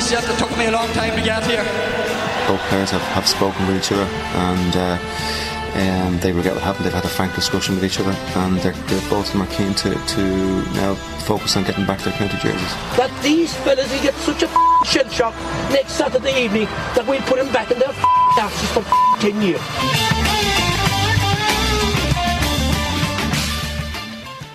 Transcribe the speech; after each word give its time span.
I'm 0.00 0.12
yet. 0.12 0.24
It 0.24 0.38
took 0.38 0.56
me 0.56 0.64
a 0.64 0.70
long 0.70 0.88
time 0.92 1.14
to 1.14 1.22
get 1.22 1.44
here. 1.44 1.62
both 2.48 2.60
players 2.68 2.90
have, 2.90 3.02
have 3.12 3.26
spoken 3.26 3.66
with 3.66 3.76
each 3.76 3.92
other 3.92 4.04
and 4.04 4.74
uh, 4.74 4.96
um, 5.76 6.18
they 6.20 6.32
regret 6.32 6.54
what 6.54 6.62
happened. 6.62 6.86
They've 6.86 6.92
had 6.92 7.04
a 7.04 7.08
frank 7.08 7.34
discussion 7.34 7.74
with 7.74 7.84
each 7.84 8.00
other 8.00 8.12
and 8.12 8.56
they're, 8.60 8.72
they're 8.72 9.10
both 9.10 9.26
of 9.26 9.32
them 9.32 9.42
are 9.42 9.54
keen 9.54 9.74
to, 9.74 9.94
to 9.94 10.64
now 10.72 10.94
focus 11.28 11.54
on 11.58 11.64
getting 11.64 11.84
back 11.84 11.98
to 11.98 12.04
their 12.08 12.14
county 12.18 12.38
jerseys. 12.38 12.72
that 12.96 13.12
these 13.22 13.54
fellas 13.56 13.92
will 13.92 14.02
get 14.02 14.14
such 14.14 14.42
a 14.42 14.46
f***ing 14.46 14.84
shell 14.86 15.08
shock 15.10 15.34
next 15.70 15.92
Saturday 15.92 16.44
evening 16.44 16.64
that 16.96 17.04
we'll 17.06 17.20
put 17.22 17.36
them 17.36 17.52
back 17.52 17.70
in 17.70 17.78
their 17.78 17.90
f***ing 17.90 18.42
asses 18.42 18.70
for 18.70 18.80
f***ing 18.80 19.32
10 19.32 19.42
years. 19.42 19.60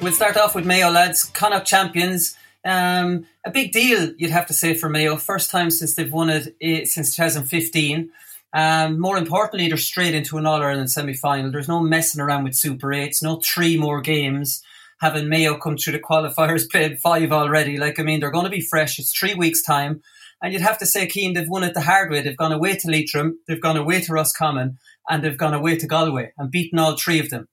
We'll 0.01 0.13
start 0.13 0.37
off 0.37 0.55
with 0.55 0.65
Mayo, 0.65 0.89
lads. 0.89 1.23
Connacht 1.23 1.67
champions. 1.67 2.35
Um, 2.63 3.27
a 3.45 3.51
big 3.51 3.71
deal, 3.71 4.11
you'd 4.17 4.31
have 4.31 4.47
to 4.47 4.53
say, 4.53 4.73
for 4.73 4.89
Mayo. 4.89 5.15
First 5.17 5.51
time 5.51 5.69
since 5.69 5.93
they've 5.93 6.11
won 6.11 6.29
it 6.29 6.55
eh, 6.59 6.85
since 6.85 7.15
2015. 7.15 8.09
Um, 8.53 8.99
more 8.99 9.17
importantly, 9.17 9.67
they're 9.67 9.77
straight 9.77 10.15
into 10.15 10.37
an 10.37 10.45
All 10.45 10.61
Ireland 10.61 10.89
semi 10.89 11.13
final. 11.13 11.51
There's 11.51 11.67
no 11.67 11.79
messing 11.79 12.21
around 12.21 12.45
with 12.45 12.55
Super 12.55 12.87
8s, 12.87 13.21
no 13.21 13.39
three 13.43 13.77
more 13.77 14.01
games. 14.01 14.63
Having 15.01 15.29
Mayo 15.29 15.57
come 15.57 15.77
through 15.77 15.93
the 15.93 15.99
qualifiers, 15.99 16.69
played 16.71 16.99
five 16.99 17.31
already. 17.31 17.77
Like, 17.77 17.99
I 17.99 18.03
mean, 18.03 18.19
they're 18.19 18.31
going 18.31 18.45
to 18.45 18.49
be 18.49 18.61
fresh. 18.61 18.97
It's 18.97 19.17
three 19.17 19.35
weeks' 19.35 19.61
time. 19.61 20.01
And 20.41 20.51
you'd 20.51 20.61
have 20.61 20.79
to 20.79 20.85
say, 20.85 21.07
Cian, 21.07 21.33
they've 21.33 21.49
won 21.49 21.63
it 21.63 21.73
the 21.73 21.81
hard 21.81 22.11
way. 22.11 22.21
They've 22.21 22.35
gone 22.35 22.51
away 22.51 22.75
to 22.75 22.89
Leitrim, 22.89 23.39
they've 23.47 23.61
gone 23.61 23.77
away 23.77 24.01
to 24.01 24.13
Roscommon, 24.13 24.77
and 25.09 25.23
they've 25.23 25.37
gone 25.37 25.53
away 25.53 25.77
to 25.77 25.87
Galway 25.87 26.33
and 26.37 26.51
beaten 26.51 26.79
all 26.79 26.97
three 26.97 27.19
of 27.19 27.29
them. 27.29 27.47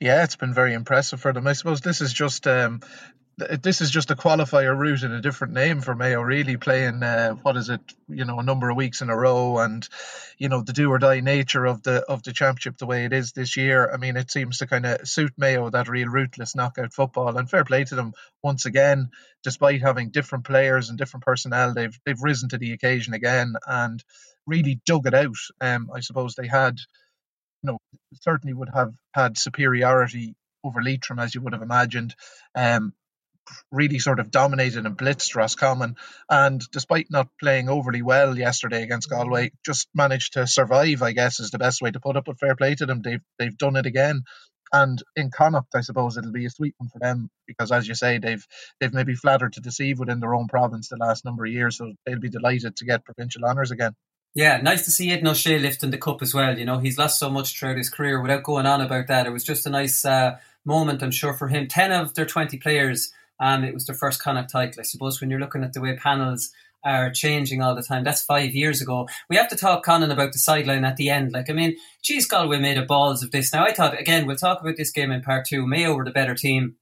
Yeah, 0.00 0.22
it's 0.22 0.36
been 0.36 0.54
very 0.54 0.74
impressive 0.74 1.20
for 1.20 1.32
them. 1.32 1.46
I 1.46 1.54
suppose 1.54 1.80
this 1.80 2.00
is 2.00 2.12
just 2.12 2.46
um, 2.46 2.80
this 3.38 3.80
is 3.80 3.90
just 3.90 4.10
a 4.10 4.16
qualifier 4.16 4.76
route 4.76 5.04
in 5.04 5.12
a 5.12 5.20
different 5.20 5.54
name 5.54 5.80
for 5.80 5.94
Mayo. 5.94 6.20
Really 6.20 6.56
playing 6.56 7.02
uh, 7.02 7.34
what 7.34 7.56
is 7.56 7.68
it? 7.68 7.80
You 8.08 8.24
know, 8.24 8.40
a 8.40 8.42
number 8.42 8.68
of 8.68 8.76
weeks 8.76 9.00
in 9.00 9.10
a 9.10 9.16
row, 9.16 9.58
and 9.58 9.88
you 10.38 10.48
know 10.48 10.62
the 10.62 10.72
do 10.72 10.90
or 10.90 10.98
die 10.98 11.20
nature 11.20 11.64
of 11.64 11.82
the 11.82 12.02
of 12.08 12.22
the 12.22 12.32
championship 12.32 12.78
the 12.78 12.86
way 12.86 13.04
it 13.04 13.12
is 13.12 13.32
this 13.32 13.56
year. 13.56 13.90
I 13.92 13.96
mean, 13.96 14.16
it 14.16 14.30
seems 14.30 14.58
to 14.58 14.66
kind 14.66 14.84
of 14.86 15.08
suit 15.08 15.32
Mayo 15.36 15.70
that 15.70 15.88
real 15.88 16.08
ruthless 16.08 16.56
knockout 16.56 16.92
football. 16.92 17.36
And 17.38 17.48
fair 17.48 17.64
play 17.64 17.84
to 17.84 17.94
them 17.94 18.12
once 18.42 18.66
again, 18.66 19.10
despite 19.44 19.82
having 19.82 20.10
different 20.10 20.44
players 20.44 20.88
and 20.88 20.98
different 20.98 21.24
personnel, 21.24 21.74
they've 21.74 21.98
they've 22.04 22.22
risen 22.22 22.48
to 22.48 22.58
the 22.58 22.72
occasion 22.72 23.14
again 23.14 23.54
and 23.66 24.02
really 24.46 24.80
dug 24.84 25.06
it 25.06 25.14
out. 25.14 25.36
Um, 25.60 25.90
I 25.94 26.00
suppose 26.00 26.34
they 26.34 26.48
had 26.48 26.78
you 27.62 27.72
know, 27.72 27.78
certainly 28.22 28.54
would 28.54 28.70
have 28.72 28.94
had 29.12 29.36
superiority 29.36 30.34
over 30.64 30.82
Leitrim, 30.82 31.18
as 31.18 31.34
you 31.34 31.40
would 31.40 31.52
have 31.52 31.62
imagined. 31.62 32.14
Um, 32.54 32.92
really 33.70 33.98
sort 33.98 34.20
of 34.20 34.30
dominated 34.30 34.86
and 34.86 34.96
blitzed 34.96 35.34
Roscommon, 35.34 35.96
and 36.28 36.62
despite 36.72 37.06
not 37.10 37.28
playing 37.40 37.68
overly 37.68 38.02
well 38.02 38.36
yesterday 38.36 38.82
against 38.82 39.10
Galway, 39.10 39.52
just 39.64 39.88
managed 39.94 40.34
to 40.34 40.46
survive. 40.46 41.02
I 41.02 41.12
guess 41.12 41.40
is 41.40 41.50
the 41.50 41.58
best 41.58 41.82
way 41.82 41.90
to 41.90 42.00
put 42.00 42.16
it. 42.16 42.24
But 42.24 42.38
fair 42.38 42.56
play 42.56 42.74
to 42.76 42.86
them; 42.86 43.02
they've 43.02 43.22
they've 43.38 43.58
done 43.58 43.76
it 43.76 43.86
again. 43.86 44.22
And 44.72 45.02
in 45.16 45.30
Connacht, 45.30 45.74
I 45.74 45.80
suppose 45.80 46.16
it'll 46.16 46.32
be 46.32 46.44
a 46.44 46.50
sweet 46.50 46.74
one 46.76 46.90
for 46.90 46.98
them 46.98 47.30
because, 47.46 47.72
as 47.72 47.88
you 47.88 47.94
say, 47.94 48.18
they've 48.18 48.44
they've 48.80 48.92
maybe 48.92 49.14
flattered 49.14 49.54
to 49.54 49.60
deceive 49.60 49.98
within 49.98 50.20
their 50.20 50.34
own 50.34 50.46
province 50.48 50.88
the 50.88 50.96
last 50.96 51.24
number 51.24 51.44
of 51.44 51.52
years, 51.52 51.78
so 51.78 51.92
they'll 52.04 52.18
be 52.18 52.28
delighted 52.28 52.76
to 52.76 52.84
get 52.84 53.04
provincial 53.04 53.44
honours 53.44 53.70
again. 53.70 53.94
Yeah, 54.34 54.60
nice 54.60 54.84
to 54.84 54.90
see 54.90 55.10
Aidan 55.10 55.28
O'Shea 55.28 55.58
lifting 55.58 55.90
the 55.90 55.98
cup 55.98 56.22
as 56.22 56.34
well. 56.34 56.58
You 56.58 56.64
know, 56.64 56.78
he's 56.78 56.98
lost 56.98 57.18
so 57.18 57.30
much 57.30 57.58
throughout 57.58 57.78
his 57.78 57.88
career 57.88 58.20
without 58.20 58.42
going 58.42 58.66
on 58.66 58.80
about 58.80 59.06
that. 59.08 59.26
It 59.26 59.32
was 59.32 59.44
just 59.44 59.66
a 59.66 59.70
nice 59.70 60.04
uh, 60.04 60.36
moment, 60.64 61.02
I'm 61.02 61.10
sure, 61.10 61.32
for 61.32 61.48
him. 61.48 61.66
10 61.66 61.92
of 61.92 62.14
their 62.14 62.26
20 62.26 62.58
players, 62.58 63.10
um, 63.40 63.64
it 63.64 63.74
was 63.74 63.86
their 63.86 63.96
first 63.96 64.22
Connacht 64.22 64.50
title. 64.50 64.80
I 64.80 64.84
suppose 64.84 65.20
when 65.20 65.30
you're 65.30 65.40
looking 65.40 65.64
at 65.64 65.72
the 65.72 65.80
way 65.80 65.96
panels 65.96 66.50
are 66.84 67.10
changing 67.10 67.60
all 67.62 67.74
the 67.74 67.82
time, 67.82 68.04
that's 68.04 68.22
five 68.22 68.54
years 68.54 68.80
ago. 68.80 69.08
We 69.28 69.36
have 69.36 69.48
to 69.48 69.56
talk, 69.56 69.84
Conan, 69.84 70.10
about 70.10 70.32
the 70.32 70.38
sideline 70.38 70.84
at 70.84 70.96
the 70.96 71.10
end. 71.10 71.32
Like, 71.32 71.50
I 71.50 71.52
mean, 71.52 71.76
geez, 72.02 72.26
Galway 72.26 72.58
made 72.58 72.78
a 72.78 72.84
balls 72.84 73.22
of 73.22 73.30
this. 73.30 73.52
Now, 73.52 73.64
I 73.64 73.72
thought, 73.72 73.98
again, 73.98 74.26
we'll 74.26 74.36
talk 74.36 74.60
about 74.60 74.76
this 74.76 74.90
game 74.90 75.10
in 75.10 75.22
part 75.22 75.46
two. 75.46 75.66
Mayo 75.66 75.94
were 75.94 76.04
the 76.04 76.10
better 76.10 76.34
team 76.34 76.76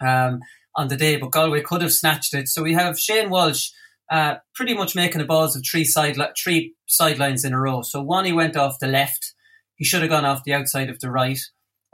um, 0.00 0.40
on 0.74 0.88
the 0.88 0.96
day, 0.96 1.16
but 1.16 1.32
Galway 1.32 1.62
could 1.62 1.82
have 1.82 1.92
snatched 1.92 2.34
it. 2.34 2.48
So 2.48 2.62
we 2.62 2.74
have 2.74 2.98
Shane 2.98 3.30
Walsh 3.30 3.70
uh, 4.10 4.36
pretty 4.54 4.74
much 4.74 4.94
making 4.94 5.18
the 5.20 5.26
balls 5.26 5.56
of 5.56 5.64
three 5.64 5.84
side 5.84 6.16
three 6.42 6.74
sidelines 6.86 7.44
in 7.44 7.52
a 7.52 7.60
row. 7.60 7.82
So 7.82 8.02
one 8.02 8.24
he 8.24 8.32
went 8.32 8.56
off 8.56 8.78
the 8.78 8.86
left. 8.86 9.34
He 9.74 9.84
should 9.84 10.00
have 10.02 10.10
gone 10.10 10.24
off 10.24 10.44
the 10.44 10.54
outside 10.54 10.88
of 10.88 11.00
the 11.00 11.10
right. 11.10 11.40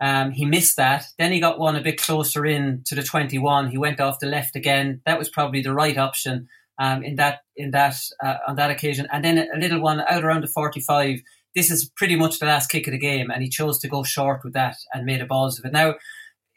Um, 0.03 0.33
he 0.33 0.45
missed 0.45 0.77
that. 0.79 1.05
Then 1.17 1.31
he 1.31 1.39
got 1.39 1.61
one 1.61 1.77
a 1.77 1.81
bit 1.81 2.03
closer 2.03 2.45
in 2.45 2.83
to 2.87 2.97
the 2.97 3.05
21. 3.05 3.71
He 3.71 3.79
went 3.79 4.01
off 4.01 4.19
the 4.19 4.27
left 4.27 4.57
again. 4.57 5.01
That 5.07 5.17
was 5.17 5.29
probably 5.29 5.63
the 5.63 5.73
right 5.73 5.97
option 5.97 6.49
um, 6.81 7.05
in 7.05 7.15
that 7.17 7.43
in 7.57 7.71
that 7.71 7.95
uh, 8.23 8.39
on 8.49 8.57
that 8.57 8.73
occasion. 8.73 9.07
And 9.13 9.25
then 9.25 9.39
a 9.39 9.59
little 9.59 9.81
one 9.81 10.01
out 10.01 10.25
around 10.25 10.43
the 10.43 10.49
45. 10.49 11.21
This 11.55 11.71
is 11.71 11.89
pretty 11.97 12.17
much 12.17 12.41
the 12.41 12.47
last 12.47 12.69
kick 12.69 12.89
of 12.89 12.93
the 12.93 12.99
game, 12.99 13.31
and 13.31 13.45
he 13.45 13.49
chose 13.49 13.79
to 13.79 13.89
go 13.89 14.03
short 14.03 14.43
with 14.43 14.55
that 14.55 14.77
and 14.93 15.07
made 15.07 15.21
a 15.21 15.27
balls 15.27 15.59
of 15.59 15.67
it. 15.67 15.73
Now, 15.73 15.95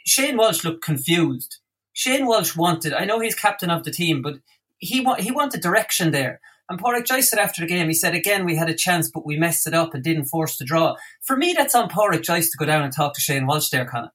Shane 0.08 0.38
Walsh 0.38 0.64
looked 0.64 0.84
confused. 0.84 1.58
Shane 1.94 2.26
Walsh 2.26 2.56
wanted. 2.56 2.94
I 2.94 3.06
know 3.06 3.20
he's 3.20 3.36
captain 3.36 3.70
of 3.70 3.84
the 3.84 3.92
team, 3.92 4.24
but 4.24 4.36
he 4.78 5.02
wa- 5.02 5.16
he 5.20 5.32
wanted 5.32 5.62
direction 5.62 6.12
there. 6.12 6.42
And 6.70 6.80
Pádraic 6.80 7.06
Joyce 7.06 7.30
said 7.30 7.40
after 7.40 7.62
the 7.62 7.68
game, 7.68 7.88
he 7.88 7.94
said, 7.94 8.16
again, 8.16 8.46
we 8.46 8.56
had 8.56 8.70
a 8.70 8.74
chance, 8.74 9.10
but 9.10 9.26
we 9.26 9.38
messed 9.38 9.68
it 9.68 9.74
up 9.74 9.94
and 9.94 10.04
didn't 10.04 10.26
force 10.26 10.58
the 10.58 10.66
draw. 10.66 10.96
For 11.22 11.38
me, 11.38 11.54
that's 11.56 11.76
on 11.76 11.90
Pádraic 11.90 12.24
Joyce 12.24 12.50
to 12.50 12.58
go 12.58 12.66
down 12.66 12.84
and 12.84 12.92
talk 12.92 13.14
to 13.14 13.22
Shane 13.22 13.46
Walsh 13.46 13.70
there, 13.70 13.86
Connor. 13.86 14.12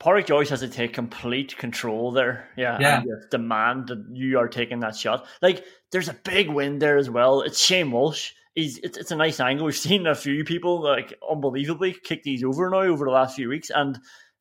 Pádraic 0.00 0.24
Joyce 0.24 0.48
has 0.48 0.60
to 0.60 0.68
take 0.68 0.94
complete 0.94 1.58
control 1.58 2.10
there. 2.10 2.48
Yeah. 2.56 2.78
Yeah. 2.80 3.02
Demand 3.30 3.88
that 3.88 4.06
you 4.12 4.38
are 4.38 4.48
taking 4.48 4.80
that 4.80 4.96
shot. 4.96 5.26
Like, 5.42 5.62
there's 5.92 6.08
a 6.08 6.14
big 6.24 6.48
win 6.48 6.78
there 6.78 6.96
as 6.96 7.10
well. 7.10 7.42
It's 7.42 7.62
Shane 7.62 7.90
Walsh. 7.90 8.32
He's, 8.54 8.78
it's, 8.78 8.96
it's 8.96 9.10
a 9.10 9.16
nice 9.16 9.38
angle. 9.38 9.66
We've 9.66 9.76
seen 9.76 10.06
a 10.06 10.14
few 10.14 10.42
people, 10.44 10.82
like, 10.82 11.12
unbelievably 11.30 11.98
kick 12.02 12.22
these 12.22 12.42
over 12.42 12.70
now 12.70 12.80
over 12.80 13.04
the 13.04 13.10
last 13.10 13.36
few 13.36 13.50
weeks. 13.50 13.68
And 13.68 13.98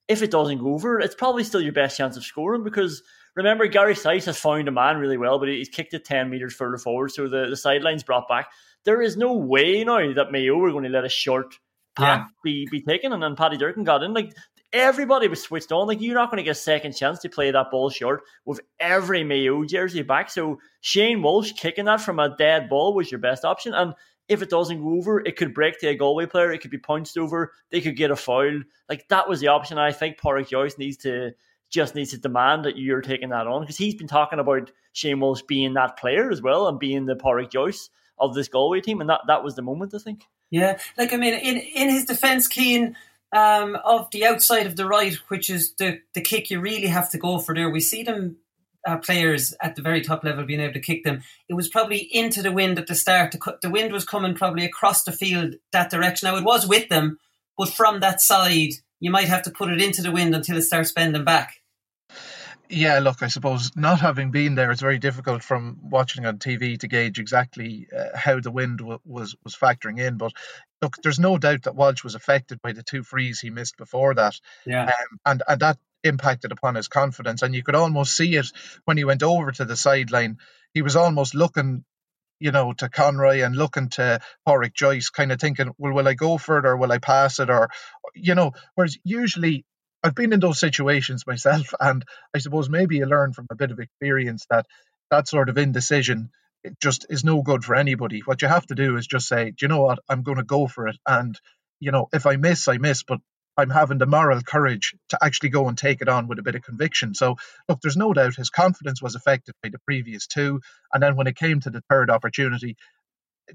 if 0.08 0.24
it 0.24 0.32
doesn't 0.32 0.60
go 0.60 0.74
over, 0.74 1.02
it's 1.02 1.14
probably 1.14 1.44
still 1.44 1.62
your 1.62 1.74
best 1.74 1.98
chance 1.98 2.16
of 2.16 2.24
scoring 2.24 2.64
because 2.64 3.04
remember, 3.39 3.68
Gary 3.68 3.95
Sice 3.95 4.25
has 4.25 4.38
found 4.38 4.68
a 4.68 4.71
man 4.71 4.97
really 4.97 5.18
well, 5.18 5.39
but 5.39 5.47
he's 5.47 5.69
kicked 5.69 5.94
it 5.94 6.06
10 6.06 6.30
metres 6.30 6.53
further 6.53 6.77
forward. 6.77 7.12
So 7.12 7.27
the, 7.27 7.47
the 7.50 7.57
sideline's 7.57 8.03
brought 8.03 8.27
back. 8.27 8.51
there 8.83 9.01
is 9.01 9.18
no 9.18 9.33
way 9.33 9.83
now 9.83 10.13
that 10.13 10.31
Mayo 10.31 10.57
were 10.57 10.71
going 10.71 10.83
to 10.83 10.89
let 10.89 11.06
a 11.06 11.09
short 11.09 11.56
pack 11.95 12.19
yeah. 12.19 12.25
be, 12.44 12.68
be 12.69 12.81
taken. 12.81 13.13
And 13.13 13.24
then 13.24 13.36
Paddy 13.36 13.57
Durcan 13.57 13.86
got 13.86 14.03
in. 14.03 14.13
Like, 14.13 14.33
everybody 14.74 15.30
was 15.30 15.41
switched 15.41 15.71
on. 15.71 15.88
Like, 15.88 16.01
you're 16.01 16.15
not 16.15 16.30
going 16.30 16.38
to 16.38 16.44
get 16.44 16.51
a 16.51 16.56
second 16.56 16.94
chance 16.94 17.19
to 17.19 17.30
play 17.30 17.50
that 17.50 17.71
ball 17.71 17.89
short 17.89 18.21
with 18.45 18.59
every 18.80 19.24
Mayo 19.24 19.63
jersey 19.63 20.01
back. 20.01 20.30
So, 20.30 20.59
Shane 20.81 21.21
Walsh 21.21 21.53
kicking 21.53 21.86
that 21.86 22.01
from 22.01 22.19
a 22.19 22.36
dead 22.36 22.68
ball 22.68 22.94
was 22.94 23.09
your 23.09 23.19
best 23.19 23.45
option. 23.45 23.74
And 23.74 23.94
if 24.27 24.41
it 24.44 24.50
doesn't 24.50 24.81
go 24.81 24.97
over, 24.97 25.19
it 25.19 25.38
could 25.38 25.53
break 25.53 25.80
to 25.80 25.88
a 25.88 25.95
Galway 25.95 26.27
player. 26.27 26.51
It 26.51 26.59
could 26.59 26.71
be 26.71 26.77
punched 26.77 27.18
over. 27.18 27.51
They 27.71 27.81
could 27.81 27.95
get 27.95 28.12
a 28.12 28.15
foul. 28.15 28.62
Like 28.88 29.07
that 29.09 29.27
was 29.27 29.39
the 29.39 29.47
option. 29.47 29.77
I 29.77 29.91
think 29.91 30.19
Pádraic 30.19 30.50
Joyce 30.50 30.77
needs 30.77 30.97
to 30.97 31.31
just 31.69 31.95
needs 31.95 32.12
to 32.12 32.18
demand 32.18 32.66
that 32.66 32.77
you're 32.77 33.01
taking 33.01 33.30
that 33.30 33.48
on 33.48 33.62
because 33.62 33.77
he's 33.77 33.95
been 33.95 34.07
talking 34.07 34.39
about 34.39 34.71
Shane 34.94 35.19
Walsh 35.19 35.42
being 35.48 35.74
that 35.75 35.98
player 35.98 36.31
as 36.31 36.42
well 36.42 36.68
and 36.68 36.80
being 36.80 37.06
the 37.06 37.16
Pádraic 37.16 37.51
Joyce 37.51 37.89
of 38.18 38.33
this 38.33 38.48
Galway 38.48 38.81
team, 38.81 39.01
and 39.01 39.10
that 39.10 39.21
that 39.27 39.44
was 39.44 39.56
the 39.56 39.62
moment 39.62 39.94
I 39.94 40.00
think. 40.00 40.24
Yeah, 40.51 40.80
like 40.98 41.13
I 41.13 41.18
mean, 41.18 41.33
in 41.33 41.57
in 41.57 41.89
his 41.89 42.06
defence, 42.06 42.50
Cian. 42.50 42.95
Um, 43.31 43.77
of 43.86 44.10
the 44.10 44.25
outside 44.25 44.66
of 44.66 44.75
the 44.75 44.88
right, 44.88 45.13
which 45.27 45.51
is 45.51 45.75
the, 45.75 46.00
the 46.16 46.21
kick 46.21 46.50
you 46.50 46.60
really 46.60 46.88
have 46.88 47.12
to 47.12 47.19
go 47.19 47.38
for 47.38 47.54
there. 47.54 47.69
We 47.69 47.80
see 47.80 48.01
them 48.01 48.38
uh, 48.88 48.98
players 48.98 49.54
at 49.62 49.75
the 49.75 49.81
very 49.81 50.01
top 50.01 50.24
level 50.24 50.45
being 50.45 50.60
able 50.60 50.74
to 50.74 50.80
kick 50.80 51.04
them. 51.04 51.22
It 51.48 51.54
was 51.54 51.68
probably 51.68 52.00
into 52.00 52.42
the 52.42 52.51
wind 52.51 52.80
at 52.80 52.88
the 52.88 52.95
start. 52.95 53.31
The, 53.31 53.57
the 53.62 53.69
wind 53.69 53.94
was 53.94 54.06
coming 54.06 54.33
probably 54.33 54.65
across 54.65 55.04
the 55.04 55.12
field 55.12 55.56
that 55.72 55.92
direction. 55.92 56.27
Now 56.27 56.38
it 56.38 56.44
was 56.44 56.68
with 56.68 56.89
them, 56.89 57.19
but 57.57 57.69
from 57.69 58.00
that 58.00 58.22
side, 58.22 58.72
you 59.00 59.12
might 59.12 59.27
have 59.27 59.44
to 59.44 59.51
put 59.51 59.69
it 59.69 59.81
into 59.81 60.01
the 60.01 60.12
wind 60.12 60.36
until 60.36 60.57
it 60.57 60.63
starts 60.63 60.92
bending 60.92 61.24
back. 61.24 61.59
Yeah, 62.69 63.00
look, 63.00 63.24
I 63.24 63.27
suppose 63.27 63.71
not 63.75 64.00
having 64.00 64.30
been 64.31 64.54
there, 64.54 64.71
it's 64.71 64.81
very 64.81 65.00
difficult 65.00 65.44
from 65.44 65.80
watching 65.81 66.25
on 66.27 66.38
TV 66.38 66.80
to 66.80 66.88
gauge 66.88 67.19
exactly 67.19 67.88
uh, 67.95 68.16
how 68.16 68.39
the 68.39 68.51
wind 68.51 68.77
w- 68.80 69.00
was 69.06 69.36
was 69.44 69.56
factoring 69.56 70.00
in. 70.00 70.18
But 70.18 70.33
look, 70.81 70.95
there's 71.01 71.19
no 71.19 71.39
doubt 71.39 71.63
that 71.63 71.75
Walsh 71.75 72.04
was 72.04 72.13
affected 72.16 72.62
by 72.62 72.74
the 72.74 72.83
two 72.83 73.04
frees 73.04 73.39
he 73.39 73.50
missed 73.50 73.77
before 73.77 74.13
that. 74.16 74.39
Yeah, 74.66 74.83
um, 74.86 75.19
and 75.25 75.44
and 75.48 75.62
that 75.62 75.77
impacted 76.04 76.51
upon 76.51 76.75
his 76.75 76.88
confidence, 76.88 77.42
and 77.42 77.56
you 77.56 77.63
could 77.63 77.75
almost 77.75 78.16
see 78.16 78.36
it 78.36 78.51
when 78.86 78.98
he 78.98 79.04
went 79.04 79.24
over 79.24 79.51
to 79.51 79.65
the 79.65 79.75
sideline. 79.75 80.38
He 80.74 80.83
was 80.83 80.95
almost 80.95 81.33
looking 81.36 81.83
you 82.39 82.51
know, 82.51 82.74
to 82.74 82.89
Conroy 82.89 83.44
and 83.44 83.56
looking 83.56 83.89
to 83.89 84.19
Pádraic 84.48 84.74
Joyce, 84.74 85.10
kind 85.10 85.31
of 85.31 85.39
thinking, 85.42 85.74
well, 85.77 85.94
will 85.94 86.07
I 86.07 86.13
go 86.13 86.38
for 86.38 86.60
it 86.60 86.65
or 86.65 86.77
will 86.77 86.92
I 86.92 86.98
pass 87.00 87.39
it? 87.39 87.50
Or, 87.50 87.69
you 88.15 88.36
know, 88.36 88.54
whereas 88.75 88.98
usually 89.04 89.65
I've 90.04 90.16
been 90.16 90.34
in 90.34 90.40
those 90.40 90.60
situations 90.60 91.28
myself, 91.28 91.74
and 91.80 92.04
I 92.34 92.40
suppose 92.40 92.69
maybe 92.69 92.98
you 92.98 93.06
learn 93.06 93.34
from 93.34 93.48
a 93.51 93.56
bit 93.56 93.72
of 93.72 93.80
experience 93.80 94.46
that 94.50 94.66
that 95.12 95.28
sort 95.28 95.50
of 95.50 95.57
indecision 95.57 96.30
it 96.62 96.78
just 96.81 97.06
is 97.10 97.24
no 97.24 97.42
good 97.42 97.63
for 97.63 97.74
anybody. 97.74 98.19
What 98.19 98.42
you 98.42 98.50
have 98.50 98.66
to 98.68 98.75
do 98.75 98.98
is 98.98 99.07
just 99.07 99.30
say, 99.30 99.51
do 99.51 99.56
you 99.62 99.68
know 99.69 99.81
what, 99.81 100.00
I'm 100.10 100.24
going 100.24 100.40
to 100.40 100.44
go 100.44 100.68
for 100.68 100.88
it, 100.88 100.98
and 101.07 101.40
you 101.80 101.92
know, 101.92 102.10
if 102.12 102.25
I 102.25 102.36
miss, 102.36 102.68
I 102.68 102.78
miss, 102.78 103.04
but 103.04 103.19
I'm 103.60 103.69
having 103.69 103.98
the 103.98 104.06
moral 104.06 104.42
courage 104.42 104.96
to 105.10 105.19
actually 105.22 105.50
go 105.50 105.68
and 105.68 105.78
take 105.78 106.01
it 106.01 106.10
on 106.10 106.28
with 106.28 106.40
a 106.40 106.44
bit 106.44 106.56
of 106.56 106.62
conviction. 106.62 107.13
So, 107.13 107.36
look, 107.68 107.80
there's 107.81 107.98
no 107.98 108.13
doubt 108.13 108.36
his 108.36 108.50
confidence 108.50 109.01
was 109.01 109.16
affected 109.16 109.54
by 109.62 109.69
the 109.69 109.80
previous 109.80 110.28
two. 110.28 110.62
And 110.94 111.04
then 111.04 111.18
when 111.18 111.28
it 111.28 111.36
came 111.36 111.60
to 111.62 111.69
the 111.69 111.84
third 111.90 112.10
opportunity, 112.10 112.78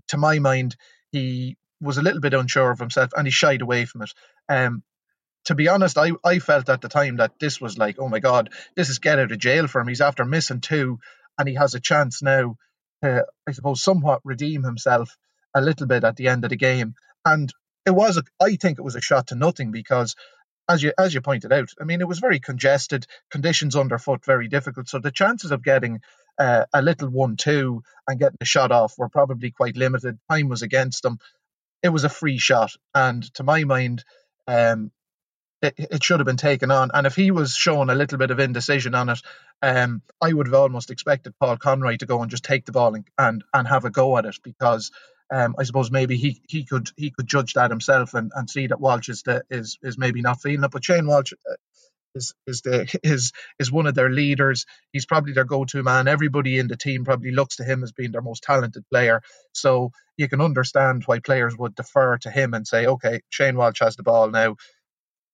to 0.08 0.19
my 0.19 0.38
mind, 0.38 0.76
he 1.12 1.56
was 1.81 1.96
a 1.96 2.02
little 2.02 2.20
bit 2.20 2.35
unsure 2.35 2.70
of 2.70 2.79
himself 2.79 3.11
and 3.17 3.26
he 3.26 3.31
shied 3.31 3.62
away 3.62 3.87
from 3.87 4.02
it. 4.02 4.12
Um, 4.49 4.82
to 5.46 5.55
be 5.55 5.69
honest, 5.69 5.99
I, 5.99 6.12
I 6.25 6.38
felt 6.38 6.69
at 6.69 6.81
the 6.81 6.88
time 6.88 7.17
that 7.17 7.38
this 7.38 7.61
was 7.61 7.79
like, 7.79 7.96
oh 7.99 8.08
my 8.08 8.20
God, 8.20 8.50
this 8.76 8.88
is 8.88 8.99
get 8.99 9.19
out 9.19 9.32
of 9.32 9.38
jail 9.38 9.67
for 9.67 9.81
him. 9.81 9.88
He's 9.88 10.00
after 10.00 10.25
missing 10.25 10.61
two 10.61 10.99
and 11.38 11.49
he 11.49 11.55
has 11.55 11.75
a 11.75 11.81
chance 11.81 12.23
now 12.23 12.56
to, 13.02 13.26
I 13.46 13.52
suppose, 13.52 13.82
somewhat 13.82 14.20
redeem 14.25 14.62
himself 14.62 15.17
a 15.55 15.61
little 15.61 15.87
bit 15.87 16.05
at 16.05 16.17
the 16.17 16.29
end 16.29 16.44
of 16.44 16.50
the 16.50 16.56
game. 16.56 16.94
And 17.25 17.52
it 17.87 17.91
was, 17.91 18.17
a, 18.17 18.23
I 18.41 18.56
think 18.56 18.79
it 18.79 18.85
was 18.85 18.96
a 18.96 19.00
shot 19.00 19.29
to 19.29 19.35
nothing 19.35 19.70
because 19.70 20.14
as 20.69 20.82
you 20.82 20.93
as 20.99 21.12
you 21.12 21.20
pointed 21.20 21.52
out, 21.52 21.69
I 21.81 21.85
mean, 21.85 22.00
it 22.00 22.08
was 22.08 22.19
very 22.19 22.41
congested, 22.41 23.06
conditions 23.31 23.76
underfoot 23.76 24.25
very 24.25 24.49
difficult. 24.49 24.88
So 24.88 24.99
the 24.99 25.11
chances 25.11 25.50
of 25.50 25.62
getting 25.62 26.00
uh, 26.38 26.64
a 26.73 26.82
little 26.82 27.08
one-two 27.08 27.82
and 28.08 28.19
getting 28.19 28.38
a 28.41 28.46
shot 28.46 28.73
off 28.73 28.94
were 28.96 29.08
probably 29.08 29.50
quite 29.50 29.76
limited. 29.76 30.19
Time 30.31 30.49
was 30.49 30.62
against 30.62 31.02
them. 31.02 31.19
It 31.82 31.91
was 31.91 32.05
a 32.05 32.08
free 32.08 32.38
shot, 32.38 32.73
and 32.94 33.23
to 33.35 33.44
my 33.44 33.64
mind, 33.64 34.05
um, 34.49 34.91
it, 35.62 35.75
it, 35.79 36.05
should 36.05 36.21
have 36.21 36.27
been 36.27 36.37
taken 36.37 36.71
on. 36.71 36.91
And 36.93 37.06
if 37.06 37.15
he 37.15 37.31
was 37.31 37.55
showing 37.55 37.91
a 37.91 37.95
little 37.95 38.19
bit 38.19 38.31
of 38.31 38.39
indecision 38.39 38.95
on 38.95 39.09
it, 39.09 39.21
um, 39.62 40.03
I 40.21 40.33
would 40.33 40.47
have 40.47 40.55
almost 40.55 40.91
expected 40.91 41.35
Paul 41.41 41.56
Conroy 41.56 41.97
to 41.97 42.06
go 42.06 42.21
and 42.21 42.31
just 42.31 42.45
take 42.45 42.67
the 42.67 42.73
ball 42.73 42.95
and 42.95 43.06
and, 43.19 43.45
and 43.53 43.67
have 43.67 43.85
a 43.85 43.91
go 43.91 44.17
at 44.19 44.27
it 44.27 44.37
because 44.43 44.91
um, 45.33 45.55
I 45.59 45.65
suppose 45.65 45.91
maybe 45.91 46.17
he, 46.17 46.43
he 46.49 46.65
could 46.65 46.91
he 46.97 47.11
could 47.11 47.27
judge 47.27 47.55
that 47.55 47.71
himself 47.71 48.15
and, 48.15 48.31
and 48.35 48.49
see 48.49 48.67
that 48.67 48.81
Walsh 48.81 49.09
is 49.09 49.23
the, 49.23 49.43
is 49.51 49.79
is 49.83 49.97
maybe 49.99 50.21
not 50.21 50.41
feeling 50.41 50.65
it. 50.65 50.71
But 50.71 50.85
Shane 50.85 51.06
Walsh 51.06 51.33
uh, 51.33 51.55
is 52.15 52.35
is 52.47 52.61
the 52.61 53.01
is 53.03 53.33
is 53.59 53.73
one 53.73 53.87
of 53.87 53.95
their 53.95 54.11
leaders. 54.11 54.67
He's 54.93 55.06
probably 55.06 55.33
their 55.33 55.45
go-to 55.45 55.83
man. 55.83 56.09
Everybody 56.09 56.59
in 56.59 56.69
the 56.69 56.77
team 56.77 57.05
probably 57.05 57.31
looks 57.31 57.56
to 57.56 57.65
him 57.65 57.83
as 57.83 57.93
being 57.93 58.12
their 58.12 58.23
most 58.23 58.43
talented 58.43 58.85
player. 58.91 59.23
So 59.53 59.93
you 60.17 60.29
can 60.29 60.41
understand 60.41 61.05
why 61.06 61.21
players 61.21 61.56
would 61.56 61.75
defer 61.75 62.19
to 62.19 62.31
him 62.31 62.55
and 62.55 62.67
say, 62.67 62.87
okay, 62.87 63.21
Shane 63.31 63.56
Walsh 63.56 63.81
has 63.81 63.97
the 63.97 64.03
ball 64.03 64.31
now 64.31 64.56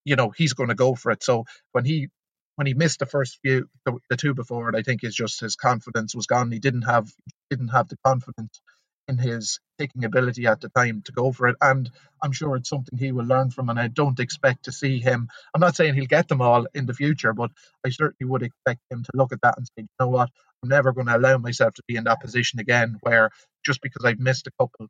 you 0.04 0.16
know 0.16 0.30
he's 0.30 0.54
going 0.54 0.68
to 0.68 0.74
go 0.74 0.94
for 0.94 1.10
it. 1.12 1.22
So 1.22 1.44
when 1.72 1.84
he 1.84 2.08
when 2.56 2.66
he 2.66 2.74
missed 2.74 2.98
the 2.98 3.06
first 3.06 3.38
few, 3.42 3.68
the, 3.86 3.98
the 4.10 4.16
two 4.16 4.34
before 4.34 4.68
it, 4.68 4.76
I 4.76 4.82
think 4.82 5.02
is 5.02 5.14
just 5.14 5.40
his 5.40 5.56
confidence 5.56 6.14
was 6.14 6.26
gone. 6.26 6.50
He 6.50 6.58
didn't 6.58 6.82
have 6.82 7.10
didn't 7.50 7.68
have 7.68 7.88
the 7.88 7.96
confidence 8.04 8.60
in 9.08 9.18
his 9.18 9.58
kicking 9.78 10.04
ability 10.04 10.46
at 10.46 10.60
the 10.60 10.68
time 10.68 11.02
to 11.04 11.12
go 11.12 11.32
for 11.32 11.48
it. 11.48 11.56
And 11.60 11.90
I'm 12.22 12.32
sure 12.32 12.56
it's 12.56 12.68
something 12.68 12.96
he 12.96 13.12
will 13.12 13.24
learn 13.24 13.50
from. 13.50 13.68
And 13.68 13.78
I 13.78 13.88
don't 13.88 14.20
expect 14.20 14.64
to 14.64 14.72
see 14.72 15.00
him. 15.00 15.28
I'm 15.54 15.60
not 15.60 15.74
saying 15.74 15.94
he'll 15.94 16.06
get 16.06 16.28
them 16.28 16.40
all 16.40 16.66
in 16.74 16.86
the 16.86 16.94
future, 16.94 17.32
but 17.32 17.50
I 17.84 17.90
certainly 17.90 18.30
would 18.30 18.42
expect 18.42 18.80
him 18.90 19.02
to 19.02 19.10
look 19.14 19.32
at 19.32 19.40
that 19.42 19.54
and 19.56 19.66
say, 19.66 19.82
you 19.82 19.88
know 19.98 20.08
what, 20.08 20.30
I'm 20.62 20.68
never 20.68 20.92
going 20.92 21.08
to 21.08 21.16
allow 21.16 21.38
myself 21.38 21.74
to 21.74 21.82
be 21.88 21.96
in 21.96 22.04
that 22.04 22.20
position 22.20 22.60
again 22.60 22.98
where 23.00 23.30
just 23.64 23.80
because 23.82 24.04
I've 24.04 24.20
missed 24.20 24.46
a 24.46 24.52
couple, 24.60 24.86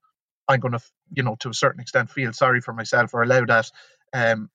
I'm 0.48 0.60
going 0.60 0.72
to, 0.72 0.80
you 1.12 1.22
know, 1.22 1.36
to 1.40 1.48
a 1.48 1.54
certain 1.54 1.80
extent 1.80 2.10
feel 2.10 2.32
sorry 2.32 2.60
for 2.60 2.74
myself 2.74 3.14
or 3.14 3.22
allow 3.22 3.44
that 3.46 3.70
um, 4.12 4.50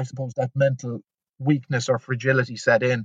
I 0.00 0.04
suppose 0.04 0.32
that 0.36 0.50
mental 0.54 1.00
weakness 1.38 1.88
or 1.88 1.98
fragility 1.98 2.56
set 2.56 2.82
in. 2.82 3.04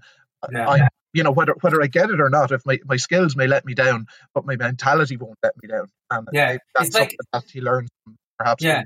Yeah. 0.52 0.70
I, 0.70 0.88
you 1.14 1.24
know, 1.24 1.32
whether 1.32 1.56
whether 1.62 1.82
I 1.82 1.88
get 1.88 2.10
it 2.10 2.20
or 2.20 2.30
not, 2.30 2.52
if 2.52 2.66
my, 2.66 2.80
my 2.86 2.98
skills 2.98 3.36
may 3.36 3.48
let 3.48 3.66
me 3.66 3.74
down, 3.74 4.08
but 4.34 4.46
my 4.46 4.56
mentality 4.56 5.18
won't 5.18 5.38
let 5.44 5.54
me 5.62 5.68
down. 5.68 5.88
And 6.12 6.28
yeah, 6.34 6.58
that's 6.76 6.88
it's 6.88 6.98
like, 6.98 7.16
that 7.32 7.44
he 7.52 7.62
learns 7.62 7.90
perhaps. 8.38 8.64
Yeah. 8.64 8.84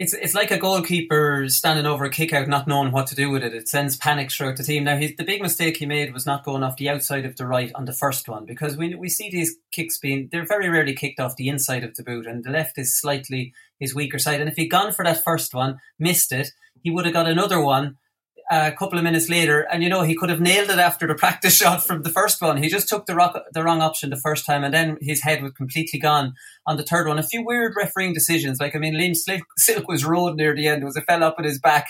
It's, 0.00 0.12
it's 0.12 0.34
like 0.34 0.50
a 0.50 0.58
goalkeeper 0.58 1.48
standing 1.48 1.86
over 1.86 2.04
a 2.04 2.10
kick 2.10 2.32
out, 2.32 2.48
not 2.48 2.66
knowing 2.66 2.90
what 2.90 3.06
to 3.06 3.14
do 3.14 3.30
with 3.30 3.44
it. 3.44 3.54
It 3.54 3.68
sends 3.68 3.96
panic 3.96 4.32
throughout 4.32 4.56
the 4.56 4.64
team. 4.64 4.82
Now, 4.82 4.96
his, 4.96 5.14
the 5.16 5.22
big 5.22 5.40
mistake 5.40 5.76
he 5.76 5.86
made 5.86 6.12
was 6.12 6.26
not 6.26 6.44
going 6.44 6.64
off 6.64 6.76
the 6.76 6.88
outside 6.88 7.24
of 7.24 7.36
the 7.36 7.46
right 7.46 7.70
on 7.76 7.84
the 7.84 7.92
first 7.92 8.28
one 8.28 8.44
because 8.44 8.76
we, 8.76 8.96
we 8.96 9.08
see 9.08 9.30
these 9.30 9.54
kicks 9.70 9.96
being, 9.98 10.28
they're 10.32 10.44
very 10.44 10.68
rarely 10.68 10.94
kicked 10.94 11.20
off 11.20 11.36
the 11.36 11.48
inside 11.48 11.84
of 11.84 11.94
the 11.94 12.02
boot, 12.02 12.26
and 12.26 12.42
the 12.42 12.50
left 12.50 12.76
is 12.76 12.98
slightly 12.98 13.54
his 13.78 13.94
weaker 13.94 14.18
side. 14.18 14.40
And 14.40 14.50
if 14.50 14.56
he'd 14.56 14.66
gone 14.66 14.92
for 14.92 15.04
that 15.04 15.22
first 15.22 15.54
one, 15.54 15.78
missed 15.96 16.32
it, 16.32 16.50
he 16.84 16.90
would 16.90 17.06
have 17.06 17.14
got 17.14 17.26
another 17.26 17.60
one 17.60 17.96
uh, 18.50 18.70
a 18.72 18.76
couple 18.76 18.98
of 18.98 19.04
minutes 19.04 19.30
later, 19.30 19.62
and 19.72 19.82
you 19.82 19.88
know 19.88 20.02
he 20.02 20.14
could 20.14 20.28
have 20.28 20.40
nailed 20.40 20.68
it 20.70 20.78
after 20.78 21.06
the 21.06 21.14
practice 21.24 21.56
shot 21.56 21.84
from 21.84 22.02
the 22.02 22.10
first 22.10 22.40
one. 22.40 22.62
He 22.62 22.68
just 22.68 22.88
took 22.88 23.06
the 23.06 23.14
rock, 23.14 23.42
the 23.52 23.64
wrong 23.64 23.80
option 23.80 24.10
the 24.10 24.16
first 24.16 24.46
time, 24.46 24.62
and 24.62 24.72
then 24.72 24.98
his 25.00 25.22
head 25.22 25.42
was 25.42 25.52
completely 25.52 25.98
gone 25.98 26.34
on 26.66 26.76
the 26.76 26.84
third 26.84 27.08
one. 27.08 27.18
A 27.18 27.22
few 27.22 27.44
weird 27.44 27.74
refereeing 27.76 28.12
decisions, 28.12 28.60
like 28.60 28.76
I 28.76 28.78
mean, 28.78 28.94
Liam 28.94 29.16
Silke 29.16 29.88
was 29.88 30.04
rolled 30.04 30.36
near 30.36 30.54
the 30.54 30.68
end. 30.68 30.82
It 30.82 30.86
was 30.86 30.96
a 30.96 31.02
fell 31.02 31.24
up 31.24 31.36
on 31.38 31.44
his 31.44 31.58
back, 31.58 31.86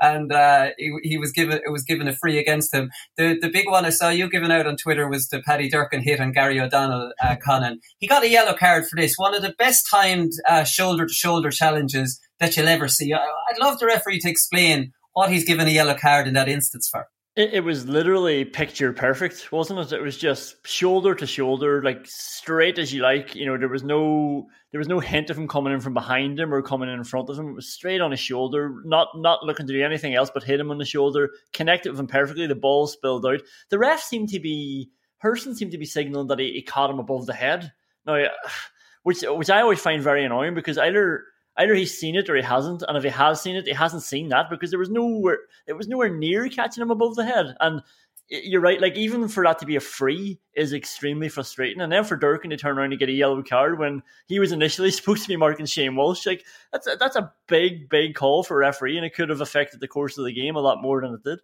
and 0.00 0.32
uh, 0.32 0.68
he, 0.78 0.96
he, 1.02 1.18
was 1.18 1.32
given 1.32 1.58
it 1.58 1.72
was 1.72 1.82
given 1.82 2.06
a 2.06 2.14
free 2.14 2.38
against 2.38 2.72
him. 2.72 2.90
The 3.16 3.36
the 3.40 3.50
big 3.50 3.68
one 3.68 3.84
I 3.84 3.90
saw 3.90 4.08
you 4.08 4.30
giving 4.30 4.52
out 4.52 4.68
on 4.68 4.76
Twitter 4.76 5.08
was 5.08 5.28
the 5.28 5.42
Paddy 5.42 5.68
Durcan 5.68 6.02
hit 6.02 6.20
on 6.20 6.30
Gary 6.30 6.60
O'Donnell. 6.60 7.12
Uh, 7.20 7.34
Conan 7.44 7.80
he 7.98 8.06
got 8.06 8.22
a 8.22 8.30
yellow 8.30 8.54
card 8.54 8.86
for 8.86 8.94
this. 8.94 9.14
One 9.16 9.34
of 9.34 9.42
the 9.42 9.54
best 9.58 9.88
timed 9.90 10.32
shoulder 10.64 11.06
to 11.06 11.12
shoulder 11.12 11.50
challenges 11.50 12.20
that 12.40 12.56
you'll 12.56 12.68
ever 12.68 12.88
see. 12.88 13.12
I'd 13.12 13.58
love 13.60 13.78
the 13.78 13.86
referee 13.86 14.20
to 14.20 14.30
explain 14.30 14.92
what 15.12 15.30
he's 15.30 15.44
given 15.44 15.66
a 15.66 15.70
yellow 15.70 15.94
card 15.94 16.28
in 16.28 16.34
that 16.34 16.48
instance 16.48 16.88
for. 16.88 17.08
It, 17.36 17.52
it, 17.52 17.64
was 17.64 17.86
literally 17.86 18.46
picture 18.46 18.94
perfect, 18.94 19.52
wasn't 19.52 19.80
it? 19.80 19.92
It 19.92 20.00
was 20.00 20.16
just 20.16 20.66
shoulder 20.66 21.14
to 21.14 21.26
shoulder, 21.26 21.82
like 21.82 22.06
straight 22.06 22.78
as 22.78 22.94
you 22.94 23.02
like. 23.02 23.34
You 23.34 23.44
know, 23.44 23.58
there 23.58 23.68
was 23.68 23.82
no 23.82 24.46
there 24.72 24.78
was 24.78 24.88
no 24.88 25.00
hint 25.00 25.28
of 25.28 25.36
him 25.36 25.46
coming 25.46 25.72
in 25.72 25.80
from 25.80 25.92
behind 25.92 26.40
him 26.40 26.52
or 26.52 26.62
coming 26.62 26.88
in 26.88 27.04
front 27.04 27.28
of 27.28 27.38
him. 27.38 27.48
It 27.48 27.54
was 27.54 27.72
straight 27.72 28.00
on 28.00 28.10
his 28.10 28.20
shoulder, 28.20 28.80
not 28.86 29.08
not 29.16 29.42
looking 29.42 29.66
to 29.66 29.72
do 29.72 29.84
anything 29.84 30.14
else 30.14 30.30
but 30.32 30.44
hit 30.44 30.60
him 30.60 30.70
on 30.70 30.78
the 30.78 30.86
shoulder, 30.86 31.30
connected 31.52 31.90
with 31.90 32.00
him 32.00 32.06
perfectly. 32.06 32.46
The 32.46 32.54
ball 32.54 32.86
spilled 32.86 33.26
out. 33.26 33.42
The 33.68 33.78
ref 33.78 34.02
seemed 34.02 34.30
to 34.30 34.40
be 34.40 34.90
Herson 35.22 35.54
seemed 35.54 35.72
to 35.72 35.78
be 35.78 35.86
signaling 35.86 36.28
that 36.28 36.38
he, 36.38 36.52
he 36.52 36.62
caught 36.62 36.90
him 36.90 36.98
above 36.98 37.26
the 37.26 37.34
head. 37.34 37.70
Now, 38.06 38.28
which 39.02 39.22
which 39.22 39.50
I 39.50 39.60
always 39.60 39.80
find 39.80 40.02
very 40.02 40.24
annoying 40.24 40.54
because 40.54 40.78
either 40.78 41.24
either 41.56 41.74
he's 41.74 41.98
seen 41.98 42.16
it 42.16 42.28
or 42.28 42.36
he 42.36 42.42
hasn't, 42.42 42.82
and 42.86 42.96
if 42.96 43.04
he 43.04 43.10
has 43.10 43.40
seen 43.40 43.56
it, 43.56 43.66
he 43.66 43.72
hasn't 43.72 44.02
seen 44.02 44.28
that 44.28 44.50
because 44.50 44.70
there 44.70 44.78
was 44.78 44.90
nowhere 44.90 45.38
it 45.66 45.74
was 45.74 45.88
nowhere 45.88 46.10
near 46.10 46.48
catching 46.48 46.82
him 46.82 46.90
above 46.90 47.14
the 47.16 47.24
head. 47.24 47.56
And 47.60 47.82
you're 48.28 48.60
right. 48.60 48.80
Like 48.80 48.96
even 48.96 49.28
for 49.28 49.44
that 49.44 49.58
to 49.60 49.66
be 49.66 49.76
a 49.76 49.80
free 49.80 50.40
is 50.54 50.72
extremely 50.72 51.28
frustrating, 51.28 51.80
and 51.80 51.92
then 51.92 52.04
for 52.04 52.18
Durcan 52.18 52.50
to 52.50 52.56
turn 52.56 52.78
around 52.78 52.92
and 52.92 52.98
get 52.98 53.08
a 53.08 53.12
yellow 53.12 53.42
card 53.42 53.78
when 53.78 54.02
he 54.26 54.40
was 54.40 54.52
initially 54.52 54.90
supposed 54.92 55.22
to 55.22 55.28
be 55.28 55.36
marking 55.36 55.66
Shane 55.66 55.96
Walsh, 55.96 56.26
like 56.26 56.44
that's 56.72 56.86
a, 56.86 56.96
that's 56.98 57.16
a 57.16 57.32
big 57.46 57.88
big 57.88 58.14
call 58.14 58.42
for 58.42 58.58
referee, 58.58 58.96
and 58.96 59.06
it 59.06 59.14
could 59.14 59.30
have 59.30 59.40
affected 59.40 59.80
the 59.80 59.88
course 59.88 60.18
of 60.18 60.24
the 60.24 60.32
game 60.32 60.56
a 60.56 60.60
lot 60.60 60.82
more 60.82 61.00
than 61.00 61.14
it 61.14 61.22
did. 61.22 61.40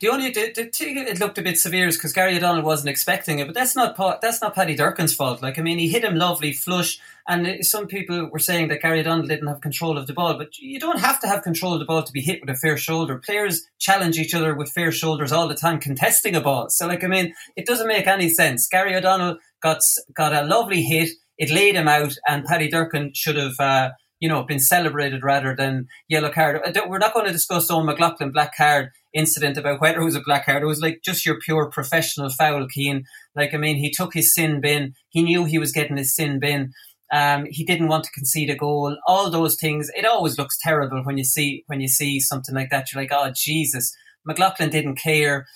The 0.00 0.10
only 0.10 0.30
the, 0.30 0.52
the 0.54 0.64
thing 0.64 0.98
it 0.98 1.18
looked 1.18 1.38
a 1.38 1.42
bit 1.42 1.58
severe 1.58 1.88
is 1.88 1.96
because 1.96 2.12
Gary 2.12 2.36
O'Donnell 2.36 2.62
wasn't 2.62 2.90
expecting 2.90 3.38
it, 3.38 3.46
but 3.46 3.54
that's 3.54 3.74
not 3.74 3.96
that's 4.20 4.42
not 4.42 4.54
Paddy 4.54 4.76
Durcan's 4.76 5.14
fault. 5.14 5.40
Like 5.40 5.58
I 5.58 5.62
mean, 5.62 5.78
he 5.78 5.88
hit 5.88 6.04
him 6.04 6.14
lovely 6.14 6.52
flush, 6.52 6.98
and 7.26 7.64
some 7.64 7.86
people 7.86 8.28
were 8.30 8.38
saying 8.38 8.68
that 8.68 8.82
Gary 8.82 9.00
O'Donnell 9.00 9.26
didn't 9.26 9.48
have 9.48 9.62
control 9.62 9.96
of 9.96 10.06
the 10.06 10.12
ball, 10.12 10.36
but 10.36 10.58
you 10.58 10.78
don't 10.78 11.00
have 11.00 11.20
to 11.20 11.26
have 11.26 11.42
control 11.42 11.72
of 11.72 11.78
the 11.78 11.86
ball 11.86 12.02
to 12.02 12.12
be 12.12 12.20
hit 12.20 12.42
with 12.42 12.50
a 12.50 12.58
fair 12.58 12.76
shoulder. 12.76 13.16
Players 13.16 13.66
challenge 13.78 14.18
each 14.18 14.34
other 14.34 14.54
with 14.54 14.72
fair 14.72 14.92
shoulders 14.92 15.32
all 15.32 15.48
the 15.48 15.54
time, 15.54 15.80
contesting 15.80 16.36
a 16.36 16.40
ball. 16.42 16.68
So 16.68 16.86
like 16.86 17.02
I 17.02 17.06
mean, 17.06 17.32
it 17.56 17.64
doesn't 17.64 17.88
make 17.88 18.06
any 18.06 18.28
sense. 18.28 18.68
Gary 18.68 18.94
O'Donnell 18.94 19.38
got 19.62 19.80
got 20.14 20.34
a 20.34 20.44
lovely 20.44 20.82
hit, 20.82 21.08
it 21.38 21.50
laid 21.50 21.76
him 21.76 21.88
out, 21.88 22.14
and 22.28 22.44
Paddy 22.44 22.70
Durcan 22.70 23.12
should 23.14 23.36
have. 23.36 23.58
Uh, 23.58 23.90
you 24.18 24.30
know, 24.30 24.42
been 24.44 24.58
celebrated 24.58 25.22
rather 25.22 25.54
than 25.54 25.88
yellow 26.08 26.30
card. 26.30 26.58
We're 26.88 26.98
not 26.98 27.12
going 27.12 27.26
to 27.26 27.32
discuss 27.32 27.70
Eoghan 27.70 27.84
McLaughlin 27.84 28.30
black 28.32 28.56
card 28.56 28.90
incident 29.16 29.56
about 29.56 29.80
whether 29.80 30.00
it 30.00 30.04
was 30.04 30.14
a 30.14 30.20
black 30.20 30.46
card. 30.46 30.62
It 30.62 30.66
was 30.66 30.80
like 30.80 31.00
just 31.02 31.24
your 31.24 31.40
pure 31.40 31.70
professional 31.70 32.28
foul, 32.28 32.68
Cian. 32.68 33.04
Like, 33.34 33.54
I 33.54 33.56
mean, 33.56 33.76
he 33.76 33.90
took 33.90 34.14
his 34.14 34.34
sin 34.34 34.60
bin. 34.60 34.94
He 35.08 35.22
knew 35.22 35.44
he 35.44 35.58
was 35.58 35.72
getting 35.72 35.96
his 35.96 36.14
sin 36.14 36.38
bin. 36.38 36.72
Um, 37.12 37.46
he 37.48 37.64
didn't 37.64 37.88
want 37.88 38.04
to 38.04 38.10
concede 38.10 38.50
a 38.50 38.56
goal. 38.56 38.96
All 39.06 39.30
those 39.30 39.56
things. 39.56 39.90
It 39.96 40.04
always 40.04 40.38
looks 40.38 40.58
terrible 40.60 41.02
when 41.04 41.16
you 41.16 41.24
see 41.24 41.64
when 41.66 41.80
you 41.80 41.88
see 41.88 42.20
something 42.20 42.54
like 42.54 42.70
that. 42.70 42.92
You're 42.92 43.02
like, 43.02 43.12
oh 43.12 43.32
Jesus, 43.34 43.96
McLaughlin 44.24 44.70
didn't 44.70 44.96
care. 44.96 45.46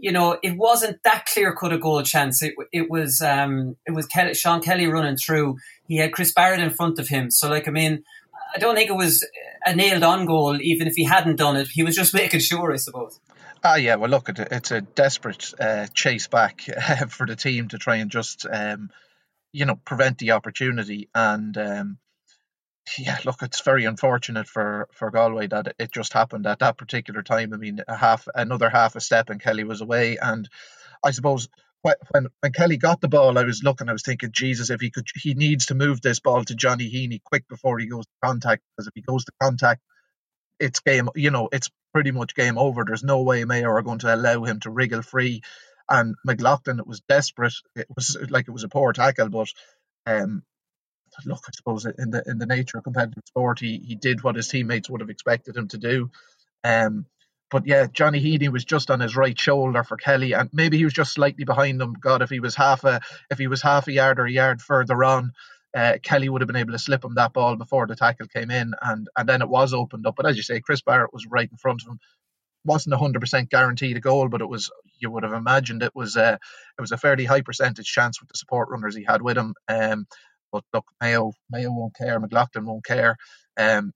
You 0.00 0.12
know, 0.12 0.38
it 0.42 0.56
wasn't 0.56 0.98
that 1.04 1.26
clear 1.32 1.54
cut 1.54 1.72
a 1.72 1.78
goal 1.78 2.02
chance. 2.02 2.42
It 2.42 2.54
it 2.72 2.90
was 2.90 3.20
um, 3.20 3.76
it 3.86 3.92
was 3.92 4.06
Kelly, 4.06 4.34
Sean 4.34 4.60
Kelly 4.60 4.86
running 4.86 5.16
through. 5.16 5.56
He 5.86 5.96
had 5.98 6.12
Chris 6.12 6.32
Barrett 6.32 6.60
in 6.60 6.70
front 6.70 6.98
of 6.98 7.08
him. 7.08 7.30
So 7.30 7.48
like, 7.48 7.68
I 7.68 7.70
mean, 7.70 8.02
I 8.54 8.58
don't 8.58 8.76
think 8.76 8.90
it 8.90 8.96
was 8.96 9.26
a 9.64 9.74
nailed 9.74 10.02
on 10.02 10.26
goal, 10.26 10.60
even 10.60 10.86
if 10.86 10.94
he 10.94 11.04
hadn't 11.04 11.36
done 11.36 11.56
it. 11.56 11.68
He 11.68 11.82
was 11.82 11.96
just 11.96 12.14
making 12.14 12.40
sure, 12.40 12.72
I 12.72 12.76
suppose. 12.76 13.18
Ah, 13.62 13.76
yeah. 13.76 13.96
Well, 13.96 14.10
look, 14.10 14.28
it's 14.28 14.70
a 14.70 14.82
desperate 14.82 15.52
uh, 15.58 15.86
chase 15.92 16.28
back 16.28 16.64
uh, 16.68 17.06
for 17.08 17.26
the 17.26 17.36
team 17.36 17.68
to 17.68 17.78
try 17.78 17.96
and 17.96 18.10
just, 18.10 18.46
um, 18.50 18.90
you 19.52 19.64
know, 19.64 19.76
prevent 19.76 20.18
the 20.18 20.32
opportunity. 20.32 21.08
And 21.14 21.56
um, 21.56 21.98
yeah, 22.98 23.18
look, 23.24 23.42
it's 23.42 23.62
very 23.62 23.86
unfortunate 23.86 24.46
for 24.46 24.88
for 24.92 25.10
Galway 25.10 25.46
that 25.48 25.74
it 25.78 25.92
just 25.92 26.12
happened 26.12 26.46
at 26.46 26.58
that 26.58 26.76
particular 26.76 27.22
time. 27.22 27.54
I 27.54 27.56
mean, 27.56 27.80
a 27.88 27.96
half, 27.96 28.28
another 28.34 28.68
half 28.68 28.96
a 28.96 29.00
step, 29.00 29.30
and 29.30 29.40
Kelly 29.40 29.64
was 29.64 29.80
away. 29.80 30.18
And 30.20 30.48
I 31.02 31.10
suppose 31.12 31.48
when 32.10 32.26
when 32.40 32.52
Kelly 32.52 32.76
got 32.76 33.00
the 33.00 33.08
ball, 33.08 33.38
I 33.38 33.44
was 33.44 33.62
looking, 33.62 33.88
I 33.88 33.92
was 33.92 34.02
thinking, 34.02 34.30
Jesus, 34.32 34.70
if 34.70 34.80
he 34.80 34.90
could, 34.90 35.06
he 35.14 35.34
needs 35.34 35.66
to 35.66 35.74
move 35.74 36.00
this 36.00 36.20
ball 36.20 36.44
to 36.44 36.54
Johnny 36.54 36.90
Heaney 36.90 37.22
quick 37.22 37.46
before 37.48 37.78
he 37.78 37.86
goes 37.86 38.06
to 38.06 38.12
contact. 38.24 38.62
Because 38.76 38.88
if 38.88 38.94
he 38.94 39.02
goes 39.02 39.24
to 39.26 39.32
contact, 39.40 39.82
it's 40.58 40.80
game. 40.80 41.10
You 41.14 41.30
know, 41.30 41.48
it's 41.52 41.70
pretty 41.92 42.10
much 42.10 42.34
game 42.34 42.58
over. 42.58 42.84
There's 42.84 43.04
no 43.04 43.22
way 43.22 43.44
Mayo 43.44 43.68
are 43.70 43.82
going 43.82 44.00
to 44.00 44.14
allow 44.14 44.44
him 44.44 44.60
to 44.60 44.70
wriggle 44.70 45.02
free. 45.02 45.42
And 45.88 46.14
McLaughlin, 46.24 46.78
it 46.78 46.86
was 46.86 47.02
desperate. 47.08 47.54
It 47.76 47.86
was 47.94 48.16
like 48.30 48.48
it 48.48 48.52
was 48.52 48.64
a 48.64 48.68
poor 48.68 48.92
tackle, 48.92 49.28
but 49.28 49.48
um, 50.06 50.42
look, 51.26 51.44
I 51.46 51.50
suppose 51.54 51.84
in 51.86 52.10
the 52.10 52.22
in 52.26 52.38
the 52.38 52.46
nature 52.46 52.78
of 52.78 52.84
competitive 52.84 53.24
sport, 53.26 53.60
he 53.60 53.78
he 53.78 53.94
did 53.94 54.22
what 54.22 54.36
his 54.36 54.48
teammates 54.48 54.88
would 54.88 55.00
have 55.00 55.10
expected 55.10 55.56
him 55.56 55.68
to 55.68 55.78
do. 55.78 56.10
Um, 56.64 57.06
but 57.54 57.68
yeah, 57.68 57.86
Johnny 57.92 58.20
Heaney 58.20 58.48
was 58.48 58.64
just 58.64 58.90
on 58.90 58.98
his 58.98 59.14
right 59.14 59.38
shoulder 59.38 59.84
for 59.84 59.96
Kelly, 59.96 60.32
and 60.32 60.50
maybe 60.52 60.76
he 60.76 60.82
was 60.82 60.92
just 60.92 61.12
slightly 61.12 61.44
behind 61.44 61.80
him. 61.80 61.92
God, 61.92 62.20
if 62.20 62.28
he 62.28 62.40
was 62.40 62.56
half 62.56 62.82
a 62.82 63.00
if 63.30 63.38
he 63.38 63.46
was 63.46 63.62
half 63.62 63.86
a 63.86 63.92
yard 63.92 64.18
or 64.18 64.26
a 64.26 64.32
yard 64.32 64.60
further 64.60 65.04
on, 65.04 65.30
uh, 65.72 65.98
Kelly 66.02 66.28
would 66.28 66.40
have 66.40 66.48
been 66.48 66.56
able 66.56 66.72
to 66.72 66.80
slip 66.80 67.04
him 67.04 67.14
that 67.14 67.32
ball 67.32 67.54
before 67.54 67.86
the 67.86 67.94
tackle 67.94 68.26
came 68.26 68.50
in, 68.50 68.74
and 68.82 69.06
and 69.16 69.28
then 69.28 69.40
it 69.40 69.48
was 69.48 69.72
opened 69.72 70.04
up. 70.04 70.16
But 70.16 70.26
as 70.26 70.36
you 70.36 70.42
say, 70.42 70.58
Chris 70.62 70.82
Barrett 70.82 71.12
was 71.12 71.28
right 71.30 71.48
in 71.48 71.56
front 71.56 71.82
of 71.82 71.92
him. 71.92 72.00
wasn't 72.64 72.96
hundred 72.96 73.20
percent 73.20 73.50
guaranteed 73.50 73.96
a 73.96 74.00
goal, 74.00 74.28
but 74.28 74.40
it 74.40 74.48
was 74.48 74.68
you 74.98 75.12
would 75.12 75.22
have 75.22 75.32
imagined 75.32 75.84
it 75.84 75.94
was 75.94 76.16
a 76.16 76.24
uh, 76.24 76.36
it 76.76 76.80
was 76.80 76.90
a 76.90 76.98
fairly 76.98 77.24
high 77.24 77.42
percentage 77.42 77.86
chance 77.86 78.20
with 78.20 78.30
the 78.30 78.36
support 78.36 78.68
runners 78.68 78.96
he 78.96 79.04
had 79.04 79.22
with 79.22 79.38
him. 79.38 79.54
Um, 79.68 80.06
but 80.50 80.64
look, 80.72 80.86
Mayo 81.00 81.30
Mayo 81.50 81.70
won't 81.70 81.94
care, 81.94 82.18
McLaughlin 82.18 82.66
won't 82.66 82.84
care. 82.84 83.16
Um, 83.56 83.92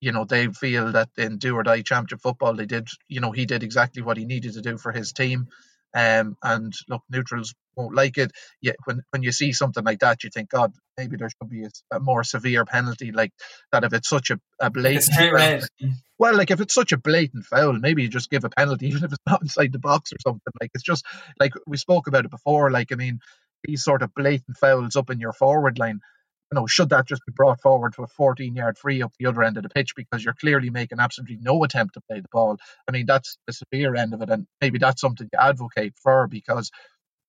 you 0.00 0.12
know 0.12 0.24
they 0.24 0.48
feel 0.48 0.92
that 0.92 1.08
in 1.16 1.38
do 1.38 1.54
or 1.54 1.62
die 1.62 1.82
championship 1.82 2.20
football 2.20 2.54
they 2.54 2.66
did 2.66 2.88
you 3.08 3.20
know 3.20 3.32
he 3.32 3.46
did 3.46 3.62
exactly 3.62 4.02
what 4.02 4.16
he 4.16 4.24
needed 4.24 4.54
to 4.54 4.62
do 4.62 4.78
for 4.78 4.92
his 4.92 5.12
team. 5.12 5.48
Um, 5.94 6.38
and 6.42 6.72
look 6.88 7.02
neutrals 7.10 7.54
won't 7.76 7.94
like 7.94 8.16
it. 8.16 8.32
Yeah 8.62 8.72
when 8.84 9.02
when 9.10 9.22
you 9.22 9.30
see 9.30 9.52
something 9.52 9.84
like 9.84 9.98
that 10.00 10.24
you 10.24 10.30
think 10.30 10.48
god 10.48 10.72
maybe 10.96 11.16
there 11.16 11.28
should 11.28 11.50
be 11.50 11.64
a, 11.64 11.96
a 11.96 12.00
more 12.00 12.24
severe 12.24 12.64
penalty 12.64 13.12
like 13.12 13.32
that 13.72 13.84
if 13.84 13.92
it's 13.92 14.08
such 14.08 14.30
a, 14.30 14.40
a 14.58 14.70
blatant 14.70 15.14
foul, 15.14 15.60
well 16.18 16.34
like 16.34 16.50
if 16.50 16.60
it's 16.62 16.74
such 16.74 16.92
a 16.92 16.98
blatant 16.98 17.44
foul 17.44 17.74
maybe 17.74 18.02
you 18.02 18.08
just 18.08 18.30
give 18.30 18.44
a 18.44 18.48
penalty 18.48 18.86
even 18.88 19.04
if 19.04 19.12
it's 19.12 19.22
not 19.26 19.42
inside 19.42 19.72
the 19.72 19.78
box 19.78 20.12
or 20.12 20.16
something. 20.22 20.52
Like 20.60 20.70
it's 20.74 20.84
just 20.84 21.04
like 21.38 21.52
we 21.66 21.76
spoke 21.76 22.06
about 22.06 22.24
it 22.24 22.30
before 22.30 22.70
like 22.70 22.90
i 22.92 22.94
mean 22.94 23.20
these 23.64 23.84
sort 23.84 24.02
of 24.02 24.14
blatant 24.14 24.56
fouls 24.56 24.96
up 24.96 25.10
in 25.10 25.20
your 25.20 25.32
forward 25.32 25.78
line 25.78 26.00
you 26.52 26.60
know, 26.60 26.66
should 26.66 26.90
that 26.90 27.06
just 27.06 27.24
be 27.26 27.32
brought 27.32 27.60
forward 27.62 27.94
to 27.94 28.02
a 28.02 28.06
14 28.06 28.54
yard 28.54 28.76
free 28.76 29.02
up 29.02 29.12
the 29.18 29.26
other 29.26 29.42
end 29.42 29.56
of 29.56 29.62
the 29.62 29.70
pitch 29.70 29.94
because 29.96 30.22
you're 30.22 30.34
clearly 30.34 30.68
making 30.68 31.00
absolutely 31.00 31.38
no 31.40 31.64
attempt 31.64 31.94
to 31.94 32.02
play 32.02 32.20
the 32.20 32.28
ball? 32.30 32.58
I 32.86 32.92
mean, 32.92 33.06
that's 33.06 33.38
the 33.46 33.54
severe 33.54 33.94
end 33.94 34.12
of 34.12 34.20
it, 34.20 34.28
and 34.28 34.46
maybe 34.60 34.78
that's 34.78 35.00
something 35.00 35.28
to 35.30 35.42
advocate 35.42 35.94
for 36.02 36.26
because, 36.28 36.70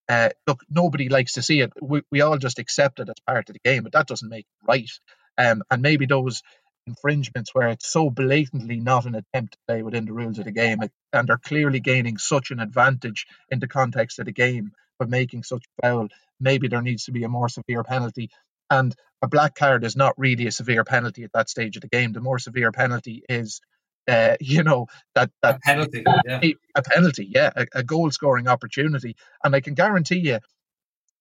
uh, 0.10 0.30
look, 0.46 0.62
nobody 0.70 1.08
likes 1.08 1.34
to 1.34 1.42
see 1.42 1.62
it. 1.62 1.72
We, 1.82 2.02
we 2.12 2.22
all 2.22 2.38
just 2.38 2.60
accept 2.60 3.00
it 3.00 3.08
as 3.08 3.16
part 3.26 3.50
of 3.50 3.54
the 3.54 3.62
game, 3.64 3.84
but 3.84 3.94
that 3.94 4.08
doesn't 4.08 4.30
make 4.30 4.46
it 4.46 4.68
right. 4.68 4.90
Um, 5.38 5.64
and 5.72 5.82
maybe 5.82 6.06
those 6.06 6.42
infringements 6.86 7.52
where 7.54 7.70
it's 7.70 7.88
so 7.88 8.10
blatantly 8.10 8.78
not 8.78 9.06
an 9.06 9.16
attempt 9.16 9.54
to 9.54 9.60
play 9.68 9.84
within 9.84 10.06
the 10.06 10.12
rules 10.12 10.38
of 10.38 10.44
the 10.44 10.52
game 10.52 10.80
and 11.14 11.28
they're 11.28 11.38
clearly 11.38 11.80
gaining 11.80 12.18
such 12.18 12.52
an 12.52 12.60
advantage 12.60 13.26
in 13.50 13.60
the 13.60 13.70
context 13.70 14.20
of 14.20 14.26
the 14.26 14.34
game 14.34 14.74
by 15.00 15.06
making 15.06 15.44
such 15.44 15.64
foul, 15.82 16.10
maybe 16.40 16.68
there 16.68 16.82
needs 16.82 17.06
to 17.06 17.12
be 17.12 17.24
a 17.24 17.30
more 17.30 17.50
severe 17.50 17.84
penalty. 17.84 18.30
And 18.70 18.96
a 19.24 19.28
black 19.28 19.56
card 19.56 19.86
is 19.86 19.96
not 19.96 20.14
really 20.18 20.46
a 20.48 20.52
severe 20.52 20.84
penalty 20.84 21.24
at 21.24 21.32
that 21.34 21.50
stage 21.50 21.78
of 21.78 21.82
the 21.82 21.88
game. 21.88 22.12
The 22.12 22.20
more 22.20 22.40
severe 22.40 22.74
penalty 22.74 23.24
is, 23.30 23.62
uh, 24.08 24.36
you 24.42 24.64
know, 24.64 24.88
that 25.16 25.32
that 25.42 25.56
a 25.56 25.60
penalty, 25.60 26.04
yeah. 26.26 26.40
a, 26.44 26.56
a 26.76 26.84
penalty, 26.84 27.30
yeah, 27.34 27.50
a, 27.56 27.66
a 27.74 27.84
goal 27.84 28.12
scoring 28.12 28.50
opportunity. 28.50 29.16
And 29.44 29.56
I 29.56 29.62
can 29.62 29.76
guarantee 29.76 30.20
you, 30.20 30.40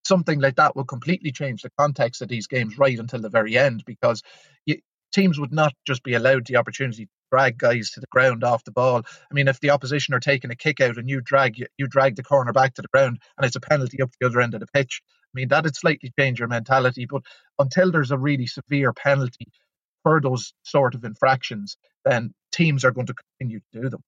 something 0.04 0.40
like 0.40 0.56
that 0.56 0.74
will 0.74 0.84
completely 0.84 1.30
change 1.30 1.62
the 1.62 1.70
context 1.78 2.22
of 2.22 2.28
these 2.28 2.48
games 2.48 2.76
right 2.76 2.98
until 2.98 3.20
the 3.20 3.30
very 3.30 3.56
end 3.56 3.84
because 3.86 4.22
you, 4.66 4.78
teams 5.12 5.38
would 5.38 5.52
not 5.52 5.72
just 5.86 6.02
be 6.02 6.14
allowed 6.14 6.44
the 6.46 6.56
opportunity 6.56 7.04
to 7.04 7.10
drag 7.30 7.56
guys 7.56 7.92
to 7.92 8.00
the 8.00 8.08
ground 8.10 8.42
off 8.42 8.64
the 8.64 8.72
ball. 8.72 9.02
I 9.06 9.34
mean, 9.34 9.46
if 9.46 9.60
the 9.60 9.70
opposition 9.70 10.12
are 10.14 10.20
taking 10.20 10.50
a 10.50 10.56
kick 10.56 10.80
out 10.80 10.96
and 10.96 11.08
you 11.08 11.20
drag 11.20 11.56
you, 11.56 11.66
you 11.78 11.86
drag 11.86 12.16
the 12.16 12.24
corner 12.24 12.52
back 12.52 12.74
to 12.74 12.82
the 12.82 12.88
ground 12.88 13.20
and 13.38 13.46
it's 13.46 13.54
a 13.54 13.60
penalty 13.60 14.02
up 14.02 14.10
the 14.20 14.26
other 14.26 14.40
end 14.40 14.54
of 14.54 14.60
the 14.60 14.66
pitch, 14.66 15.02
I 15.34 15.40
mean, 15.40 15.48
that'd 15.48 15.76
slightly 15.76 16.12
change 16.18 16.38
your 16.38 16.48
mentality. 16.48 17.06
But 17.06 17.22
until 17.58 17.90
there's 17.90 18.10
a 18.10 18.18
really 18.18 18.46
severe 18.46 18.92
penalty 18.92 19.48
for 20.02 20.20
those 20.20 20.52
sort 20.62 20.94
of 20.94 21.04
infractions, 21.04 21.76
then 22.04 22.34
teams 22.50 22.84
are 22.84 22.90
going 22.90 23.06
to 23.06 23.14
continue 23.14 23.60
to 23.72 23.80
do 23.82 23.88
them. 23.88 24.02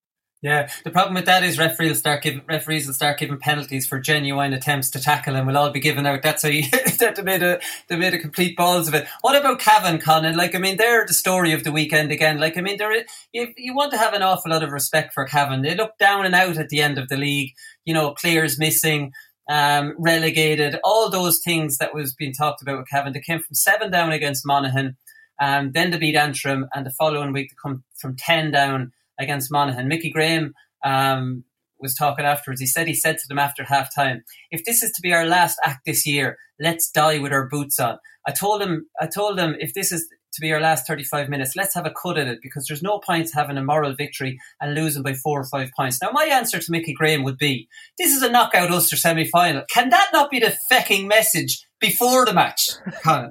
Yeah, 0.45 0.69
the 0.85 0.91
problem 0.91 1.15
with 1.15 1.25
that 1.25 1.43
is 1.43 1.59
referees 1.59 1.89
will 1.89 1.97
start 1.97 2.23
giving 2.23 2.43
referees 2.47 2.87
will 2.87 2.93
start 2.93 3.17
giving 3.17 3.39
penalties 3.39 3.87
for 3.87 3.99
genuine 3.99 4.53
attempts 4.53 4.91
to 4.91 5.01
tackle, 5.01 5.37
and 5.37 5.47
we'll 5.47 5.57
all 5.57 5.71
be 5.71 5.81
giving 5.81 6.07
out. 6.07 6.21
That's 6.23 6.43
how 6.43 6.51
you 6.51 6.69
that 6.99 7.15
they 7.17 7.23
made 7.23 7.43
a 7.43 7.61
they 7.89 7.97
made 7.97 8.13
a 8.13 8.19
complete 8.19 8.55
balls 8.55 8.87
of 8.87 8.93
it. 8.93 9.07
What 9.23 9.37
about 9.37 9.61
Cavan, 9.61 10.01
Conan? 10.01 10.37
Like, 10.37 10.55
I 10.55 10.59
mean, 10.59 10.77
they're 10.77 11.07
the 11.07 11.15
story 11.15 11.53
of 11.53 11.65
the 11.65 11.73
weekend 11.73 12.13
again. 12.13 12.39
Like, 12.41 12.59
I 12.59 12.61
mean, 12.61 12.77
there 12.77 12.93
you 13.33 13.55
you 13.57 13.75
want 13.75 13.93
to 13.93 13.99
have 13.99 14.13
an 14.13 14.21
awful 14.21 14.51
lot 14.51 14.63
of 14.63 14.71
respect 14.71 15.15
for 15.15 15.25
Cavan. 15.25 15.63
They 15.63 15.75
look 15.75 15.97
down 15.99 16.27
and 16.27 16.35
out 16.35 16.59
at 16.59 16.69
the 16.69 16.83
end 16.83 16.99
of 16.99 17.09
the 17.09 17.17
league. 17.17 17.55
You 17.87 17.95
know, 17.95 18.11
players 18.11 18.59
missing 18.59 19.13
um, 19.49 19.95
relegated, 19.99 20.79
all 20.85 21.11
those 21.11 21.41
things 21.45 21.79
that 21.79 21.95
was 21.95 22.15
being 22.15 22.33
talked 22.33 22.63
about 22.63 22.79
with 22.79 22.89
Cavan. 22.89 23.13
They 23.13 23.21
came 23.21 23.41
from 23.41 23.55
seven 23.55 23.91
down 23.91 24.13
against 24.13 24.47
Monaghan, 24.47 24.97
um, 25.41 25.73
then 25.73 25.91
they 25.91 25.99
beat 25.99 26.17
Antrim, 26.17 26.67
and 26.75 26.87
the 26.87 26.91
following 26.91 27.33
week 27.33 27.51
they 27.51 27.57
come 27.61 27.85
from 28.01 28.17
ten 28.17 28.51
down 28.51 28.93
against 29.19 29.51
Monaghan. 29.51 29.89
Mickey 29.89 30.11
Graham 30.11 30.55
um, 30.85 31.45
was 31.81 31.95
talking 31.95 32.25
afterwards. 32.25 32.61
He 32.61 32.67
said 32.67 32.87
he 32.87 32.95
said 32.95 33.19
to 33.19 33.29
them 33.29 33.39
after 33.39 33.65
half 33.65 33.95
time, 33.95 34.23
"If 34.51 34.65
this 34.65 34.83
is 34.83 34.93
to 34.93 35.03
be 35.03 35.13
our 35.13 35.27
last 35.27 35.59
act 35.65 35.85
this 35.85 36.07
year, 36.07 36.39
let's 36.61 36.91
die 36.91 37.19
with 37.19 37.33
our 37.33 37.49
boots 37.49 37.81
on." 37.81 37.99
I 38.27 38.33
told 38.33 38.63
him, 38.63 38.87
I 39.01 39.07
told 39.07 39.39
him, 39.39 39.57
if 39.59 39.75
this 39.75 39.93
is 39.93 40.09
to 40.35 40.41
be 40.41 40.53
our 40.53 40.61
last 40.61 40.87
35 40.87 41.29
minutes. 41.29 41.57
Let's 41.57 41.75
have 41.75 41.87
a 41.87 41.91
cut 41.91 42.19
at 42.19 42.29
it 42.29 42.41
because 42.43 42.67
there's 42.67 42.83
no 42.83 42.99
point 42.99 43.31
having 43.33 43.57
a 43.57 43.63
moral 43.63 43.95
victory 43.95 44.39
and 44.61 44.75
losing 44.75 45.03
by 45.03 45.15
four 45.15 45.41
or 45.41 45.45
five 45.45 45.71
points. 45.77 46.01
Now, 46.03 46.11
my 46.13 46.25
answer 46.25 46.59
to 46.59 46.71
Mickey 46.71 46.93
Graham 46.93 47.23
would 47.25 47.39
be 47.39 47.69
this 47.99 48.15
is 48.15 48.23
a 48.23 48.31
knockout 48.31 48.71
Ulster 48.71 48.97
semi 48.97 49.25
final. 49.25 49.63
Can 49.71 49.91
that 49.91 50.11
not 50.13 50.31
be 50.31 50.41
the 50.41 50.57
fecking 50.71 51.07
message 51.07 51.67
before 51.81 52.27
the 52.27 52.35
match, 52.35 52.71
Colin? 53.03 53.31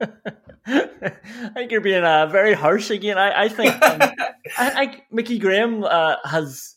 I 0.66 1.50
think 1.54 1.72
you're 1.72 1.80
being 1.80 2.04
uh, 2.04 2.26
very 2.26 2.54
harsh 2.54 2.90
again. 2.90 3.18
I, 3.18 3.44
I 3.44 3.48
think 3.48 3.82
um, 3.82 4.00
I, 4.58 4.82
I, 4.82 5.02
Mickey 5.10 5.38
Graham 5.38 5.84
uh, 5.84 6.16
has 6.24 6.76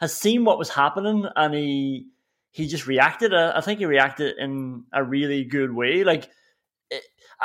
has 0.00 0.14
seen 0.14 0.44
what 0.44 0.58
was 0.58 0.68
happening 0.68 1.26
and 1.36 1.54
he 1.54 2.06
he 2.50 2.66
just 2.66 2.86
reacted. 2.86 3.34
I 3.34 3.60
think 3.60 3.80
he 3.80 3.86
reacted 3.86 4.38
in 4.38 4.84
a 4.92 5.04
really 5.04 5.44
good 5.44 5.72
way. 5.74 6.04
Like 6.04 6.30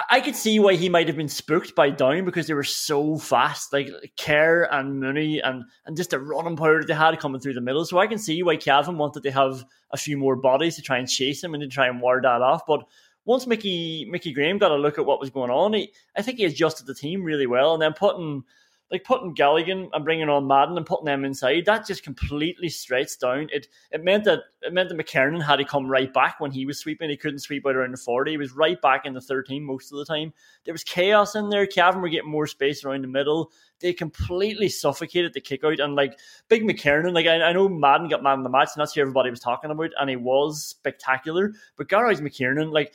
I 0.10 0.22
could 0.22 0.38
see 0.38 0.58
why 0.58 0.76
he 0.76 0.88
might 0.88 1.08
have 1.08 1.18
been 1.18 1.28
spooked 1.28 1.76
by 1.76 1.90
Down 1.90 2.24
because 2.24 2.48
they 2.48 2.54
were 2.54 2.64
so 2.64 3.18
fast, 3.18 3.74
like 3.74 3.90
Kerr 4.18 4.64
and 4.72 5.02
Mooney 5.02 5.42
and 5.42 5.66
and 5.86 5.98
just 5.98 6.12
the 6.12 6.20
running 6.20 6.56
power 6.56 6.80
that 6.80 6.88
they 6.88 6.94
had 6.94 7.20
coming 7.20 7.42
through 7.42 7.56
the 7.56 7.62
middle. 7.62 7.84
So 7.84 8.00
I 8.00 8.08
can 8.08 8.18
see 8.18 8.42
why 8.42 8.56
Cavan 8.56 8.98
wanted 8.98 9.24
to 9.24 9.32
have 9.32 9.66
a 9.92 9.98
few 9.98 10.18
more 10.18 10.38
bodies 10.38 10.78
to 10.78 10.82
try 10.82 10.98
and 10.98 11.10
chase 11.10 11.44
him 11.44 11.54
and 11.54 11.62
to 11.62 11.68
try 11.68 11.88
and 11.88 12.00
ward 12.00 12.24
that 12.24 12.42
off. 12.42 12.66
But 12.66 12.86
once 13.26 13.46
Mickey 13.46 14.08
Mickey 14.10 14.32
Graham 14.32 14.60
got 14.60 14.72
a 14.72 14.76
look 14.76 14.98
at 14.98 15.06
what 15.06 15.20
was 15.20 15.30
going 15.30 15.52
on, 15.52 15.74
he, 15.74 15.92
I 16.16 16.22
think 16.22 16.38
he 16.38 16.46
adjusted 16.46 16.88
the 16.88 16.96
team 16.96 17.24
really 17.24 17.48
well, 17.48 17.74
and 17.74 17.82
then 17.82 17.94
putting 17.94 18.44
like 18.92 19.06
putting 19.06 19.34
Galligan 19.34 19.90
and 19.94 20.04
bringing 20.04 20.28
on 20.28 20.48
Madden 20.48 20.76
and 20.76 20.86
putting 20.86 21.06
them 21.06 21.24
inside, 21.24 21.66
that 21.66 21.88
just 21.88 22.04
completely 22.04 22.68
stretched 22.68 23.22
down. 23.22 23.48
It 23.52 23.68
it 23.92 24.04
meant 24.04 24.26
that 24.26 24.42
it 24.62 24.74
meant 24.74 24.90
that 24.90 24.98
McKernan 24.98 25.42
had 25.42 25.56
to 25.56 25.66
come 25.66 25.90
right 25.90 26.14
back 26.14 26.40
when 26.40 26.52
he 26.52 26.66
was 26.66 26.78
sweeping. 26.78 27.10
He 27.10 27.16
couldn't 27.16 27.40
sweep 27.40 27.66
out 27.66 27.76
around 27.76 27.92
the 27.92 27.98
40. 27.98 28.32
He 28.32 28.38
was 28.38 28.52
right 28.52 28.80
back 28.82 29.06
in 29.06 29.14
the 29.14 29.22
13 29.22 29.64
most 29.64 29.92
of 29.92 29.98
the 29.98 30.06
time. 30.06 30.34
There 30.66 30.74
was 30.74 30.84
chaos 30.84 31.36
in 31.36 31.50
there. 31.50 31.66
Cavan 31.66 32.02
were 32.02 32.10
getting 32.10 32.30
more 32.30 32.48
space 32.48 32.84
around 32.84 33.04
the 33.04 33.08
middle. 33.08 33.52
They 33.80 33.94
completely 33.94 34.68
suffocated 34.68 35.34
the 35.34 35.42
kick 35.42 35.64
out. 35.64 35.80
And 35.80 35.96
like 35.96 36.20
Big 36.50 36.64
McKernan, 36.64 37.14
like 37.14 37.28
I, 37.28 37.42
I 37.42 37.54
know 37.54 37.70
Madden 37.70 38.10
got 38.10 38.24
man 38.24 38.40
in 38.40 38.44
the 38.44 38.50
match, 38.50 38.72
and 38.76 38.82
that's 38.82 38.94
who 38.94 39.02
everybody 39.02 39.30
was 39.30 39.40
talking 39.40 39.72
about, 39.72 39.92
and 40.00 40.10
he 40.10 40.18
was 40.18 40.64
spectacular. 40.64 41.54
But 41.78 41.88
Garage 41.88 42.20
McKernan, 42.20 42.74
like 42.74 42.94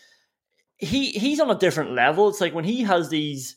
he 0.77 1.13
he's 1.13 1.41
on 1.41 1.51
a 1.51 1.59
different 1.59 1.93
level. 1.93 2.29
It's 2.29 2.43
like 2.43 2.55
when 2.55 2.65
he 2.65 2.83
has 2.83 3.09
these 3.09 3.57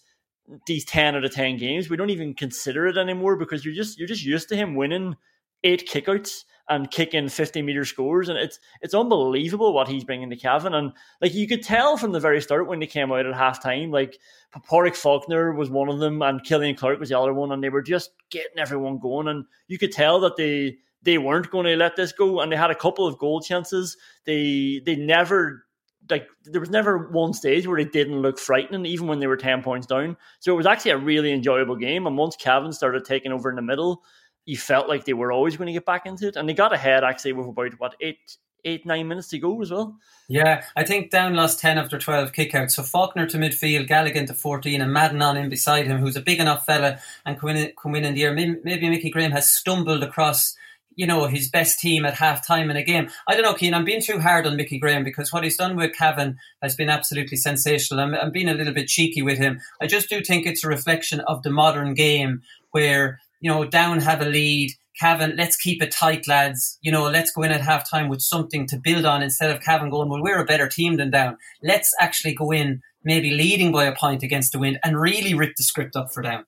these 0.66 0.86
10 0.86 1.16
out 1.16 1.24
of 1.24 1.32
10 1.32 1.58
games 1.58 1.90
we 1.90 1.98
don't 1.98 2.10
even 2.10 2.34
consider 2.34 2.88
it 2.88 2.98
anymore 2.98 3.36
because 3.36 3.64
you're 3.64 3.74
just 3.74 3.98
you're 4.00 4.08
just 4.08 4.26
used 4.26 4.50
to 4.50 4.56
him 4.56 4.76
winning 4.76 5.16
eight 5.64 5.88
kickouts 5.88 6.46
and 6.70 6.92
kicking 6.92 7.30
50 7.30 7.62
meter 7.62 7.84
scores 7.86 8.30
and 8.30 8.38
it's 8.38 8.60
it's 8.82 8.94
unbelievable 8.94 9.74
what 9.74 9.88
he's 9.88 10.04
bringing 10.04 10.30
to 10.30 10.36
Cavan 10.36 10.74
and 10.74 10.94
like 11.22 11.34
you 11.34 11.48
could 11.48 11.64
tell 11.64 11.98
from 11.98 12.12
the 12.12 12.20
very 12.20 12.42
start 12.42 12.68
when 12.68 12.80
they 12.80 12.88
came 12.88 13.12
out 13.12 13.26
at 13.26 13.36
halftime 13.36 13.92
like 13.92 14.18
Pádraig 14.58 14.96
Faulkner 14.96 15.54
was 15.54 15.70
one 15.70 15.90
of 15.90 16.00
them 16.00 16.22
and 16.22 16.44
Killian 16.44 16.76
Clarke 16.76 17.00
was 17.00 17.10
the 17.10 17.20
other 17.20 17.34
one 17.34 17.52
and 17.52 17.64
they 17.64 17.70
were 17.70 17.82
just 17.82 18.12
getting 18.30 18.58
everyone 18.58 18.98
going. 18.98 19.28
And 19.28 19.46
you 19.68 19.78
could 19.78 19.92
tell 19.92 20.20
that 20.22 20.38
they 20.38 20.78
they 21.02 21.18
weren't 21.18 21.52
going 21.52 21.66
to 21.66 21.76
let 21.76 21.96
this 21.96 22.12
go 22.12 22.42
and 22.42 22.52
they 22.52 22.58
had 22.58 22.72
a 22.72 22.76
couple 22.76 23.06
of 23.06 23.18
goal 23.18 23.42
chances. 23.42 23.96
They 24.26 24.82
they 24.86 24.96
never 24.96 25.66
like 26.10 26.28
there 26.44 26.62
was 26.62 26.70
never 26.70 27.10
one 27.10 27.34
stage 27.34 27.68
where 27.68 27.84
they 27.84 27.90
didn't 27.90 28.22
look 28.22 28.40
frightening, 28.40 28.86
even 28.86 29.08
when 29.08 29.20
they 29.20 29.28
were 29.28 29.38
ten 29.38 29.62
points 29.62 29.88
down. 29.88 30.18
So 30.40 30.54
it 30.54 30.58
was 30.58 30.66
actually 30.66 30.92
a 30.92 30.98
really 30.98 31.32
enjoyable 31.32 31.76
game. 31.76 32.08
And 32.08 32.18
once 32.18 32.36
Cavan 32.36 32.74
started 32.74 33.06
taking 33.06 33.32
over 33.32 33.50
in 33.50 33.56
the 33.56 33.62
middle, 33.62 34.04
you 34.46 34.58
felt 34.58 34.90
like 34.90 35.06
they 35.06 35.14
were 35.14 35.32
always 35.32 35.58
going 35.58 35.68
to 35.68 35.74
get 35.74 35.86
back 35.86 36.06
into 36.06 36.28
it, 36.28 36.36
and 36.36 36.48
they 36.48 36.54
got 36.54 36.74
ahead 36.74 37.04
actually 37.04 37.34
with 37.34 37.48
about 37.48 37.74
what 37.80 37.96
eight 38.02 38.38
eight, 38.66 38.86
nine 38.86 39.08
minutes 39.08 39.30
to 39.30 39.40
go 39.40 39.62
as 39.62 39.72
well. 39.72 39.98
Yeah, 40.28 40.64
I 40.76 40.84
think 40.84 41.12
Down 41.12 41.36
lost 41.36 41.60
10 41.60 41.78
after 41.78 41.98
12 41.98 42.32
kickouts. 42.32 42.72
So 42.72 42.84
Faulkner 42.84 43.26
to 43.28 43.38
midfield, 43.38 43.88
Galligan 43.88 44.28
to 44.28 44.34
14, 44.34 44.82
and 44.82 44.94
Madden 44.94 45.22
on 45.22 45.38
in 45.38 45.50
beside 45.50 45.88
him, 45.88 46.00
who's 46.00 46.16
a 46.16 46.22
big 46.22 46.40
enough 46.40 46.66
fella 46.66 47.00
and 47.26 47.42
win 47.42 47.56
in 47.58 48.14
the 48.14 48.24
air. 48.24 48.34
Maybe, 48.34 48.58
maybe 48.64 48.90
Mickey 48.90 49.10
Graham 49.10 49.32
has 49.32 49.50
stumbled 49.52 50.04
across 50.04 50.56
you 51.00 51.08
know, 51.08 51.28
his 51.28 51.48
best 51.48 51.80
team 51.80 52.04
at 52.04 52.14
half 52.14 52.46
time 52.46 52.70
in 52.70 52.76
a 52.76 52.84
game. 52.84 53.08
I 53.26 53.34
don't 53.34 53.44
know, 53.44 53.56
Cian, 53.56 53.74
I'm 53.74 53.86
being 53.86 54.02
too 54.02 54.20
hard 54.20 54.46
on 54.46 54.58
Mickey 54.58 54.78
Graham 54.78 55.06
because 55.06 55.32
what 55.32 55.46
he's 55.46 55.56
done 55.56 55.78
with 55.78 55.96
Cavan 55.96 56.38
has 56.62 56.76
been 56.76 56.90
absolutely 56.90 57.38
sensational. 57.38 58.02
I'm, 58.02 58.14
I'm 58.14 58.34
being 58.34 58.50
a 58.50 58.54
little 58.54 58.74
bit 58.74 58.90
cheeky 58.90 59.22
with 59.22 59.38
him. 59.38 59.62
I 59.82 59.88
just 59.88 60.10
do 60.10 60.22
think 60.22 60.46
it's 60.46 60.66
a 60.66 60.68
reflection 60.68 61.22
of 61.22 61.42
the 61.42 61.52
modern 61.52 61.94
game 61.94 62.42
where, 62.72 63.22
you 63.40 63.50
know, 63.50 63.64
down 63.64 64.02
have 64.02 64.20
a 64.20 64.26
lead. 64.26 64.74
Cavan, 65.00 65.38
let's 65.38 65.56
keep 65.56 65.82
it 65.82 65.92
tight, 65.92 66.28
lads. 66.28 66.78
You 66.82 66.92
know, 66.92 67.10
let's 67.10 67.32
go 67.32 67.44
in 67.44 67.54
at 67.54 67.62
half 67.62 67.90
time 67.90 68.10
with 68.10 68.20
something 68.22 68.68
to 68.68 68.78
build 68.78 69.06
on 69.06 69.24
instead 69.24 69.52
of 69.52 69.62
Cavan 69.62 69.90
going, 69.90 70.10
well, 70.10 70.22
we're 70.22 70.42
a 70.42 70.46
better 70.46 70.68
team 70.68 70.98
than 70.98 71.12
down. 71.12 71.38
Let's 71.64 71.94
actually 72.02 72.36
go 72.36 72.52
in 72.52 72.82
maybe 73.06 73.32
leading 73.32 73.72
by 73.72 73.86
a 73.86 73.96
point 73.96 74.22
against 74.22 74.52
the 74.52 74.60
wind 74.60 74.80
and 74.84 75.00
really 75.00 75.34
rip 75.34 75.56
the 75.56 75.64
script 75.64 75.96
up 75.96 76.12
for 76.12 76.24
down. 76.24 76.44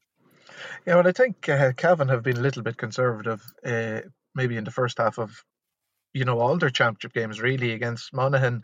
Yeah, 0.86 0.96
well, 0.96 1.08
I 1.08 1.14
think 1.14 1.48
uh, 1.48 1.72
Cavan 1.78 2.10
have 2.10 2.24
been 2.24 2.36
a 2.36 2.42
little 2.42 2.64
bit 2.64 2.76
conservative, 2.76 3.42
uh, 3.66 4.02
maybe 4.36 4.58
in 4.58 4.64
the 4.64 4.72
first 4.72 4.98
half 4.98 5.20
of 5.20 5.44
you 6.14 6.26
know 6.26 6.40
all 6.40 6.58
their 6.58 6.70
championship 6.70 7.14
games 7.14 7.42
really 7.42 7.72
against 7.72 8.14
Monaghan. 8.14 8.64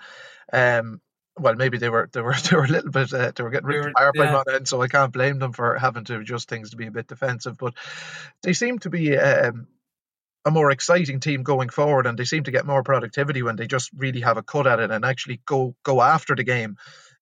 Um, 0.51 1.01
well, 1.39 1.55
maybe 1.55 1.77
they 1.77 1.89
were 1.89 2.09
they 2.11 2.21
were 2.21 2.35
they 2.49 2.55
were 2.55 2.65
a 2.65 2.69
little 2.69 2.91
bit 2.91 3.13
uh, 3.13 3.31
they 3.35 3.43
were 3.43 3.49
getting 3.49 3.67
ripped 3.67 3.89
apart 3.89 4.15
yeah. 4.15 4.25
by 4.25 4.31
Monaghan, 4.31 4.65
so 4.65 4.81
I 4.81 4.87
can't 4.87 5.13
blame 5.13 5.39
them 5.39 5.53
for 5.53 5.77
having 5.77 6.05
to 6.05 6.19
adjust 6.19 6.49
things 6.49 6.71
to 6.71 6.77
be 6.77 6.87
a 6.87 6.91
bit 6.91 7.07
defensive. 7.07 7.57
But 7.57 7.73
they 8.43 8.53
seem 8.53 8.79
to 8.79 8.89
be 8.89 9.17
um, 9.17 9.67
a 10.45 10.51
more 10.51 10.71
exciting 10.71 11.19
team 11.19 11.43
going 11.43 11.69
forward, 11.69 12.07
and 12.07 12.17
they 12.17 12.25
seem 12.25 12.43
to 12.43 12.51
get 12.51 12.65
more 12.65 12.83
productivity 12.83 13.43
when 13.43 13.55
they 13.55 13.67
just 13.67 13.91
really 13.95 14.21
have 14.21 14.37
a 14.37 14.43
cut 14.43 14.67
at 14.67 14.79
it 14.79 14.91
and 14.91 15.05
actually 15.05 15.41
go 15.45 15.75
go 15.83 16.01
after 16.01 16.35
the 16.35 16.43
game. 16.43 16.77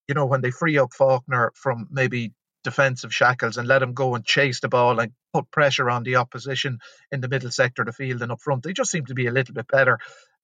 You 0.07 0.15
know, 0.15 0.27
when 0.27 0.41
they 0.41 0.51
free 0.51 0.77
up 0.77 0.93
Faulkner 0.93 1.51
from 1.55 1.87
maybe 1.91 2.33
defensive 2.65 3.13
shackles 3.13 3.55
and 3.55 3.67
let 3.67 3.79
them 3.79 3.93
go 3.93 4.15
and 4.15 4.25
chase 4.25 4.59
the 4.59 4.67
ball 4.67 4.99
and 4.99 5.13
put 5.33 5.49
pressure 5.51 5.89
on 5.89 6.03
the 6.03 6.17
opposition 6.17 6.79
in 7.11 7.21
the 7.21 7.29
middle 7.29 7.51
sector 7.51 7.83
of 7.83 7.85
the 7.85 7.93
field 7.93 8.21
and 8.21 8.31
up 8.31 8.41
front. 8.41 8.63
They 8.63 8.73
just 8.73 8.91
seem 8.91 9.05
to 9.05 9.13
be 9.13 9.27
a 9.27 9.31
little 9.31 9.53
bit 9.53 9.67
better. 9.67 9.99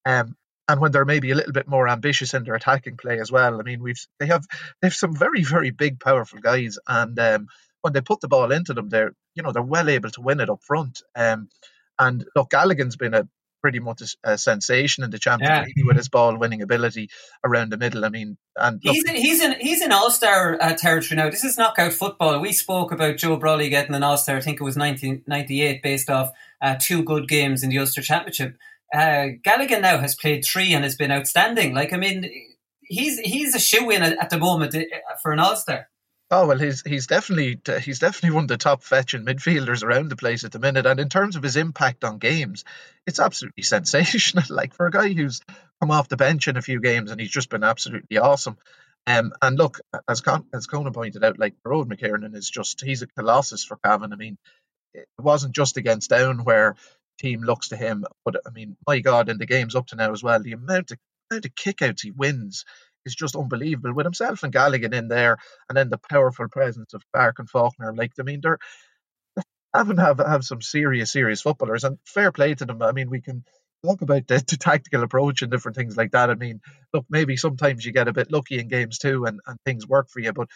Um, 0.05 0.35
and 0.69 0.79
when 0.79 0.91
they're 0.91 1.03
maybe 1.03 1.31
a 1.31 1.35
little 1.35 1.51
bit 1.51 1.67
more 1.67 1.89
ambitious 1.89 2.33
in 2.33 2.45
their 2.45 2.55
attacking 2.55 2.95
play 2.95 3.19
as 3.19 3.31
well. 3.31 3.59
I 3.59 3.63
mean, 3.63 3.81
we've 3.81 3.99
they 4.19 4.27
have 4.27 4.45
they 4.81 4.87
have 4.87 4.93
some 4.93 5.13
very 5.13 5.43
very 5.43 5.71
big 5.71 5.99
powerful 5.99 6.39
guys, 6.39 6.79
and 6.87 7.19
um, 7.19 7.47
when 7.81 7.93
they 7.93 8.01
put 8.01 8.21
the 8.21 8.29
ball 8.29 8.51
into 8.51 8.73
them, 8.73 8.87
they're 8.87 9.11
you 9.35 9.43
know 9.43 9.51
they're 9.51 9.61
well 9.61 9.89
able 9.89 10.11
to 10.11 10.21
win 10.21 10.39
it 10.39 10.49
up 10.49 10.63
front. 10.63 11.01
Um, 11.15 11.49
and 11.99 12.23
look, 12.35 12.51
Galligan's 12.51 12.95
been 12.95 13.13
a 13.13 13.27
pretty 13.61 13.79
much 13.79 14.01
a, 14.01 14.33
a 14.33 14.37
sensation 14.37 15.03
in 15.03 15.09
the 15.09 15.19
Champions 15.19 15.67
League 15.67 15.85
with 15.85 15.97
his 15.97 16.09
ball 16.09 16.37
winning 16.37 16.61
ability 16.61 17.09
around 17.43 17.71
the 17.71 17.77
middle. 17.77 18.03
I 18.03 18.09
mean, 18.09 18.37
and 18.55 18.81
look, 18.83 18.95
he's 18.95 19.05
in, 19.05 19.15
he's 19.15 19.41
in 19.41 19.59
he's 19.59 19.81
in 19.81 19.91
All 19.91 20.11
Star 20.11 20.57
uh, 20.61 20.73
territory 20.73 21.17
now. 21.17 21.29
This 21.29 21.43
is 21.43 21.57
knockout 21.57 21.93
football. 21.93 22.39
We 22.39 22.51
spoke 22.53 22.91
about 22.91 23.17
Joe 23.17 23.37
Brolly 23.37 23.69
getting 23.69 23.95
an 23.95 24.03
All 24.03 24.17
Star. 24.17 24.37
I 24.37 24.41
think 24.41 24.59
it 24.59 24.63
was 24.63 24.75
1998, 24.75 25.81
based 25.83 26.09
off 26.09 26.31
uh, 26.61 26.75
two 26.79 27.03
good 27.03 27.27
games 27.27 27.63
in 27.63 27.69
the 27.69 27.79
Ulster 27.79 28.01
Championship. 28.01 28.57
Uh, 28.93 29.27
Galligan 29.45 29.81
now 29.81 29.99
has 29.99 30.15
played 30.15 30.43
three 30.43 30.73
and 30.73 30.83
has 30.83 30.95
been 30.95 31.11
outstanding. 31.11 31.73
Like 31.73 31.93
I 31.93 31.97
mean, 31.97 32.29
he's 32.81 33.19
he's 33.19 33.55
a 33.55 33.59
shoe 33.59 33.89
in 33.89 34.03
at, 34.03 34.17
at 34.21 34.29
the 34.29 34.37
moment 34.37 34.75
uh, 34.75 34.81
for 35.21 35.31
an 35.31 35.39
All 35.39 35.55
Star. 35.55 35.87
Oh 36.33 36.47
well, 36.47 36.57
he's 36.57 36.81
he's 36.81 37.07
definitely 37.07 37.59
he's 37.81 37.99
definitely 37.99 38.33
one 38.33 38.45
of 38.45 38.47
the 38.47 38.57
top 38.57 38.83
fetching 38.83 39.25
midfielders 39.25 39.83
around 39.83 40.09
the 40.09 40.15
place 40.15 40.45
at 40.45 40.53
the 40.53 40.59
minute. 40.59 40.85
And 40.85 40.97
in 40.97 41.09
terms 41.09 41.35
of 41.35 41.43
his 41.43 41.57
impact 41.57 42.05
on 42.05 42.19
games, 42.19 42.63
it's 43.05 43.19
absolutely 43.19 43.63
sensational. 43.63 44.45
Like 44.49 44.73
for 44.73 44.87
a 44.87 44.91
guy 44.91 45.11
who's 45.11 45.41
come 45.81 45.91
off 45.91 46.07
the 46.07 46.15
bench 46.15 46.47
in 46.47 46.55
a 46.55 46.61
few 46.61 46.79
games 46.79 47.11
and 47.11 47.19
he's 47.19 47.31
just 47.31 47.49
been 47.49 47.65
absolutely 47.65 48.17
awesome. 48.17 48.57
Um, 49.05 49.33
and 49.41 49.57
look, 49.57 49.81
as 50.07 50.21
Con- 50.21 50.45
as 50.53 50.67
Conan 50.67 50.93
pointed 50.93 51.23
out, 51.23 51.37
like 51.37 51.55
Rod 51.65 51.89
McKiernan 51.89 52.33
is 52.35 52.49
just 52.49 52.81
he's 52.81 53.01
a 53.01 53.07
colossus 53.07 53.65
for 53.65 53.77
Cavan. 53.83 54.13
I 54.13 54.15
mean, 54.15 54.37
it 54.93 55.07
wasn't 55.19 55.53
just 55.53 55.75
against 55.75 56.11
Down 56.11 56.45
where 56.45 56.77
team 57.19 57.41
looks 57.41 57.69
to 57.69 57.75
him, 57.75 58.05
but 58.23 58.37
I 58.47 58.51
mean, 58.51 58.77
my 58.87 58.99
God, 58.99 59.27
in 59.27 59.37
the 59.37 59.45
games 59.45 59.75
up 59.75 59.87
to 59.87 59.97
now 59.97 60.13
as 60.13 60.23
well, 60.23 60.41
the 60.41 60.53
amount 60.53 60.91
of 60.91 60.97
amount 61.29 61.45
of 61.45 61.55
kickouts 61.55 62.01
he 62.01 62.11
wins 62.11 62.63
is 63.05 63.15
just 63.15 63.35
unbelievable 63.35 63.93
with 63.93 64.05
himself 64.05 64.43
and 64.43 64.53
Galligan 64.53 64.93
in 64.93 65.07
there, 65.07 65.37
and 65.69 65.77
then 65.77 65.89
the 65.89 65.97
powerful 65.97 66.47
presence 66.49 66.93
of 66.93 67.03
Clarke 67.13 67.39
and 67.39 67.49
Faulkner. 67.49 67.93
Like, 67.93 68.13
I 68.19 68.23
mean, 68.23 68.41
they're 68.41 68.59
having 69.73 69.97
have 69.97 70.19
have 70.19 70.43
some 70.43 70.61
serious, 70.61 71.11
serious 71.11 71.41
footballers, 71.41 71.83
and 71.83 71.97
fair 72.05 72.31
play 72.31 72.53
to 72.55 72.65
them. 72.65 72.81
I 72.81 72.91
mean, 72.91 73.09
we 73.09 73.21
can 73.21 73.43
talk 73.85 74.01
about 74.01 74.27
the, 74.27 74.43
the, 74.47 74.57
tactical 74.57 75.03
approach 75.03 75.41
and 75.41 75.51
different 75.51 75.75
things 75.75 75.97
like 75.97 76.11
that. 76.11 76.29
I 76.29 76.35
mean, 76.35 76.61
look, 76.93 77.05
maybe 77.09 77.37
sometimes 77.37 77.85
you 77.85 77.91
get 77.91 78.07
a 78.07 78.13
bit 78.13 78.31
lucky 78.31 78.59
in 78.59 78.67
games 78.67 78.97
too, 78.97 79.25
and, 79.25 79.39
and 79.45 79.57
things 79.65 79.87
work 79.87 80.09
for 80.09 80.19
you, 80.19 80.33
but. 80.33 80.47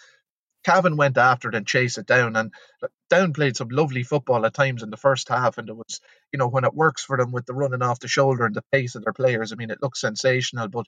Cavan 0.65 0.97
went 0.97 1.15
after 1.19 1.47
it 1.47 1.53
and 1.53 1.67
chased 1.67 1.99
it 1.99 2.07
down, 2.07 2.35
and 2.35 2.51
uh, 2.81 2.87
Down 3.07 3.33
played 3.33 3.55
some 3.55 3.69
lovely 3.69 4.01
football 4.01 4.47
at 4.47 4.55
times 4.55 4.81
in 4.81 4.89
the 4.89 4.97
first 4.97 5.29
half. 5.29 5.59
And 5.59 5.69
it 5.69 5.75
was, 5.75 6.01
you 6.33 6.39
know, 6.39 6.47
when 6.47 6.63
it 6.63 6.73
works 6.73 7.03
for 7.03 7.17
them 7.17 7.31
with 7.31 7.45
the 7.45 7.53
running 7.53 7.83
off 7.83 7.99
the 7.99 8.07
shoulder 8.07 8.45
and 8.45 8.55
the 8.55 8.63
pace 8.71 8.95
of 8.95 9.03
their 9.03 9.13
players, 9.13 9.53
I 9.53 9.57
mean, 9.57 9.69
it 9.69 9.83
looks 9.83 10.01
sensational. 10.01 10.67
But 10.67 10.87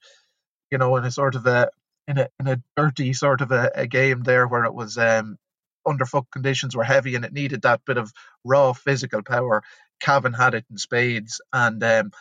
you 0.71 0.77
know, 0.77 0.95
in 0.97 1.05
a 1.05 1.11
sort 1.11 1.35
of 1.35 1.45
a 1.45 1.69
in 2.07 2.17
a 2.17 2.29
in 2.39 2.47
a 2.47 2.61
dirty 2.75 3.13
sort 3.13 3.41
of 3.41 3.51
a, 3.51 3.71
a 3.75 3.87
game 3.87 4.23
there 4.23 4.47
where 4.47 4.65
it 4.65 4.73
was 4.73 4.97
um, 4.97 5.37
underfoot 5.87 6.25
conditions 6.31 6.75
were 6.75 6.83
heavy 6.83 7.15
and 7.15 7.25
it 7.25 7.33
needed 7.33 7.61
that 7.61 7.85
bit 7.85 7.97
of 7.97 8.11
raw 8.43 8.73
physical 8.73 9.23
power. 9.23 9.63
Cavan 9.99 10.33
had 10.33 10.53
it 10.53 10.65
in 10.69 10.77
spades, 10.77 11.41
and 11.51 11.83
um, 11.83 12.11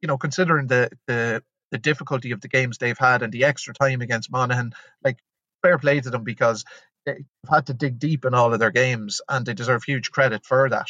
you 0.00 0.06
know, 0.06 0.18
considering 0.18 0.66
the 0.66 0.90
the 1.06 1.42
the 1.70 1.78
difficulty 1.78 2.30
of 2.30 2.40
the 2.40 2.48
games 2.48 2.78
they've 2.78 2.98
had 2.98 3.22
and 3.22 3.32
the 3.32 3.44
extra 3.44 3.74
time 3.74 4.00
against 4.00 4.32
Monaghan, 4.32 4.72
like 5.04 5.18
fair 5.62 5.78
play 5.78 6.00
to 6.00 6.10
them 6.10 6.24
because 6.24 6.64
they've 7.04 7.24
had 7.50 7.66
to 7.66 7.74
dig 7.74 7.98
deep 7.98 8.24
in 8.24 8.34
all 8.34 8.52
of 8.52 8.58
their 8.58 8.70
games 8.70 9.20
and 9.28 9.44
they 9.44 9.54
deserve 9.54 9.84
huge 9.84 10.10
credit 10.10 10.46
for 10.46 10.68
that. 10.70 10.86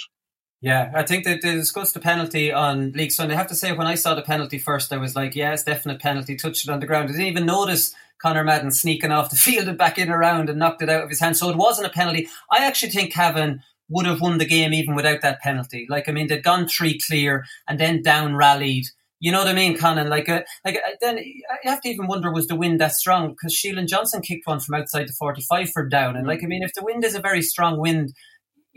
Yeah, 0.61 0.91
I 0.93 1.05
think 1.05 1.25
that 1.25 1.41
they 1.41 1.55
discussed 1.55 1.95
the 1.95 2.01
penalty 2.01 2.53
on 2.53 2.91
League 2.93 3.13
Sunday. 3.13 3.35
I 3.35 3.39
have 3.39 3.47
to 3.49 3.55
say, 3.55 3.73
when 3.73 3.87
I 3.87 3.95
saw 3.95 4.15
the 4.15 4.23
penalty 4.23 4.59
first, 4.59 4.93
I 4.93 4.97
was 4.97 5.15
like, 5.15 5.37
yeah, 5.37 5.53
it's 5.53 5.63
definite 5.63 6.01
penalty, 6.01 6.35
touched 6.35 6.67
it 6.67 6.71
on 6.71 6.81
the 6.81 6.87
ground. 6.87 7.09
I 7.09 7.13
didn't 7.13 7.27
even 7.27 7.47
notice 7.47 7.95
Conor 8.21 8.43
Madden 8.43 8.73
sneaking 8.73 9.13
off 9.13 9.31
the 9.31 9.37
field 9.47 9.69
and 9.69 9.79
back 9.79 9.99
in 9.99 10.11
around 10.11 10.51
and 10.51 10.59
knocked 10.59 10.83
it 10.83 10.91
out 10.91 11.05
of 11.05 11.11
his 11.11 11.21
hand. 11.21 11.37
So 11.37 11.49
it 11.49 11.57
wasn't 11.57 11.87
a 11.87 11.91
penalty. 11.91 12.29
I 12.51 12.65
actually 12.65 12.91
think 12.91 13.13
Cavan 13.13 13.63
would 13.89 14.07
have 14.07 14.21
won 14.21 14.39
the 14.39 14.45
game 14.45 14.75
even 14.75 14.97
without 14.97 15.21
that 15.23 15.41
penalty. 15.41 15.87
Like, 15.89 16.09
I 16.09 16.13
mean, 16.13 16.27
they'd 16.27 16.43
gone 16.43 16.67
three 16.67 16.99
clear 17.07 17.45
and 17.69 17.79
then 17.79 18.03
down 18.03 18.35
rallied. 18.35 18.87
You 19.21 19.33
know 19.33 19.39
what 19.39 19.49
I 19.49 19.53
mean, 19.53 19.77
Conan? 19.77 20.09
Like, 20.09 20.29
uh, 20.29 20.43
like 20.65 20.77
uh, 20.77 20.91
then 21.01 21.19
you 21.19 21.43
have 21.65 21.81
to 21.81 21.89
even 21.89 22.07
wonder 22.07 22.33
was 22.33 22.47
the 22.47 22.55
wind 22.55 22.81
that 22.81 22.93
strong? 22.93 23.31
Because 23.31 23.53
Shealan 23.53 23.89
Johnston 23.89 24.23
kicked 24.23 24.47
one 24.47 24.61
from 24.61 24.77
outside 24.77 25.09
the 25.09 25.13
forty-five 25.13 25.71
for 25.71 25.89
down, 25.89 26.15
and 26.17 26.25
like, 26.25 26.45
I 26.45 26.47
mean, 26.47 26.63
if 26.63 26.73
the 26.75 26.85
wind 26.85 27.05
is 27.05 27.17
a 27.17 27.21
very 27.21 27.43
strong 27.43 27.81
wind, 27.81 28.13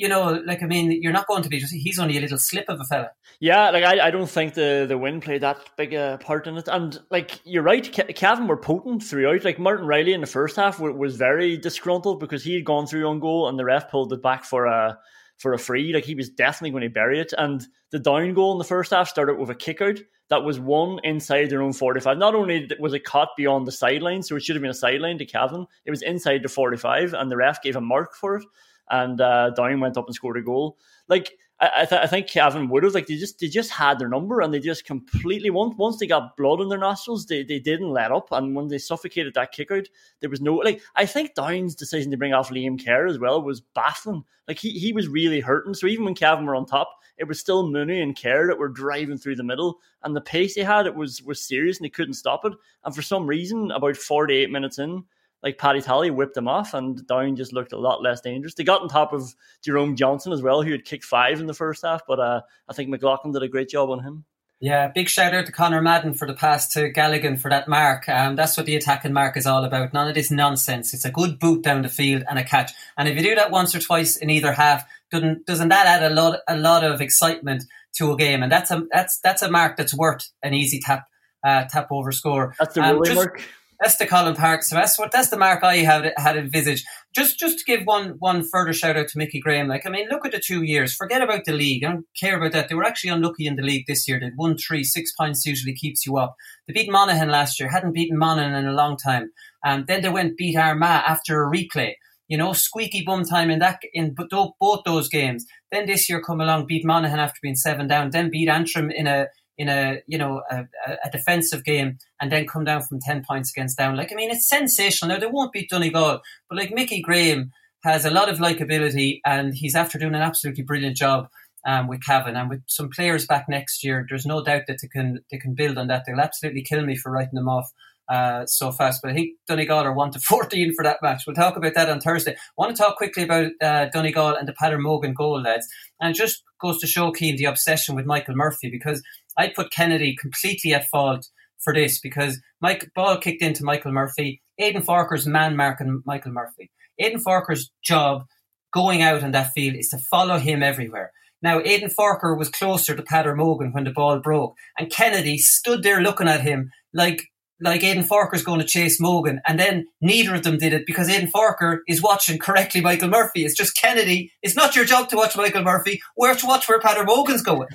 you 0.02 0.08
know, 0.08 0.42
like 0.48 0.64
I 0.64 0.66
mean, 0.66 0.92
you're 1.00 1.14
not 1.14 1.28
going 1.28 1.44
to 1.44 1.50
be. 1.50 1.60
Just, 1.60 1.74
he's 1.74 2.00
only 2.00 2.18
a 2.18 2.22
little 2.22 2.40
slip 2.40 2.66
of 2.68 2.80
a 2.80 2.84
fella. 2.86 3.12
Yeah, 3.40 3.70
like 3.70 3.84
I, 3.84 4.08
I 4.08 4.10
don't 4.10 4.30
think 4.30 4.56
the 4.56 4.86
the 4.88 4.98
wind 4.98 5.22
played 5.22 5.42
that 5.42 5.60
big 5.78 5.94
a 5.94 6.18
part 6.20 6.48
in 6.48 6.58
it. 6.58 6.68
And 6.68 7.00
like 7.12 7.40
you're 7.44 7.62
right, 7.62 7.88
Cavan 8.16 8.48
were 8.48 8.58
potent 8.58 9.04
throughout. 9.04 9.46
Like 9.46 9.60
Martin 9.60 9.86
Reilly 9.86 10.14
in 10.14 10.22
the 10.22 10.28
first 10.28 10.56
half 10.56 10.80
was 10.80 11.18
very 11.18 11.56
disgruntled 11.56 12.20
because 12.20 12.44
he 12.44 12.56
had 12.56 12.66
gone 12.66 12.88
through 12.88 13.08
on 13.08 13.20
goal 13.20 13.48
and 13.48 13.60
the 13.60 13.64
ref 13.64 13.92
pulled 13.92 14.12
it 14.12 14.24
back 14.24 14.44
for 14.44 14.66
a 14.66 14.98
for 15.38 15.54
a 15.54 15.60
free. 15.60 15.94
Like 15.94 16.06
he 16.06 16.16
was 16.16 16.30
definitely 16.30 16.72
going 16.72 16.84
to 16.84 16.90
bury 16.90 17.20
it. 17.20 17.32
And 17.38 17.64
the 17.92 18.00
down 18.00 18.34
goal 18.34 18.54
in 18.54 18.58
the 18.58 18.64
first 18.64 18.90
half 18.90 19.08
started 19.08 19.38
with 19.38 19.52
a 19.52 19.56
kick 19.56 19.82
out 19.82 20.00
that 20.30 20.44
was 20.44 20.60
won 20.60 21.00
inside 21.04 21.52
their 21.52 21.62
own 21.62 21.74
45. 21.74 22.18
Not 22.18 22.34
only 22.34 22.68
was 22.80 22.96
it 22.96 23.04
caught 23.04 23.30
beyond 23.38 23.68
the 23.68 23.72
sideline, 23.72 24.24
so 24.24 24.36
it 24.36 24.42
should 24.42 24.56
have 24.56 24.62
been 24.62 24.72
a 24.72 24.74
sideline 24.74 25.20
to 25.20 25.26
Cavan, 25.26 25.68
it 25.86 25.92
was 25.92 26.02
inside 26.02 26.42
the 26.42 26.48
45, 26.48 27.14
and 27.14 27.30
the 27.30 27.36
ref 27.36 27.62
gave 27.62 27.76
a 27.76 27.82
mark 27.82 28.16
for 28.16 28.38
it 28.38 28.46
and 28.89 29.22
uh, 29.22 29.52
Down 29.52 29.80
went 29.80 29.98
up 29.98 30.08
and 30.08 30.15
scored 30.15 30.38
a 30.38 30.41
goal. 30.41 30.78
Like 31.08 31.32
I, 31.63 31.86
th- 31.86 32.02
I 32.02 32.08
think 32.08 32.28
Cavan 32.28 32.70
would 32.70 32.84
have 32.84 32.96
like 32.96 33.06
they 33.06 33.17
just 33.17 33.38
they 33.38 33.48
just 33.48 33.70
had 33.70 34.00
their 34.00 34.10
number 34.10 34.41
and 34.41 34.52
they 34.52 34.60
just 34.60 34.84
completely 34.84 35.52
once 35.52 35.76
once 35.78 35.98
they 35.98 36.08
got 36.08 36.36
blood 36.36 36.60
in 36.60 36.70
their 36.70 36.80
nostrils 36.80 37.28
they, 37.28 37.44
they 37.44 37.60
didn't 37.60 37.91
let 37.91 38.12
up. 38.12 38.32
And 38.32 38.56
when 38.56 38.67
they 38.67 38.80
suffocated 38.80 39.36
that 39.36 39.52
kick 39.52 39.70
out 39.70 39.88
there 40.22 40.30
was 40.30 40.41
no 40.41 40.56
like 40.56 40.82
I 40.96 41.06
think 41.06 41.36
Down's 41.36 41.76
decision 41.76 42.10
to 42.12 42.17
bring 42.17 42.34
off 42.34 42.50
Liam 42.50 42.84
Kerr 42.84 43.06
as 43.06 43.20
well 43.20 43.44
was 43.44 43.62
baffling. 43.62 44.24
Like 44.48 44.58
he, 44.58 44.72
he 44.72 44.91
was 44.91 45.08
really 45.08 45.39
hurting. 45.39 45.76
So 45.76 45.86
even 45.86 46.04
when 46.06 46.15
Cavan 46.15 46.48
were 46.48 46.56
on 46.56 46.65
top 46.65 46.89
it 47.17 47.28
was 47.28 47.39
still 47.39 47.67
Mooney 47.67 48.02
and 48.02 48.20
Kerr 48.20 48.48
that 48.48 48.58
were 48.58 48.67
driving 48.67 49.20
through 49.20 49.36
the 49.36 49.44
middle. 49.44 49.80
And 50.02 50.15
the 50.15 50.22
pace 50.22 50.56
they 50.56 50.63
had 50.63 50.88
it 50.88 50.96
was 50.96 51.22
was 51.22 51.39
serious 51.39 51.78
and 51.78 51.86
they 51.86 51.89
couldn't 51.89 52.15
stop 52.15 52.44
it. 52.44 52.54
And 52.84 52.96
for 52.96 53.04
some 53.04 53.28
reason 53.28 53.70
about 53.70 53.98
48 53.98 54.50
minutes 54.50 54.80
in 54.80 55.04
like 55.44 55.58
Paddy 55.58 55.82
Tally 55.82 56.12
whipped 56.12 56.36
them 56.36 56.48
off, 56.48 56.74
and 56.74 57.06
Down 57.08 57.36
just 57.36 57.54
looked 57.54 57.74
a 57.74 57.78
lot 57.78 58.02
less 58.02 58.22
dangerous. 58.22 58.54
They 58.54 58.64
got 58.64 58.82
on 58.82 58.90
top 58.90 59.14
of 59.14 59.34
Jerome 59.64 59.96
Johnson 59.96 60.32
as 60.34 60.42
well, 60.42 60.62
who 60.62 60.72
had 60.72 60.86
kicked 60.86 61.06
five 61.06 61.40
in 61.40 61.48
the 61.48 61.54
first 61.54 61.84
half, 61.84 62.02
but 62.08 62.20
uh, 62.20 62.42
I 62.70 62.74
think 62.74 62.90
McLaughlin 62.90 63.34
did 63.34 63.44
a 63.44 63.48
great 63.48 63.70
job 63.70 63.90
on 63.90 64.04
him. 64.04 64.26
Yeah, 64.62 64.90
big 64.90 65.10
shout 65.10 65.34
out 65.34 65.48
to 65.48 65.52
Conor 65.52 65.82
Madden 65.82 66.14
for 66.14 66.28
the 66.28 66.36
pass 66.36 66.68
to 66.74 66.92
Galligan 66.92 67.40
for 67.40 67.50
that 67.50 67.68
mark. 67.68 68.08
Um, 68.08 68.36
that's 68.36 68.56
what 68.56 68.68
the 68.68 68.76
attacking 68.76 69.12
mark 69.12 69.36
is 69.36 69.48
all 69.48 69.66
about. 69.66 69.92
None 69.92 70.08
of 70.08 70.14
this 70.14 70.30
nonsense. 70.30 70.94
It's 70.94 71.04
a 71.04 71.10
good 71.10 71.40
boot 71.40 71.64
down 71.64 71.82
the 71.82 71.90
field 71.90 72.24
and 72.30 72.38
a 72.38 72.44
catch. 72.44 72.72
And 72.96 73.10
if 73.10 73.18
you 73.18 73.24
do 73.24 73.34
that 73.34 73.50
once 73.50 73.74
or 73.74 73.80
twice 73.80 74.18
in 74.18 74.30
either 74.30 74.52
half, 74.52 74.88
doesn't 75.10 75.48
doesn't 75.48 75.70
that 75.70 75.88
add 75.88 76.12
a 76.12 76.14
lot 76.14 76.42
a 76.48 76.56
lot 76.56 76.84
of 76.84 77.02
excitement 77.02 77.64
to 77.94 78.12
a 78.12 78.16
game? 78.16 78.44
And 78.44 78.52
that's 78.52 78.70
a 78.70 78.84
that's 78.92 79.20
that's 79.22 79.42
a 79.42 79.50
mark 79.50 79.78
that's 79.78 79.96
worth 79.96 80.30
an 80.44 80.54
easy 80.54 80.80
tap 80.80 81.08
uh, 81.44 81.64
tap 81.64 81.88
over 81.90 82.12
score. 82.12 82.54
That's 82.60 82.76
the 82.76 82.84
um, 82.84 83.02
mark. 83.16 83.42
That's 83.82 83.98
the 83.98 84.06
Colin 84.06 84.36
Park. 84.36 84.62
So 84.62 84.76
that's 84.76 85.00
what 85.00 85.12
that's 85.12 85.30
the 85.30 85.39
mark 85.39 85.63
I 85.63 85.78
had 85.78 86.13
had 86.15 86.38
envisaged. 86.38 86.86
Just 87.15 87.39
just 87.39 87.58
to 87.58 87.65
give 87.65 87.82
one 87.84 88.15
one 88.20 88.48
further 88.48 88.74
shout 88.74 88.96
out 88.96 89.08
to 89.08 89.17
Mickey 89.17 89.39
Graham. 89.39 89.67
Like 89.67 89.88
I 89.88 89.89
mean, 89.89 90.08
look 90.08 90.24
at 90.24 90.32
the 90.32 90.39
two 90.39 90.62
years. 90.62 90.94
Forget 90.94 91.24
about 91.24 91.46
the 91.46 91.54
league. 91.54 91.84
I 91.84 91.94
don't 91.94 92.06
care 92.17 92.38
about 92.38 92.52
that. 92.52 92.70
They 92.70 92.76
were 92.76 92.84
actually 92.84 93.10
unlucky 93.10 93.48
in 93.48 93.56
the 93.56 93.63
league 93.63 93.86
this 93.88 94.08
year. 94.08 94.20
They 94.20 94.30
won 94.38 94.56
three, 94.56 94.84
six 94.84 95.12
points 95.13 95.48
usually 95.48 95.74
keeps 95.74 96.06
you 96.06 96.17
up. 96.17 96.36
They 96.67 96.74
beat 96.74 96.91
Monaghan 96.91 97.30
last 97.30 97.60
year. 97.60 97.70
Hadn't 97.70 97.94
beaten 97.94 98.20
Monaghan 98.20 98.54
in 98.54 98.67
a 98.67 98.74
long 98.74 98.98
time. 98.98 99.32
And 99.65 99.88
then 99.88 100.04
they 100.04 100.10
went 100.10 100.38
beat 100.38 100.56
Armagh 100.56 101.04
after 101.08 101.44
a 101.44 101.52
replay. 101.52 101.94
You 102.28 102.38
know, 102.38 102.54
squeaky 102.54 103.04
bum 103.04 103.26
time 103.26 103.50
in 103.50 103.60
that 103.60 103.80
in 103.94 104.13
both 104.15 104.82
those 104.86 105.10
games. 105.10 105.44
Then 105.72 105.88
this 105.88 106.08
year 106.08 106.22
come 106.22 106.39
along, 106.39 106.67
beat 106.67 106.86
Monaghan 106.86 107.20
after 107.20 107.39
being 107.41 107.56
seven 107.56 107.88
down. 107.88 108.12
Then 108.12 108.30
beat 108.30 108.48
Antrim 108.48 108.91
in 108.91 109.08
a 109.08 109.28
in 109.62 109.69
a 109.69 110.02
you 110.08 110.17
know 110.17 110.41
a, 110.50 110.65
a, 111.06 111.10
defensive 111.12 111.63
game 111.63 112.00
and 112.19 112.32
then 112.32 112.47
come 112.47 112.63
down 112.63 112.82
from 112.82 113.00
10 113.00 113.24
points 113.24 113.52
against 113.52 113.78
down 113.78 113.95
like 113.95 114.12
i 114.12 114.15
mean 114.15 114.32
it's 114.32 114.50
sensational 114.50 115.13
now 115.13 115.19
they 115.19 115.28
won't 115.28 115.54
beat 115.54 115.69
donegal 115.69 116.19
but 116.50 116.58
like 116.58 116.71
mickey 116.71 117.00
graham 117.00 117.52
has 117.84 118.04
a 118.04 118.10
lot 118.10 118.28
of 118.28 118.39
likability 118.39 119.19
and 119.24 119.54
he's 119.54 119.76
after 119.76 120.00
doing 120.00 120.15
an 120.15 120.21
absolutely 120.21 120.63
brilliant 120.63 120.97
job 120.97 121.30
um, 121.63 121.88
with 121.88 122.04
Cavan 122.04 122.36
and 122.36 122.50
with 122.50 122.63
some 122.65 122.89
players 122.89 123.28
back 123.28 123.45
next 123.47 123.84
year 123.84 124.04
there's 124.10 124.26
no 124.26 124.43
doubt 124.43 124.63
that 124.67 124.80
they 124.82 124.88
can 124.88 125.19
they 125.30 125.38
can 125.38 125.54
build 125.54 125.78
on 125.78 125.88
that 125.88 126.06
they'll 126.08 126.19
absolutely 126.19 126.63
kill 126.63 126.84
me 126.84 126.95
for 126.95 127.12
writing 127.12 127.36
them 127.36 127.50
off 127.50 127.71
uh, 128.12 128.45
so 128.45 128.71
fast. 128.71 129.02
But 129.02 129.12
I 129.12 129.13
think 129.13 129.38
Donegal 129.47 129.86
are 129.86 129.93
1 129.93 130.12
to 130.12 130.19
14 130.28 130.74
for 130.76 130.84
that 130.84 130.97
match. 131.02 131.24
We'll 131.26 131.36
talk 131.36 131.56
about 131.56 131.74
that 131.76 131.89
on 131.89 132.02
Thursday. 132.02 132.34
I 132.34 132.36
want 132.58 132.76
to 132.76 132.82
talk 132.82 132.97
quickly 132.97 133.24
about 133.24 133.52
uh, 133.62 133.86
Donegal 133.86 134.36
and 134.36 134.47
the 134.47 134.54
Peadar 134.54 134.80
Mogan 134.80 135.13
goal, 135.13 135.41
lads. 135.41 135.67
And 136.00 136.13
just 136.13 136.43
goes 136.60 136.80
to 136.80 136.88
show, 136.88 137.13
Cian, 137.13 137.38
the 137.38 137.45
obsession 137.45 137.95
with 137.95 138.06
Michael 138.06 138.36
Murphy 138.36 138.69
because 138.69 139.02
I 139.38 139.50
put 139.50 139.72
Kennedy 139.72 140.15
completely 140.20 140.74
at 140.74 140.88
fault 140.88 141.28
for 141.63 141.74
this 141.74 142.00
because 142.00 142.39
Mike 142.60 142.91
ball 142.96 143.17
kicked 143.17 143.41
into 143.41 143.63
Michael 143.63 143.91
Murphy. 143.91 144.41
Aidan 144.58 144.84
Forker's 144.84 145.28
man 145.28 145.56
marking 145.56 146.02
Michael 146.06 146.32
Murphy. 146.32 146.72
Aidan 147.00 147.24
Forker's 147.24 147.72
job 147.84 148.26
going 148.74 149.02
out 149.02 149.24
on 149.24 149.32
that 149.32 149.54
field 149.54 149.76
is 149.76 149.89
to 149.89 149.98
follow 149.98 150.38
him 150.38 150.63
everywhere. 150.63 151.12
Now, 151.41 151.60
Aidan 151.60 151.89
Forker 151.89 152.38
was 152.38 152.50
closer 152.50 152.96
to 152.96 153.02
Peadar 153.02 153.36
Mogan 153.36 153.74
when 153.74 153.84
the 153.84 153.91
ball 153.91 154.20
broke, 154.20 154.56
and 154.78 154.91
Kennedy 154.91 155.39
stood 155.39 155.82
there 155.82 156.02
looking 156.02 156.28
at 156.28 156.41
him 156.41 156.72
like 156.94 157.28
like 157.63 157.84
Aidan 157.84 158.04
Forker's 158.04 158.44
going 158.44 158.60
to 158.60 158.65
chase 158.65 159.00
Mogan, 159.00 159.39
and 159.48 159.60
then 159.60 159.86
neither 160.02 160.34
of 160.34 160.41
them 160.44 160.58
did 160.58 160.74
it 160.74 160.86
because 160.88 161.08
Aidan 161.10 161.32
Forker 161.32 161.80
is 161.88 162.02
watching 162.02 162.39
correctly 162.39 162.82
Michael 162.82 163.10
Murphy. 163.10 163.46
It's 163.46 163.56
just 163.56 163.78
Kennedy. 163.78 164.32
It's 164.41 164.56
not 164.56 164.76
your 164.76 164.86
job 164.86 165.10
to 165.10 165.15
watch 165.15 165.38
Michael 165.38 165.63
Murphy. 165.63 166.02
Where 166.15 166.36
to 166.36 166.46
watch 166.48 166.67
where 166.67 166.80
Peadar 166.80 167.06
Mogan's 167.06 167.44
going. 167.44 167.67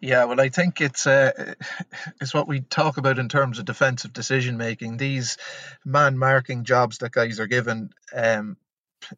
Yeah, 0.00 0.26
well, 0.26 0.40
I 0.40 0.50
think 0.50 0.80
it's 0.80 1.08
uh, 1.08 1.54
it's 2.22 2.34
what 2.34 2.48
we 2.48 2.60
talk 2.62 2.98
about 2.98 3.18
in 3.20 3.28
terms 3.30 3.58
of 3.60 3.66
defensive 3.66 4.14
decision 4.14 4.58
making. 4.58 4.98
These 4.98 5.38
man 5.84 6.18
marking 6.18 6.64
jobs 6.64 6.98
that 7.00 7.12
guys 7.12 7.40
are 7.40 7.48
given, 7.48 7.90
um, 8.14 8.58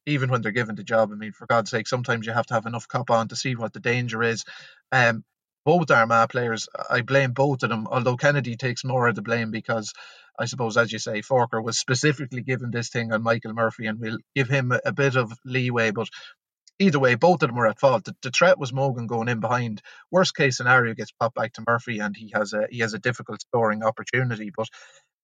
even 0.06 0.30
when 0.30 0.42
they're 0.42 0.52
given 0.52 0.76
the 0.76 0.84
job. 0.84 1.10
I 1.12 1.16
mean, 1.16 1.32
for 1.32 1.46
God's 1.46 1.70
sake, 1.70 1.88
sometimes 1.88 2.26
you 2.26 2.32
have 2.32 2.46
to 2.46 2.54
have 2.54 2.66
enough 2.66 2.88
cop 2.88 3.10
on 3.10 3.28
to 3.28 3.36
see 3.36 3.56
what 3.56 3.72
the 3.74 3.80
danger 3.80 4.22
is. 4.22 4.44
Um, 4.92 5.24
both 5.66 5.90
Armagh 5.90 6.30
players, 6.30 6.68
I 6.90 7.02
blame 7.02 7.32
both 7.32 7.62
of 7.62 7.70
them. 7.70 7.86
Although 7.90 8.16
Kennedy 8.16 8.56
takes 8.56 8.84
more 8.84 9.08
of 9.08 9.16
the 9.16 9.22
blame 9.22 9.50
because 9.50 9.92
I 10.38 10.46
suppose, 10.46 10.76
as 10.78 10.92
you 10.92 10.98
say, 10.98 11.22
Forker 11.22 11.62
was 11.62 11.78
specifically 11.78 12.42
given 12.42 12.70
this 12.70 12.88
thing 12.90 13.12
on 13.12 13.22
Michael 13.22 13.54
Murphy, 13.54 13.86
and 13.86 14.00
we'll 14.00 14.18
give 14.34 14.48
him 14.48 14.72
a, 14.72 14.80
a 14.86 14.92
bit 14.92 15.16
of 15.16 15.32
leeway. 15.44 15.90
But 15.92 16.08
either 16.80 16.98
way, 16.98 17.14
both 17.14 17.42
of 17.42 17.48
them 17.48 17.56
were 17.56 17.68
at 17.68 17.78
fault. 17.78 18.04
The, 18.04 18.16
the, 18.22 18.30
threat 18.30 18.58
was 18.58 18.72
Mogan 18.72 19.06
going 19.06 19.28
in 19.28 19.38
behind. 19.38 19.82
Worst 20.10 20.34
case 20.34 20.56
scenario 20.56 20.94
gets 20.94 21.12
popped 21.12 21.36
back 21.36 21.52
to 21.54 21.64
Murphy, 21.66 22.00
and 22.00 22.16
he 22.16 22.32
has 22.34 22.52
a 22.52 22.66
he 22.70 22.78
has 22.80 22.94
a 22.94 22.98
difficult 22.98 23.42
scoring 23.42 23.84
opportunity. 23.84 24.50
But 24.56 24.68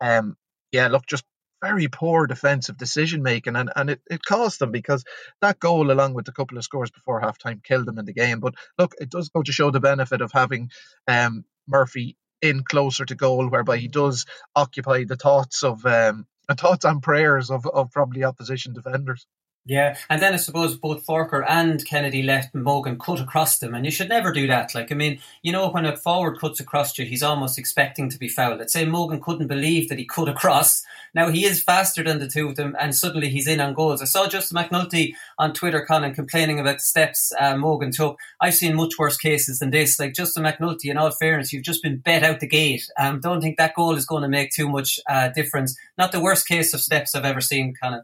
um, 0.00 0.36
yeah, 0.70 0.88
look, 0.88 1.06
just 1.06 1.24
very 1.62 1.88
poor 1.88 2.26
defensive 2.26 2.76
decision 2.76 3.22
making, 3.22 3.56
and, 3.56 3.72
and 3.74 3.90
it, 3.90 4.00
it 4.08 4.22
cost 4.22 4.58
them 4.58 4.70
because 4.70 5.02
that 5.40 5.58
goal, 5.58 5.90
along 5.90 6.14
with 6.14 6.28
a 6.28 6.32
couple 6.32 6.58
of 6.58 6.64
scores 6.64 6.90
before 6.90 7.20
halftime, 7.20 7.64
killed 7.64 7.86
them 7.86 7.98
in 7.98 8.04
the 8.04 8.12
game. 8.12 8.40
But 8.40 8.54
look, 8.78 8.94
it 9.00 9.10
does 9.10 9.30
go 9.30 9.42
to 9.42 9.52
show 9.52 9.70
the 9.70 9.80
benefit 9.80 10.20
of 10.20 10.30
having 10.32 10.70
um, 11.08 11.44
Murphy 11.66 12.16
in 12.42 12.62
closer 12.62 13.06
to 13.06 13.14
goal, 13.14 13.48
whereby 13.48 13.78
he 13.78 13.88
does 13.88 14.26
occupy 14.54 15.04
the 15.04 15.16
thoughts 15.16 15.64
of 15.64 15.84
um, 15.86 16.26
thoughts 16.58 16.84
and 16.84 17.02
prayers 17.02 17.50
of, 17.50 17.66
of 17.66 17.90
probably 17.90 18.24
opposition 18.24 18.74
defenders. 18.74 19.26
Yeah, 19.68 19.96
and 20.08 20.22
then 20.22 20.32
I 20.32 20.36
suppose 20.36 20.76
both 20.76 21.04
Forker 21.04 21.44
and 21.48 21.84
Kennedy 21.84 22.22
left 22.22 22.54
Mogan 22.54 23.00
cut 23.00 23.18
across 23.18 23.58
them, 23.58 23.74
and 23.74 23.84
you 23.84 23.90
should 23.90 24.08
never 24.08 24.30
do 24.30 24.46
that. 24.46 24.76
Like, 24.76 24.92
I 24.92 24.94
mean, 24.94 25.18
you 25.42 25.50
know, 25.50 25.68
when 25.68 25.84
a 25.84 25.96
forward 25.96 26.38
cuts 26.38 26.60
across 26.60 26.96
you, 26.96 27.04
he's 27.04 27.24
almost 27.24 27.58
expecting 27.58 28.08
to 28.10 28.16
be 28.18 28.28
fouled. 28.28 28.60
Let's 28.60 28.72
say 28.72 28.84
Mogan 28.84 29.20
couldn't 29.20 29.48
believe 29.48 29.88
that 29.88 29.98
he 29.98 30.04
cut 30.04 30.28
across. 30.28 30.84
Now 31.14 31.30
he 31.30 31.44
is 31.44 31.64
faster 31.64 32.04
than 32.04 32.20
the 32.20 32.28
two 32.28 32.48
of 32.48 32.54
them, 32.54 32.76
and 32.78 32.94
suddenly 32.94 33.28
he's 33.28 33.48
in 33.48 33.60
on 33.60 33.74
goals. 33.74 34.00
I 34.00 34.04
saw 34.04 34.28
Justin 34.28 34.56
McNulty 34.56 35.14
on 35.36 35.52
Twitter, 35.52 35.84
Colin, 35.84 36.14
complaining 36.14 36.60
about 36.60 36.76
the 36.76 36.84
steps 36.84 37.32
uh, 37.40 37.56
Mogan 37.56 37.90
took. 37.90 38.20
I've 38.40 38.54
seen 38.54 38.76
much 38.76 38.92
worse 39.00 39.16
cases 39.16 39.58
than 39.58 39.70
this. 39.70 39.98
Like 39.98 40.14
Justin 40.14 40.44
McNulty, 40.44 40.92
in 40.92 40.96
all 40.96 41.10
fairness, 41.10 41.52
you've 41.52 41.64
just 41.64 41.82
been 41.82 41.98
bet 41.98 42.22
out 42.22 42.38
the 42.38 42.46
gate. 42.46 42.88
Um, 43.00 43.18
don't 43.18 43.40
think 43.40 43.56
that 43.56 43.74
goal 43.74 43.96
is 43.96 44.06
going 44.06 44.22
to 44.22 44.28
make 44.28 44.52
too 44.52 44.68
much 44.68 45.00
uh, 45.10 45.30
difference. 45.30 45.76
Not 45.98 46.12
the 46.12 46.20
worst 46.20 46.46
case 46.46 46.72
of 46.72 46.80
steps 46.80 47.16
I've 47.16 47.24
ever 47.24 47.40
seen, 47.40 47.74
Colin 47.82 48.02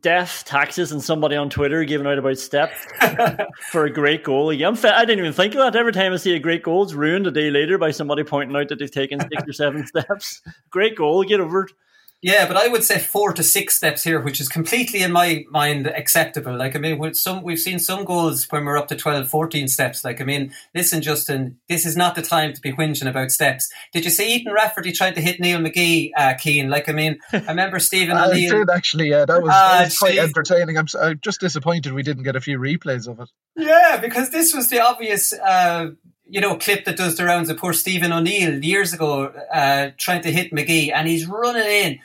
death, 0.00 0.44
taxes, 0.46 0.92
and 0.92 1.02
somebody 1.02 1.36
on 1.36 1.50
Twitter 1.50 1.84
giving 1.84 2.06
out 2.06 2.18
about 2.18 2.38
step 2.38 2.72
for 3.70 3.84
a 3.84 3.92
great 3.92 4.24
goal. 4.24 4.52
Yeah, 4.52 4.70
I 4.70 5.04
didn't 5.04 5.18
even 5.20 5.32
think 5.32 5.54
of 5.54 5.60
that. 5.60 5.76
Every 5.76 5.92
time 5.92 6.12
I 6.12 6.16
see 6.16 6.34
a 6.34 6.38
great 6.38 6.62
goal, 6.62 6.82
it's 6.82 6.94
ruined 6.94 7.26
a 7.26 7.30
day 7.30 7.50
later 7.50 7.78
by 7.78 7.90
somebody 7.90 8.24
pointing 8.24 8.56
out 8.56 8.68
that 8.68 8.78
they've 8.78 8.90
taken 8.90 9.20
six 9.20 9.42
or 9.46 9.52
seven 9.52 9.86
steps. 9.86 10.42
Great 10.70 10.96
goal, 10.96 11.22
get 11.22 11.40
over 11.40 11.64
it. 11.64 11.72
Yeah, 12.20 12.48
but 12.48 12.56
I 12.56 12.66
would 12.66 12.82
say 12.82 12.98
four 12.98 13.32
to 13.32 13.44
six 13.44 13.76
steps 13.76 14.02
here, 14.02 14.20
which 14.20 14.40
is 14.40 14.48
completely 14.48 15.02
in 15.02 15.12
my 15.12 15.44
mind 15.50 15.86
acceptable. 15.86 16.56
Like, 16.56 16.74
I 16.74 16.80
mean, 16.80 16.98
with 16.98 17.16
some, 17.16 17.44
we've 17.44 17.60
seen 17.60 17.78
some 17.78 18.04
goals 18.04 18.44
when 18.50 18.64
we're 18.64 18.76
up 18.76 18.88
to 18.88 18.96
12, 18.96 19.28
14 19.28 19.68
steps. 19.68 20.04
Like, 20.04 20.20
I 20.20 20.24
mean, 20.24 20.52
listen, 20.74 21.00
Justin, 21.00 21.58
this 21.68 21.86
is 21.86 21.96
not 21.96 22.16
the 22.16 22.22
time 22.22 22.52
to 22.54 22.60
be 22.60 22.72
whinging 22.72 23.08
about 23.08 23.30
steps. 23.30 23.70
Did 23.92 24.04
you 24.04 24.10
see 24.10 24.34
Ethan 24.34 24.52
Rafferty 24.52 24.90
tried 24.90 25.14
to 25.14 25.20
hit 25.20 25.38
Neil 25.38 25.60
McGee, 25.60 26.10
uh, 26.16 26.34
Cian? 26.36 26.70
Like, 26.70 26.88
I 26.88 26.92
mean, 26.92 27.20
I 27.32 27.38
remember 27.46 27.78
Stephen 27.78 28.16
I 28.16 28.26
O'Neill. 28.30 28.50
did 28.58 28.70
actually, 28.70 29.10
yeah. 29.10 29.24
That 29.24 29.40
was, 29.40 29.50
that 29.50 29.84
was 29.84 29.98
quite 29.98 30.18
entertaining. 30.18 30.76
I'm, 30.76 30.86
I'm 31.00 31.20
just 31.20 31.38
disappointed 31.38 31.92
we 31.92 32.02
didn't 32.02 32.24
get 32.24 32.34
a 32.34 32.40
few 32.40 32.58
replays 32.58 33.06
of 33.06 33.20
it. 33.20 33.30
Yeah, 33.56 33.98
because 34.00 34.30
this 34.30 34.52
was 34.52 34.68
the 34.70 34.80
obvious, 34.80 35.32
uh, 35.32 35.90
you 36.28 36.40
know, 36.40 36.56
clip 36.56 36.84
that 36.84 36.96
does 36.96 37.16
the 37.16 37.24
rounds 37.24 37.48
of 37.48 37.56
poor 37.56 37.72
Stephen 37.72 38.12
O'Neill 38.12 38.62
years 38.62 38.92
ago, 38.92 39.32
uh, 39.52 39.90
trying 39.98 40.22
to 40.22 40.30
hit 40.30 40.52
McGee, 40.52 40.92
and 40.92 41.08
he's 41.08 41.26
running 41.26 41.66
in 41.66 41.98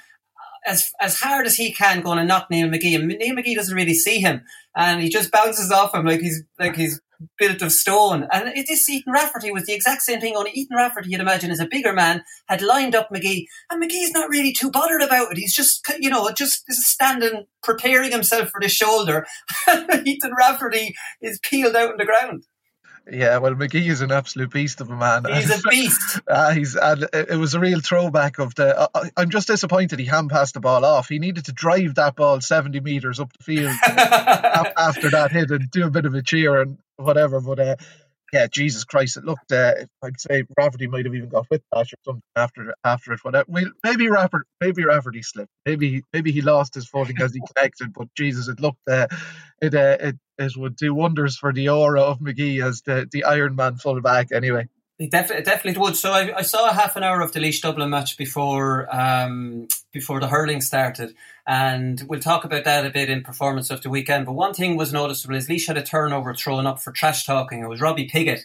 as 0.66 0.92
as 1.02 1.20
hard 1.20 1.46
as 1.46 1.56
he 1.56 1.72
can, 1.74 2.02
going 2.02 2.18
to 2.18 2.24
knock 2.24 2.48
Neil 2.50 2.68
McGee, 2.68 2.96
and 2.96 3.08
Neil 3.08 3.36
McGee 3.36 3.56
doesn't 3.56 3.76
really 3.76 3.94
see 3.94 4.20
him, 4.20 4.42
and 4.76 5.02
he 5.02 5.10
just 5.10 5.32
bounces 5.32 5.72
off 5.72 5.94
him 5.94 6.06
like 6.06 6.22
he's 6.22 6.44
like 6.60 6.76
he's 6.76 7.02
built 7.38 7.62
of 7.62 7.72
stone. 7.72 8.28
And 8.32 8.50
it 8.50 8.70
is 8.70 8.90
Ethan 8.90 9.14
Rafferty 9.14 9.52
was 9.52 9.66
the 9.66 9.74
exact 9.74 10.02
same 10.02 10.20
thing. 10.20 10.36
Only 10.36 10.52
Ethan 10.52 10.76
Rafferty, 10.76 11.10
you'd 11.10 11.22
imagine, 11.22 11.52
is 11.52 11.60
a 11.60 11.68
bigger 11.68 11.94
man, 11.94 12.24
had 12.48 12.62
lined 12.62 12.96
up 12.96 13.10
McGee, 13.14 13.46
and 13.70 13.82
McGee's 13.82 14.12
not 14.12 14.30
really 14.30 14.54
too 14.54 14.72
bothered 14.72 15.02
about 15.02 15.32
it. 15.32 15.38
He's 15.38 15.56
just 15.56 15.86
you 16.00 16.10
know 16.10 16.32
just 16.32 16.64
standing, 16.72 17.46
preparing 17.62 18.12
himself 18.12 18.50
for 18.50 18.62
the 18.62 18.70
shoulder. 18.70 19.26
Ethan 19.68 20.34
Rafferty 20.38 20.96
is 21.22 21.40
peeled 21.44 21.76
out 21.76 21.92
on 21.92 21.98
the 21.98 22.06
ground. 22.06 22.46
Yeah, 23.12 23.39
well, 23.39 23.54
McGee 23.54 23.89
is 23.89 24.00
an 24.00 24.12
absolute 24.13 24.50
beast 24.52 24.80
of 24.80 24.89
a 24.89 24.96
man. 24.96 25.26
He's 25.26 25.50
a 25.50 25.62
beast. 25.70 26.22
uh, 26.26 26.52
he's 26.54 26.76
and 26.76 27.08
it 27.13 27.38
was 27.38 27.54
a 27.54 27.60
real 27.60 27.82
throwback 27.82 28.39
of 28.39 28.56
the. 28.56 28.80
Uh, 28.80 29.10
I'm 29.18 29.30
just 29.30 29.48
disappointed 29.48 30.00
he 30.00 30.06
hand 30.06 30.30
passed 30.30 30.54
the 30.54 30.62
ball 30.62 30.86
off. 30.86 31.10
He 31.10 31.20
needed 31.20 31.46
to 31.46 31.52
drive 31.52 31.96
that 31.96 32.16
ball 32.16 32.39
70 32.39 32.80
meters 32.80 33.20
up 33.20 33.34
the 33.34 33.44
field 33.44 33.76
after 33.84 35.10
that 35.10 35.32
hit 35.34 35.52
and 35.52 35.70
do 35.70 35.86
a 35.86 35.92
bit 35.92 36.06
of 36.06 36.16
a 36.16 36.22
cheer 36.22 36.62
and 36.62 36.78
whatever. 36.96 37.42
But 37.42 37.60
uh, 37.60 37.76
yeah, 38.34 38.48
Jesus 38.48 38.86
Christ, 38.86 39.17
it 39.17 39.26
looked. 39.26 39.52
Uh, 39.54 39.76
I'd 40.04 40.22
say 40.22 40.46
Rafferty 40.58 40.88
might 40.88 41.06
have 41.06 41.15
even 41.15 41.30
got 41.30 41.48
whiplash 41.50 41.93
or 41.93 41.98
something 42.06 42.24
after 42.36 42.76
after 42.86 43.13
it. 43.13 43.22
Whatever. 43.24 43.46
Well, 43.50 43.72
maybe 43.86 44.10
Rafferty, 44.10 44.46
maybe 44.62 44.86
Rafferty 44.86 45.24
slipped. 45.24 45.52
Maybe 45.65 46.04
maybe 46.13 46.34
he 46.34 46.41
lost 46.43 46.76
his 46.76 46.88
footing 46.88 47.17
as 47.22 47.34
he 47.36 47.41
connected. 47.56 47.93
But 47.93 48.10
Jesus, 48.17 48.50
it 48.50 48.62
looked. 48.62 48.88
Uh, 48.89 49.08
it 49.62 49.76
uh, 49.76 49.98
it 50.02 50.17
it 50.39 50.58
would 50.58 50.78
do 50.78 50.93
wonders 50.96 51.38
for 51.38 51.54
the 51.54 51.69
aura 51.69 52.02
of 52.04 52.19
McGee 52.19 52.65
as 52.65 52.84
the 52.84 53.08
the 53.12 53.26
Iron 53.26 53.56
Man 53.56 53.78
fullback. 53.78 54.34
Anyway. 54.34 54.67
It 55.00 55.10
definitely, 55.10 55.44
definitely 55.44 55.82
would. 55.82 55.96
So 55.96 56.12
I, 56.12 56.38
I, 56.38 56.42
saw 56.44 56.70
a 56.70 56.74
half 56.74 56.96
an 56.96 57.04
hour 57.04 57.22
of 57.22 57.32
the 57.32 57.40
Laois 57.40 57.60
Dublin 57.60 57.90
match 57.90 58.16
before 58.16 58.88
um, 58.96 59.68
before 59.92 60.20
the 60.20 60.28
hurling 60.28 60.62
started, 60.62 61.16
and 61.48 62.02
we'll 62.08 62.20
talk 62.20 62.46
about 62.46 62.64
that 62.66 62.86
a 62.86 62.92
bit 62.92 63.10
in 63.10 63.24
performance 63.24 63.72
of 63.72 63.82
the 63.82 63.90
weekend. 63.90 64.28
But 64.28 64.34
one 64.34 64.54
thing 64.54 64.78
was 64.78 64.94
noticeable 64.94 65.36
is 65.36 65.50
Laois 65.50 65.66
had 65.66 65.78
a 65.78 65.84
turnover 65.84 66.36
thrown 66.36 66.68
up 66.68 66.80
for 66.80 66.92
trash 66.92 67.26
talking. 67.26 67.64
It 67.64 67.70
was 67.70 67.82
Robbie 67.82 68.08
Piggott. 68.08 68.42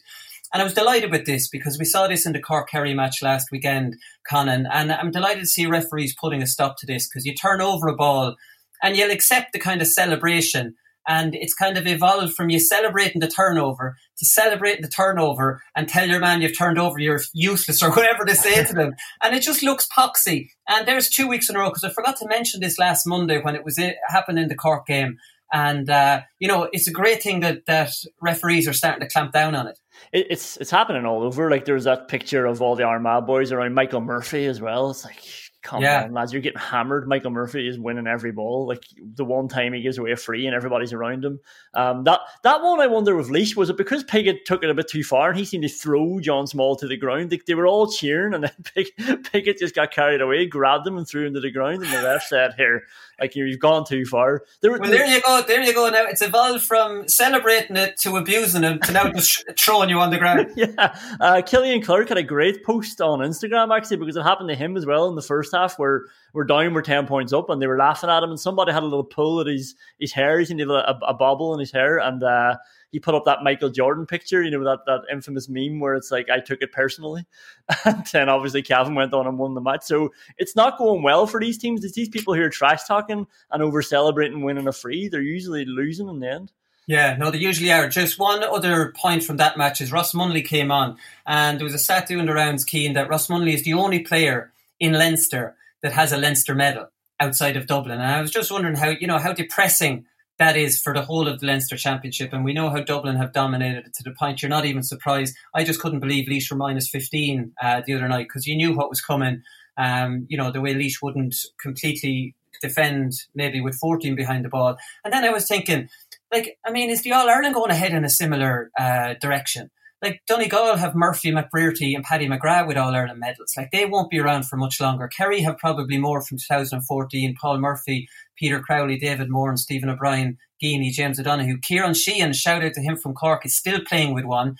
And 0.52 0.62
I 0.62 0.64
was 0.64 0.72
delighted 0.72 1.10
with 1.10 1.26
this 1.26 1.48
because 1.48 1.78
we 1.78 1.84
saw 1.84 2.08
this 2.08 2.24
in 2.24 2.32
the 2.32 2.40
Cork 2.40 2.70
Kerry 2.70 2.94
match 2.94 3.20
last 3.20 3.50
weekend, 3.52 3.96
Conan. 4.28 4.66
And 4.72 4.90
I'm 4.90 5.10
delighted 5.10 5.40
to 5.40 5.46
see 5.46 5.66
referees 5.66 6.14
putting 6.18 6.40
a 6.40 6.46
stop 6.46 6.78
to 6.78 6.86
this 6.86 7.06
because 7.06 7.26
you 7.26 7.34
turn 7.34 7.60
over 7.60 7.88
a 7.88 7.94
ball 7.94 8.36
and 8.82 8.96
you'll 8.96 9.10
accept 9.10 9.52
the 9.52 9.58
kind 9.58 9.82
of 9.82 9.88
celebration 9.88 10.74
and 11.08 11.34
it's 11.34 11.54
kind 11.54 11.78
of 11.78 11.86
evolved 11.86 12.34
from 12.34 12.50
you 12.50 12.60
celebrating 12.60 13.20
the 13.20 13.28
turnover 13.28 13.96
to 14.18 14.26
celebrating 14.26 14.82
the 14.82 14.88
turnover 14.88 15.62
and 15.74 15.88
tell 15.88 16.06
your 16.06 16.20
man 16.20 16.42
you've 16.42 16.56
turned 16.56 16.78
over, 16.78 16.98
you're 16.98 17.20
useless 17.32 17.82
or 17.82 17.90
whatever 17.90 18.24
they 18.26 18.34
say 18.34 18.62
to 18.62 18.74
them. 18.74 18.92
And 19.22 19.34
it 19.34 19.42
just 19.42 19.62
looks 19.62 19.88
poxy. 19.88 20.50
And 20.68 20.86
there's 20.86 21.08
two 21.08 21.26
weeks 21.26 21.48
in 21.48 21.56
a 21.56 21.58
row 21.58 21.70
because 21.70 21.84
I 21.84 21.90
forgot 21.90 22.16
to 22.18 22.28
mention 22.28 22.60
this 22.60 22.78
last 22.78 23.06
Monday 23.06 23.40
when 23.40 23.56
it 23.56 23.64
was 23.64 23.78
it 23.78 23.96
happened 24.06 24.38
in 24.38 24.48
the 24.48 24.54
Cork 24.54 24.86
game. 24.86 25.16
And 25.50 25.88
uh, 25.88 26.20
you 26.38 26.46
know, 26.46 26.68
it's 26.72 26.88
a 26.88 26.92
great 26.92 27.22
thing 27.22 27.40
that 27.40 27.64
that 27.66 27.90
referees 28.20 28.68
are 28.68 28.74
starting 28.74 29.00
to 29.00 29.08
clamp 29.10 29.32
down 29.32 29.54
on 29.54 29.66
it. 29.66 29.78
It's 30.12 30.58
it's 30.58 30.70
happening 30.70 31.06
all 31.06 31.22
over. 31.22 31.50
Like 31.50 31.64
there's 31.64 31.84
that 31.84 32.08
picture 32.08 32.44
of 32.44 32.60
all 32.60 32.76
the 32.76 32.84
Armagh 32.84 33.26
boys 33.26 33.50
around 33.50 33.72
Michael 33.72 34.02
Murphy 34.02 34.44
as 34.44 34.60
well. 34.60 34.90
It's 34.90 35.06
like 35.06 35.24
come 35.62 35.82
yeah. 35.82 36.04
on, 36.04 36.12
lads, 36.12 36.32
you're 36.32 36.42
getting 36.42 36.58
hammered. 36.58 37.08
Michael 37.08 37.30
Murphy 37.30 37.68
is 37.68 37.78
winning 37.78 38.06
every 38.06 38.32
ball. 38.32 38.66
Like 38.66 38.84
the 39.00 39.24
one 39.24 39.48
time 39.48 39.72
he 39.72 39.82
gives 39.82 39.98
away 39.98 40.12
a 40.12 40.16
free 40.16 40.46
and 40.46 40.54
everybody's 40.54 40.92
around 40.92 41.24
him. 41.24 41.40
Um, 41.74 42.04
that 42.04 42.20
that 42.42 42.62
one 42.62 42.80
I 42.80 42.86
wonder 42.86 43.14
with 43.16 43.28
Laois 43.28 43.56
was 43.56 43.70
it 43.70 43.76
because 43.76 44.04
Piggott 44.04 44.44
took 44.44 44.62
it 44.62 44.70
a 44.70 44.74
bit 44.74 44.88
too 44.88 45.02
far 45.02 45.30
and 45.30 45.38
he 45.38 45.44
seemed 45.44 45.64
to 45.64 45.68
throw 45.68 46.20
John 46.20 46.46
Small 46.46 46.76
to 46.76 46.86
the 46.86 46.96
ground. 46.96 47.30
They, 47.30 47.40
they 47.46 47.54
were 47.54 47.66
all 47.66 47.90
cheering 47.90 48.34
and 48.34 48.44
then 48.44 48.52
Pig, 48.74 48.88
Piggott 49.30 49.58
just 49.58 49.74
got 49.74 49.90
carried 49.90 50.20
away, 50.20 50.46
grabbed 50.46 50.86
him 50.86 50.96
and 50.96 51.06
threw 51.06 51.26
him 51.26 51.34
to 51.34 51.40
the 51.40 51.50
ground. 51.50 51.82
And 51.82 51.92
the 51.92 52.02
ref 52.02 52.24
said, 52.24 52.54
"Here, 52.56 52.84
like 53.20 53.34
you've 53.34 53.58
gone 53.58 53.84
too 53.84 54.04
far." 54.04 54.44
There, 54.60 54.70
well, 54.70 54.90
there 54.90 55.06
you 55.06 55.20
go. 55.20 55.42
There 55.46 55.62
you 55.62 55.74
go. 55.74 55.88
Now 55.90 56.04
it's 56.04 56.22
evolved 56.22 56.64
from 56.64 57.08
celebrating 57.08 57.76
it 57.76 57.96
to 57.98 58.16
abusing 58.16 58.62
him 58.62 58.80
to 58.80 58.92
now 58.92 59.10
just 59.12 59.44
throwing 59.58 59.88
you 59.88 59.98
on 59.98 60.10
the 60.10 60.18
ground. 60.18 60.52
yeah, 60.56 60.98
uh, 61.20 61.42
Killian 61.44 61.82
Clark 61.82 62.08
had 62.08 62.18
a 62.18 62.22
great 62.22 62.64
post 62.64 63.00
on 63.00 63.20
Instagram 63.20 63.76
actually 63.76 63.96
because 63.96 64.16
it 64.16 64.22
happened 64.22 64.48
to 64.48 64.54
him 64.54 64.76
as 64.76 64.86
well 64.86 65.08
in 65.08 65.14
the 65.14 65.22
first 65.22 65.47
half 65.52 65.78
where 65.78 66.04
we're 66.32 66.44
down, 66.44 66.74
we're 66.74 66.82
10 66.82 67.06
points 67.06 67.32
up, 67.32 67.50
and 67.50 67.60
they 67.60 67.66
were 67.66 67.78
laughing 67.78 68.10
at 68.10 68.22
him. 68.22 68.30
And 68.30 68.40
somebody 68.40 68.72
had 68.72 68.82
a 68.82 68.86
little 68.86 69.04
pull 69.04 69.40
at 69.40 69.46
his, 69.46 69.74
his 69.98 70.12
hair. 70.12 70.40
He 70.40 70.54
needed 70.54 70.70
a, 70.70 70.98
a 71.06 71.14
bobble 71.14 71.54
in 71.54 71.60
his 71.60 71.72
hair. 71.72 71.98
And 71.98 72.22
uh, 72.22 72.56
he 72.90 73.00
put 73.00 73.14
up 73.14 73.24
that 73.26 73.42
Michael 73.42 73.68
Jordan 73.68 74.06
picture, 74.06 74.42
you 74.42 74.50
know, 74.50 74.64
that, 74.64 74.80
that 74.86 75.02
infamous 75.12 75.48
meme 75.48 75.80
where 75.80 75.94
it's 75.94 76.10
like, 76.10 76.30
I 76.30 76.40
took 76.40 76.62
it 76.62 76.72
personally. 76.72 77.26
And 77.84 78.04
then 78.12 78.28
obviously 78.28 78.62
Cavan 78.62 78.94
went 78.94 79.12
on 79.12 79.26
and 79.26 79.38
won 79.38 79.54
the 79.54 79.60
match. 79.60 79.82
So 79.84 80.10
it's 80.36 80.56
not 80.56 80.78
going 80.78 81.02
well 81.02 81.26
for 81.26 81.40
these 81.40 81.58
teams. 81.58 81.84
It's 81.84 81.94
these 81.94 82.08
people 82.08 82.34
who 82.34 82.42
are 82.42 82.50
trash 82.50 82.84
talking 82.84 83.26
and 83.50 83.62
over 83.62 83.82
celebrating 83.82 84.42
winning 84.42 84.66
a 84.66 84.72
free. 84.72 85.08
They're 85.08 85.20
usually 85.20 85.64
losing 85.64 86.08
in 86.08 86.20
the 86.20 86.30
end. 86.30 86.52
Yeah, 86.88 87.16
no, 87.18 87.30
they 87.30 87.36
usually 87.36 87.70
are. 87.70 87.86
Just 87.86 88.18
one 88.18 88.42
other 88.42 88.94
point 88.96 89.22
from 89.22 89.36
that 89.36 89.58
match 89.58 89.82
is 89.82 89.92
Ross 89.92 90.14
Munnelly 90.14 90.42
came 90.42 90.70
on, 90.70 90.96
and 91.26 91.58
there 91.58 91.64
was 91.64 91.74
a 91.74 91.78
stat 91.78 92.08
doing 92.08 92.24
the 92.24 92.32
rounds, 92.32 92.64
Cian, 92.66 92.94
that 92.94 93.10
Ross 93.10 93.28
Munnelly 93.28 93.52
is 93.52 93.62
the 93.62 93.74
only 93.74 94.00
player 94.00 94.50
in 94.80 94.92
Leinster 94.92 95.56
that 95.82 95.92
has 95.92 96.12
a 96.12 96.16
Leinster 96.16 96.54
medal 96.54 96.88
outside 97.20 97.56
of 97.56 97.66
Dublin. 97.66 98.00
And 98.00 98.10
I 98.10 98.20
was 98.20 98.30
just 98.30 98.50
wondering 98.50 98.76
how, 98.76 98.90
you 98.90 99.06
know, 99.06 99.18
how 99.18 99.32
depressing 99.32 100.04
that 100.38 100.56
is 100.56 100.80
for 100.80 100.94
the 100.94 101.02
whole 101.02 101.26
of 101.26 101.40
the 101.40 101.46
Leinster 101.46 101.76
Championship. 101.76 102.32
And 102.32 102.44
we 102.44 102.52
know 102.52 102.70
how 102.70 102.80
Dublin 102.80 103.16
have 103.16 103.32
dominated 103.32 103.86
it 103.86 103.94
to 103.94 104.04
the 104.04 104.12
point 104.12 104.40
you're 104.40 104.48
not 104.48 104.64
even 104.64 104.82
surprised. 104.82 105.36
I 105.54 105.64
just 105.64 105.80
couldn't 105.80 106.00
believe 106.00 106.28
Laois 106.28 106.50
were 106.50 106.56
minus 106.56 106.88
15 106.88 107.52
uh, 107.60 107.82
the 107.84 107.94
other 107.94 108.08
night 108.08 108.28
because 108.28 108.46
you 108.46 108.56
knew 108.56 108.74
what 108.74 108.88
was 108.88 109.00
coming. 109.00 109.42
Um, 109.76 110.26
you 110.28 110.38
know, 110.38 110.52
the 110.52 110.60
way 110.60 110.74
Laois 110.74 111.02
wouldn't 111.02 111.34
completely 111.60 112.34
defend 112.60 113.12
maybe 113.34 113.60
with 113.60 113.76
14 113.76 114.14
behind 114.14 114.44
the 114.44 114.48
ball. 114.48 114.76
And 115.04 115.12
then 115.12 115.24
I 115.24 115.30
was 115.30 115.46
thinking, 115.46 115.88
like, 116.32 116.58
I 116.64 116.70
mean, 116.70 116.90
is 116.90 117.02
the 117.02 117.12
All 117.12 117.28
Ireland 117.28 117.54
going 117.54 117.70
ahead 117.70 117.92
in 117.92 118.04
a 118.04 118.10
similar 118.10 118.70
uh, 118.78 119.14
direction? 119.20 119.70
Like 120.00 120.22
Donegal 120.28 120.76
have 120.76 120.94
Murphy, 120.94 121.32
McBrearty, 121.32 121.96
and 121.96 122.04
Paddy 122.04 122.28
McGrath 122.28 122.68
with 122.68 122.76
All 122.76 122.94
Ireland 122.94 123.18
medals. 123.18 123.54
Like 123.56 123.72
they 123.72 123.84
won't 123.84 124.10
be 124.10 124.20
around 124.20 124.44
for 124.44 124.56
much 124.56 124.80
longer. 124.80 125.08
Kerry 125.08 125.40
have 125.40 125.58
probably 125.58 125.98
more 125.98 126.22
from 126.22 126.38
2014. 126.38 127.34
Paul 127.40 127.58
Murphy, 127.58 128.08
Peter 128.36 128.60
Crowley, 128.60 128.98
David 128.98 129.28
Moore, 129.28 129.48
and 129.48 129.58
Stephen 129.58 129.90
O'Brien, 129.90 130.38
Geaney, 130.62 130.92
James 130.92 131.18
O'Donoghue. 131.18 131.58
Ciarán 131.58 131.96
Sheehan, 131.96 132.32
shout 132.32 132.62
out 132.62 132.74
to 132.74 132.80
him 132.80 132.96
from 132.96 133.14
Cork, 133.14 133.44
is 133.44 133.56
still 133.56 133.80
playing 133.84 134.14
with 134.14 134.24
one. 134.24 134.56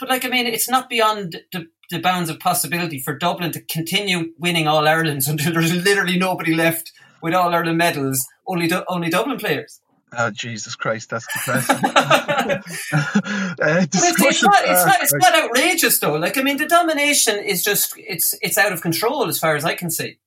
But 0.00 0.08
like 0.08 0.24
I 0.24 0.28
mean, 0.28 0.46
it's 0.46 0.68
not 0.68 0.88
beyond 0.88 1.40
the, 1.52 1.68
the 1.90 2.00
bounds 2.00 2.28
of 2.28 2.40
possibility 2.40 2.98
for 2.98 3.16
Dublin 3.16 3.52
to 3.52 3.60
continue 3.60 4.32
winning 4.38 4.66
All 4.66 4.88
Irelands 4.88 5.28
until 5.28 5.52
there's 5.52 5.84
literally 5.84 6.18
nobody 6.18 6.54
left 6.54 6.92
with 7.22 7.34
All 7.34 7.54
Ireland 7.54 7.78
medals. 7.78 8.26
Only 8.48 8.70
only 8.88 9.10
Dublin 9.10 9.38
players. 9.38 9.80
Oh 10.16 10.30
Jesus 10.30 10.76
Christ, 10.76 11.10
that's 11.10 11.26
depressing. 11.32 11.76
uh, 11.94 12.60
it's, 12.92 13.96
it's, 13.96 14.42
not, 14.42 14.62
it's, 14.64 14.86
not, 14.86 15.02
it's 15.02 15.14
not 15.14 15.34
outrageous 15.34 15.98
though. 15.98 16.16
Like 16.16 16.38
I 16.38 16.42
mean, 16.42 16.56
the 16.56 16.66
domination 16.66 17.38
is 17.38 17.62
just 17.62 17.94
it's 17.96 18.34
it's 18.42 18.58
out 18.58 18.72
of 18.72 18.80
control 18.80 19.28
as 19.28 19.38
far 19.38 19.56
as 19.56 19.64
I 19.64 19.74
can 19.74 19.90
see. 19.90 20.18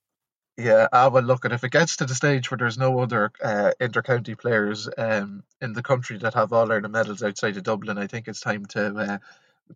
Yeah, 0.58 0.88
I 0.92 1.08
will 1.08 1.22
look 1.22 1.46
at 1.46 1.52
if 1.52 1.64
it 1.64 1.72
gets 1.72 1.98
to 1.98 2.06
the 2.06 2.16
stage 2.16 2.50
where 2.50 2.58
there's 2.58 2.80
no 2.80 3.00
other 3.00 3.32
uh, 3.44 3.74
inter-county 3.80 4.34
players 4.36 4.90
um, 4.98 5.44
in 5.62 5.74
the 5.74 5.84
country 5.84 6.18
that 6.18 6.34
have 6.34 6.52
all 6.52 6.72
Ireland 6.72 6.94
medals 6.94 7.22
outside 7.22 7.58
of 7.58 7.64
Dublin. 7.64 8.00
I 8.00 8.08
think 8.08 8.28
it's 8.28 8.42
time 8.42 8.66
to 8.68 8.98
uh, 8.98 9.18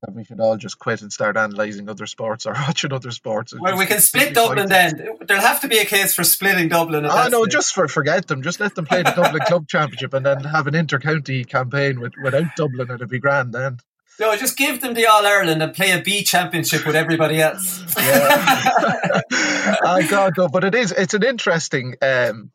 that 0.01 0.13
we 0.13 0.23
should 0.23 0.39
all 0.39 0.57
just 0.57 0.79
quit 0.79 1.01
and 1.01 1.11
start 1.11 1.37
analysing 1.37 1.89
other 1.89 2.05
sports 2.05 2.45
or 2.45 2.53
watching 2.67 2.93
other 2.93 3.11
sports. 3.11 3.53
Well, 3.57 3.77
we 3.77 3.85
can 3.85 3.99
split 3.99 4.33
Dublin 4.33 4.67
then. 4.67 5.17
There'll 5.21 5.43
have 5.43 5.61
to 5.61 5.67
be 5.67 5.79
a 5.79 5.85
case 5.85 6.15
for 6.15 6.23
splitting 6.23 6.69
Dublin. 6.69 7.05
Oh, 7.05 7.27
no, 7.29 7.45
just 7.45 7.73
for 7.73 7.87
forget 7.87 8.27
them. 8.27 8.41
Just 8.41 8.59
let 8.59 8.75
them 8.75 8.85
play 8.85 9.03
the 9.03 9.11
Dublin 9.11 9.41
Club 9.45 9.67
Championship 9.67 10.13
and 10.13 10.25
then 10.25 10.43
have 10.43 10.67
an 10.67 10.75
inter-county 10.75 11.45
campaign 11.45 11.99
with, 11.99 12.13
without 12.21 12.55
Dublin 12.55 12.89
and 12.89 12.95
it'd 12.95 13.09
be 13.09 13.19
grand 13.19 13.53
then. 13.53 13.77
No, 14.19 14.35
just 14.35 14.57
give 14.57 14.81
them 14.81 14.93
the 14.93 15.07
All 15.07 15.25
Ireland 15.25 15.63
and 15.63 15.73
play 15.73 15.91
a 15.91 16.01
B 16.01 16.23
Championship 16.23 16.85
with 16.85 16.95
everybody 16.95 17.41
else. 17.41 17.83
Yeah. 17.97 19.21
I 19.31 20.05
God, 20.09 20.33
though, 20.35 20.47
but 20.47 20.63
it 20.63 20.75
is. 20.75 20.91
It's 20.91 21.13
an 21.13 21.23
interesting. 21.23 21.95
Um, 22.01 22.51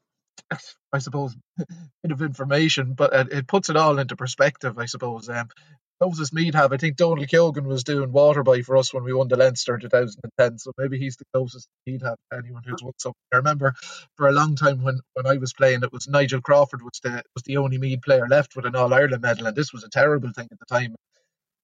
I 0.93 0.99
suppose, 0.99 1.37
bit 1.57 2.13
of 2.13 2.23
information, 2.23 2.95
but 2.95 3.33
it 3.33 3.49
puts 3.49 3.69
it 3.69 3.77
all 3.77 3.99
into 3.99 4.15
perspective. 4.15 4.79
I 4.79 4.87
suppose. 4.87 5.29
Um, 5.29 5.49
closest 6.01 6.33
Meath 6.33 6.55
have. 6.55 6.73
I 6.73 6.77
think 6.77 6.97
Donal 6.97 7.27
Keogan 7.27 7.67
was 7.67 7.85
doing 7.85 8.13
Waterbury 8.13 8.63
for 8.63 8.77
us 8.77 8.93
when 8.93 9.05
we 9.05 9.13
won 9.13 9.29
the 9.29 9.37
Leinster 9.37 9.75
in 9.75 9.81
2010, 9.81 10.59
so 10.59 10.73
maybe 10.79 10.99
he's 10.99 11.17
the 11.17 11.25
closest 11.33 11.69
he'd 11.85 12.03
have 12.03 12.19
to 12.31 12.39
anyone 12.39 12.63
who's 12.65 12.83
won 12.83 12.93
something. 12.99 13.17
I 13.33 13.39
remember 13.39 13.75
for 14.17 14.29
a 14.29 14.33
long 14.33 14.57
time 14.57 14.83
when, 14.83 15.01
when 15.15 15.27
I 15.27 15.39
was 15.39 15.53
playing, 15.53 15.83
it 15.83 15.93
was 15.93 16.09
Nigel 16.09 16.41
Crawford 16.41 16.83
was 16.83 17.01
the 17.03 17.23
was 17.35 17.43
the 17.45 17.59
only 17.59 17.79
Meath 17.79 18.03
player 18.03 18.27
left 18.29 18.57
with 18.57 18.67
an 18.67 18.77
All 18.77 18.93
Ireland 18.93 19.23
medal, 19.23 19.47
and 19.47 19.57
this 19.57 19.73
was 19.73 19.85
a 19.85 19.91
terrible 19.91 20.31
thing 20.33 20.49
at 20.51 20.59
the 20.59 20.67
time. 20.67 20.95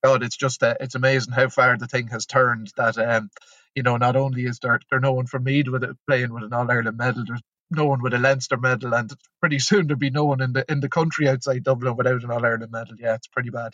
God, 0.04 0.22
it's 0.22 0.36
just 0.36 0.62
uh, 0.62 0.74
it's 0.80 0.94
amazing 0.96 1.32
how 1.32 1.48
far 1.48 1.76
the 1.76 1.86
thing 1.86 2.08
has 2.08 2.26
turned. 2.26 2.72
That 2.76 2.98
um, 2.98 3.30
you 3.74 3.82
know, 3.82 3.96
not 3.96 4.16
only 4.16 4.44
is 4.44 4.58
there 4.60 4.80
there 4.90 5.00
no 5.00 5.12
one 5.12 5.26
from 5.26 5.44
Meath 5.44 5.68
with 5.68 5.84
it, 5.84 5.96
playing 6.08 6.32
with 6.32 6.44
an 6.44 6.52
All 6.52 6.70
Ireland 6.70 6.96
medal, 6.96 7.24
there's 7.26 7.42
no 7.70 7.86
one 7.86 8.02
with 8.02 8.14
a 8.14 8.18
Leinster 8.18 8.56
medal, 8.56 8.94
and 8.94 9.12
pretty 9.40 9.58
soon 9.58 9.86
there'll 9.86 9.98
be 9.98 10.10
no 10.10 10.24
one 10.24 10.40
in 10.40 10.52
the 10.52 10.64
in 10.70 10.80
the 10.80 10.88
country 10.88 11.28
outside 11.28 11.64
Dublin 11.64 11.96
without 11.96 12.24
an 12.24 12.30
All 12.30 12.44
Ireland 12.44 12.72
medal. 12.72 12.96
Yeah, 12.98 13.14
it's 13.14 13.28
pretty 13.28 13.50
bad. 13.50 13.72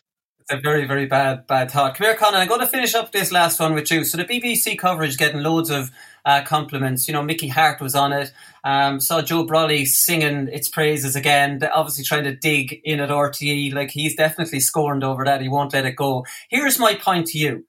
A 0.51 0.59
very, 0.59 0.87
very 0.87 1.05
bad, 1.05 1.47
bad 1.47 1.71
thought. 1.71 1.95
Come 1.95 2.07
here, 2.07 2.17
Conan. 2.17 2.41
I'm 2.41 2.49
going 2.49 2.61
to 2.61 2.67
finish 2.67 2.95
up 2.95 3.13
this 3.13 3.31
last 3.31 3.61
one 3.61 3.75
with 3.75 3.91
you. 3.91 4.03
So 4.03 4.17
the 4.17 4.25
BBC 4.25 4.79
coverage 4.79 5.19
getting 5.19 5.43
loads 5.43 5.69
of 5.69 5.91
uh, 6.25 6.43
compliments. 6.43 7.07
You 7.07 7.13
know, 7.13 7.23
Mickey 7.23 7.49
Harte 7.49 7.83
was 7.83 7.95
on 7.95 8.15
it. 8.15 8.33
Um, 8.65 8.99
saw 8.99 9.21
Joe 9.21 9.47
Brolly 9.47 9.87
singing 9.87 10.49
its 10.49 10.67
praises 10.67 11.15
again. 11.15 11.59
They're 11.59 11.77
Obviously 11.77 12.05
trying 12.05 12.25
to 12.25 12.35
dig 12.35 12.81
in 12.83 12.99
at 13.01 13.11
RTE. 13.11 13.75
Like 13.75 13.91
he's 13.91 14.17
definitely 14.17 14.61
scorned 14.61 15.05
over 15.05 15.23
that. 15.27 15.43
He 15.43 15.51
won't 15.51 15.75
let 15.75 15.85
it 15.85 15.97
go. 15.97 16.25
Here's 16.49 16.79
my 16.79 16.95
point 16.95 17.27
to 17.29 17.39
you: 17.39 17.67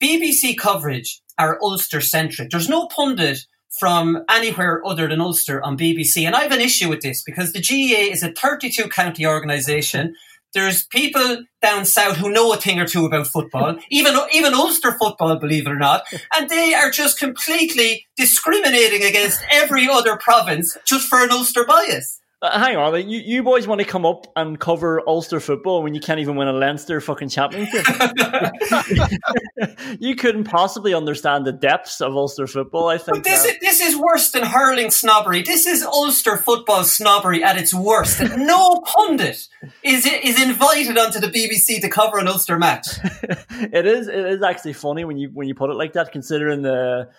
BBC 0.00 0.56
coverage 0.56 1.20
are 1.36 1.58
Ulster 1.60 2.00
centric. 2.00 2.50
There's 2.50 2.68
no 2.68 2.86
pundit 2.86 3.44
from 3.80 4.24
anywhere 4.28 4.86
other 4.86 5.08
than 5.08 5.20
Ulster 5.20 5.62
on 5.64 5.76
BBC. 5.78 6.26
And 6.26 6.36
I 6.36 6.42
have 6.42 6.52
an 6.52 6.60
issue 6.60 6.88
with 6.88 7.00
this 7.00 7.22
because 7.22 7.52
the 7.52 7.60
GAA 7.60 8.12
is 8.12 8.22
a 8.22 8.32
32 8.32 8.88
county 8.88 9.26
organisation. 9.26 10.14
There's 10.52 10.86
people 10.86 11.44
down 11.62 11.84
south 11.84 12.16
who 12.16 12.30
know 12.30 12.52
a 12.52 12.56
thing 12.56 12.78
or 12.80 12.86
two 12.86 13.04
about 13.04 13.26
football, 13.26 13.76
even 13.90 14.16
even 14.32 14.54
Ulster 14.54 14.92
football, 14.98 15.36
believe 15.36 15.66
it 15.66 15.72
or 15.72 15.78
not, 15.78 16.04
and 16.36 16.48
they 16.48 16.74
are 16.74 16.90
just 16.90 17.18
completely 17.18 18.06
discriminating 18.16 19.04
against 19.04 19.44
every 19.50 19.88
other 19.88 20.16
province 20.16 20.76
just 20.84 21.08
for 21.08 21.22
an 21.22 21.30
Ulster 21.30 21.64
bias. 21.64 22.19
Uh, 22.42 22.58
hang 22.58 22.74
on, 22.74 22.90
like, 22.90 23.06
you, 23.06 23.20
you 23.20 23.42
boys 23.42 23.66
want 23.66 23.82
to 23.82 23.86
come 23.86 24.06
up 24.06 24.26
and 24.34 24.58
cover 24.58 25.06
Ulster 25.06 25.40
football 25.40 25.82
when 25.82 25.94
you 25.94 26.00
can't 26.00 26.20
even 26.20 26.36
win 26.36 26.48
a 26.48 26.54
Leinster 26.54 26.98
fucking 26.98 27.28
championship. 27.28 27.84
you 30.00 30.16
couldn't 30.16 30.44
possibly 30.44 30.94
understand 30.94 31.44
the 31.44 31.52
depths 31.52 32.00
of 32.00 32.16
Ulster 32.16 32.46
football. 32.46 32.88
I 32.88 32.96
think 32.96 33.18
but 33.18 33.24
this 33.24 33.44
is, 33.44 33.58
this 33.60 33.80
is 33.82 33.94
worse 33.94 34.30
than 34.30 34.44
hurling 34.44 34.90
snobbery. 34.90 35.42
This 35.42 35.66
is 35.66 35.82
Ulster 35.82 36.38
football 36.38 36.84
snobbery 36.84 37.44
at 37.44 37.58
its 37.58 37.74
worst. 37.74 38.22
no 38.38 38.80
pundit 38.86 39.46
is 39.82 40.06
is 40.06 40.40
invited 40.40 40.96
onto 40.96 41.20
the 41.20 41.28
BBC 41.28 41.82
to 41.82 41.90
cover 41.90 42.18
an 42.18 42.26
Ulster 42.26 42.58
match. 42.58 42.86
it 43.22 43.86
is 43.86 44.08
it 44.08 44.26
is 44.26 44.42
actually 44.42 44.72
funny 44.72 45.04
when 45.04 45.18
you 45.18 45.28
when 45.34 45.46
you 45.46 45.54
put 45.54 45.68
it 45.68 45.74
like 45.74 45.92
that, 45.92 46.10
considering 46.10 46.62
the 46.62 47.10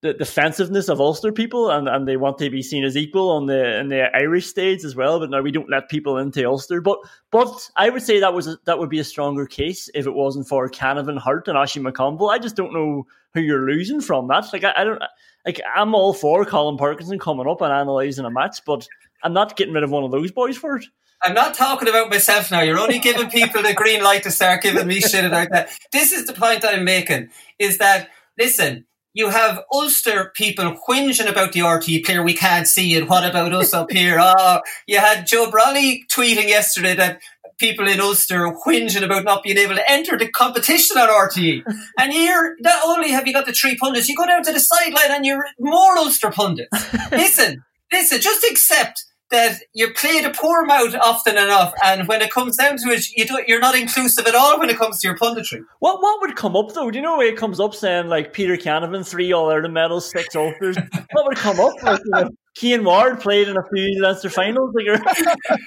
the 0.00 0.14
defensiveness 0.14 0.88
of 0.88 1.00
Ulster 1.00 1.32
people, 1.32 1.70
and, 1.70 1.88
and 1.88 2.06
they 2.06 2.16
want 2.16 2.38
to 2.38 2.50
be 2.50 2.62
seen 2.62 2.84
as 2.84 2.96
equal 2.96 3.30
on 3.30 3.46
the 3.46 3.78
in 3.80 3.88
the 3.88 4.14
Irish 4.16 4.46
stage 4.46 4.84
as 4.84 4.94
well. 4.94 5.18
But 5.18 5.30
now 5.30 5.42
we 5.42 5.50
don't 5.50 5.70
let 5.70 5.88
people 5.88 6.18
into 6.18 6.46
Ulster. 6.46 6.80
But 6.80 7.00
but 7.32 7.68
I 7.76 7.90
would 7.90 8.02
say 8.02 8.20
that 8.20 8.32
was 8.32 8.46
a, 8.46 8.58
that 8.66 8.78
would 8.78 8.90
be 8.90 9.00
a 9.00 9.04
stronger 9.04 9.44
case 9.44 9.90
if 9.94 10.06
it 10.06 10.14
wasn't 10.14 10.46
for 10.46 10.68
Canavan, 10.68 11.18
Harte, 11.18 11.48
and 11.48 11.58
Ashley 11.58 11.82
McConville. 11.82 12.30
I 12.30 12.38
just 12.38 12.54
don't 12.54 12.72
know 12.72 13.06
who 13.34 13.40
you're 13.40 13.68
losing 13.68 14.00
from 14.00 14.28
that. 14.28 14.52
Like 14.52 14.64
I, 14.64 14.72
I 14.76 14.84
don't 14.84 15.02
like 15.44 15.60
I'm 15.74 15.94
all 15.94 16.14
for 16.14 16.44
Colm 16.44 16.78
Parkinson 16.78 17.18
coming 17.18 17.48
up 17.48 17.60
and 17.60 17.72
analysing 17.72 18.24
a 18.24 18.30
match, 18.30 18.64
but 18.64 18.86
I'm 19.24 19.32
not 19.32 19.56
getting 19.56 19.74
rid 19.74 19.82
of 19.82 19.90
one 19.90 20.04
of 20.04 20.12
those 20.12 20.30
boys 20.30 20.56
for 20.56 20.76
it. 20.76 20.84
I'm 21.22 21.34
not 21.34 21.54
talking 21.54 21.88
about 21.88 22.10
myself 22.10 22.52
now. 22.52 22.60
You're 22.60 22.78
only 22.78 23.00
giving 23.00 23.28
people 23.28 23.62
the 23.62 23.74
green 23.74 24.04
light 24.04 24.22
to 24.22 24.30
start 24.30 24.62
giving 24.62 24.86
me 24.86 25.00
shit 25.00 25.24
about 25.24 25.48
that. 25.50 25.76
This 25.90 26.12
is 26.12 26.26
the 26.26 26.32
point 26.34 26.64
I'm 26.64 26.84
making: 26.84 27.30
is 27.58 27.78
that 27.78 28.10
listen 28.38 28.86
you 29.14 29.30
have 29.30 29.64
Ulster 29.72 30.32
people 30.34 30.76
whinging 30.88 31.28
about 31.28 31.52
the 31.52 31.60
RTE 31.60 32.04
player. 32.04 32.22
We 32.22 32.34
can't 32.34 32.68
see 32.68 32.94
it. 32.94 33.08
What 33.08 33.28
about 33.28 33.52
us 33.52 33.74
up 33.74 33.90
here? 33.90 34.18
Oh, 34.20 34.60
you 34.86 34.98
had 34.98 35.26
Joe 35.26 35.50
Brolly 35.50 36.06
tweeting 36.08 36.48
yesterday 36.48 36.94
that 36.94 37.20
people 37.58 37.88
in 37.88 38.00
Ulster 38.00 38.46
are 38.46 38.56
whinging 38.66 39.02
about 39.02 39.24
not 39.24 39.42
being 39.42 39.58
able 39.58 39.74
to 39.74 39.90
enter 39.90 40.16
the 40.16 40.28
competition 40.28 40.96
on 40.96 41.08
RTE. 41.08 41.62
and 41.98 42.12
here, 42.12 42.56
not 42.60 42.82
only 42.86 43.10
have 43.10 43.26
you 43.26 43.32
got 43.32 43.46
the 43.46 43.52
three 43.52 43.76
pundits, 43.76 44.08
you 44.08 44.16
go 44.16 44.26
down 44.26 44.42
to 44.44 44.52
the 44.52 44.60
sideline 44.60 45.10
and 45.10 45.26
you're 45.26 45.44
more 45.58 45.98
Ulster 45.98 46.30
pundits. 46.30 46.70
listen, 47.12 47.64
listen, 47.92 48.20
just 48.20 48.44
accept 48.44 49.04
that 49.30 49.60
you 49.74 49.92
play 49.92 50.20
the 50.22 50.30
poor 50.30 50.64
mouth 50.64 50.94
often 50.94 51.36
enough, 51.36 51.74
and 51.84 52.08
when 52.08 52.22
it 52.22 52.30
comes 52.30 52.56
down 52.56 52.78
to 52.78 52.88
it, 52.88 53.04
you 53.14 53.26
do, 53.26 53.42
you're 53.46 53.60
not 53.60 53.74
inclusive 53.74 54.26
at 54.26 54.34
all 54.34 54.58
when 54.58 54.70
it 54.70 54.78
comes 54.78 55.00
to 55.00 55.08
your 55.08 55.18
punditry. 55.18 55.60
What 55.80 56.00
what 56.00 56.20
would 56.22 56.36
come 56.36 56.56
up 56.56 56.72
though? 56.72 56.90
Do 56.90 56.98
you 56.98 57.02
know 57.02 57.18
where 57.18 57.28
it 57.28 57.36
comes 57.36 57.60
up 57.60 57.74
saying 57.74 58.08
like 58.08 58.32
Peter 58.32 58.56
Canavan, 58.56 59.06
three 59.06 59.32
All 59.32 59.50
Ireland 59.50 59.74
medals, 59.74 60.10
six 60.10 60.34
Ulsters? 60.34 60.78
what 61.12 61.26
would 61.26 61.36
come 61.36 61.60
up? 61.60 61.74
Like, 61.82 62.00
you 62.04 62.10
know, 62.10 62.30
Cian 62.56 62.84
Ward 62.84 63.20
played 63.20 63.48
in 63.48 63.56
a 63.56 63.62
few 63.72 64.02
Leinster 64.02 64.30
finals. 64.30 64.74
Like, 64.74 64.86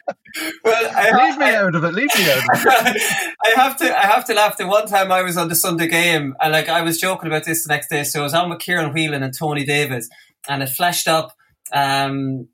well, 0.64 0.92
I, 0.96 1.28
leave 1.28 1.38
me 1.38 1.46
I, 1.46 1.56
out 1.56 1.76
of 1.76 1.84
it. 1.84 1.94
Leave 1.94 2.10
me 2.18 2.32
out 2.32 2.38
of 2.38 2.66
it. 2.66 3.36
I 3.46 3.50
have 3.56 3.78
to. 3.78 3.98
I 3.98 4.06
have 4.08 4.26
to 4.26 4.34
laugh. 4.34 4.58
The 4.58 4.68
one 4.68 4.88
time 4.88 5.12
I 5.12 5.22
was 5.22 5.38
on 5.38 5.50
the 5.50 5.56
Sunday 5.56 5.88
game, 5.88 6.36
and 6.42 6.52
like 6.52 6.68
I 6.68 6.82
was 6.82 7.00
joking 7.00 7.28
about 7.28 7.46
this 7.46 7.64
the 7.66 7.74
next 7.74 7.90
day. 7.90 8.04
So 8.04 8.22
I 8.22 8.24
was 8.24 8.34
on 8.34 8.50
with 8.50 8.60
Ciarán 8.60 8.94
Whelan 8.94 9.24
and 9.24 9.38
Tony 9.38 9.64
Davis, 9.64 10.10
and 10.50 10.64
it 10.64 10.70
flashed 10.70 11.08
up. 11.08 11.38
Um, 11.72 12.50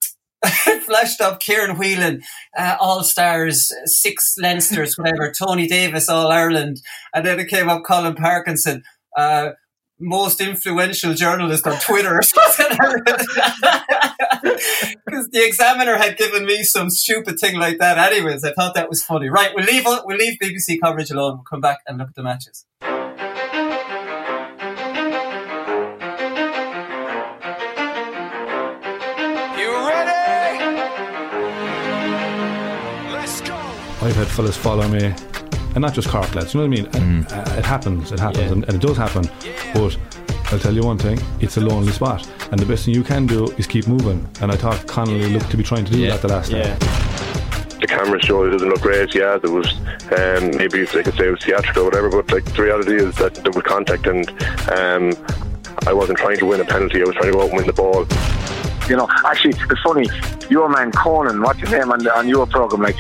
flashed 0.86 1.22
up 1.22 1.42
Ciarán 1.42 1.78
Whelan, 1.78 2.22
uh, 2.58 2.76
All 2.80 3.04
Stars, 3.04 3.72
six 3.86 4.36
Leinsters, 4.42 4.98
whatever, 4.98 5.32
Tony 5.32 5.68
Davis, 5.68 6.10
All 6.10 6.32
Ireland, 6.32 6.82
and 7.14 7.26
then 7.26 7.40
it 7.40 7.48
came 7.48 7.70
up 7.70 7.84
Colm 7.84 8.18
Parkinson, 8.18 8.84
uh, 9.16 9.52
most 10.00 10.42
influential 10.42 11.14
journalist 11.14 11.66
on 11.66 11.80
Twitter 11.80 12.16
or 12.18 12.22
something. 12.24 12.78
Because 15.06 15.30
the 15.30 15.46
Examiner 15.46 15.98
had 15.98 16.18
given 16.18 16.46
me 16.46 16.64
some 16.64 16.90
stupid 16.90 17.40
thing 17.40 17.58
like 17.58 17.78
that. 17.80 17.98
Anyways, 17.98 18.44
I 18.44 18.54
thought 18.54 18.76
that 18.76 18.90
was 18.90 19.04
funny. 19.04 19.30
Right, 19.30 19.52
we'll 19.56 19.66
leave 19.66 19.84
we'll 19.86 20.18
leave 20.18 20.38
BBC 20.40 20.80
coverage 20.82 21.12
alone. 21.12 21.36
We'll 21.36 21.44
come 21.44 21.62
back 21.62 21.80
and 21.88 21.98
look 21.98 22.10
at 22.10 22.16
the 22.16 22.24
matches. 22.24 22.66
I've 34.02 34.16
had 34.16 34.28
fellas 34.28 34.56
follow 34.56 34.88
me, 34.88 35.06
and 35.06 35.80
not 35.80 35.94
just 35.94 36.10
Cork 36.10 36.34
lads. 36.36 36.54
You 36.54 36.62
know 36.62 36.70
what 36.70 36.80
I 36.80 36.82
mean? 36.82 37.24
Mm. 37.26 37.32
Uh, 37.32 37.60
it 37.60 37.66
happens. 37.66 38.12
It 38.12 38.20
happens, 38.20 38.46
yeah. 38.46 38.52
and, 38.52 38.64
and, 38.66 38.76
it 38.76 38.82
does 38.82 38.98
happen. 38.98 39.30
But 39.74 39.98
I'll 40.52 40.60
tell 40.60 40.74
you 40.74 40.84
one 40.84 40.98
thing: 40.98 41.20
it's 41.40 41.58
a 41.58 41.62
lonely 41.62 41.92
spot, 41.92 42.28
and 42.52 42.60
the 42.60 42.66
best 42.66 42.86
thing 42.86 42.94
you 42.94 43.04
can 43.04 43.26
do 43.26 43.48
is 43.58 43.68
keep 43.68 43.88
moving. 43.88 44.28
And 44.42 44.52
I 44.52 44.56
thought 44.56 44.86
Connolly 44.88 45.30
looked 45.30 45.50
to 45.52 45.58
be 45.58 45.64
trying 45.64 45.86
to 45.86 45.92
do 45.92 46.00
yeah. 46.00 46.12
that 46.12 46.22
the 46.22 46.28
last 46.28 46.52
yeah. 46.52 46.76
time 46.78 47.08
the 47.80 47.88
camera 47.88 48.22
show 48.22 48.44
it 48.44 48.52
doesn't 48.52 48.70
look 48.70 48.82
great. 48.82 49.14
Yeah, 49.14 49.38
there 49.38 49.52
was 49.52 49.72
um, 50.18 50.58
maybe 50.58 50.82
if 50.82 50.94
they 50.94 51.04
could 51.04 51.16
say 51.16 51.28
it 51.28 51.32
was 51.32 51.44
theatrical 51.44 51.84
or 51.84 51.86
whatever, 51.86 52.10
but 52.10 52.32
like 52.32 52.46
the 52.56 52.64
reality 52.64 52.96
is 52.96 53.16
that 53.16 53.36
there 53.36 53.52
was 53.52 53.64
contact, 53.64 54.08
and 54.08 54.30
um, 54.72 55.14
I 55.86 55.94
wasn't 55.94 56.18
trying 56.18 56.38
to 56.38 56.46
win 56.46 56.60
a 56.60 56.66
penalty. 56.66 57.02
I 57.02 57.06
was 57.06 57.16
trying 57.16 57.32
to 57.32 57.34
go 57.34 57.42
out 57.42 57.50
and 57.50 57.58
win 57.58 57.68
the 57.68 57.74
ball. 57.74 58.08
You 58.90 58.96
know, 58.96 59.08
actually, 59.26 59.54
it's 59.70 59.82
funny. 59.82 60.08
Your 60.50 60.70
man 60.70 60.92
Conan, 60.92 61.42
what's 61.42 61.60
his 61.60 61.72
name 61.72 61.92
on, 61.92 62.00
the, 62.00 62.18
on 62.18 62.28
your 62.28 62.48
program? 62.48 62.82
Like 62.82 62.96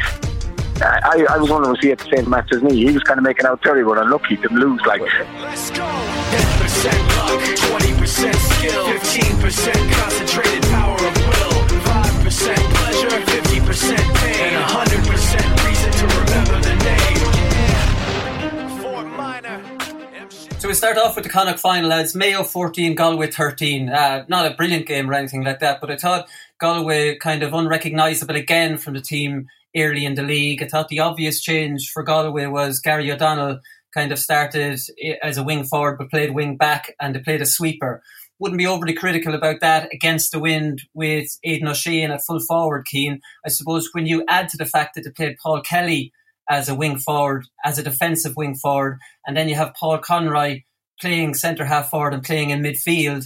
I, 0.81 1.25
I 1.29 1.37
was 1.37 1.49
wondering 1.49 1.71
was 1.71 1.79
he 1.81 1.91
at 1.91 1.97
the 1.99 2.15
same 2.15 2.29
match 2.29 2.51
as 2.51 2.61
me? 2.61 2.75
He 2.75 2.91
was 2.91 3.03
kind 3.03 3.17
of 3.17 3.23
making 3.23 3.45
out 3.45 3.63
very 3.63 3.83
but 3.83 3.97
unlucky 3.97 4.37
to 4.37 4.49
lose. 4.49 4.81
Like, 4.85 5.01
let's 5.01 5.71
go. 5.71 5.83
10% 5.83 6.93
luck, 7.17 7.41
20% 7.81 8.35
skill, 8.35 8.85
15% 8.85 9.93
concentrated 9.93 10.63
power 10.69 10.95
of 10.95 11.01
will, 11.01 11.57
5% 11.81 12.55
pleasure, 12.75 13.09
50% 13.09 13.97
pain, 14.15 14.53
and 14.53 14.63
100% 14.69 15.65
reason 15.65 15.91
to 15.91 16.05
remember 16.19 16.57
the 16.61 16.75
name. 16.85 17.19
Fort 18.81 19.07
Minor. 19.17 19.63
So 20.59 20.67
we 20.67 20.73
start 20.73 20.97
off 20.97 21.15
with 21.15 21.23
the 21.23 21.29
Connacht 21.29 21.59
final, 21.59 21.89
lads. 21.89 22.13
Mayo 22.15 22.43
14, 22.43 22.93
Galway 22.95 23.31
13. 23.31 23.89
Uh, 23.89 24.25
not 24.27 24.51
a 24.51 24.55
brilliant 24.55 24.85
game 24.85 25.09
or 25.09 25.13
anything 25.13 25.43
like 25.43 25.59
that, 25.59 25.81
but 25.81 25.89
I 25.89 25.97
thought 25.97 26.27
Galway 26.59 27.15
kind 27.17 27.41
of 27.43 27.53
unrecognisable 27.53 28.35
again 28.35 28.77
from 28.77 28.93
the 28.93 29.01
team 29.01 29.49
early 29.75 30.06
in 30.06 30.15
the 30.15 30.23
league. 30.23 30.63
I 30.63 30.67
thought 30.67 30.89
the 30.89 30.99
obvious 30.99 31.41
change 31.41 31.89
for 31.91 32.03
Galway 32.03 32.45
was 32.45 32.80
Gary 32.80 33.12
O'Donnell 33.12 33.60
kind 33.93 34.12
of 34.12 34.19
started 34.19 34.80
as 35.23 35.38
a 35.38 35.43
wing 35.43 35.63
forward 35.63 35.97
but 35.97 36.12
played 36.12 36.34
wing 36.34 36.58
back 36.58 36.93
and 36.99 37.15
they 37.15 37.19
played 37.19 37.41
a 37.41 37.45
sweeper. 37.45 38.01
Wouldn't 38.39 38.60
be 38.60 38.67
overly 38.67 38.93
critical 38.93 39.34
about 39.34 39.62
that 39.62 39.91
against 39.91 40.32
the 40.32 40.39
wind 40.39 40.84
with 40.93 41.27
Aidan 41.43 41.69
O'Shea 41.69 42.03
in 42.03 42.12
at 42.12 42.23
full 42.23 42.39
forward 42.39 42.86
Cian. 42.88 43.19
I 43.45 43.49
suppose 43.49 43.89
when 43.93 44.06
you 44.06 44.23
add 44.27 44.49
to 44.49 44.58
the 44.58 44.65
fact 44.65 44.93
that 44.95 45.03
they 45.03 45.12
played 45.12 45.38
Paul 45.41 45.62
Kelly 45.62 46.12
as 46.49 46.69
a 46.69 46.75
wing 46.75 46.97
forward, 46.97 47.45
as 47.65 47.80
a 47.80 47.84
defensive 47.84 48.36
wing 48.36 48.56
forward, 48.56 48.99
and 49.25 49.36
then 49.36 49.49
you 49.49 49.56
have 49.56 49.73
Paul 49.73 49.97
Conroy 49.97 50.62
playing 51.01 51.34
centre 51.34 51.65
half 51.65 51.89
forward 51.89 52.13
and 52.13 52.23
playing 52.23 52.51
in 52.51 52.62
midfield, 52.62 53.25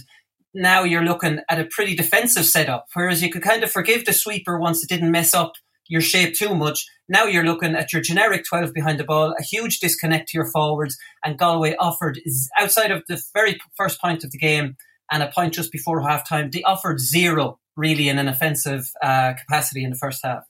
now 0.54 0.84
you're 0.84 1.04
looking 1.04 1.40
at 1.48 1.60
a 1.60 1.64
pretty 1.64 1.94
defensive 1.94 2.44
setup. 2.44 2.86
Whereas 2.94 3.22
you 3.22 3.30
could 3.30 3.42
kind 3.42 3.62
of 3.62 3.70
forgive 3.70 4.04
the 4.04 4.12
sweeper 4.12 4.58
once 4.58 4.82
it 4.82 4.88
didn't 4.88 5.10
mess 5.10 5.34
up 5.34 5.52
your 5.88 6.00
shape 6.00 6.34
too 6.34 6.54
much. 6.54 6.86
now 7.08 7.24
you're 7.24 7.44
looking 7.44 7.74
at 7.74 7.92
your 7.92 8.00
generic 8.00 8.44
12 8.48 8.72
behind 8.72 8.98
the 8.98 9.04
ball, 9.04 9.34
a 9.38 9.42
huge 9.42 9.80
disconnect 9.80 10.28
to 10.28 10.38
your 10.38 10.50
forwards, 10.50 10.96
and 11.24 11.38
Galway 11.38 11.76
offered, 11.78 12.20
outside 12.58 12.90
of 12.90 13.02
the 13.08 13.22
very 13.34 13.58
first 13.76 14.00
point 14.00 14.24
of 14.24 14.30
the 14.30 14.38
game 14.38 14.76
and 15.10 15.22
a 15.22 15.30
point 15.30 15.52
just 15.52 15.70
before 15.70 16.00
half 16.00 16.26
time, 16.26 16.50
they 16.50 16.62
offered 16.62 17.00
zero 17.00 17.58
really 17.76 18.08
in 18.08 18.18
an 18.18 18.28
offensive 18.28 18.90
uh, 19.02 19.34
capacity 19.34 19.84
in 19.84 19.90
the 19.90 19.96
first 19.96 20.20
half. 20.24 20.44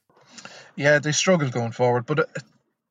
Yeah, 0.76 0.98
they 0.98 1.12
struggled 1.12 1.52
going 1.52 1.72
forward, 1.72 2.06
but 2.06 2.20
uh, 2.20 2.24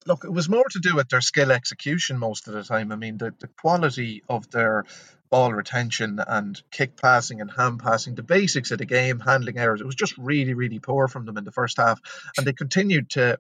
look, 0.06 0.24
it 0.24 0.32
was 0.32 0.50
more 0.50 0.66
to 0.72 0.80
do 0.80 0.96
with 0.96 1.10
their 1.10 1.22
skill 1.22 1.52
execution 1.52 2.18
most 2.18 2.48
of 2.48 2.54
the 2.54 2.64
time. 2.64 2.92
I 2.92 2.96
mean, 2.96 3.18
the, 3.18 3.34
the 3.40 3.48
quality 3.48 4.24
of 4.30 4.50
their 4.52 4.86
ball 5.32 5.54
retention 5.54 6.20
and 6.26 6.62
kick 6.72 6.98
passing 6.98 7.42
and 7.42 7.50
hand 7.50 7.80
passing, 7.80 8.14
the 8.14 8.22
basics 8.22 8.70
of 8.72 8.78
the 8.78 8.86
game, 8.86 9.20
handling 9.20 9.58
errors, 9.58 9.82
it 9.82 9.86
was 9.86 9.96
just 9.96 10.18
really, 10.18 10.54
really 10.54 10.80
poor 10.80 11.08
from 11.08 11.26
them 11.26 11.38
in 11.38 11.46
the 11.46 11.52
first 11.52 11.78
half. 11.78 12.00
And 12.38 12.46
they 12.46 12.54
continued 12.54 13.10
to 13.12 13.40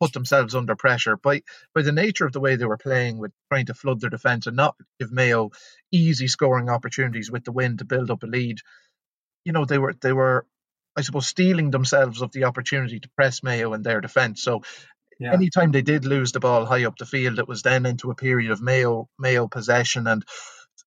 put 0.00 0.12
themselves 0.12 0.54
under 0.54 0.76
pressure 0.76 1.16
by 1.16 1.42
by 1.74 1.82
the 1.82 1.92
nature 1.92 2.26
of 2.26 2.32
the 2.32 2.40
way 2.40 2.56
they 2.56 2.64
were 2.64 2.76
playing 2.76 3.18
with 3.18 3.32
trying 3.50 3.66
to 3.66 3.74
flood 3.74 4.00
their 4.00 4.10
defence 4.10 4.46
and 4.46 4.56
not 4.56 4.76
give 4.98 5.12
Mayo 5.12 5.50
easy 5.92 6.28
scoring 6.28 6.68
opportunities 6.68 7.30
with 7.30 7.44
the 7.44 7.52
win 7.52 7.76
to 7.76 7.84
build 7.84 8.10
up 8.10 8.22
a 8.22 8.26
lead. 8.26 8.58
You 9.44 9.52
know, 9.52 9.64
they 9.64 9.78
were 9.78 9.94
they 10.00 10.12
were 10.12 10.46
I 10.96 11.02
suppose 11.02 11.26
stealing 11.26 11.70
themselves 11.70 12.22
of 12.22 12.32
the 12.32 12.44
opportunity 12.44 13.00
to 13.00 13.10
press 13.16 13.42
Mayo 13.42 13.72
in 13.74 13.82
their 13.82 14.00
defence. 14.00 14.42
So 14.42 14.62
yeah. 15.18 15.32
anytime 15.32 15.72
they 15.72 15.82
did 15.82 16.04
lose 16.04 16.32
the 16.32 16.40
ball 16.40 16.66
high 16.66 16.84
up 16.84 16.96
the 16.96 17.06
field, 17.06 17.38
it 17.38 17.48
was 17.48 17.62
then 17.62 17.86
into 17.86 18.10
a 18.10 18.14
period 18.16 18.50
of 18.50 18.62
Mayo 18.62 19.08
Mayo 19.18 19.48
possession 19.48 20.06
and 20.06 20.24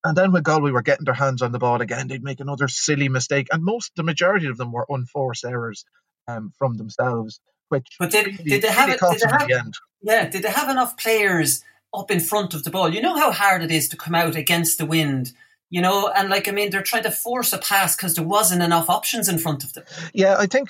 and 0.08 0.18
then 0.18 0.32
when 0.32 0.43
Galway 0.43 0.72
were 0.72 0.82
getting 0.82 1.05
their 1.05 1.14
hands 1.14 1.41
on 1.41 1.51
the 1.51 1.60
ball 1.60 1.82
again, 1.82 2.08
they'd 2.08 2.24
make 2.24 2.39
another 2.39 2.68
silly 2.68 3.10
mistake. 3.10 3.47
And 3.51 3.64
most 3.64 3.91
the 3.95 4.03
majority 4.03 4.47
of 4.47 4.58
them 4.58 4.72
were 4.72 4.86
unforced 4.89 5.43
errors 5.43 5.86
um, 6.28 6.53
from 6.58 6.78
themselves. 6.78 7.39
Which 7.70 7.88
but 7.99 8.12
did, 8.12 8.26
really, 8.26 8.38
did 8.38 8.62
they 8.62 8.72
have 8.72 8.88
really 8.88 9.18
did 9.18 9.22
they 9.22 9.32
have, 9.32 9.47
the 9.47 9.74
yeah 10.01 10.30
did 10.30 10.43
they 10.43 10.51
have 10.51 10.70
enough 10.70 10.97
players 10.97 11.64
up 11.93 12.10
in 12.10 12.22
front 12.22 12.53
of 12.53 12.64
the 12.64 12.70
ball? 12.70 12.93
You 12.93 13.01
know 13.01 13.16
how 13.16 13.32
hard 13.32 13.64
it 13.64 13.72
is 13.72 13.89
to 13.89 13.97
come 13.97 14.16
out 14.16 14.36
against 14.36 14.78
the 14.78 14.86
wind 14.86 15.34
you 15.70 15.82
know, 15.82 16.07
and 16.07 16.30
like 16.30 16.47
I 16.47 16.51
mean, 16.51 16.70
they're 16.70 16.82
trying 16.82 17.03
to 17.03 17.11
force 17.11 17.51
a 17.51 17.57
pass 17.57 17.95
because 17.95 18.15
there 18.15 18.24
wasn't 18.26 18.63
enough 18.63 18.89
options 18.89 19.28
in 19.28 19.38
front 19.38 19.63
of 19.63 19.74
them. 19.74 19.84
Yeah, 20.13 20.36
I 20.38 20.45
think 20.45 20.70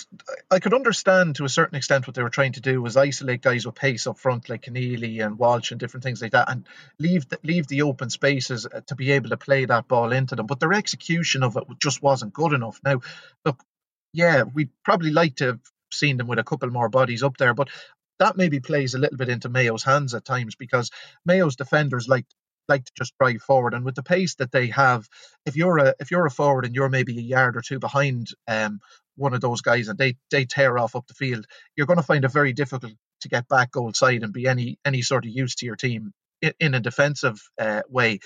I 0.49 0.59
could 0.59 0.73
understand 0.73 1.35
to 1.35 1.45
a 1.45 1.49
certain 1.49 1.77
extent 1.77 2.07
what 2.07 2.15
they 2.15 2.23
were 2.23 2.29
trying 2.29 2.53
to 2.53 2.61
do 2.61 2.81
was 2.81 2.97
isolate 2.97 3.41
guys 3.41 3.65
with 3.65 3.75
pace 3.75 4.07
up 4.07 4.17
front, 4.17 4.49
like 4.49 4.63
Keneally 4.63 5.23
and 5.23 5.37
Walsh 5.37 5.71
and 5.71 5.79
different 5.79 6.03
things 6.03 6.21
like 6.21 6.31
that, 6.31 6.49
and 6.49 6.65
leave 6.97 7.29
the, 7.29 7.37
leave 7.43 7.67
the 7.67 7.83
open 7.83 8.09
spaces 8.09 8.65
uh, 8.65 8.81
to 8.87 8.95
be 8.95 9.11
able 9.11 9.29
to 9.29 9.37
play 9.37 9.65
that 9.65 9.87
ball 9.87 10.11
into 10.11 10.35
them. 10.35 10.47
But 10.47 10.59
their 10.59 10.73
execution 10.73 11.43
of 11.43 11.57
it 11.57 11.63
just 11.79 12.01
wasn't 12.01 12.33
good 12.33 12.53
enough. 12.53 12.79
Now, 12.83 13.01
look, 13.45 13.63
yeah, 14.13 14.43
we 14.43 14.69
probably 14.83 15.11
like 15.11 15.35
to 15.35 15.45
have 15.45 15.59
seen 15.91 16.17
them 16.17 16.27
with 16.27 16.39
a 16.39 16.43
couple 16.43 16.69
more 16.71 16.89
bodies 16.89 17.21
up 17.21 17.37
there, 17.37 17.53
but 17.53 17.69
that 18.19 18.35
maybe 18.35 18.59
plays 18.59 18.95
a 18.95 18.97
little 18.97 19.17
bit 19.17 19.29
into 19.29 19.47
Mayo's 19.47 19.83
hands 19.83 20.15
at 20.15 20.25
times 20.25 20.55
because 20.55 20.89
Mayo's 21.23 21.55
defenders 21.55 22.07
like 22.07 22.25
like 22.67 22.85
to 22.85 22.91
just 22.97 23.13
drive 23.19 23.41
forward. 23.41 23.73
And 23.73 23.85
with 23.85 23.95
the 23.95 24.03
pace 24.03 24.35
that 24.35 24.51
they 24.51 24.67
have, 24.67 25.07
if 25.45 25.55
you're 25.55 25.77
a 25.77 25.95
if 25.99 26.11
you're 26.11 26.25
a 26.25 26.31
forward 26.31 26.65
and 26.65 26.75
you're 26.75 26.89
maybe 26.89 27.17
a 27.17 27.21
yard 27.21 27.57
or 27.57 27.61
two 27.61 27.79
behind 27.79 28.29
um, 28.47 28.79
one 29.15 29.33
of 29.33 29.41
those 29.41 29.61
guys 29.61 29.87
and 29.87 29.97
they 29.97 30.17
they 30.31 30.45
tear 30.45 30.77
off 30.77 30.95
up 30.95 31.07
the 31.07 31.13
field, 31.13 31.45
you're 31.75 31.87
going 31.87 31.97
to 31.97 32.03
find 32.03 32.25
it 32.25 32.31
very 32.31 32.53
difficult 32.53 32.93
to 33.21 33.29
get 33.29 33.47
back 33.47 33.71
goal 33.71 33.93
side 33.93 34.23
and 34.23 34.33
be 34.33 34.47
any 34.47 34.77
any 34.85 35.01
sort 35.01 35.25
of 35.25 35.31
use 35.31 35.55
to 35.55 35.65
your 35.65 35.75
team 35.75 36.11
in, 36.41 36.53
in 36.59 36.73
a 36.73 36.79
defensive 36.79 37.41
uh, 37.59 37.81
way. 37.89 38.19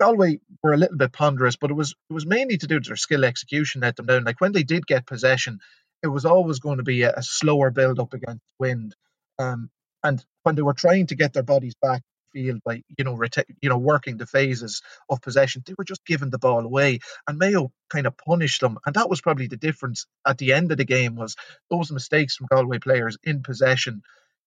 Galway 0.00 0.40
were 0.62 0.72
a 0.72 0.78
little 0.78 0.96
bit 0.96 1.12
ponderous, 1.12 1.56
but 1.56 1.70
it 1.70 1.74
was 1.74 1.94
it 2.10 2.14
was 2.14 2.26
mainly 2.26 2.56
to 2.58 2.66
do 2.66 2.76
with 2.76 2.86
their 2.86 2.96
skill 2.96 3.24
execution 3.24 3.82
let 3.82 3.96
them 3.96 4.06
down. 4.06 4.24
Like 4.24 4.40
when 4.40 4.52
they 4.52 4.62
did 4.62 4.86
get 4.86 5.06
possession, 5.06 5.60
it 6.02 6.08
was 6.08 6.24
always 6.24 6.58
going 6.58 6.78
to 6.78 6.84
be 6.84 7.02
a, 7.02 7.12
a 7.12 7.22
slower 7.22 7.70
build 7.70 7.98
up 8.00 8.14
against 8.14 8.42
wind. 8.58 8.94
Um, 9.38 9.70
and 10.02 10.24
when 10.42 10.54
they 10.54 10.62
were 10.62 10.74
trying 10.74 11.08
to 11.08 11.16
get 11.16 11.32
their 11.32 11.42
bodies 11.42 11.74
back 11.82 12.02
field 12.32 12.60
by 12.64 12.82
you 12.96 13.04
know 13.04 13.18
you 13.60 13.68
know 13.68 13.78
working 13.78 14.16
the 14.16 14.26
phases 14.26 14.82
of 15.08 15.22
possession. 15.22 15.62
They 15.66 15.74
were 15.76 15.84
just 15.84 16.04
giving 16.04 16.30
the 16.30 16.38
ball 16.38 16.64
away, 16.64 17.00
and 17.26 17.38
Mayo 17.38 17.72
kind 17.90 18.06
of 18.06 18.16
punished 18.16 18.60
them, 18.60 18.78
and 18.86 18.94
that 18.94 19.10
was 19.10 19.20
probably 19.20 19.46
the 19.46 19.56
difference 19.56 20.06
at 20.26 20.38
the 20.38 20.52
end 20.52 20.72
of 20.72 20.78
the 20.78 20.84
game 20.84 21.16
was 21.16 21.36
those 21.70 21.90
mistakes 21.90 22.36
from 22.36 22.48
Galway 22.50 22.78
players 22.78 23.18
in 23.22 23.42
possession, 23.42 24.02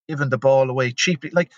giving 0.08 0.30
the 0.30 0.38
ball 0.38 0.70
away 0.70 0.92
cheaply, 0.92 1.32
like 1.34 1.52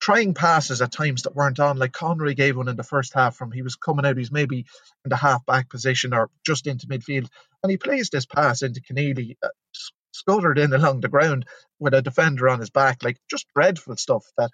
trying 0.00 0.34
passes 0.34 0.80
at 0.80 0.92
times 0.92 1.22
that 1.22 1.36
weren't 1.36 1.60
on. 1.60 1.78
Like 1.78 1.92
Conroy 1.92 2.34
gave 2.34 2.56
one 2.56 2.68
in 2.68 2.76
the 2.76 2.82
first 2.82 3.14
half 3.14 3.36
from 3.36 3.52
he 3.52 3.62
was 3.62 3.76
coming 3.76 4.06
out, 4.06 4.16
he's 4.16 4.32
maybe 4.32 4.66
in 5.04 5.08
the 5.08 5.16
half 5.16 5.44
back 5.46 5.68
position 5.68 6.14
or 6.14 6.30
just 6.44 6.66
into 6.66 6.86
midfield, 6.86 7.28
and 7.62 7.70
he 7.70 7.76
plays 7.76 8.10
this 8.10 8.26
pass 8.26 8.62
into 8.62 8.80
Keneally. 8.80 9.36
Uh, 9.42 9.48
scuttered 10.12 10.58
in 10.58 10.72
along 10.72 11.00
the 11.00 11.08
ground 11.08 11.46
with 11.78 11.94
a 11.94 12.02
defender 12.02 12.48
on 12.48 12.60
his 12.60 12.70
back, 12.70 13.02
like 13.02 13.18
just 13.30 13.46
dreadful 13.54 13.96
stuff 13.96 14.24
that 14.36 14.50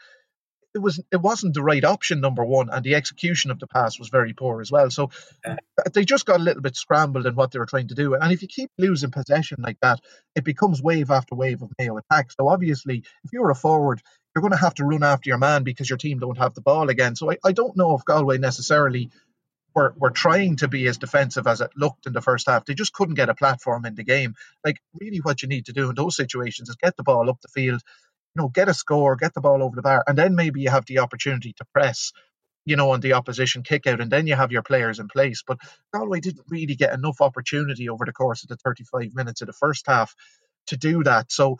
it 0.76 0.82
was 0.82 1.00
it 1.10 1.20
wasn't 1.20 1.54
the 1.54 1.62
right 1.62 1.84
option 1.84 2.20
number 2.20 2.44
one 2.44 2.68
and 2.70 2.84
the 2.84 2.94
execution 2.94 3.50
of 3.50 3.58
the 3.58 3.66
pass 3.66 3.98
was 3.98 4.10
very 4.10 4.34
poor 4.34 4.60
as 4.60 4.70
well 4.70 4.90
so 4.90 5.10
yeah. 5.44 5.56
Uh, 5.78 5.90
they 5.94 6.04
just 6.04 6.26
got 6.26 6.38
a 6.38 6.42
little 6.42 6.62
bit 6.62 6.76
scrambled 6.76 7.26
in 7.26 7.34
what 7.34 7.50
they 7.50 7.58
were 7.58 7.66
trying 7.66 7.88
to 7.88 7.94
do 7.94 8.14
and 8.14 8.32
if 8.32 8.42
you 8.42 8.48
keep 8.48 8.70
losing 8.78 9.10
possession 9.10 9.58
like 9.60 9.78
that 9.80 9.98
it 10.34 10.44
becomes 10.44 10.82
wave 10.82 11.10
after 11.10 11.34
wave 11.34 11.62
of 11.62 11.72
mayo 11.78 11.96
attack 11.96 12.30
so 12.30 12.46
obviously 12.46 13.02
if 13.24 13.32
you're 13.32 13.50
a 13.50 13.54
forward 13.54 14.02
you're 14.34 14.42
going 14.42 14.52
to 14.52 14.58
have 14.58 14.74
to 14.74 14.84
run 14.84 15.02
after 15.02 15.30
your 15.30 15.38
man 15.38 15.62
because 15.62 15.88
your 15.88 15.96
team 15.96 16.18
don't 16.18 16.38
have 16.38 16.54
the 16.54 16.60
ball 16.60 16.90
again 16.90 17.16
so 17.16 17.30
i, 17.30 17.38
I 17.44 17.52
don't 17.52 17.76
know 17.76 17.94
if 17.96 18.04
galway 18.04 18.38
necessarily 18.38 19.10
were, 19.76 19.94
were 19.98 20.10
trying 20.10 20.56
to 20.56 20.68
be 20.68 20.86
as 20.88 20.98
defensive 20.98 21.46
as 21.46 21.60
it 21.60 21.70
looked 21.76 22.06
in 22.06 22.14
the 22.14 22.22
first 22.22 22.48
half. 22.48 22.64
They 22.64 22.74
just 22.74 22.94
couldn't 22.94 23.14
get 23.14 23.28
a 23.28 23.34
platform 23.34 23.84
in 23.84 23.94
the 23.94 24.04
game. 24.04 24.34
Like, 24.64 24.78
really, 24.98 25.18
what 25.18 25.42
you 25.42 25.48
need 25.48 25.66
to 25.66 25.74
do 25.74 25.90
in 25.90 25.94
those 25.94 26.16
situations 26.16 26.70
is 26.70 26.76
get 26.76 26.96
the 26.96 27.02
ball 27.02 27.28
up 27.28 27.40
the 27.42 27.48
field, 27.48 27.82
you 28.36 28.42
know, 28.42 28.48
get 28.48 28.68
a 28.68 28.74
score, 28.74 29.16
get 29.16 29.34
the 29.34 29.40
ball 29.40 29.62
over 29.62 29.76
the 29.76 29.82
bar, 29.82 30.04
and 30.06 30.18
then 30.18 30.34
maybe 30.34 30.60
you 30.60 30.70
have 30.70 30.86
the 30.86 30.98
opportunity 31.00 31.54
to 31.54 31.64
press, 31.74 32.12
you 32.66 32.76
know, 32.76 32.90
on 32.90 33.00
the 33.00 33.14
opposition 33.14 33.62
kick 33.62 33.86
out, 33.86 34.00
and 34.00 34.10
then 34.10 34.26
you 34.26 34.36
have 34.36 34.52
your 34.52 34.62
players 34.62 34.98
in 34.98 35.08
place. 35.08 35.42
But 35.46 35.58
Galway 35.94 36.20
didn't 36.20 36.46
really 36.50 36.76
get 36.76 36.92
enough 36.94 37.20
opportunity 37.22 37.88
over 37.88 38.04
the 38.04 38.12
course 38.12 38.42
of 38.42 38.50
the 38.50 38.56
35 38.56 39.14
minutes 39.14 39.40
of 39.40 39.46
the 39.46 39.54
first 39.54 39.86
half 39.86 40.14
to 40.68 40.76
do 40.76 41.02
that. 41.04 41.32
So 41.32 41.58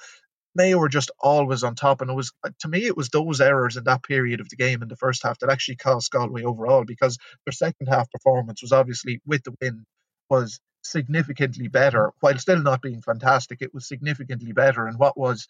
Mayo 0.54 0.78
were 0.78 0.90
just 0.90 1.10
always 1.20 1.64
on 1.64 1.76
top, 1.76 2.02
and 2.02 2.10
it 2.10 2.14
was 2.14 2.32
uh, 2.44 2.50
to 2.60 2.68
me 2.68 2.86
it 2.86 2.96
was 2.96 3.10
those 3.10 3.40
errors 3.40 3.76
in 3.78 3.84
that 3.84 4.02
period 4.04 4.40
of 4.40 4.50
the 4.50 4.56
game 4.56 4.82
in 4.82 4.88
the 4.88 4.96
first 4.96 5.22
half 5.24 5.38
that 5.40 5.50
actually 5.50 5.76
cost 5.76 6.12
Galway 6.12 6.44
overall 6.44 6.84
because 6.84 7.18
their 7.46 7.52
second 7.52 7.88
half 7.88 8.10
performance 8.10 8.62
was 8.62 8.72
obviously 8.72 9.22
with 9.26 9.44
the 9.44 9.54
win 9.62 9.86
was 10.30 10.60
significantly 10.82 11.68
better 11.68 12.12
while 12.20 12.38
still 12.38 12.62
not 12.62 12.82
being 12.82 13.02
fantastic. 13.02 13.62
It 13.62 13.74
was 13.74 13.88
significantly 13.88 14.52
better, 14.52 14.86
and 14.86 14.98
what 14.98 15.18
was 15.18 15.48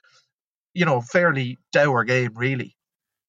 you 0.77 0.85
know, 0.85 1.01
fairly 1.01 1.59
dour 1.73 2.05
game, 2.05 2.33
really. 2.35 2.77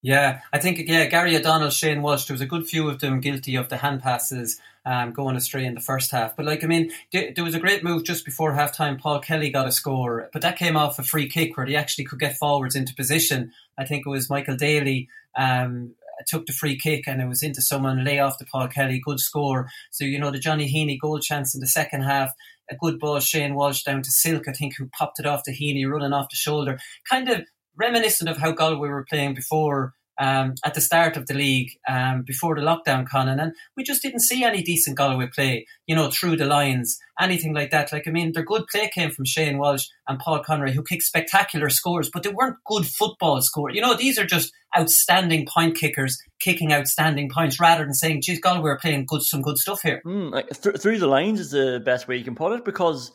Yeah, 0.04 0.42
I 0.54 0.60
think 0.60 0.80
yeah, 0.88 1.06
Gary 1.06 1.36
O'Donnell, 1.36 1.72
Shane 1.72 2.02
Walsh, 2.02 2.26
there 2.26 2.36
was 2.36 2.42
a 2.42 2.46
good 2.46 2.68
few 2.68 2.88
of 2.88 3.00
them 3.00 3.20
guilty 3.20 3.56
of 3.56 3.70
the 3.70 3.78
hand 3.78 4.04
passes 4.04 4.60
um, 4.86 5.12
going 5.12 5.36
astray 5.36 5.66
in 5.66 5.74
the 5.74 5.82
first 5.82 6.12
half. 6.12 6.36
But 6.36 6.46
like 6.46 6.64
I 6.64 6.68
mean, 6.68 6.92
there 7.12 7.44
was 7.44 7.56
a 7.56 7.60
great 7.60 7.84
move 7.84 8.04
just 8.04 8.24
before 8.24 8.54
halftime. 8.54 9.00
Paul 9.00 9.20
Kelly 9.20 9.50
got 9.50 9.68
a 9.68 9.72
score, 9.72 10.30
but 10.32 10.44
that 10.44 10.58
came 10.58 10.78
off 10.78 11.00
a 11.00 11.04
free 11.04 11.28
kick 11.28 11.58
where 11.58 11.66
he 11.66 11.76
actually 11.76 12.06
could 12.06 12.20
get 12.20 12.38
forwards 12.38 12.76
into 12.76 12.94
position. 12.94 13.52
I 13.78 13.86
think 13.86 14.06
it 14.06 14.10
was 14.10 14.30
Michael 14.30 14.56
Daly 14.56 15.10
um, 15.36 15.96
took 16.28 16.46
the 16.46 16.54
free 16.54 16.78
kick 16.78 17.08
and 17.08 17.22
it 17.22 17.28
was 17.28 17.44
into 17.44 17.62
someone 17.62 18.04
lay 18.04 18.20
off 18.20 18.40
the 18.40 18.46
Paul 18.46 18.68
Kelly, 18.68 19.02
good 19.04 19.20
score. 19.20 19.68
So 19.92 20.06
you 20.06 20.20
know 20.20 20.32
the 20.32 20.40
Johnny 20.40 20.72
Heaney 20.72 21.00
goal 21.00 21.20
chance 21.20 21.56
in 21.56 21.62
the 21.62 21.68
second 21.68 22.04
half 22.04 22.32
a 22.70 22.76
good 22.76 23.00
ball, 23.00 23.20
Shane 23.20 23.56
Walsh 23.56 23.84
down 23.84 24.02
to 24.04 24.12
Silke, 24.12 24.48
I 24.48 24.54
think, 24.54 24.76
who 24.78 24.90
popped 24.90 25.20
it 25.20 25.26
off 25.26 25.44
to 25.44 25.52
Heaney, 25.52 25.90
running 25.90 26.14
off 26.14 26.30
the 26.30 26.36
shoulder. 26.36 26.80
Kind 27.10 27.30
of 27.30 27.42
reminiscent 27.78 28.30
of 28.30 28.38
how 28.38 28.52
Galway 28.52 28.90
were 28.90 29.06
playing 29.10 29.36
before 29.36 29.94
um, 30.20 30.56
at 30.64 30.74
the 30.74 30.82
start 30.82 31.18
of 31.18 31.28
the 31.28 31.34
league, 31.34 31.72
um, 31.88 32.24
before 32.24 32.56
the 32.56 32.62
lockdown, 32.62 33.10
Conan, 33.10 33.40
and 33.40 33.54
we 33.76 33.84
just 33.84 34.02
didn't 34.02 34.22
see 34.22 34.44
any 34.44 34.62
decent 34.62 34.98
Galway 34.98 35.28
play, 35.28 35.66
you 35.86 35.96
know, 35.96 36.10
through 36.10 36.38
the 36.38 36.46
lines, 36.46 36.98
anything 37.20 37.54
like 37.54 37.72
that. 37.72 37.92
Like, 37.92 38.08
I 38.08 38.12
mean, 38.12 38.32
their 38.34 38.44
good 38.44 38.68
play 38.68 38.90
came 38.94 39.12
from 39.12 39.26
Shane 39.26 39.58
Walsh 39.58 39.88
and 40.08 40.20
Paul 40.20 40.44
Conroy, 40.44 40.72
who 40.72 40.84
kicked 40.84 41.04
spectacular 41.04 41.70
scores, 41.70 42.10
but 42.12 42.24
they 42.24 42.30
weren't 42.30 42.58
good 42.66 42.86
football 42.86 43.42
scores. 43.42 43.76
You 43.76 43.82
know, 43.82 43.96
these 43.96 44.18
are 44.18 44.26
just 44.26 44.52
outstanding 44.78 45.48
point 45.48 45.78
kickers 45.78 46.22
kicking 46.40 46.72
outstanding 46.74 47.30
points 47.30 47.60
rather 47.60 47.84
than 47.84 47.94
saying, 47.94 48.22
geez, 48.22 48.40
Galway 48.40 48.72
are 48.72 48.80
playing 48.80 49.06
good, 49.06 49.24
some 49.24 49.42
good 49.42 49.58
stuff 49.58 49.82
here. 49.82 50.02
Mm, 50.06 50.32
like 50.32 50.50
th- 50.50 50.78
through 50.78 51.00
the 51.00 51.08
lines 51.08 51.40
is 51.40 51.52
the 51.52 51.82
best 51.84 52.08
way 52.08 52.18
you 52.18 52.24
can 52.24 52.36
put 52.36 52.54
it 52.54 52.66
because 52.66 53.12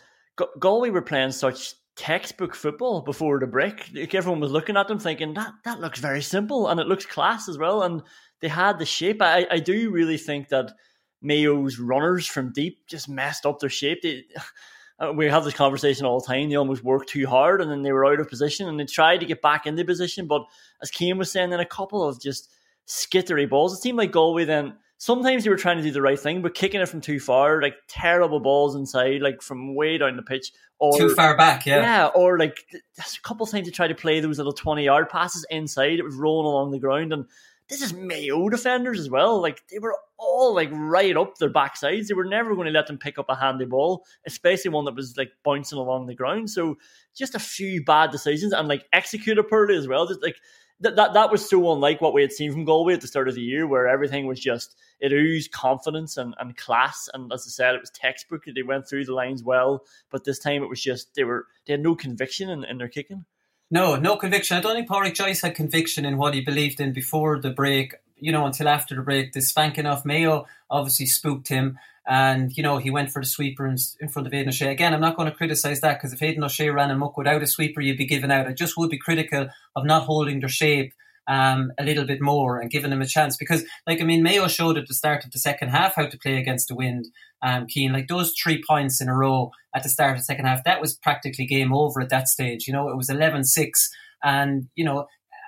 Galway 0.59 0.91
were 0.91 1.03
playing 1.03 1.33
such 1.33 1.75
textbook 1.97 2.55
football 2.55 3.03
before 3.03 3.39
the 3.39 3.47
break. 3.47 3.91
Like 3.95 4.15
everyone 4.15 4.41
was 4.41 4.53
looking 4.53 4.77
at 4.77 4.89
them 4.89 4.99
thinking 4.99 5.35
that 5.35 5.53
that 5.65 5.81
looks 5.81 6.01
very 6.01 6.23
simple 6.23 6.69
and 6.69 6.81
it 6.81 6.87
looks 6.87 7.07
class 7.07 7.49
as 7.49 7.59
well. 7.59 7.83
And 7.83 8.03
they 8.41 8.49
had 8.49 8.79
the 8.79 8.87
shape. 8.87 9.21
I, 9.21 9.47
I 9.51 9.59
do 9.59 9.91
really 9.91 10.19
think 10.19 10.49
that 10.49 10.73
Mayo's 11.21 11.79
runners 11.79 12.27
from 12.27 12.53
deep 12.53 12.87
just 12.89 13.09
messed 13.09 13.47
up 13.47 13.61
their 13.61 13.71
shape. 13.71 14.03
They, 14.03 14.25
uh, 14.99 15.13
we 15.13 15.27
have 15.27 15.45
this 15.45 15.55
conversation 15.55 16.07
all 16.07 16.21
the 16.21 16.27
time. 16.27 16.49
They 16.49 16.57
almost 16.57 16.85
worked 16.85 17.09
too 17.09 17.27
hard 17.27 17.61
and 17.61 17.71
then 17.71 17.83
they 17.83 17.93
were 17.93 18.07
out 18.07 18.21
of 18.21 18.29
position 18.29 18.69
and 18.69 18.79
they 18.79 18.85
tried 18.85 19.21
to 19.21 19.27
get 19.27 19.43
back 19.43 19.67
into 19.67 19.85
position. 19.85 20.27
But 20.27 20.43
as 20.81 20.91
Cian 20.91 21.19
was 21.19 21.31
saying, 21.31 21.51
then 21.51 21.61
a 21.61 21.67
couple 21.67 22.03
of 22.03 22.21
just 22.21 22.51
skittery 22.87 23.49
balls. 23.49 23.75
It 23.75 23.83
seemed 23.83 23.99
like 23.99 24.13
Galway 24.13 24.45
then 24.45 24.75
sometimes 25.03 25.45
you 25.45 25.51
were 25.51 25.57
trying 25.57 25.79
to 25.79 25.83
do 25.83 25.91
the 25.91 26.01
right 26.01 26.19
thing, 26.19 26.43
but 26.43 26.55
kicking 26.55 26.81
it 26.81 26.89
from 26.89 27.01
too 27.01 27.19
far, 27.19 27.61
like 27.61 27.75
terrible 27.89 28.39
balls 28.39 28.77
inside, 28.77 29.21
like 29.21 29.43
from 29.43 29.75
way 29.75 29.99
down 29.99 30.15
the 30.15 30.23
pitch, 30.23 30.53
or 30.79 30.97
too 30.97 31.13
far 31.13 31.37
back, 31.37 31.67
yeah, 31.67 31.81
yeah, 31.81 32.07
or 32.15 32.39
like 32.39 32.65
a 32.73 33.21
couple 33.25 33.43
of 33.43 33.51
times 33.51 33.67
they 33.67 33.73
tried 33.73 33.89
to 33.89 33.97
play 33.97 34.21
those 34.21 34.39
little 34.39 34.53
twenty 34.53 34.85
yard 34.85 35.09
passes 35.09 35.45
inside, 35.51 35.99
it 35.99 36.05
was 36.05 36.15
rolling 36.15 36.47
along 36.47 36.71
the 36.71 36.79
ground, 36.79 37.13
and 37.13 37.25
this 37.69 37.83
is 37.83 37.93
Mayo 37.93 38.49
defenders 38.49 39.01
as 39.01 39.09
well. 39.09 39.41
Like 39.41 39.63
they 39.71 39.79
were 39.79 39.97
all 40.19 40.55
like 40.55 40.71
right 40.73 41.17
up 41.17 41.39
their 41.39 41.53
backsides. 41.53 42.07
They 42.07 42.15
were 42.15 42.25
never 42.25 42.55
going 42.55 42.67
to 42.67 42.73
let 42.73 42.87
them 42.87 42.99
pick 42.99 43.19
up 43.19 43.27
a 43.29 43.35
handy 43.35 43.65
ball, 43.65 44.05
especially 44.27 44.71
one 44.71 44.85
that 44.85 44.95
was 44.95 45.17
like 45.17 45.33
bouncing 45.43 45.79
along 45.79 46.07
the 46.07 46.15
ground. 46.15 46.51
So 46.51 46.77
just 47.17 47.35
a 47.35 47.41
few 47.41 47.85
bad 47.85 48.11
decisions 48.11 48.53
and 48.53 48.69
like 48.69 48.87
executed 48.93 49.45
poorly 49.45 49.77
as 49.77 49.89
well. 49.89 50.07
Just 50.07 50.23
like 50.23 50.37
that, 50.81 50.97
that 50.97 51.15
that 51.15 51.31
was 51.31 51.49
so 51.49 51.73
unlike 51.73 52.01
what 52.01 52.13
we 52.13 52.23
had 52.23 52.33
seen 52.33 52.53
from 52.53 52.65
Galway 52.65 52.95
at 52.95 53.01
the 53.01 53.07
start 53.07 53.29
of 53.29 53.35
the 53.35 53.41
year, 53.41 53.67
where 53.67 53.87
everything 53.87 54.27
was 54.27 54.41
just 54.41 54.77
it 55.01 55.13
oozed 55.13 55.53
confidence 55.53 56.17
and, 56.17 56.35
and 56.39 56.57
class. 56.57 57.09
And 57.15 57.33
as 57.33 57.47
I 57.47 57.51
said, 57.51 57.75
it 57.75 57.81
was 57.81 57.91
textbook. 57.91 58.45
They 58.45 58.63
went 58.63 58.89
through 58.89 59.05
the 59.05 59.15
lines 59.15 59.43
well, 59.43 59.85
but 60.11 60.25
this 60.25 60.39
time 60.39 60.63
it 60.63 60.69
was 60.69 60.83
just 60.83 61.15
they 61.15 61.25
were 61.25 61.47
they 61.67 61.75
had 61.75 61.83
no 61.83 61.95
conviction 61.95 62.51
in, 62.51 62.65
in 62.65 62.79
their 62.79 62.89
kicking. 62.89 63.25
No, 63.73 63.97
no 63.97 64.17
conviction. 64.17 64.59
I 64.59 64.61
don't 64.61 64.75
think 64.75 64.87
Pádraic 64.87 65.15
Joyce 65.15 65.41
had 65.41 65.55
conviction 65.55 66.05
in 66.05 66.19
what 66.19 66.35
he 66.35 66.43
believed 66.43 66.79
in 66.79 66.93
before 66.93 67.41
the 67.41 67.49
break. 67.49 67.95
You 68.19 68.31
know, 68.31 68.45
until 68.45 68.69
after 68.69 68.95
the 68.95 69.01
break, 69.01 69.33
the 69.33 69.41
spanking 69.41 69.87
off 69.87 70.05
Mayo 70.05 70.45
obviously 70.69 71.07
spooked 71.07 71.49
him. 71.49 71.79
And, 72.07 72.55
you 72.55 72.63
know, 72.63 72.77
he 72.77 72.91
went 72.91 73.11
for 73.11 73.23
the 73.23 73.27
sweeper 73.27 73.67
in, 73.67 73.79
front 74.11 74.27
of 74.27 74.35
Aidan 74.35 74.51
O'Shea. 74.51 74.71
Again, 74.71 74.93
I'm 74.93 75.01
not 75.01 75.17
going 75.17 75.31
to 75.31 75.35
criticise 75.35 75.81
that 75.81 75.95
because 75.95 76.13
if 76.13 76.23
Aidan 76.23 76.45
O'Shea 76.45 76.69
ran 76.69 76.97
muck 76.99 77.17
without 77.17 77.43
a 77.43 77.47
sweeper, 77.47 77.81
you'd 77.81 77.97
be 77.97 78.05
given 78.05 78.31
out. 78.31 78.47
I 78.47 78.53
just 78.53 78.77
would 78.77 78.91
be 78.91 78.99
critical 78.99 79.49
of 79.75 79.87
not 79.87 80.03
holding 80.03 80.41
their 80.41 80.51
shape 80.51 80.93
um, 81.29 81.73
a 81.79 81.85
little 81.85 82.05
bit 82.05 82.21
more 82.21 82.59
and 82.59 82.71
giving 82.71 82.91
them 82.91 83.03
a 83.03 83.07
chance. 83.07 83.37
Because, 83.37 83.65
like, 83.87 84.01
I 84.01 84.05
mean, 84.05 84.23
Mayo 84.23 84.49
showed 84.49 84.79
at 84.79 84.89
the 84.89 84.95
start 84.95 85.25
of 85.25 85.31
the 85.31 85.39
second 85.39 85.69
half 85.69 85.95
how 85.95 86.07
to 86.07 86.19
play 86.19 86.37
against 86.39 86.69
the 86.69 86.75
wind. 86.75 87.07
Um, 87.43 87.67
Cian, 87.69 87.93
like 87.93 88.09
those 88.09 88.35
three 88.41 88.63
points 88.67 89.01
in 89.01 89.09
a 89.09 89.15
row 89.15 89.51
at 89.75 89.83
the 89.83 89.89
start 89.89 90.13
of 90.13 90.19
the 90.19 90.25
second 90.25 90.47
half, 90.47 90.65
that 90.65 90.81
was 90.81 90.95
practically 90.95 91.47
game 91.47 91.73
over 91.73 92.01
at 92.01 92.11
that 92.11 92.29
stage. 92.29 92.67
You 92.67 92.73
know, 92.73 92.89
it 92.89 92.97
was 92.97 93.11
11 93.11 93.45
6 93.45 93.91
and, 94.23 94.69
you 94.75 94.85
know, 94.85 95.07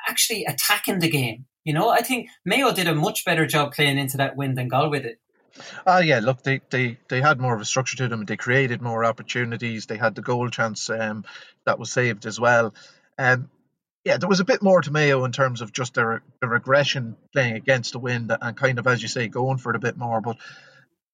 actually 0.09 0.45
attacking 0.45 0.99
the 0.99 1.09
game. 1.09 1.47
You 1.65 1.73
know, 1.73 1.89
I 1.89 2.03
think 2.03 2.29
Mayo 2.45 2.73
did 2.73 2.89
a 2.89 2.95
much 2.95 3.25
better 3.25 3.47
job 3.47 3.73
playing 3.73 3.99
into 3.99 4.19
that 4.19 4.37
wind 4.37 4.59
than 4.59 4.69
Galway 4.69 5.01
did. 5.01 5.17
Ah, 5.87 5.97
uh, 5.97 6.01
yeah. 6.01 6.19
Look, 6.19 6.43
they, 6.43 6.61
they 6.71 6.99
they 7.09 7.21
had 7.21 7.41
more 7.41 7.55
of 7.55 7.61
a 7.61 7.65
structure 7.65 7.97
to 7.99 8.09
them. 8.09 8.25
They 8.25 8.37
created 8.37 8.83
more 8.83 9.05
opportunities. 9.05 9.87
They 9.87 9.97
had 9.97 10.15
the 10.15 10.23
goal 10.23 10.49
chance 10.51 10.91
um, 10.91 11.25
that 11.65 11.79
was 11.79 11.93
saved 11.93 12.27
as 12.27 12.41
well. 12.41 12.75
Um, 13.19 13.49
yeah, 14.05 14.19
there 14.19 14.29
was 14.29 14.41
a 14.41 14.45
bit 14.45 14.63
more 14.63 14.83
to 14.83 14.91
Mayo 14.91 15.25
in 15.25 15.33
terms 15.33 15.63
of 15.63 15.73
just 15.73 15.95
their 15.95 16.23
their 16.41 16.51
regression 16.51 17.17
playing 17.33 17.57
against 17.57 17.93
the 17.93 17.99
wind 17.99 18.31
and 18.41 18.57
kind 18.57 18.79
of, 18.79 18.87
as 18.87 19.01
you 19.01 19.09
say, 19.09 19.29
going 19.29 19.59
for 19.59 19.71
it 19.71 19.77
a 19.77 19.81
bit 19.81 19.97
more. 19.97 20.21
But 20.21 20.37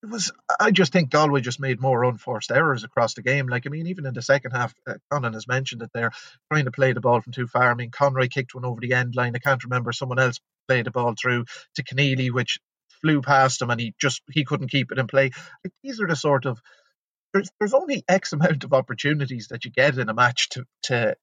it 0.03 0.09
was, 0.09 0.32
I 0.59 0.70
just 0.70 0.93
think 0.93 1.11
Galway 1.11 1.41
just 1.43 1.61
made 1.61 1.80
more 1.80 2.05
unforced 2.05 2.51
errors 2.51 2.84
across 2.84 3.14
the 3.14 3.22
game. 3.22 3.49
Like, 3.49 3.66
I 3.66 3.70
mean, 3.70 3.86
even 3.86 4.07
in 4.07 4.14
the 4.14 4.22
second 4.22 4.53
half, 4.53 4.74
uh, 4.88 4.95
Conan 5.11 5.34
has 5.34 5.47
mentioned 5.47 5.82
that 5.82 5.93
they're 5.93 6.12
trying 6.51 6.64
to 6.64 6.70
play 6.70 6.93
the 6.93 7.03
ball 7.03 7.20
from 7.20 7.32
too 7.32 7.47
far. 7.47 7.70
I 7.70 7.74
mean, 7.74 7.91
Conroy 7.91 8.28
kicked 8.28 8.55
one 8.55 8.64
over 8.64 8.80
the 8.80 8.95
end 8.95 9.14
line. 9.14 9.36
I 9.36 9.41
can't 9.41 9.62
remember 9.62 9.93
someone 9.93 10.18
else 10.18 10.41
played 10.66 10.86
the 10.86 10.91
ball 10.91 11.14
through 11.20 11.45
to 11.74 11.84
Keneally, 11.84 12.30
which 12.30 12.59
flew 13.03 13.20
past 13.20 13.62
him 13.62 13.70
and 13.70 13.80
he 13.80 13.95
just 14.01 14.22
he 14.30 14.45
couldn't 14.45 14.70
keep 14.70 14.91
it 14.91 14.99
in 14.99 15.07
play. 15.07 15.30
Like, 15.64 15.72
these 15.82 16.01
are 16.01 16.09
the 16.09 16.16
sort 16.16 16.47
of 16.47 16.61
there's 17.32 17.51
there's 17.59 17.74
only 17.74 18.05
X 18.09 18.32
amount 18.32 18.64
of 18.64 18.72
opportunities 18.72 19.49
that 19.49 19.64
you 19.64 19.70
get 19.70 19.99
in 19.99 20.09
a 20.09 20.14
match 20.14 20.49
to 20.51 20.64
to 20.84 21.16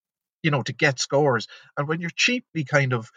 you 0.47 0.51
know, 0.51 0.63
to 0.63 0.71
get 0.71 0.97
scores. 0.97 1.49
And 1.75 1.89
when 1.89 1.99
you're 1.99 2.09
cheaply 2.09 2.63
kind 2.63 2.93
of 2.93 3.11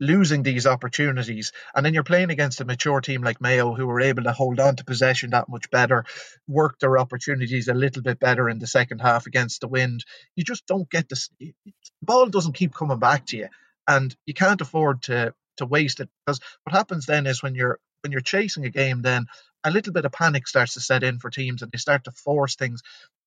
losing 0.00 0.42
these 0.42 0.66
opportunities, 0.66 1.52
and 1.74 1.84
then 1.84 1.92
you're 1.92 2.02
playing 2.02 2.30
against 2.30 2.62
a 2.62 2.64
mature 2.64 3.02
team 3.02 3.22
like 3.22 3.42
Mayo 3.42 3.74
who 3.74 3.86
were 3.86 4.00
able 4.00 4.22
to 4.22 4.32
hold 4.32 4.58
on 4.58 4.76
to 4.76 4.84
possession 4.84 5.30
that 5.30 5.50
much 5.50 5.70
better, 5.70 6.06
work 6.48 6.78
their 6.78 6.96
opportunities 6.96 7.68
a 7.68 7.74
little 7.74 8.02
bit 8.02 8.18
better 8.18 8.48
in 8.48 8.58
the 8.58 8.66
second 8.66 9.00
half 9.00 9.26
against 9.26 9.60
the 9.60 9.68
wind, 9.68 10.02
you 10.34 10.44
just 10.44 10.66
don't 10.66 10.88
get 10.88 11.10
this. 11.10 11.28
The 11.38 11.52
ball 12.00 12.28
doesn't 12.28 12.54
keep 12.54 12.74
coming 12.74 12.98
back 12.98 13.26
to 13.26 13.36
you, 13.36 13.48
and 13.86 14.16
you 14.24 14.32
can't 14.32 14.62
afford 14.62 15.02
to 15.02 15.34
to 15.58 15.66
waste 15.66 16.00
it 16.00 16.08
because 16.24 16.40
what 16.64 16.74
happens 16.74 17.04
then 17.04 17.26
is 17.26 17.42
when 17.42 17.54
you're 17.54 17.78
when 18.02 18.12
you're 18.12 18.22
chasing 18.22 18.64
a 18.64 18.70
game, 18.70 19.02
then 19.02 19.26
a 19.62 19.70
little 19.70 19.92
bit 19.92 20.06
of 20.06 20.12
panic 20.12 20.48
starts 20.48 20.74
to 20.74 20.80
set 20.80 21.02
in 21.02 21.18
for 21.18 21.28
teams 21.28 21.60
and 21.60 21.70
they 21.70 21.78
start 21.78 22.04
to 22.04 22.12
force 22.12 22.56
things. 22.56 22.80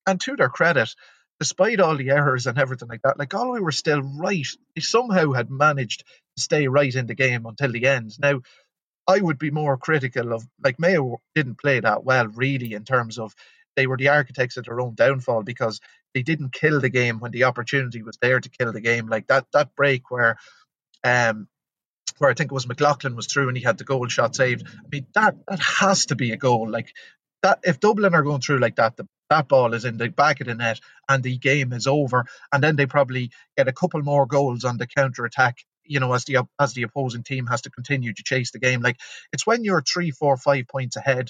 And 0.07 0.19
to 0.21 0.36
their 0.36 0.49
credit, 0.49 0.95
despite 1.39 1.79
all 1.79 1.95
the 1.95 2.09
errors 2.09 2.47
and 2.47 2.57
everything 2.57 2.89
like 2.89 3.01
that, 3.03 3.17
like 3.17 3.29
Galway 3.29 3.59
were 3.59 3.71
still 3.71 4.01
right. 4.01 4.47
They 4.75 4.81
somehow 4.81 5.31
had 5.31 5.49
managed 5.49 6.03
to 6.35 6.43
stay 6.43 6.67
right 6.67 6.93
in 6.93 7.07
the 7.07 7.15
game 7.15 7.45
until 7.45 7.71
the 7.71 7.87
end. 7.87 8.19
Now, 8.19 8.41
I 9.07 9.19
would 9.19 9.39
be 9.39 9.49
more 9.49 9.77
critical 9.77 10.33
of 10.33 10.45
like 10.63 10.79
Mayo 10.79 11.19
didn't 11.33 11.59
play 11.59 11.79
that 11.79 12.03
well 12.03 12.27
really 12.27 12.73
in 12.73 12.83
terms 12.83 13.17
of 13.17 13.33
they 13.75 13.87
were 13.87 13.97
the 13.97 14.09
architects 14.09 14.57
of 14.57 14.65
their 14.65 14.79
own 14.79 14.93
downfall 14.93 15.43
because 15.43 15.79
they 16.13 16.21
didn't 16.21 16.53
kill 16.53 16.79
the 16.79 16.89
game 16.89 17.19
when 17.19 17.31
the 17.31 17.45
opportunity 17.45 18.03
was 18.03 18.17
there 18.21 18.39
to 18.39 18.49
kill 18.49 18.71
the 18.71 18.81
game. 18.81 19.07
Like 19.07 19.27
that 19.27 19.47
that 19.53 19.75
break 19.75 20.11
where 20.11 20.37
um 21.03 21.47
where 22.17 22.29
I 22.29 22.33
think 22.33 22.51
it 22.51 22.53
was 22.53 22.67
McLaughlin 22.67 23.15
was 23.15 23.27
through 23.27 23.47
and 23.47 23.57
he 23.57 23.63
had 23.63 23.77
the 23.77 23.83
goal 23.83 24.07
shot 24.07 24.35
saved. 24.35 24.67
I 24.67 24.87
mean 24.91 25.07
that 25.15 25.35
that 25.47 25.59
has 25.59 26.07
to 26.07 26.15
be 26.15 26.31
a 26.31 26.37
goal. 26.37 26.69
Like 26.69 26.93
that 27.41 27.59
if 27.63 27.79
Dublin 27.79 28.13
are 28.13 28.23
going 28.23 28.41
through 28.41 28.59
like 28.59 28.75
that, 28.75 28.97
the, 28.97 29.07
that 29.30 29.47
ball 29.47 29.73
is 29.73 29.86
in 29.86 29.97
the 29.97 30.09
back 30.09 30.41
of 30.41 30.47
the 30.47 30.55
net 30.55 30.80
and 31.07 31.23
the 31.23 31.38
game 31.38 31.73
is 31.73 31.88
over. 31.88 32.25
And 32.51 32.63
then 32.63 32.75
they 32.75 32.86
probably 32.86 33.32
get 33.57 33.67
a 33.67 33.73
couple 33.73 34.01
more 34.01 34.25
goals 34.25 34.65
on 34.65 34.77
the 34.77 34.88
counter 34.88 35.25
attack. 35.25 35.57
You 35.86 35.99
know, 35.99 36.13
as 36.13 36.25
the 36.25 36.47
as 36.59 36.73
the 36.73 36.84
opposing 36.84 37.23
team 37.23 37.47
has 37.47 37.61
to 37.63 37.71
continue 37.71 38.13
to 38.13 38.23
chase 38.23 38.51
the 38.51 38.59
game, 38.59 38.82
like 38.82 38.97
it's 39.34 39.47
when 39.47 39.63
you're 39.63 39.82
three, 39.82 40.11
four, 40.11 40.38
five 40.38 40.67
points 40.67 40.97
ahead, 40.97 41.30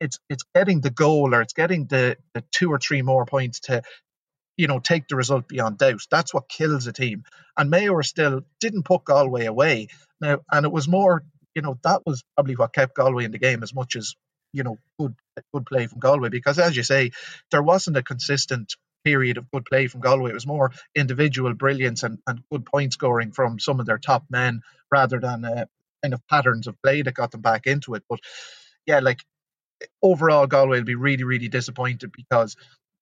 it's 0.00 0.18
it's 0.30 0.44
getting 0.54 0.80
the 0.80 0.90
goal 0.90 1.34
or 1.34 1.42
it's 1.42 1.52
getting 1.52 1.86
the, 1.86 2.16
the 2.34 2.42
two 2.52 2.70
or 2.70 2.78
three 2.78 3.02
more 3.02 3.26
points 3.26 3.60
to 3.60 3.82
you 4.58 4.66
know, 4.66 4.80
take 4.80 5.08
the 5.08 5.16
result 5.16 5.48
beyond 5.48 5.78
doubt. 5.78 6.02
That's 6.10 6.34
what 6.34 6.48
kills 6.48 6.86
a 6.86 6.92
team. 6.92 7.24
And 7.56 7.70
Mayo 7.70 8.00
still 8.02 8.42
didn't 8.60 8.84
put 8.84 9.04
Galway 9.04 9.46
away. 9.46 9.88
Now, 10.20 10.40
and 10.52 10.66
it 10.66 10.72
was 10.72 10.88
more, 10.88 11.24
you 11.54 11.62
know, 11.62 11.78
that 11.84 12.02
was 12.04 12.24
probably 12.36 12.56
what 12.56 12.74
kept 12.74 12.96
Galway 12.96 13.24
in 13.24 13.32
the 13.32 13.38
game 13.38 13.62
as 13.62 13.74
much 13.74 13.96
as 13.96 14.14
you 14.52 14.62
know 14.62 14.78
good 14.98 15.14
good 15.52 15.66
play 15.66 15.86
from 15.86 16.00
Galway 16.00 16.28
because 16.28 16.58
as 16.58 16.76
you 16.76 16.82
say 16.82 17.10
there 17.50 17.62
wasn't 17.62 17.96
a 17.96 18.02
consistent 18.02 18.74
period 19.04 19.38
of 19.38 19.50
good 19.50 19.64
play 19.64 19.86
from 19.86 20.00
Galway. 20.00 20.30
It 20.30 20.34
was 20.34 20.46
more 20.46 20.72
individual 20.94 21.54
brilliance 21.54 22.02
and, 22.02 22.18
and 22.26 22.42
good 22.50 22.66
point 22.66 22.92
scoring 22.92 23.32
from 23.32 23.58
some 23.58 23.80
of 23.80 23.86
their 23.86 23.98
top 23.98 24.24
men 24.28 24.62
rather 24.90 25.20
than 25.20 25.44
uh, 25.44 25.66
kind 26.02 26.14
of 26.14 26.26
patterns 26.28 26.66
of 26.66 26.80
play 26.82 27.02
that 27.02 27.14
got 27.14 27.30
them 27.30 27.40
back 27.40 27.66
into 27.66 27.94
it. 27.94 28.02
But 28.08 28.20
yeah 28.86 29.00
like 29.00 29.20
overall 30.02 30.46
Galway 30.46 30.78
will 30.78 30.84
be 30.84 30.94
really 30.96 31.24
really 31.24 31.48
disappointed 31.48 32.12
because 32.12 32.56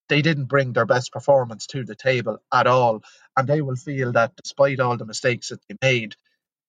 they 0.09 0.21
didn't 0.21 0.45
bring 0.45 0.73
their 0.73 0.85
best 0.85 1.11
performance 1.11 1.67
to 1.67 1.83
the 1.83 1.95
table 1.95 2.39
at 2.53 2.67
all. 2.67 3.03
And 3.37 3.47
they 3.47 3.61
will 3.61 3.75
feel 3.75 4.13
that 4.13 4.35
despite 4.35 4.79
all 4.79 4.97
the 4.97 5.05
mistakes 5.05 5.49
that 5.49 5.61
they 5.69 5.77
made 5.81 6.15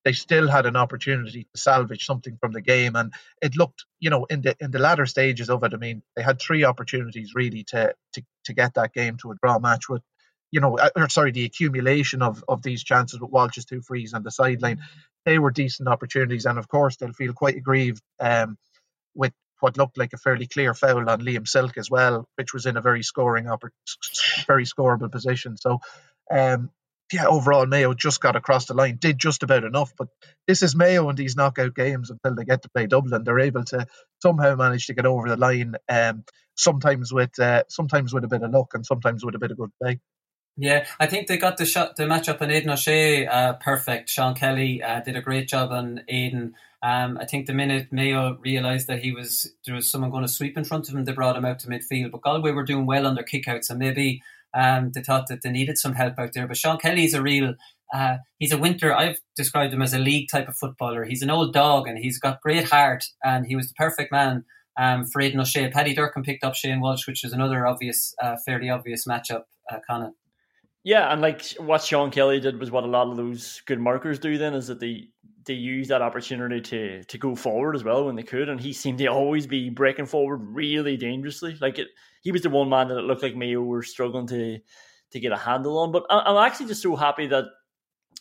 they 0.05 0.13
still 0.13 0.47
had 0.47 0.65
an 0.65 0.75
opportunity 0.75 1.43
to 1.43 1.59
salvage 1.59 2.05
something 2.05 2.37
from 2.39 2.51
the 2.51 2.61
game. 2.61 2.95
And 2.95 3.13
it 3.41 3.55
looked 3.57 3.85
you 3.99 4.09
know 4.09 4.25
in 4.25 4.41
the 4.41 4.55
in 4.59 4.71
the 4.71 4.79
latter 4.79 5.05
stages 5.05 5.49
of 5.49 5.63
it 5.63 5.73
i 5.73 5.77
mean 5.77 6.01
they 6.15 6.21
had 6.21 6.39
three 6.39 6.63
opportunities 6.63 7.33
really 7.35 7.63
to 7.65 7.93
to, 8.13 8.23
to 8.45 8.53
get 8.53 8.73
that 8.75 8.93
game 8.93 9.17
to 9.17 9.31
a 9.31 9.35
draw 9.35 9.59
match 9.59 9.89
with 9.89 10.01
you 10.51 10.61
know 10.61 10.77
uh, 10.77 10.89
or 10.95 11.09
sorry 11.09 11.31
the 11.31 11.45
accumulation 11.45 12.21
of 12.21 12.43
of 12.47 12.61
these 12.61 12.83
chances 12.83 13.19
with 13.19 13.31
walsh's 13.31 13.65
two 13.65 13.81
frees 13.81 14.13
on 14.13 14.23
the 14.23 14.31
sideline. 14.31 14.79
They 15.25 15.37
were 15.37 15.51
decent 15.51 15.89
opportunities. 15.89 16.45
And 16.45 16.57
of 16.57 16.67
course 16.67 16.95
they'll 16.95 17.13
feel 17.13 17.33
quite 17.33 17.55
aggrieved 17.55 18.01
um, 18.19 18.57
with 19.13 19.33
what 19.59 19.77
looked 19.77 19.97
like 19.97 20.13
a 20.13 20.17
fairly 20.17 20.47
clear 20.47 20.73
foul 20.73 21.09
on 21.09 21.21
Liam 21.21 21.47
Silke 21.47 21.77
as 21.77 21.91
well, 21.91 22.27
which 22.35 22.53
was 22.53 22.65
in 22.65 22.77
a 22.77 22.81
very 22.81 23.03
scoring, 23.03 23.45
very 24.47 24.63
scoreable 24.63 25.11
position. 25.11 25.57
So, 25.57 25.79
um, 26.31 26.71
yeah, 27.11 27.27
overall 27.27 27.65
Mayo 27.65 27.93
just 27.93 28.21
got 28.21 28.35
across 28.35 28.65
the 28.65 28.73
line, 28.73 28.97
did 28.99 29.17
just 29.17 29.43
about 29.43 29.63
enough. 29.63 29.93
But 29.97 30.09
this 30.47 30.61
is 30.63 30.75
Mayo 30.75 31.09
in 31.09 31.15
these 31.15 31.35
knockout 31.35 31.75
games 31.75 32.09
until 32.09 32.35
they 32.35 32.45
get 32.45 32.63
to 32.63 32.69
play 32.69 32.87
Dublin. 32.87 33.23
They're 33.23 33.39
able 33.39 33.63
to 33.65 33.87
somehow 34.21 34.55
manage 34.55 34.87
to 34.87 34.93
get 34.93 35.05
over 35.05 35.27
the 35.27 35.37
line. 35.37 35.75
Um, 35.87 36.23
sometimes 36.55 37.11
with 37.11 37.39
uh, 37.39 37.63
sometimes 37.69 38.13
with 38.13 38.23
a 38.23 38.27
bit 38.27 38.43
of 38.43 38.51
luck 38.51 38.71
and 38.73 38.85
sometimes 38.85 39.23
with 39.25 39.35
a 39.35 39.39
bit 39.39 39.51
of 39.51 39.57
good 39.57 39.71
play. 39.81 39.99
Yeah, 40.57 40.85
I 40.99 41.05
think 41.05 41.27
they 41.27 41.37
got 41.37 41.55
the 41.55 41.65
shot, 41.65 41.95
the 41.95 42.03
matchup 42.03 42.41
on 42.41 42.51
Aidan 42.51 42.71
O'Shea 42.71 43.25
uh, 43.25 43.53
perfect. 43.53 44.09
Sean 44.09 44.35
Kelly 44.35 44.83
uh, 44.83 44.99
did 44.99 45.15
a 45.15 45.21
great 45.21 45.47
job 45.47 45.71
on 45.71 46.01
Aidan. 46.09 46.53
Um, 46.83 47.17
I 47.17 47.25
think 47.25 47.45
the 47.45 47.53
minute 47.53 47.91
Mayo 47.91 48.37
realised 48.41 48.87
that 48.87 49.01
he 49.01 49.13
was 49.13 49.53
there 49.65 49.75
was 49.75 49.89
someone 49.89 50.11
going 50.11 50.25
to 50.25 50.31
sweep 50.31 50.57
in 50.57 50.65
front 50.65 50.89
of 50.89 50.95
him, 50.95 51.05
they 51.05 51.13
brought 51.13 51.37
him 51.37 51.45
out 51.45 51.59
to 51.59 51.67
midfield. 51.67 52.11
But 52.11 52.21
Galway 52.21 52.51
were 52.51 52.65
doing 52.65 52.85
well 52.85 53.07
on 53.07 53.15
their 53.15 53.23
kickouts, 53.23 53.69
and 53.69 53.79
maybe 53.79 54.21
um, 54.53 54.91
they 54.93 55.01
thought 55.01 55.27
that 55.27 55.41
they 55.43 55.49
needed 55.49 55.77
some 55.77 55.93
help 55.93 56.17
out 56.17 56.33
there. 56.33 56.47
But 56.47 56.57
Sean 56.57 56.77
Kelly's 56.77 57.13
a 57.13 57.21
real, 57.21 57.55
uh, 57.93 58.17
he's 58.37 58.51
a 58.51 58.57
winter. 58.57 58.93
I've 58.93 59.19
described 59.35 59.73
him 59.73 59.81
as 59.81 59.93
a 59.93 59.99
league 59.99 60.29
type 60.29 60.47
of 60.47 60.57
footballer. 60.57 61.05
He's 61.05 61.21
an 61.21 61.29
old 61.29 61.53
dog 61.53 61.87
and 61.87 61.97
he's 61.97 62.19
got 62.19 62.41
great 62.41 62.65
heart, 62.65 63.05
and 63.23 63.45
he 63.45 63.55
was 63.55 63.67
the 63.67 63.75
perfect 63.75 64.11
man 64.11 64.45
um, 64.79 65.05
for 65.05 65.21
Aidan 65.21 65.41
O'Shea. 65.41 65.69
Paddy 65.69 65.95
Durcan 65.95 66.23
picked 66.23 66.43
up 66.43 66.55
Shane 66.55 66.81
Walsh, 66.81 67.07
which 67.07 67.23
is 67.23 67.33
another 67.33 67.67
obvious, 67.67 68.13
uh, 68.21 68.37
fairly 68.45 68.69
obvious 68.69 69.05
matchup, 69.05 69.43
uh, 69.71 69.79
Conan. 69.87 70.13
Yeah, 70.83 71.11
and 71.11 71.21
like 71.21 71.45
what 71.57 71.83
Sean 71.83 72.09
Kelly 72.09 72.39
did 72.39 72.59
was 72.59 72.71
what 72.71 72.85
a 72.85 72.87
lot 72.87 73.09
of 73.09 73.17
those 73.17 73.61
good 73.65 73.79
markers 73.79 74.19
do. 74.19 74.37
Then 74.37 74.53
is 74.53 74.67
that 74.67 74.79
they 74.79 75.09
they 75.45 75.53
use 75.53 75.87
that 75.89 76.01
opportunity 76.01 76.61
to 76.61 77.03
to 77.03 77.17
go 77.17 77.35
forward 77.35 77.75
as 77.75 77.83
well 77.83 78.05
when 78.05 78.15
they 78.15 78.23
could, 78.23 78.49
and 78.49 78.61
he 78.61 78.71
seemed 78.71 78.99
to 78.99 79.07
always 79.07 79.45
be 79.45 79.69
breaking 79.69 80.05
forward 80.05 80.37
really 80.37 80.95
dangerously. 80.95 81.57
Like 81.59 81.79
it, 81.79 81.87
he 82.21 82.31
was 82.31 82.43
the 82.43 82.49
one 82.49 82.69
man 82.69 82.87
that 82.87 82.97
it 82.97 83.03
looked 83.03 83.23
like 83.23 83.35
Mayo 83.35 83.61
were 83.61 83.83
struggling 83.83 84.27
to 84.27 84.59
to 85.11 85.19
get 85.19 85.31
a 85.31 85.37
handle 85.37 85.79
on. 85.79 85.91
But 85.91 86.05
I'm 86.09 86.37
actually 86.37 86.67
just 86.67 86.81
so 86.81 86.95
happy 86.95 87.27
that 87.27 87.45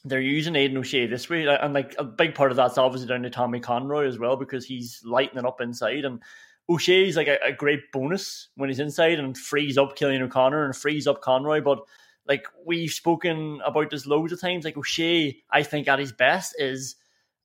they're 0.05 0.21
using 0.21 0.57
Aidan 0.57 0.79
O'Shea 0.79 1.07
this 1.07 1.29
way, 1.29 1.47
and 1.47 1.75
like 1.75 1.95
a 1.99 2.05
big 2.05 2.35
part 2.35 2.51
of 2.51 2.57
that's 2.57 2.79
obviously 2.79 3.09
down 3.09 3.23
to 3.23 3.31
Tommy 3.31 3.61
Conroy 3.61 4.07
as 4.07 4.19
well 4.19 4.37
because 4.37 4.65
he's 4.65 5.01
lighting 5.05 5.39
it 5.39 5.47
up 5.47 5.61
inside, 5.61 6.05
and 6.05 6.23
O'Shea's 6.69 7.17
like 7.17 7.29
a, 7.29 7.39
a 7.45 7.53
great 7.53 7.93
bonus 7.93 8.49
when 8.57 8.69
he's 8.69 8.81
inside 8.81 9.19
and 9.19 9.39
frees 9.39 9.79
up 9.79 9.97
Cillian 9.97 10.23
O'Connor 10.23 10.65
and 10.65 10.77
frees 10.77 11.07
up 11.07 11.23
Conroy, 11.23 11.61
but 11.61 11.81
like 12.29 12.47
we've 12.65 12.91
spoken 12.91 13.61
about 13.65 13.91
this 13.91 14.07
loads 14.07 14.33
of 14.33 14.41
times. 14.41 14.65
Like 14.65 14.77
oh, 14.77 14.81
O'Shea, 14.81 15.39
I 15.51 15.63
think 15.63 15.89
at 15.89 15.99
his 15.99 16.13
best 16.13 16.55
is 16.59 16.97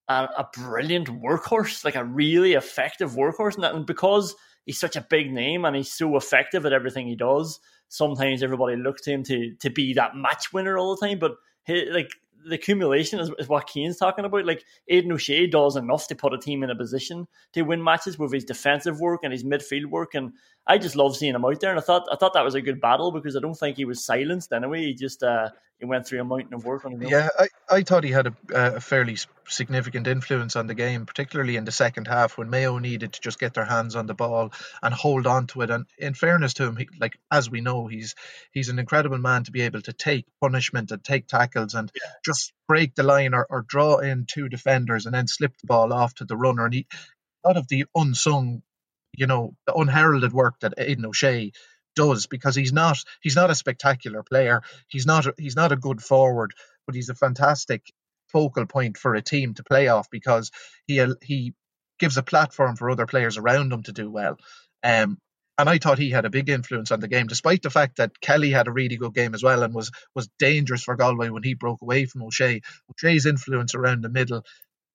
a, 0.10 0.28
a 0.38 0.50
brilliant 0.54 1.08
workhorse, 1.08 1.86
like 1.86 1.96
a 1.96 2.04
really 2.04 2.54
effective 2.54 3.12
workhorse, 3.12 3.56
and, 3.56 3.64
that, 3.64 3.74
and 3.74 3.86
because 3.86 4.36
he's 4.66 4.80
such 4.80 4.96
a 4.96 5.08
big 5.10 5.32
name 5.32 5.66
and 5.66 5.76
he's 5.76 5.92
so 5.92 6.16
effective 6.18 6.66
at 6.66 6.74
everything 6.74 7.08
he 7.08 7.16
does, 7.16 7.60
sometimes 7.88 8.44
everybody 8.44 8.76
looks 8.76 9.02
to 9.04 9.12
him 9.12 9.24
to 9.24 9.56
to 9.56 9.70
be 9.70 9.94
that 9.94 10.16
match 10.16 10.52
winner 10.52 10.78
all 10.78 10.96
the 10.96 11.08
time. 11.08 11.20
But 11.20 11.36
he, 11.66 11.90
like 11.90 12.12
the 12.48 12.56
accumulation 12.56 13.20
is, 13.20 13.32
is 13.40 13.48
what 13.48 13.70
Cian's 13.70 13.98
talking 13.98 14.26
about. 14.26 14.46
Like 14.46 14.64
Aidan 14.88 15.12
O'Shea 15.12 15.48
does 15.48 15.76
enough 15.76 16.08
to 16.08 16.16
put 16.16 16.34
a 16.34 16.38
team 16.38 16.64
in 16.64 16.70
a 16.70 16.76
position 16.76 17.28
to 17.54 17.62
win 17.64 17.84
matches 17.84 18.20
with 18.20 18.34
his 18.34 18.46
defensive 18.46 19.00
work 19.00 19.22
and 19.24 19.32
his 19.32 19.44
midfield 19.44 19.86
work, 19.86 20.14
and 20.16 20.34
I 20.68 20.78
just 20.78 20.96
love 20.96 21.16
seeing 21.16 21.36
him 21.36 21.46
out 21.46 21.60
there. 21.60 21.72
And 21.72 21.80
I 21.80 21.84
thought 21.84 22.08
I 22.12 22.16
thought 22.16 22.34
that 22.34 22.46
was 22.46 22.56
a 22.56 22.62
good 22.62 22.82
battle 22.82 23.12
because 23.12 23.36
I 23.36 23.40
don't 23.40 23.56
think 23.56 23.78
he 23.78 23.86
was 23.86 24.06
silenced 24.06 24.54
anyway. 24.54 24.86
He 24.86 24.94
just 24.94 25.24
uh, 25.24 25.50
he 25.84 25.90
went 25.90 26.08
through 26.08 26.22
a 26.22 26.24
mountain 26.24 26.54
of 26.54 26.64
work 26.64 26.86
on 26.86 26.94
own. 26.94 27.02
Yeah, 27.02 27.28
I, 27.38 27.48
I 27.70 27.82
thought 27.82 28.06
he 28.06 28.12
had 28.12 28.28
a, 28.28 28.36
a 28.54 28.80
fairly 28.80 29.18
significant 29.50 30.08
influence 30.08 30.56
on 30.56 30.66
the 30.66 30.74
game, 30.74 31.06
particularly 31.06 31.58
in 31.58 31.66
the 31.66 31.74
second 31.74 32.08
half 32.08 32.38
when 32.38 32.50
Mayo 32.50 32.78
needed 32.78 33.12
to 33.12 33.20
just 33.20 33.38
get 33.38 33.54
their 33.54 33.66
hands 33.66 33.98
on 33.98 34.08
the 34.08 34.14
ball 34.14 34.54
and 34.82 34.94
hold 34.94 35.28
on 35.28 35.48
to 35.48 35.60
it. 35.60 35.70
And 35.70 35.86
in 35.98 36.14
fairness 36.14 36.54
to 36.54 36.64
him, 36.64 36.78
he, 36.78 36.88
like 37.02 37.20
as 37.30 37.50
we 37.50 37.60
know, 37.60 37.88
he's 37.88 38.16
he's 38.54 38.70
an 38.70 38.80
incredible 38.80 39.18
man 39.18 39.44
to 39.44 39.52
be 39.52 39.64
able 39.64 39.82
to 39.82 39.92
take 39.92 40.26
punishment 40.40 40.90
and 40.92 41.04
take 41.04 41.28
tackles 41.28 41.74
and 41.74 41.92
yeah. 41.94 42.12
just 42.24 42.54
break 42.66 42.96
the 42.96 43.04
line 43.04 43.34
or, 43.34 43.46
or 43.50 43.66
draw 43.68 43.98
in 43.98 44.26
two 44.26 44.48
defenders 44.48 45.06
and 45.06 45.14
then 45.14 45.28
slip 45.28 45.52
the 45.58 45.68
ball 45.68 45.92
off 45.92 46.14
to 46.16 46.24
the 46.24 46.38
runner. 46.38 46.64
And 46.64 46.76
he, 46.76 46.88
a 47.44 47.50
lot 47.50 47.58
of 47.58 47.68
the 47.68 47.84
unsung 47.94 48.62
you 49.16 49.28
know 49.28 49.54
the 49.68 49.74
unheralded 49.74 50.32
work 50.32 50.62
that 50.62 50.74
Aidan 50.78 51.06
O'Shea 51.06 51.52
does 51.96 52.28
because 52.28 52.56
he's 52.56 52.74
not 52.74 52.98
he's 53.22 53.36
not 53.36 53.50
a 53.50 53.56
spectacular 53.56 54.24
player. 54.24 54.62
He's 54.88 55.06
not 55.06 55.26
a, 55.26 55.34
he's 55.38 55.56
not 55.56 55.72
a 55.72 55.78
good 55.78 56.02
forward, 56.02 56.54
but 56.86 56.96
he's 56.96 57.10
a 57.10 57.16
fantastic 57.16 57.92
focal 58.28 58.66
point 58.66 58.98
for 58.98 59.16
a 59.16 59.22
team 59.22 59.54
to 59.56 59.64
play 59.64 59.88
off 59.88 60.10
because 60.10 60.52
he 60.88 61.06
he 61.22 61.54
gives 62.00 62.18
a 62.18 62.24
platform 62.24 62.76
for 62.76 62.90
other 62.90 63.06
players 63.06 63.38
around 63.38 63.72
him 63.72 63.84
to 63.84 63.92
do 63.92 64.10
well. 64.10 64.38
Um, 64.84 65.18
and 65.58 65.70
I 65.70 65.78
thought 65.78 66.00
he 66.00 66.10
had 66.10 66.26
a 66.26 66.32
big 66.32 66.50
influence 66.50 66.92
on 66.92 67.00
the 67.00 67.08
game, 67.08 67.28
despite 67.28 67.62
the 67.62 67.70
fact 67.70 67.98
that 67.98 68.20
Kelly 68.20 68.50
had 68.50 68.68
a 68.68 68.72
really 68.72 68.98
good 68.98 69.14
game 69.14 69.36
as 69.36 69.44
well 69.44 69.62
and 69.62 69.74
was 69.74 69.92
was 70.16 70.30
dangerous 70.40 70.84
for 70.84 70.96
Galway 70.96 71.30
when 71.30 71.44
he 71.44 71.54
broke 71.54 71.82
away 71.82 72.06
from 72.06 72.24
O'Shea. 72.24 72.62
O'Shea's 72.90 73.28
influence 73.28 73.76
around 73.76 74.04
the 74.04 74.10
middle, 74.10 74.44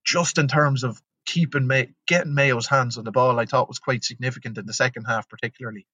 just 0.05 0.37
in 0.39 0.49
terms 0.49 0.83
of 0.83 1.01
keeping 1.27 1.67
May- 1.67 1.93
getting 2.07 2.35
Mayo's 2.35 2.67
hands 2.67 2.99
on 2.99 3.05
the 3.05 3.13
ball, 3.13 3.39
I 3.39 3.47
thought 3.47 3.69
was 3.69 3.79
quite 3.79 4.03
significant 4.03 4.59
in 4.59 4.67
the 4.67 4.73
second 4.73 5.05
half, 5.05 5.29
particularly. 5.29 5.87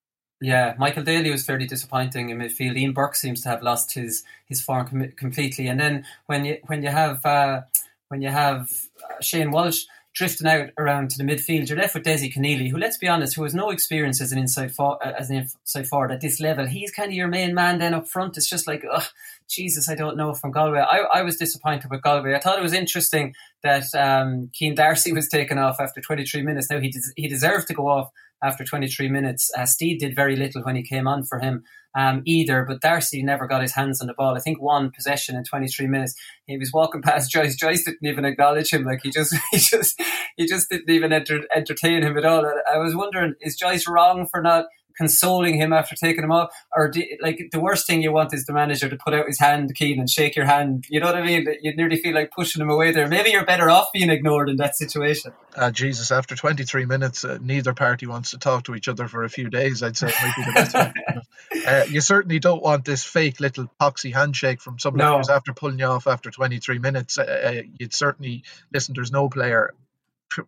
Yeah, 0.45 0.74
Michael 0.76 1.05
Daly 1.05 1.30
was 1.30 1.47
fairly 1.47 1.66
disappointing 1.66 2.28
in 2.28 2.36
midfield. 2.36 2.76
Ian 2.76 2.92
Burke 2.92 3.14
seems 3.14 3.40
to 3.40 3.49
have 3.49 3.62
lost 3.62 3.95
his 3.95 4.24
his 4.45 4.61
form 4.61 4.86
com- 4.86 5.12
completely. 5.16 5.68
And 5.68 5.80
then 5.80 6.05
when 6.26 6.45
you 6.45 6.59
when 6.66 6.82
you 6.82 6.90
have 6.90 7.24
uh, 7.24 7.62
when 8.09 8.20
you 8.20 8.28
have 8.28 8.70
uh, 9.03 9.22
Shane 9.22 9.53
Walsh 9.53 9.84
drifting 10.12 10.47
out 10.47 10.68
around 10.76 11.09
to 11.11 11.16
the 11.16 11.24
midfield, 11.24 11.66
you're 11.70 11.78
left 11.78 11.95
with 11.95 12.05
Desi 12.05 12.30
Keneally, 12.30 12.70
who, 12.70 12.76
let's 12.76 12.99
be 12.99 13.09
honest, 13.09 13.34
who 13.34 13.42
has 13.42 13.55
no 13.55 13.70
experience 13.70 14.20
as 14.20 14.32
an 14.32 14.38
inside 14.38 14.74
for- 14.74 15.05
uh, 15.05 15.14
as 15.18 15.30
an 15.30 15.36
inside 15.36 15.86
forward 15.88 16.12
at 16.12 16.20
this 16.20 16.38
level. 16.40 16.66
He's 16.66 16.90
kind 16.90 17.09
of 17.09 17.14
your 17.14 17.26
main 17.26 17.55
man 17.55 17.78
then 17.78 17.95
up 17.95 18.07
front. 18.07 18.36
It's 18.36 18.49
just 18.49 18.66
like, 18.66 18.84
ugh, 18.92 19.03
Jesus, 19.49 19.88
I 19.88 19.95
don't 19.95 20.16
know 20.16 20.34
from 20.34 20.53
Galway. 20.53 20.80
I, 20.80 20.99
I 21.14 21.22
was 21.22 21.38
disappointed 21.38 21.90
with 21.90 22.03
Galway. 22.03 22.34
I 22.34 22.38
thought 22.38 22.59
it 22.59 22.62
was 22.62 22.74
interesting 22.74 23.34
that 23.62 23.84
um, 23.95 24.51
Céin 24.53 24.76
D'Arcy 24.76 25.12
was 25.14 25.26
taken 25.30 25.57
off 25.57 25.80
after 25.80 26.03
23 26.03 26.42
minutes. 26.42 26.68
Now 26.68 26.80
he 26.80 26.90
des- 26.90 27.14
he 27.16 27.28
deserved 27.28 27.66
to 27.68 27.74
go 27.74 27.88
off 27.88 28.11
after 28.45 28.64
23 28.64 29.09
minutes. 29.09 29.51
Uh, 29.57 29.66
Steve 29.66 29.99
did 29.99 30.14
very 30.14 30.36
little 30.36 30.62
when 30.62 30.76
he 30.76 30.82
came 30.82 31.09
on 31.09 31.24
for 31.24 31.38
him 31.38 31.64
um, 31.97 32.22
either, 32.24 32.64
but 32.64 32.80
D'Arcy 32.80 33.22
never 33.22 33.47
got 33.47 33.62
his 33.62 33.74
hands 33.74 34.01
on 34.01 34.07
the 34.07 34.14
ball. 34.14 34.36
I 34.36 34.40
think 34.40 34.61
one 34.61 34.90
possession 34.90 35.36
in 35.36 35.45
23 35.45 35.86
minutes. 35.86 36.14
He 36.47 36.59
was 36.59 36.72
walking 36.72 37.03
past 37.03 37.30
Joyce. 37.30 37.57
Joyce 37.57 37.84
didn't 37.84 38.07
even 38.07 38.24
acknowledge 38.24 38.72
him. 38.72 38.84
Like 38.84 39.01
he 39.03 39.11
just, 39.11 39.34
he 39.51 39.59
just, 39.59 40.01
he 40.36 40.47
just 40.47 40.68
didn't 40.68 40.90
even 40.90 41.12
enter- 41.12 41.47
entertain 41.55 42.03
him 42.03 42.18
at 42.18 42.24
all. 42.24 42.45
I 42.72 42.78
was 42.78 42.95
wondering, 42.95 43.34
is 43.40 43.57
Joyce 43.57 43.88
wrong 43.88 44.26
for 44.30 44.42
not 44.42 44.66
consoling 44.97 45.57
him 45.57 45.72
after 45.72 45.95
taking 45.95 46.24
him 46.24 46.32
off, 46.32 46.51
or 46.74 46.90
do, 46.90 47.03
like 47.20 47.49
the 47.53 47.61
worst 47.61 47.86
thing 47.86 48.03
you 48.03 48.12
want 48.12 48.32
is 48.32 48.45
the 48.47 48.53
manager 48.53 48.88
to 48.88 48.97
put 48.97 49.14
out 49.14 49.26
his 49.26 49.38
hand, 49.38 49.70
Cian, 49.76 49.99
and 49.99 50.09
shake 50.09 50.36
your 50.36 50.47
hand. 50.47 50.84
You 50.88 51.01
know 51.01 51.07
what 51.07 51.16
I 51.16 51.22
mean? 51.22 51.47
You 51.62 51.74
nearly 51.76 51.97
feel 51.97 52.14
like 52.14 52.30
pushing 52.30 52.62
him 52.62 52.70
away 52.70 52.92
there. 52.92 53.09
Maybe 53.09 53.30
you're 53.30 53.45
better 53.45 53.70
off 53.70 53.88
being 53.92 54.11
ignored 54.11 54.49
in 54.49 54.57
that 54.57 54.76
situation. 54.76 55.32
Uh, 55.57 55.70
Jesus, 55.70 56.11
after 56.11 56.34
23 56.34 56.86
minutes, 56.86 57.24
uh, 57.24 57.38
neither 57.40 57.74
party 57.74 58.07
wants 58.07 58.30
to 58.32 58.38
talk 58.38 58.64
to 58.64 58.74
each 58.74 58.88
other 58.88 59.09
for 59.09 59.24
a 59.24 59.28
few 59.28 59.51
days. 59.51 59.82
I'd 59.82 59.97
say 59.97 60.09
it 60.09 60.14
might 60.22 60.36
be 60.36 60.45
the 60.45 60.53
best. 60.53 60.74
uh, 61.66 61.84
you 61.88 62.01
certainly 62.01 62.38
don't 62.38 62.62
want 62.62 62.84
this 62.84 63.05
fake 63.05 63.40
little 63.40 63.70
poxy 63.80 64.12
handshake 64.12 64.61
from 64.61 64.78
some 64.78 64.97
no. 64.97 65.12
players 65.12 65.28
after 65.28 65.53
pulling 65.53 65.78
you 65.78 65.86
off 65.86 66.07
after 66.07 66.30
23 66.30 66.78
minutes. 66.78 67.18
Uh, 67.18 67.22
uh, 67.22 67.62
you'd 67.78 67.95
certainly 67.95 68.45
listen. 68.72 68.95
There's 68.95 69.12
no 69.12 69.28
player 69.28 69.74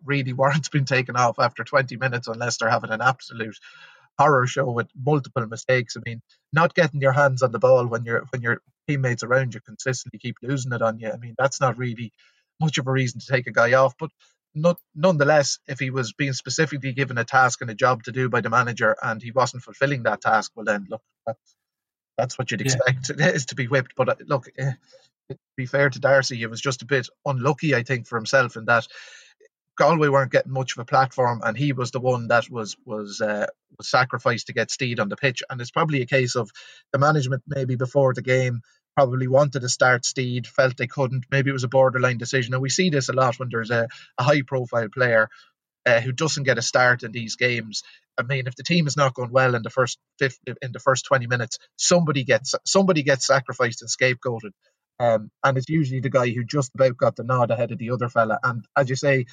really 0.05 0.33
warrants 0.33 0.69
being 0.69 0.85
taken 0.85 1.15
off 1.15 1.39
after 1.39 1.63
20 1.63 1.97
minutes 1.97 2.27
unless 2.27 2.57
they're 2.57 2.69
having 2.69 2.91
an 2.91 3.01
absolute 3.01 3.57
horror 4.17 4.47
show 4.47 4.69
with 4.71 4.87
multiple 4.95 5.45
mistakes. 5.47 5.95
I 5.97 6.01
mean, 6.05 6.21
not 6.53 6.73
getting 6.73 7.01
your 7.01 7.11
hands 7.11 7.43
on 7.43 7.51
the 7.51 7.59
ball 7.59 7.87
when 7.87 8.03
your 8.03 8.25
when 8.31 8.41
your 8.41 8.61
teammates 8.87 9.23
around 9.23 9.53
you 9.53 9.61
consistently 9.61 10.19
keep 10.19 10.37
losing 10.41 10.73
it 10.73 10.81
on 10.81 10.99
you. 10.99 11.11
I 11.11 11.17
mean, 11.17 11.35
that's 11.37 11.61
not 11.61 11.77
really 11.77 12.13
much 12.59 12.77
of 12.77 12.87
a 12.87 12.91
reason 12.91 13.19
to 13.19 13.27
take 13.27 13.47
a 13.47 13.51
guy 13.51 13.73
off. 13.73 13.95
But 13.99 14.11
not, 14.55 14.79
nonetheless, 14.95 15.59
if 15.67 15.79
he 15.79 15.89
was 15.89 16.13
being 16.13 16.33
specifically 16.33 16.93
given 16.93 17.17
a 17.17 17.23
task 17.23 17.61
and 17.61 17.69
a 17.69 17.75
job 17.75 18.03
to 18.03 18.11
do 18.11 18.29
by 18.29 18.41
the 18.41 18.49
manager 18.49 18.95
and 19.01 19.21
he 19.21 19.31
wasn't 19.31 19.63
fulfilling 19.63 20.03
that 20.03 20.21
task, 20.21 20.51
well 20.55 20.65
then 20.65 20.87
look, 20.89 21.01
that's 21.25 21.55
that's 22.17 22.39
what 22.39 22.49
you'd 22.49 22.61
expect 22.61 23.11
yeah. 23.17 23.29
is 23.29 23.47
to 23.47 23.55
be 23.55 23.67
whipped. 23.67 23.93
But 23.95 24.09
uh, 24.09 24.15
look, 24.25 24.49
eh, 24.57 24.73
to 25.29 25.37
be 25.55 25.65
fair 25.65 25.89
to 25.89 25.99
D'Arcy, 25.99 26.37
he 26.37 26.47
was 26.47 26.61
just 26.61 26.81
a 26.81 26.85
bit 26.85 27.07
unlucky, 27.25 27.75
I 27.75 27.83
think, 27.83 28.07
for 28.07 28.17
himself 28.17 28.55
in 28.55 28.65
that 28.65 28.87
Galway 29.77 30.09
weren't 30.09 30.31
getting 30.31 30.51
much 30.51 30.73
of 30.73 30.79
a 30.79 30.85
platform, 30.85 31.41
and 31.43 31.57
he 31.57 31.71
was 31.71 31.91
the 31.91 31.99
one 31.99 32.27
that 32.27 32.49
was 32.49 32.75
was 32.85 33.21
uh, 33.21 33.47
was 33.77 33.89
sacrificed 33.89 34.47
to 34.47 34.53
get 34.53 34.71
Steed 34.71 34.99
on 34.99 35.09
the 35.09 35.15
pitch. 35.15 35.43
And 35.49 35.61
it's 35.61 35.71
probably 35.71 36.01
a 36.01 36.07
case 36.07 36.35
of 36.35 36.51
the 36.91 36.99
management 36.99 37.43
maybe 37.47 37.75
before 37.75 38.13
the 38.13 38.21
game 38.21 38.61
probably 38.95 39.27
wanted 39.27 39.59
to 39.59 39.69
start 39.69 40.05
Steed, 40.05 40.47
felt 40.47 40.75
they 40.75 40.87
couldn't. 40.87 41.25
Maybe 41.31 41.51
it 41.51 41.53
was 41.53 41.63
a 41.63 41.69
borderline 41.69 42.17
decision, 42.17 42.53
and 42.53 42.63
we 42.63 42.69
see 42.69 42.89
this 42.89 43.09
a 43.09 43.13
lot 43.13 43.39
when 43.39 43.49
there's 43.51 43.69
a, 43.69 43.87
a 44.17 44.23
high 44.23 44.41
profile 44.41 44.89
player 44.89 45.29
uh, 45.85 46.01
who 46.01 46.11
doesn't 46.11 46.43
get 46.43 46.57
a 46.57 46.63
start 46.63 47.03
in 47.03 47.11
these 47.11 47.35
games. 47.35 47.83
I 48.17 48.23
mean, 48.23 48.47
if 48.47 48.55
the 48.55 48.63
team 48.63 48.87
is 48.87 48.97
not 48.97 49.13
going 49.13 49.31
well 49.31 49.53
in 49.53 49.61
the 49.61 49.69
first 49.69 49.99
50, 50.19 50.55
in 50.63 50.71
the 50.71 50.79
first 50.79 51.05
20 51.05 51.27
minutes, 51.27 51.59
somebody 51.75 52.23
gets 52.23 52.55
somebody 52.65 53.03
gets 53.03 53.27
sacrificed 53.27 53.83
and 53.83 53.89
scapegoated. 53.89 54.51
Um, 54.99 55.29
and 55.43 55.57
it's 55.57 55.69
usually 55.69 55.99
the 55.99 56.09
guy 56.09 56.29
who 56.29 56.43
just 56.43 56.71
about 56.73 56.97
got 56.97 57.15
the 57.15 57.23
nod 57.23 57.51
ahead 57.51 57.71
of 57.71 57.77
the 57.77 57.91
other 57.91 58.09
fella. 58.09 58.39
And 58.43 58.65
as 58.75 58.89
you 58.89 58.95
say, 58.95 59.27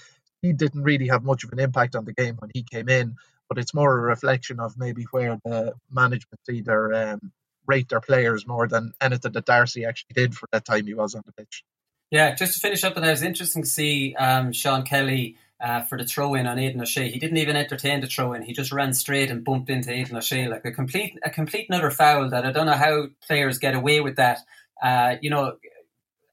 he 0.44 0.52
didn't 0.52 0.82
really 0.82 1.08
have 1.08 1.24
much 1.24 1.42
of 1.42 1.52
an 1.52 1.58
impact 1.58 1.96
on 1.96 2.04
the 2.04 2.12
game 2.12 2.36
when 2.38 2.50
he 2.52 2.62
came 2.62 2.88
in, 2.88 3.16
but 3.48 3.58
it's 3.58 3.74
more 3.74 3.98
a 3.98 4.02
reflection 4.02 4.60
of 4.60 4.76
maybe 4.76 5.04
where 5.10 5.38
the 5.44 5.72
management 5.90 6.40
either 6.50 6.92
um, 6.92 7.32
rate 7.66 7.88
their 7.88 8.00
players 8.00 8.46
more 8.46 8.68
than 8.68 8.92
anything 9.00 9.32
that 9.32 9.46
D'Arcy 9.46 9.84
actually 9.84 10.14
did 10.14 10.34
for 10.34 10.46
that 10.52 10.64
time 10.64 10.86
he 10.86 10.94
was 10.94 11.14
on 11.14 11.22
the 11.24 11.32
pitch. 11.32 11.64
Yeah, 12.10 12.34
just 12.34 12.54
to 12.54 12.60
finish 12.60 12.84
up, 12.84 12.96
and 12.96 13.06
it 13.06 13.10
was 13.10 13.22
interesting 13.22 13.62
to 13.62 13.68
see 13.68 14.14
um, 14.16 14.52
Sean 14.52 14.84
Kelly 14.84 15.36
uh, 15.60 15.82
for 15.82 15.96
the 15.96 16.04
throw 16.04 16.34
in 16.34 16.46
on 16.46 16.58
Aidan 16.58 16.82
O'Shea. 16.82 17.10
He 17.10 17.18
didn't 17.18 17.38
even 17.38 17.56
entertain 17.56 18.02
the 18.02 18.06
throw 18.06 18.34
in. 18.34 18.42
He 18.42 18.52
just 18.52 18.70
ran 18.70 18.92
straight 18.92 19.30
and 19.30 19.42
bumped 19.42 19.70
into 19.70 19.90
Aidan 19.90 20.16
O'Shea 20.16 20.46
like 20.46 20.64
a 20.66 20.72
complete 20.72 21.18
a 21.24 21.30
complete 21.30 21.66
another 21.70 21.90
foul 21.90 22.28
that 22.30 22.44
I 22.44 22.52
don't 22.52 22.66
know 22.66 22.72
how 22.72 23.06
players 23.26 23.58
get 23.58 23.74
away 23.74 24.00
with 24.00 24.16
that. 24.16 24.40
Uh, 24.82 25.16
you 25.22 25.30
know, 25.30 25.56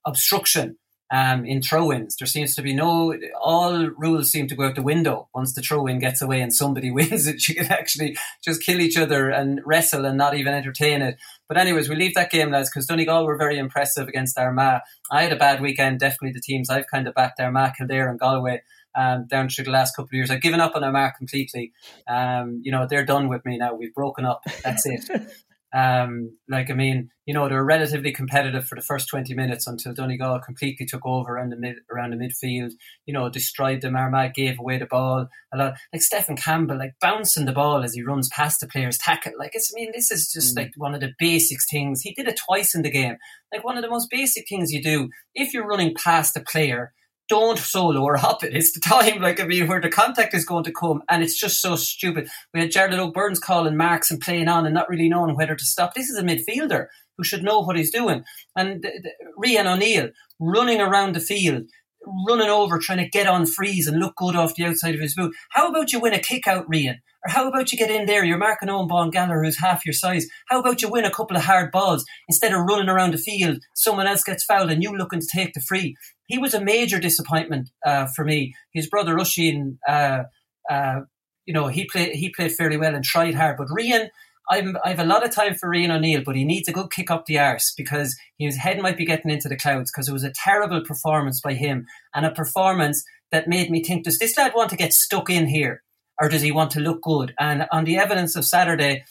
obstruction 0.06 0.78
um, 1.12 1.46
in 1.46 1.62
throw-ins. 1.62 2.16
There 2.16 2.26
seems 2.26 2.56
to 2.56 2.62
be 2.62 2.74
no 2.74 3.14
all 3.40 3.88
rules 3.98 4.32
seem 4.32 4.48
to 4.48 4.56
go 4.56 4.64
out 4.64 4.76
the 4.76 4.82
window 4.82 5.28
once 5.36 5.54
the 5.54 5.62
throw-in 5.62 6.00
gets 6.00 6.22
away 6.22 6.42
and 6.42 6.54
somebody 6.54 6.90
wins 6.92 7.28
it. 7.28 7.48
You 7.48 7.56
can 7.56 7.72
actually 7.72 8.18
just 8.44 8.64
kill 8.64 8.80
each 8.80 8.98
other 8.98 9.30
and 9.30 9.60
wrestle 9.66 10.06
and 10.06 10.18
not 10.18 10.36
even 10.36 10.54
entertain 10.54 11.02
it. 11.02 11.18
But 11.50 11.58
anyways, 11.58 11.90
we 11.90 11.98
leave 11.98 12.16
that 12.16 12.32
game, 12.32 12.52
lads, 12.52 12.70
because 12.70 12.88
Donegal 12.88 13.26
were 13.26 13.38
very 13.38 13.58
impressive 13.58 14.08
against 14.08 14.38
Armagh. 14.38 14.82
I 15.12 15.24
had 15.24 15.34
a 15.34 15.38
bad 15.38 15.62
weekend. 15.62 16.00
Definitely 16.00 16.32
the 16.32 16.42
teams 16.42 16.70
I've 16.70 16.88
kind 16.88 17.08
of 17.08 17.14
backed 17.14 17.42
Armagh, 17.42 17.74
Kildare, 17.78 18.10
and 18.10 18.20
Galway. 18.20 18.64
Um, 18.94 19.26
down 19.26 19.48
through 19.48 19.64
the 19.64 19.72
last 19.72 19.96
couple 19.96 20.10
of 20.10 20.14
years. 20.16 20.30
I've 20.30 20.42
given 20.42 20.60
up 20.60 20.76
on 20.76 20.84
Armagh 20.84 21.14
completely. 21.18 21.72
Um, 22.10 22.60
you 22.62 22.74
know, 22.74 22.86
they're 22.90 23.06
done 23.06 23.30
with 23.30 23.46
me 23.46 23.58
now. 23.58 23.74
We've 23.74 23.94
broken 23.94 24.26
up. 24.26 24.42
That's 24.66 24.86
it. 24.86 25.32
Um, 25.74 26.38
like 26.50 26.70
I 26.70 26.74
mean, 26.74 27.10
you 27.26 27.34
know, 27.34 27.48
they 27.48 27.56
were 27.56 27.64
relatively 27.64 28.12
competitive 28.12 28.68
for 28.68 28.76
the 28.76 28.82
first 28.82 29.08
twenty 29.08 29.34
minutes 29.34 29.68
until 29.68 29.94
Donegal 29.94 30.40
completely 30.40 30.86
took 30.86 31.06
over 31.06 31.36
around 31.36 31.52
the 31.52 31.58
mid 31.58 31.78
around 31.92 32.12
the 32.12 32.18
midfield. 32.18 32.72
You 33.06 33.14
know, 33.14 33.30
destroyed 33.30 33.82
them. 33.82 33.96
Armagh 33.96 34.34
gave 34.34 34.60
away 34.60 34.78
the 34.78 34.86
ball 34.86 35.28
a 35.54 35.58
lot. 35.58 35.76
Like 35.94 36.02
Stephen 36.02 36.36
Campbell, 36.36 36.78
like 36.78 36.96
bouncing 37.00 37.46
the 37.46 37.54
ball 37.54 37.84
as 37.84 37.94
he 37.94 38.04
runs 38.04 38.30
past 38.30 38.60
the 38.60 38.68
players, 38.68 38.98
tackle. 38.98 39.34
Like 39.40 39.52
it's. 39.54 39.74
I 39.74 39.80
mean, 39.80 39.92
this 39.94 40.12
is 40.12 40.32
just 40.32 40.56
mm. 40.56 40.62
like 40.62 40.74
one 40.76 40.94
of 40.94 41.02
the 41.02 41.14
basics 41.18 41.66
things. 41.70 42.02
He 42.02 42.14
did 42.14 42.28
it 42.28 42.40
twice 42.46 42.76
in 42.76 42.82
the 42.82 42.92
game. 42.92 43.18
Like 43.54 43.64
one 43.64 43.78
of 43.78 43.84
the 43.84 43.90
most 43.90 44.10
basic 44.10 44.48
things 44.48 44.72
you 44.72 44.82
do 44.82 45.10
if 45.36 45.54
you're 45.54 45.68
running 45.68 45.94
past 45.94 46.36
a 46.36 46.42
player 46.42 46.94
don't 47.32 47.58
solo 47.58 48.02
or 48.02 48.18
hop 48.18 48.44
it. 48.44 48.54
It's 48.54 48.74
the 48.74 48.82
time, 48.82 49.22
like 49.22 49.40
I 49.40 49.46
mean, 49.46 49.66
where 49.66 49.80
the 49.80 49.90
contact 49.90 50.34
is 50.34 50.44
going 50.44 50.66
to 50.66 50.74
come, 50.74 51.02
and 51.10 51.24
it's 51.24 51.40
just 51.40 51.62
so 51.62 51.78
stupid. 51.78 52.28
We 52.54 52.60
had 52.60 52.72
Jarly 52.72 52.98
Óg 52.98 53.14
Burns 53.14 53.40
calling 53.40 53.78
marks 53.78 54.12
and 54.12 54.20
playing 54.20 54.50
on 54.50 54.66
and 54.66 54.76
not 54.76 54.90
really 54.90 55.08
knowing 55.08 55.38
whether 55.38 55.56
to 55.56 55.64
stop. 55.64 55.94
This 55.94 56.10
is 56.10 56.18
a 56.18 56.24
midfielder 56.24 56.88
who 57.18 57.24
should 57.24 57.42
know 57.42 57.62
what 57.62 57.78
he's 57.78 57.90
doing. 57.90 58.26
And 58.58 58.86
uh, 58.86 58.90
the, 59.02 59.12
Rian 59.42 59.66
O'Neill 59.66 60.10
running 60.42 60.82
around 60.82 61.16
the 61.16 61.22
field, 61.22 61.70
running 62.06 62.50
over, 62.50 62.80
trying 62.80 63.00
to 63.00 63.10
get 63.10 63.28
on 63.28 63.46
freeze 63.46 63.88
and 63.88 64.00
look 64.00 64.16
good 64.16 64.36
off 64.36 64.56
the 64.56 64.66
outside 64.66 64.96
of 64.96 65.02
his 65.02 65.16
boot. 65.16 65.34
How 65.52 65.70
about 65.70 65.92
you 65.92 66.00
win 66.00 66.14
a 66.14 66.20
kick 66.20 66.48
out, 66.48 66.70
Rian? 66.70 66.98
Or 67.26 67.32
how 67.32 67.48
about 67.48 67.72
you 67.72 67.78
get 67.78 67.92
in 67.92 68.06
there? 68.06 68.26
You're 68.26 68.38
marking 68.38 68.70
Eoghan 68.70 68.90
Bán 68.90 69.12
Gallagher, 69.12 69.44
who's 69.44 69.60
half 69.60 69.86
your 69.86 69.94
size. 69.94 70.26
How 70.48 70.60
about 70.60 70.82
you 70.82 70.90
win 70.90 71.06
a 71.06 71.12
couple 71.12 71.38
of 71.38 71.44
hard 71.44 71.72
balls 71.72 72.04
instead 72.28 72.54
of 72.54 72.66
running 72.68 72.90
around 72.90 73.14
the 73.14 73.20
field? 73.20 73.60
Someone 73.76 74.08
else 74.08 74.24
gets 74.24 74.44
fouled 74.44 74.72
and 74.72 74.82
you 74.82 74.96
looking 74.96 75.22
to 75.22 75.28
take 75.32 75.54
the 75.54 75.62
free. 75.62 75.96
He 76.28 76.38
was 76.38 76.54
a 76.54 76.64
major 76.64 77.00
disappointment 77.00 77.70
uh, 77.86 78.08
for 78.16 78.26
me. 78.26 78.56
His 78.74 78.88
brother 78.88 79.16
Oisín, 79.16 79.78
uh, 79.88 80.24
uh, 80.70 81.02
you 81.46 81.54
know, 81.54 81.68
he 81.68 81.86
played 81.86 82.16
he 82.16 82.32
played 82.36 82.54
fairly 82.54 82.78
well 82.78 82.96
and 82.96 83.04
tried 83.04 83.36
hard. 83.36 83.58
But 83.58 83.68
Rian, 83.68 84.08
I'm, 84.50 84.78
I 84.84 84.90
have 84.90 85.00
a 85.00 85.06
lot 85.06 85.24
of 85.24 85.32
time 85.32 85.56
for 85.56 85.70
Rian 85.70 85.96
O'Neill, 85.96 86.24
but 86.26 86.36
he 86.36 86.44
needs 86.44 86.68
a 86.68 86.74
good 86.74 86.92
kick 86.92 87.12
up 87.12 87.26
the 87.26 87.40
arse 87.40 87.74
because 87.76 88.18
his 88.38 88.58
head 88.58 88.82
might 88.82 88.98
be 88.98 89.06
getting 89.06 89.32
into 89.32 89.48
the 89.48 89.56
clouds 89.56 89.92
because 89.92 90.10
it 90.10 90.14
was 90.14 90.24
a 90.24 90.34
terrible 90.34 90.82
performance 90.84 91.40
by 91.40 91.54
him 91.54 91.86
and 92.14 92.26
a 92.26 92.32
performance 92.32 93.06
that 93.32 93.48
made 93.48 93.70
me 93.70 93.84
think, 93.84 94.04
does 94.04 94.20
this 94.20 94.38
lad 94.38 94.54
want 94.54 94.70
to 94.72 94.76
get 94.76 94.94
stuck 94.94 95.30
in 95.30 95.48
here? 95.48 95.84
or 96.22 96.30
does 96.30 96.44
he 96.44 96.52
want 96.52 96.72
to 96.72 96.80
look 96.80 97.02
good? 97.02 97.34
And 97.40 97.68
on 97.72 97.84
the 97.84 97.98
evidence 97.98 98.36
of 98.36 98.46
Saturday, 98.46 99.04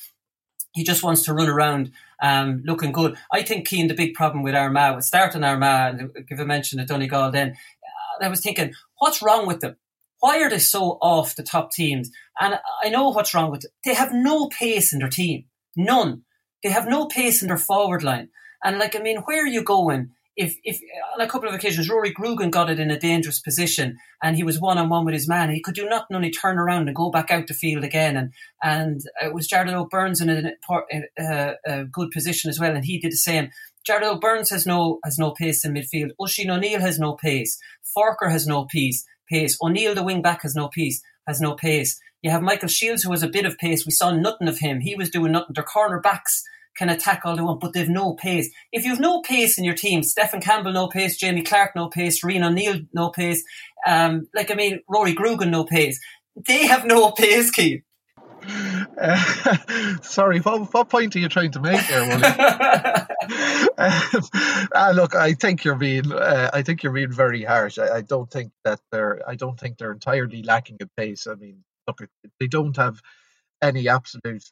he 0.72 0.84
just 0.84 1.02
wants 1.02 1.24
to 1.24 1.34
run 1.34 1.48
around 1.48 1.90
um, 2.22 2.62
looking 2.64 2.92
good. 2.92 3.16
I 3.32 3.42
think 3.42 3.66
Cian, 3.66 3.88
the 3.88 3.94
big 3.94 4.14
problem 4.14 4.44
with 4.44 4.54
Armagh, 4.54 4.94
with 4.94 5.04
starting 5.04 5.42
Armagh, 5.42 5.98
and 5.98 6.26
give 6.28 6.38
a 6.38 6.46
mention 6.46 6.78
to 6.78 6.86
Donegal 6.86 7.32
then, 7.32 7.56
I 8.22 8.28
was 8.28 8.40
thinking, 8.40 8.74
what's 8.98 9.22
wrong 9.22 9.46
with 9.46 9.60
them? 9.60 9.76
Why 10.20 10.42
are 10.42 10.50
they 10.50 10.58
so 10.58 10.98
off 11.00 11.36
the 11.36 11.42
top 11.42 11.72
teams? 11.72 12.10
And 12.38 12.58
I 12.82 12.88
know 12.88 13.08
what's 13.10 13.34
wrong 13.34 13.50
with 13.50 13.62
them. 13.62 13.70
They 13.84 13.94
have 13.94 14.12
no 14.12 14.48
pace 14.48 14.92
in 14.92 15.00
their 15.00 15.08
team. 15.08 15.44
None. 15.76 16.22
They 16.62 16.70
have 16.70 16.86
no 16.86 17.06
pace 17.06 17.42
in 17.42 17.48
their 17.48 17.56
forward 17.56 18.02
line. 18.02 18.28
And 18.62 18.78
like, 18.78 18.94
I 18.94 19.00
mean, 19.00 19.18
where 19.18 19.42
are 19.42 19.48
you 19.48 19.64
going 19.64 20.10
if 20.40 20.56
if 20.64 20.80
on 21.14 21.20
a 21.20 21.28
couple 21.28 21.48
of 21.48 21.54
occasions 21.54 21.90
Rory 21.90 22.14
Grugan 22.14 22.50
got 22.50 22.70
it 22.70 22.80
in 22.80 22.90
a 22.90 22.98
dangerous 22.98 23.40
position 23.40 23.98
and 24.22 24.36
he 24.36 24.42
was 24.42 24.58
one 24.58 24.78
on 24.78 24.88
one 24.88 25.04
with 25.04 25.14
his 25.14 25.28
man, 25.28 25.50
he 25.50 25.60
could 25.60 25.74
do 25.74 25.88
nothing 25.88 26.16
only 26.16 26.30
turn 26.30 26.58
around 26.58 26.88
and 26.88 26.96
go 26.96 27.10
back 27.10 27.30
out 27.30 27.46
the 27.46 27.54
field 27.54 27.84
again. 27.84 28.16
And 28.16 28.32
and 28.62 29.00
it 29.20 29.34
was 29.34 29.48
Jarly 29.48 29.72
Óg 29.72 29.90
Burns 29.90 30.20
in 30.20 30.30
a, 30.30 30.52
a, 31.18 31.54
a, 31.66 31.84
good 31.84 32.10
position 32.10 32.48
as 32.48 32.58
well, 32.58 32.74
and 32.74 32.84
he 32.84 32.98
did 32.98 33.12
the 33.12 33.16
same. 33.16 33.50
Jarly 33.86 34.04
Óg 34.04 34.20
Burns 34.20 34.50
has 34.50 34.66
no 34.66 34.98
has 35.04 35.18
no 35.18 35.32
pace 35.32 35.64
in 35.64 35.74
midfield. 35.74 36.12
Oisín 36.20 36.50
O'Neill 36.50 36.80
has 36.80 36.98
no 36.98 37.14
pace. 37.14 37.58
Forker 37.96 38.30
has 38.30 38.46
no 38.46 38.64
pace. 38.64 39.04
Pace. 39.30 39.56
O'Neill, 39.62 39.94
the 39.94 40.02
wing 40.02 40.22
back, 40.22 40.42
has 40.42 40.54
no 40.54 40.68
pace. 40.68 41.02
Has 41.26 41.40
no 41.40 41.54
pace. 41.54 42.00
You 42.22 42.30
have 42.30 42.42
Michael 42.42 42.68
Shields, 42.68 43.02
who 43.02 43.12
has 43.12 43.22
a 43.22 43.28
bit 43.28 43.46
of 43.46 43.56
pace. 43.58 43.86
We 43.86 43.92
saw 43.92 44.10
nothing 44.10 44.48
of 44.48 44.58
him. 44.58 44.80
He 44.80 44.94
was 44.94 45.10
doing 45.10 45.32
nothing. 45.32 45.54
Their 45.54 45.64
corner 45.64 46.00
backs 46.00 46.42
can 46.76 46.88
attack 46.88 47.22
all 47.24 47.36
they 47.36 47.42
want, 47.42 47.60
but 47.60 47.72
they've 47.72 47.88
no 47.88 48.14
pace. 48.14 48.50
If 48.72 48.84
you've 48.84 49.00
no 49.00 49.22
pace 49.22 49.58
in 49.58 49.64
your 49.64 49.74
team, 49.74 50.02
Stephen 50.02 50.40
Campbell 50.40 50.72
no 50.72 50.88
pace, 50.88 51.16
Jamie 51.16 51.42
Clarke 51.42 51.74
no 51.74 51.88
pace, 51.88 52.22
Rian 52.22 52.44
O'Neill 52.44 52.80
no 52.92 53.10
pace, 53.10 53.42
um, 53.86 54.28
like 54.34 54.50
I 54.50 54.54
mean 54.54 54.80
Rory 54.88 55.14
Grugan 55.14 55.50
no 55.50 55.64
pace. 55.64 56.00
They 56.46 56.66
have 56.66 56.84
no 56.84 57.10
pace, 57.18 57.50
Keith. 57.50 57.82
Uh, 59.00 59.96
sorry, 60.02 60.40
what, 60.40 60.72
what 60.72 60.88
point 60.88 61.14
are 61.16 61.18
you 61.18 61.28
trying 61.28 61.50
to 61.52 61.60
make 61.60 61.86
there, 61.88 62.02
um, 62.02 62.22
uh, 64.74 64.92
look, 64.94 65.14
I 65.14 65.34
think 65.34 65.64
you're 65.64 65.76
being, 65.76 66.12
uh, 66.12 66.50
I 66.52 66.62
think 66.62 66.82
you're 66.82 66.92
being 66.92 67.12
very 67.12 67.44
harsh. 67.44 67.78
I, 67.78 67.96
I, 67.96 68.00
don't 68.00 68.30
think 68.30 68.52
that 68.64 68.80
they're, 68.90 69.20
I 69.28 69.34
don't 69.34 69.58
think 69.58 69.78
they're 69.78 69.92
entirely 69.92 70.42
lacking 70.42 70.78
in 70.80 70.90
pace. 70.96 71.26
I 71.26 71.34
mean, 71.34 71.64
look, 71.86 72.00
they 72.38 72.46
don't 72.46 72.76
have 72.76 73.00
any 73.62 73.88
absolute 73.88 74.44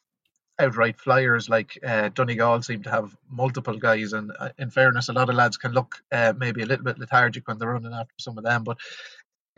outright 0.59 0.99
flyers 0.99 1.49
like 1.49 1.79
uh, 1.85 2.09
Donegal 2.09 2.61
seem 2.61 2.83
to 2.83 2.91
have 2.91 3.15
multiple 3.29 3.77
guys, 3.77 4.13
and 4.13 4.31
uh, 4.39 4.49
in 4.57 4.69
fairness, 4.69 5.09
a 5.09 5.13
lot 5.13 5.29
of 5.29 5.35
lads 5.35 5.57
can 5.57 5.71
look 5.71 6.03
uh, 6.11 6.33
maybe 6.37 6.61
a 6.61 6.65
little 6.65 6.83
bit 6.83 6.99
lethargic 6.99 7.47
when 7.47 7.57
they're 7.57 7.69
running 7.69 7.93
after 7.93 8.13
some 8.19 8.37
of 8.37 8.43
them, 8.43 8.63
but 8.63 8.77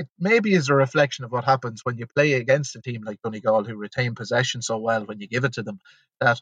it 0.01 0.07
maybe 0.19 0.53
is 0.53 0.69
a 0.69 0.75
reflection 0.75 1.25
of 1.25 1.31
what 1.31 1.45
happens 1.45 1.81
when 1.83 1.97
you 1.97 2.05
play 2.07 2.33
against 2.33 2.75
a 2.75 2.81
team 2.81 3.03
like 3.03 3.21
Donegal 3.23 3.63
who 3.63 3.75
retain 3.75 4.15
possession 4.15 4.61
so 4.61 4.77
well 4.77 5.05
when 5.05 5.19
you 5.19 5.27
give 5.27 5.45
it 5.45 5.53
to 5.53 5.63
them 5.63 5.79
that 6.19 6.39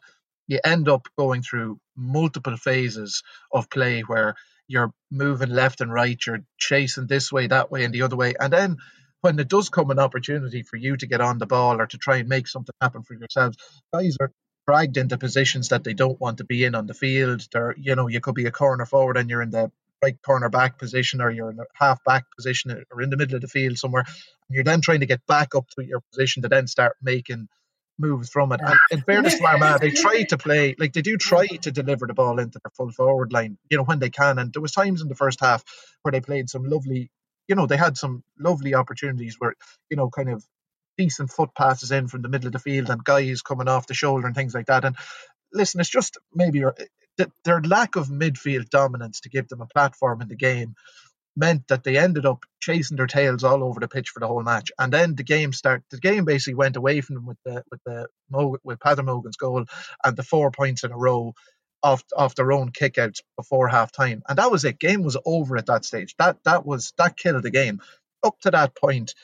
you 0.48 0.58
end 0.64 0.88
up 0.88 1.06
going 1.16 1.42
through 1.42 1.78
multiple 1.96 2.56
phases 2.56 3.22
of 3.52 3.70
play 3.70 4.00
where 4.00 4.34
you're 4.66 4.92
moving 5.10 5.50
left 5.50 5.80
and 5.80 5.92
right, 5.92 6.18
you're 6.26 6.44
chasing 6.58 7.06
this 7.06 7.32
way, 7.32 7.46
that 7.46 7.70
way, 7.70 7.84
and 7.84 7.94
the 7.94 8.02
other 8.02 8.16
way, 8.16 8.34
and 8.38 8.52
then 8.52 8.76
when 9.20 9.38
it 9.38 9.48
does 9.48 9.68
come 9.68 9.90
an 9.90 9.98
opportunity 9.98 10.62
for 10.62 10.76
you 10.76 10.96
to 10.96 11.06
get 11.06 11.20
on 11.20 11.38
the 11.38 11.46
ball 11.46 11.80
or 11.80 11.86
to 11.86 11.98
try 11.98 12.16
and 12.16 12.28
make 12.28 12.48
something 12.48 12.74
happen 12.80 13.02
for 13.02 13.14
yourselves, 13.14 13.56
guys 13.92 14.16
are 14.20 14.32
dragged 14.66 14.96
into 14.96 15.18
positions 15.18 15.68
that 15.68 15.84
they 15.84 15.94
don't 15.94 16.20
want 16.20 16.38
to 16.38 16.44
be 16.44 16.64
in 16.64 16.74
on 16.74 16.86
the 16.86 16.94
field. 16.94 17.46
They're, 17.52 17.74
you 17.76 17.94
know, 17.96 18.08
you 18.08 18.20
could 18.20 18.34
be 18.34 18.46
a 18.46 18.50
corner 18.50 18.86
forward 18.86 19.16
and 19.16 19.28
you're 19.28 19.42
in 19.42 19.50
the 19.50 19.70
right 20.02 20.16
corner 20.22 20.48
back 20.48 20.78
position 20.78 21.20
or 21.20 21.30
you're 21.30 21.50
in 21.50 21.58
a 21.58 21.64
half 21.74 22.02
back 22.04 22.24
position 22.36 22.84
or 22.90 23.02
in 23.02 23.10
the 23.10 23.16
middle 23.16 23.34
of 23.34 23.42
the 23.42 23.48
field 23.48 23.78
somewhere. 23.78 24.04
And 24.06 24.54
you're 24.54 24.64
then 24.64 24.80
trying 24.80 25.00
to 25.00 25.06
get 25.06 25.26
back 25.26 25.54
up 25.54 25.68
to 25.70 25.84
your 25.84 26.00
position 26.12 26.42
to 26.42 26.48
then 26.48 26.66
start 26.66 26.96
making 27.02 27.48
moves 27.98 28.30
from 28.30 28.52
it. 28.52 28.60
And 28.64 28.78
in 28.90 29.02
fairness 29.02 29.38
to 29.38 29.44
Armagh, 29.44 29.80
they 29.80 29.90
try 29.90 30.22
to 30.24 30.38
play 30.38 30.74
like 30.78 30.92
they 30.92 31.02
do 31.02 31.16
try 31.16 31.46
to 31.46 31.70
deliver 31.70 32.06
the 32.06 32.14
ball 32.14 32.38
into 32.38 32.58
their 32.62 32.70
full 32.76 32.90
forward 32.90 33.32
line, 33.32 33.58
you 33.70 33.76
know, 33.76 33.84
when 33.84 33.98
they 33.98 34.10
can. 34.10 34.38
And 34.38 34.52
there 34.52 34.62
was 34.62 34.72
times 34.72 35.02
in 35.02 35.08
the 35.08 35.14
first 35.14 35.40
half 35.40 35.62
where 36.02 36.12
they 36.12 36.20
played 36.20 36.48
some 36.48 36.64
lovely, 36.64 37.10
you 37.46 37.54
know, 37.54 37.66
they 37.66 37.76
had 37.76 37.96
some 37.96 38.24
lovely 38.38 38.74
opportunities 38.74 39.36
where, 39.38 39.54
you 39.90 39.96
know, 39.96 40.08
kind 40.08 40.30
of 40.30 40.44
decent 40.96 41.30
foot 41.30 41.50
passes 41.56 41.92
in 41.92 42.08
from 42.08 42.22
the 42.22 42.28
middle 42.28 42.46
of 42.46 42.52
the 42.52 42.58
field 42.58 42.90
and 42.90 43.04
guys 43.04 43.42
coming 43.42 43.68
off 43.68 43.86
the 43.86 43.94
shoulder 43.94 44.26
and 44.26 44.34
things 44.34 44.54
like 44.54 44.66
that. 44.66 44.84
And 44.84 44.96
listen, 45.52 45.80
it's 45.80 45.90
just 45.90 46.18
maybe 46.34 46.64
their 47.44 47.60
lack 47.60 47.96
of 47.96 48.08
midfield 48.08 48.68
dominance 48.70 49.20
to 49.20 49.28
give 49.30 49.48
them 49.48 49.60
a 49.60 49.66
platform 49.66 50.22
in 50.22 50.28
the 50.28 50.36
game 50.36 50.74
meant 51.36 51.66
that 51.68 51.84
they 51.84 51.96
ended 51.96 52.26
up 52.26 52.44
chasing 52.60 52.96
their 52.96 53.06
tails 53.06 53.44
all 53.44 53.62
over 53.64 53.80
the 53.80 53.88
pitch 53.88 54.10
for 54.10 54.20
the 54.20 54.26
whole 54.26 54.42
match. 54.42 54.70
And 54.78 54.92
then 54.92 55.14
the 55.14 55.22
game 55.22 55.52
start 55.52 55.82
the 55.90 55.98
game 55.98 56.24
basically 56.24 56.54
went 56.54 56.76
away 56.76 57.00
from 57.00 57.16
them 57.16 57.26
with 57.26 57.38
the 57.44 57.62
with 57.70 57.80
the 57.84 58.06
with 58.62 58.78
Peadar 58.78 59.04
Mogan's 59.04 59.36
goal 59.36 59.64
and 60.04 60.16
the 60.16 60.22
four 60.22 60.50
points 60.50 60.84
in 60.84 60.92
a 60.92 60.96
row 60.96 61.34
off 61.82 62.04
off 62.16 62.34
their 62.34 62.52
own 62.52 62.70
kickouts 62.70 63.20
before 63.36 63.68
half 63.68 63.92
time. 63.92 64.22
And 64.28 64.38
that 64.38 64.50
was 64.50 64.64
it. 64.64 64.78
Game 64.78 65.02
was 65.02 65.16
over 65.24 65.56
at 65.56 65.66
that 65.66 65.84
stage. 65.84 66.14
That 66.18 66.38
that 66.44 66.66
was 66.66 66.92
that 66.98 67.16
killed 67.16 67.42
the 67.42 67.50
game. 67.50 67.80
Up 68.22 68.38
to 68.40 68.50
that 68.50 68.76
point, 68.76 69.14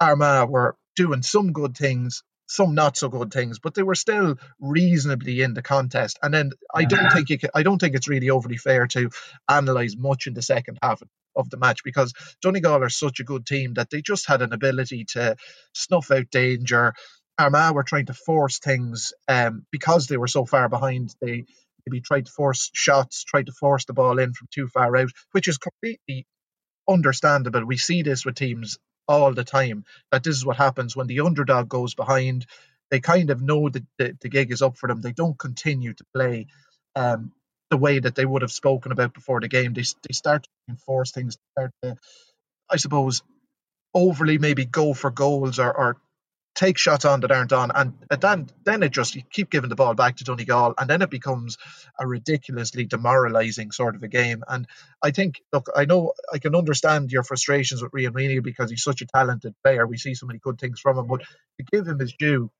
Armagh 0.00 0.48
were 0.48 0.76
doing 0.94 1.22
some 1.22 1.52
good 1.52 1.76
things, 1.76 2.22
some 2.46 2.74
not 2.74 2.96
so 2.96 3.08
good 3.08 3.32
things, 3.32 3.58
but 3.58 3.74
they 3.74 3.82
were 3.82 3.94
still 3.94 4.36
reasonably 4.60 5.42
in 5.42 5.54
the 5.54 5.62
contest. 5.62 6.18
And 6.22 6.32
then 6.32 6.52
I 6.74 6.84
don't 6.84 7.12
think 7.12 7.30
you 7.30 7.38
can, 7.38 7.50
I 7.54 7.62
don't 7.62 7.78
think 7.78 7.94
it's 7.94 8.08
really 8.08 8.30
overly 8.30 8.56
fair 8.56 8.86
to 8.88 9.10
analyze 9.48 9.96
much 9.96 10.26
in 10.26 10.34
the 10.34 10.42
second 10.42 10.78
half 10.82 11.02
of 11.34 11.50
the 11.50 11.58
match 11.58 11.82
because 11.84 12.12
Donegal 12.40 12.82
are 12.82 12.88
such 12.88 13.20
a 13.20 13.24
good 13.24 13.46
team 13.46 13.74
that 13.74 13.90
they 13.90 14.00
just 14.00 14.26
had 14.26 14.42
an 14.42 14.52
ability 14.52 15.04
to 15.12 15.36
snuff 15.74 16.10
out 16.10 16.30
danger. 16.30 16.94
Armagh 17.38 17.74
were 17.74 17.82
trying 17.82 18.06
to 18.06 18.14
force 18.14 18.58
things 18.58 19.12
um, 19.28 19.66
because 19.70 20.06
they 20.06 20.16
were 20.16 20.28
so 20.28 20.46
far 20.46 20.68
behind. 20.68 21.14
They 21.20 21.44
maybe 21.86 22.00
tried 22.00 22.26
to 22.26 22.32
force 22.32 22.70
shots, 22.72 23.24
tried 23.24 23.46
to 23.46 23.52
force 23.52 23.84
the 23.84 23.92
ball 23.92 24.18
in 24.18 24.32
from 24.32 24.48
too 24.50 24.68
far 24.68 24.96
out, 24.96 25.10
which 25.32 25.48
is 25.48 25.58
completely 25.58 26.26
understandable. 26.88 27.64
We 27.64 27.76
see 27.76 28.02
this 28.02 28.24
with 28.24 28.36
teams 28.36 28.78
all 29.08 29.32
the 29.34 29.44
time 29.44 29.84
that 30.12 30.24
this 30.24 30.36
is 30.36 30.46
what 30.46 30.56
happens 30.56 30.96
when 30.96 31.06
the 31.06 31.20
underdog 31.20 31.68
goes 31.68 31.94
behind. 31.94 32.46
They 32.90 33.00
kind 33.00 33.30
of 33.30 33.42
know 33.42 33.68
that 33.68 33.84
the, 33.98 34.16
the 34.20 34.28
gig 34.28 34.52
is 34.52 34.62
up 34.62 34.76
for 34.76 34.88
them. 34.88 35.00
They 35.00 35.12
don't 35.12 35.38
continue 35.38 35.94
to 35.94 36.04
play 36.14 36.46
um, 36.94 37.32
the 37.70 37.76
way 37.76 37.98
that 37.98 38.14
they 38.14 38.24
would 38.24 38.42
have 38.42 38.52
spoken 38.52 38.92
about 38.92 39.14
before 39.14 39.40
the 39.40 39.48
game. 39.48 39.74
They, 39.74 39.82
they 39.82 40.12
start 40.12 40.44
to 40.44 40.48
enforce 40.68 41.12
things, 41.12 41.36
start 41.56 41.72
to, 41.82 41.96
I 42.70 42.76
suppose, 42.76 43.22
overly 43.94 44.38
maybe 44.38 44.64
go 44.64 44.94
for 44.94 45.10
goals 45.10 45.58
or, 45.58 45.72
or 45.72 45.96
take 46.56 46.78
shots 46.78 47.04
on 47.04 47.20
that 47.20 47.30
aren't 47.30 47.52
on, 47.52 47.70
and 47.74 47.92
uh, 48.10 48.16
then 48.16 48.48
then 48.64 48.82
it 48.82 48.90
just 48.90 49.14
you 49.14 49.22
keep 49.30 49.50
giving 49.50 49.70
the 49.70 49.76
ball 49.76 49.94
back 49.94 50.16
to 50.16 50.24
Donegal, 50.24 50.74
and 50.78 50.90
then 50.90 51.02
it 51.02 51.10
becomes 51.10 51.58
a 51.98 52.06
ridiculously 52.06 52.86
demoralising 52.86 53.70
sort 53.70 53.94
of 53.94 54.02
a 54.02 54.08
game. 54.08 54.42
And 54.48 54.66
I 55.02 55.10
think, 55.12 55.40
look, 55.52 55.68
I 55.76 55.84
know 55.84 56.12
I 56.32 56.38
can 56.38 56.56
understand 56.56 57.12
your 57.12 57.22
frustrations 57.22 57.82
with 57.82 57.92
Rian 57.92 58.12
Reaney 58.12 58.42
because 58.42 58.70
he's 58.70 58.82
such 58.82 59.02
a 59.02 59.06
talented 59.06 59.54
player. 59.62 59.86
We 59.86 59.98
see 59.98 60.14
so 60.14 60.26
many 60.26 60.40
good 60.40 60.58
things 60.58 60.80
from 60.80 60.98
him, 60.98 61.06
but 61.06 61.20
to 61.20 61.66
give 61.70 61.86
him 61.86 61.98
his 61.98 62.14
due, 62.18 62.50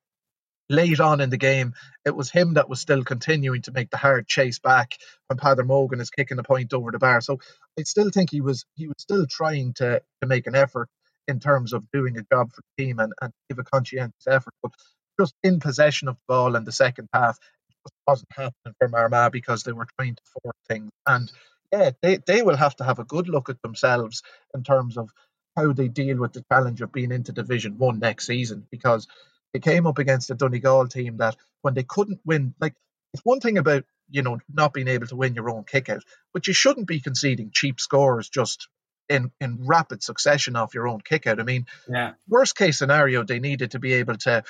late 0.68 1.00
on 1.00 1.20
in 1.20 1.30
the 1.30 1.36
game, 1.36 1.74
it 2.04 2.14
was 2.14 2.30
him 2.30 2.54
that 2.54 2.68
was 2.68 2.80
still 2.80 3.04
continuing 3.04 3.62
to 3.62 3.72
make 3.72 3.90
the 3.90 3.96
hard 3.96 4.26
chase 4.26 4.58
back 4.58 4.92
when 5.28 5.38
Peadar 5.38 5.66
Mogan 5.66 6.00
is 6.00 6.10
kicking 6.10 6.36
the 6.36 6.42
point 6.42 6.72
over 6.72 6.90
the 6.90 6.98
bar. 6.98 7.20
So 7.20 7.40
I 7.78 7.82
still 7.82 8.10
think 8.10 8.30
he 8.30 8.40
was 8.40 8.64
he 8.74 8.86
was 8.86 8.96
still 8.98 9.26
trying 9.26 9.74
to 9.74 10.02
to 10.20 10.26
make 10.26 10.46
an 10.46 10.54
effort 10.54 10.88
in 11.28 11.40
terms 11.40 11.72
of 11.72 11.90
doing 11.92 12.16
a 12.18 12.22
job 12.34 12.52
for 12.52 12.62
the 12.62 12.84
team 12.84 12.98
and, 12.98 13.12
and 13.20 13.32
give 13.48 13.58
a 13.58 13.64
conscientious 13.64 14.26
effort. 14.26 14.54
But 14.62 14.72
just 15.18 15.34
in 15.42 15.60
possession 15.60 16.08
of 16.08 16.16
the 16.16 16.34
ball 16.34 16.56
in 16.56 16.64
the 16.64 16.72
second 16.72 17.08
half, 17.12 17.38
it 17.68 17.74
just 17.84 17.94
wasn't 18.06 18.32
happening 18.32 18.74
for 18.78 18.98
Armagh 18.98 19.32
because 19.32 19.62
they 19.62 19.72
were 19.72 19.86
trying 19.98 20.14
to 20.14 20.22
force 20.42 20.56
things. 20.68 20.90
And 21.06 21.30
yeah, 21.72 21.90
they, 22.02 22.18
they 22.26 22.42
will 22.42 22.56
have 22.56 22.76
to 22.76 22.84
have 22.84 22.98
a 22.98 23.04
good 23.04 23.28
look 23.28 23.48
at 23.48 23.60
themselves 23.62 24.22
in 24.54 24.62
terms 24.62 24.96
of 24.96 25.10
how 25.56 25.72
they 25.72 25.88
deal 25.88 26.18
with 26.18 26.32
the 26.32 26.44
challenge 26.52 26.82
of 26.82 26.92
being 26.92 27.12
into 27.12 27.32
Division 27.32 27.78
One 27.78 27.98
next 27.98 28.26
season 28.26 28.66
because 28.70 29.06
they 29.52 29.60
came 29.60 29.86
up 29.86 29.98
against 29.98 30.30
a 30.30 30.34
Donegal 30.34 30.88
team 30.88 31.16
that 31.18 31.36
when 31.62 31.74
they 31.74 31.82
couldn't 31.82 32.20
win, 32.24 32.54
like 32.60 32.74
it's 33.14 33.24
one 33.24 33.40
thing 33.40 33.58
about 33.58 33.84
you 34.10 34.22
know 34.22 34.38
not 34.52 34.74
being 34.74 34.88
able 34.88 35.06
to 35.06 35.16
win 35.16 35.34
your 35.34 35.50
own 35.50 35.64
kick 35.64 35.88
out, 35.88 36.04
but 36.34 36.46
you 36.46 36.52
shouldn't 36.52 36.86
be 36.86 37.00
conceding 37.00 37.50
cheap 37.52 37.80
scores 37.80 38.28
just 38.28 38.68
in 39.08 39.30
in 39.40 39.66
rapid 39.66 40.02
succession 40.02 40.56
off 40.56 40.74
your 40.74 40.88
own 40.88 41.00
kick 41.00 41.26
out. 41.26 41.40
I 41.40 41.44
mean, 41.44 41.66
yeah. 41.88 42.12
worst 42.28 42.56
case 42.56 42.78
scenario, 42.78 43.24
they 43.24 43.38
needed 43.38 43.72
to 43.72 43.78
be 43.78 43.94
able 43.94 44.16
to, 44.18 44.42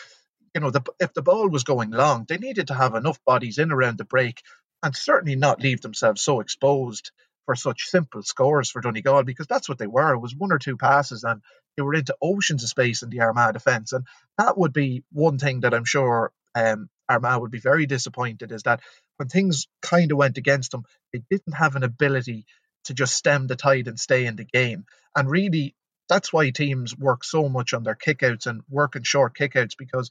you 0.54 0.60
know, 0.60 0.70
the, 0.70 0.82
if 1.00 1.12
the 1.14 1.22
ball 1.22 1.48
was 1.48 1.64
going 1.64 1.90
long, 1.90 2.26
they 2.28 2.38
needed 2.38 2.68
to 2.68 2.74
have 2.74 2.94
enough 2.94 3.18
bodies 3.24 3.58
in 3.58 3.72
around 3.72 3.98
the 3.98 4.04
break 4.04 4.42
and 4.82 4.94
certainly 4.94 5.36
not 5.36 5.60
leave 5.60 5.80
themselves 5.80 6.22
so 6.22 6.40
exposed 6.40 7.10
for 7.44 7.54
such 7.54 7.84
simple 7.84 8.22
scores 8.22 8.70
for 8.70 8.80
Donegal 8.80 9.22
because 9.22 9.46
that's 9.46 9.68
what 9.68 9.78
they 9.78 9.86
were. 9.86 10.14
It 10.14 10.18
was 10.18 10.34
one 10.34 10.52
or 10.52 10.58
two 10.58 10.76
passes 10.76 11.24
and 11.24 11.40
they 11.76 11.82
were 11.82 11.94
into 11.94 12.16
oceans 12.20 12.62
of 12.62 12.68
space 12.68 13.02
in 13.02 13.10
the 13.10 13.20
Armagh 13.20 13.52
defence. 13.52 13.92
And 13.92 14.04
that 14.38 14.58
would 14.58 14.72
be 14.72 15.04
one 15.12 15.38
thing 15.38 15.60
that 15.60 15.74
I'm 15.74 15.84
sure 15.84 16.32
um, 16.54 16.88
Armagh 17.08 17.40
would 17.40 17.50
be 17.50 17.60
very 17.60 17.86
disappointed 17.86 18.50
is 18.50 18.64
that 18.64 18.80
when 19.16 19.28
things 19.28 19.68
kind 19.82 20.10
of 20.10 20.18
went 20.18 20.38
against 20.38 20.72
them, 20.72 20.84
they 21.12 21.22
didn't 21.30 21.54
have 21.54 21.76
an 21.76 21.84
ability 21.84 22.46
to 22.86 22.94
just 22.94 23.14
stem 23.14 23.46
the 23.46 23.56
tide 23.56 23.88
and 23.88 23.98
stay 23.98 24.26
in 24.26 24.36
the 24.36 24.44
game. 24.44 24.84
And 25.14 25.30
really, 25.30 25.74
that's 26.08 26.32
why 26.32 26.50
teams 26.50 26.96
work 26.96 27.24
so 27.24 27.48
much 27.48 27.74
on 27.74 27.82
their 27.82 27.96
kickouts 27.96 28.46
and 28.46 28.62
work 28.68 28.96
in 28.96 29.02
short 29.02 29.36
kickouts 29.36 29.76
because 29.76 30.10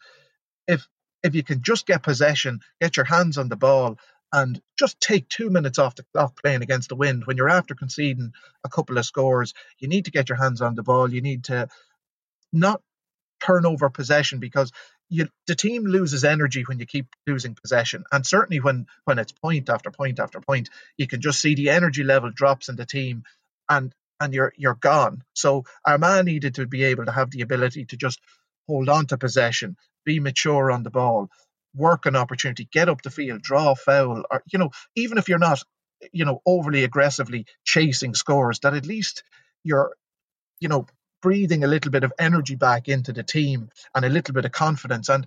if 0.68 0.88
if 1.24 1.34
you 1.34 1.44
can 1.44 1.64
just 1.64 1.88
get 1.88 2.04
possession, 2.04 2.60
get 2.80 2.98
your 2.98 3.06
hands 3.06 3.38
on 3.40 3.50
the 3.50 3.56
ball, 3.56 3.98
and 4.32 4.62
just 4.78 5.00
take 5.00 5.28
two 5.28 5.50
minutes 5.50 5.80
off 5.80 5.96
the 5.96 6.06
clock 6.14 6.40
playing 6.42 6.62
against 6.62 6.90
the 6.90 6.96
wind 6.96 7.24
when 7.26 7.38
you're 7.38 7.50
after 7.50 7.74
conceding 7.74 8.32
a 8.64 8.70
couple 8.70 8.98
of 8.98 9.06
scores, 9.06 9.54
you 9.80 9.88
need 9.88 10.06
to 10.06 10.12
get 10.12 10.30
your 10.30 10.38
hands 10.38 10.62
on 10.62 10.76
the 10.76 10.84
ball. 10.84 11.12
You 11.12 11.22
need 11.22 11.46
to 11.46 11.68
not 12.54 12.82
turn 13.42 13.66
over 13.66 13.90
possession 13.90 14.40
because 14.40 14.72
you, 15.10 15.28
the 15.48 15.56
team 15.56 15.86
loses 15.86 16.24
energy 16.24 16.64
when 16.64 16.80
you 16.80 16.86
keep 16.86 17.08
losing 17.28 17.56
possession, 17.56 18.04
and 18.12 18.26
certainly 18.26 18.60
when 18.60 18.88
when 19.06 19.20
it's 19.20 19.32
point 19.32 19.70
after 19.70 19.92
point 19.92 20.20
after 20.20 20.42
point, 20.42 20.70
you 20.98 21.08
can 21.08 21.22
just 21.22 21.42
see 21.42 21.56
the 21.56 21.70
energy 21.70 22.04
level 22.04 22.32
drops 22.32 22.70
in 22.70 22.76
the 22.76 22.86
team, 22.86 23.24
and 23.70 23.94
and 24.20 24.34
you're 24.34 24.54
you're 24.58 24.76
gone. 24.76 25.24
So 25.34 25.66
Armagh 25.86 26.26
needed 26.26 26.56
to 26.56 26.66
be 26.68 26.86
able 26.86 27.06
to 27.06 27.12
have 27.12 27.32
the 27.32 27.42
ability 27.42 27.86
to 27.86 27.98
just 27.98 28.20
hold 28.68 28.90
on 28.90 29.06
to 29.08 29.18
possession, 29.18 29.78
be 30.06 30.20
mature 30.20 30.72
on 30.72 30.84
the 30.84 30.90
ball, 30.92 31.30
work 31.76 32.06
an 32.06 32.16
opportunity, 32.16 32.68
get 32.72 32.90
up 32.90 33.02
the 33.02 33.12
field, 33.12 33.42
draw 33.42 33.72
a 33.72 33.76
foul, 33.76 34.24
or 34.32 34.44
you 34.52 34.60
know, 34.60 34.72
even 34.96 35.18
if 35.18 35.30
you're 35.30 35.38
not, 35.38 35.62
you 36.12 36.26
know, 36.26 36.42
overly 36.46 36.84
aggressively 36.84 37.46
chasing 37.64 38.16
scores, 38.16 38.60
that 38.60 38.74
at 38.74 38.86
least 38.86 39.24
you're, 39.64 39.96
you 40.60 40.70
know, 40.70 40.88
breathing 41.26 41.64
a 41.64 41.68
little 41.68 41.92
bit 41.92 42.04
of 42.04 42.14
energy 42.20 42.54
back 42.54 42.88
into 42.88 43.12
the 43.12 43.24
team 43.24 43.72
and 43.96 44.06
a 44.06 44.10
little 44.10 44.36
bit 44.36 44.46
of 44.46 44.52
confidence. 44.52 45.10
And 45.10 45.26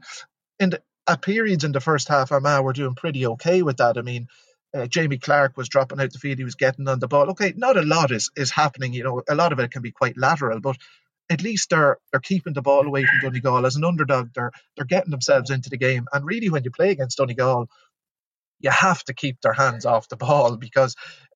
in 0.61 0.71
the, 0.71 0.81
at 1.09 1.23
periods 1.23 1.65
in 1.65 1.73
the 1.73 1.81
first 1.81 2.07
half, 2.07 2.31
Armagh 2.31 2.63
were 2.63 2.73
doing 2.73 2.95
pretty 2.95 3.27
okay 3.27 3.63
with 3.63 3.79
that. 3.79 3.99
I 3.99 4.03
mean, 4.03 4.29
uh, 4.73 4.87
Jamie 4.87 5.19
Clarke 5.19 5.57
was 5.57 5.69
dropping 5.69 6.01
out 6.01 6.13
the 6.13 6.21
field, 6.21 6.39
he 6.39 6.45
was 6.45 6.55
getting 6.55 6.87
on 6.87 7.01
the 7.01 7.09
ball. 7.09 7.31
Okay, 7.31 7.53
not 7.57 7.77
a 7.77 7.83
lot 7.83 8.13
is, 8.13 8.31
is 8.37 8.53
happening, 8.53 8.93
you 8.93 9.03
know, 9.03 9.23
a 9.29 9.35
lot 9.35 9.53
of 9.53 9.59
it 9.59 9.73
can 9.73 9.83
be 9.83 9.91
quite 9.91 10.17
lateral, 10.17 10.61
but 10.61 10.77
at 11.31 11.43
least 11.43 11.71
they're 11.71 11.99
they're 12.13 12.21
keeping 12.21 12.53
the 12.53 12.63
ball 12.63 12.87
away 12.87 13.05
from 13.05 13.19
Donegal 13.21 13.67
as 13.67 13.75
an 13.75 13.85
underdog. 13.85 14.29
They're 14.37 14.53
they're 14.77 14.87
getting 14.87 15.11
themselves 15.11 15.51
into 15.51 15.69
the 15.69 15.79
game. 15.79 16.07
And 16.13 16.25
really, 16.25 16.49
when 16.49 16.63
you 16.63 16.71
play 16.71 16.91
against 16.93 17.19
Donegal, 17.19 17.69
you 18.61 18.71
have 18.71 19.03
to 19.07 19.15
keep 19.15 19.41
their 19.41 19.53
hands 19.53 19.85
off 19.85 20.09
the 20.09 20.17
ball 20.17 20.57
because 20.61 20.95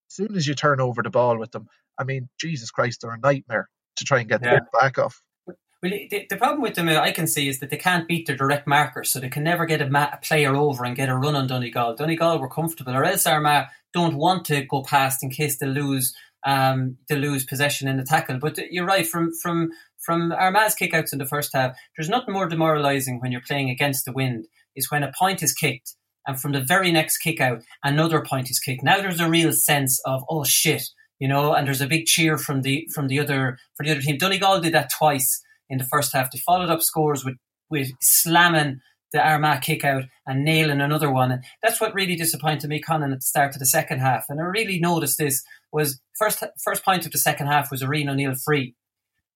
as 0.08 0.14
soon 0.14 0.36
as 0.36 0.46
you 0.46 0.54
turn 0.54 0.80
over 0.80 1.02
the 1.02 1.10
ball 1.10 1.36
with 1.36 1.50
them, 1.50 1.66
I 1.98 2.04
mean, 2.04 2.28
Jesus 2.38 2.70
Christ, 2.70 3.00
they're 3.00 3.10
a 3.10 3.18
nightmare 3.18 3.68
to 3.96 4.04
try 4.04 4.20
and 4.20 4.28
get 4.28 4.40
yeah. 4.42 4.56
the 4.56 4.78
back 4.80 4.98
off. 4.98 5.22
Well, 5.46 5.90
the, 6.10 6.26
the, 6.30 6.36
problem 6.36 6.62
with 6.62 6.76
them, 6.76 6.88
I 6.88 7.10
can 7.10 7.26
see, 7.26 7.48
is 7.48 7.58
that 7.58 7.70
they 7.70 7.76
can't 7.76 8.06
beat 8.06 8.28
their 8.28 8.36
direct 8.36 8.68
markers, 8.68 9.10
so 9.10 9.18
they 9.18 9.28
can 9.28 9.42
never 9.42 9.66
get 9.66 9.82
a, 9.82 9.90
ma- 9.90 10.10
a 10.12 10.18
player 10.18 10.54
over 10.54 10.84
and 10.84 10.94
get 10.94 11.08
a 11.08 11.16
run 11.16 11.34
on 11.34 11.48
Donegal. 11.48 11.96
Donegal 11.96 12.38
were 12.38 12.48
comfortable, 12.48 12.94
or 12.94 13.04
else 13.04 13.26
Armagh 13.26 13.66
don't 13.92 14.16
want 14.16 14.44
to 14.46 14.64
go 14.64 14.82
past 14.82 15.24
in 15.24 15.30
case 15.30 15.58
they 15.58 15.66
lose 15.66 16.14
um, 16.44 16.96
to 17.08 17.16
lose 17.16 17.44
possession 17.44 17.88
in 17.88 17.96
the 17.96 18.04
tackle. 18.04 18.38
But 18.38 18.58
you're 18.70 18.86
right 18.86 19.06
from 19.06 19.32
from 19.42 19.70
from 19.98 20.32
Armagh's 20.32 20.74
kickouts 20.74 21.12
in 21.12 21.18
the 21.18 21.26
first 21.26 21.50
half. 21.52 21.76
There's 21.96 22.08
nothing 22.08 22.34
more 22.34 22.48
demoralising 22.48 23.20
when 23.20 23.32
you're 23.32 23.40
playing 23.46 23.70
against 23.70 24.04
the 24.04 24.12
wind 24.12 24.46
is 24.74 24.90
when 24.90 25.02
a 25.02 25.12
point 25.18 25.42
is 25.42 25.52
kicked 25.52 25.94
and 26.26 26.40
from 26.40 26.52
the 26.52 26.60
very 26.60 26.90
next 26.90 27.18
kick 27.18 27.40
out 27.40 27.62
another 27.84 28.22
point 28.22 28.50
is 28.50 28.58
kicked. 28.58 28.82
Now 28.82 29.00
there's 29.00 29.20
a 29.20 29.28
real 29.28 29.52
sense 29.52 30.00
of 30.04 30.24
oh 30.28 30.44
shit, 30.44 30.84
you 31.22 31.28
know, 31.28 31.54
and 31.54 31.68
there's 31.68 31.80
a 31.80 31.86
big 31.86 32.06
cheer 32.06 32.36
from 32.36 32.62
the 32.62 32.88
from 32.92 33.06
the 33.06 33.20
other 33.20 33.56
for 33.76 33.84
the 33.84 33.92
other 33.92 34.00
team. 34.00 34.18
Donegal 34.18 34.60
did 34.60 34.74
that 34.74 34.90
twice 34.98 35.40
in 35.70 35.78
the 35.78 35.84
first 35.84 36.12
half. 36.12 36.32
They 36.32 36.40
followed 36.40 36.68
up 36.68 36.82
scores 36.82 37.24
with 37.24 37.36
with 37.70 37.92
slamming 38.00 38.80
the 39.12 39.24
Armagh 39.24 39.60
kick 39.60 39.84
out 39.84 40.02
and 40.26 40.44
nailing 40.44 40.80
another 40.80 41.12
one. 41.12 41.30
And 41.30 41.44
that's 41.62 41.80
what 41.80 41.94
really 41.94 42.16
disappointed 42.16 42.68
me, 42.68 42.80
Conan, 42.80 43.12
at 43.12 43.20
the 43.20 43.24
start 43.24 43.54
of 43.54 43.60
the 43.60 43.66
second 43.66 44.00
half. 44.00 44.24
And 44.28 44.40
I 44.40 44.44
really 44.46 44.80
noticed 44.80 45.16
this 45.16 45.44
was 45.72 46.00
first 46.18 46.42
first 46.58 46.84
point 46.84 47.06
of 47.06 47.12
the 47.12 47.18
second 47.18 47.46
half 47.46 47.70
was 47.70 47.82
a 47.82 47.86
Rian 47.86 48.10
O'Neill 48.10 48.34
free. 48.34 48.74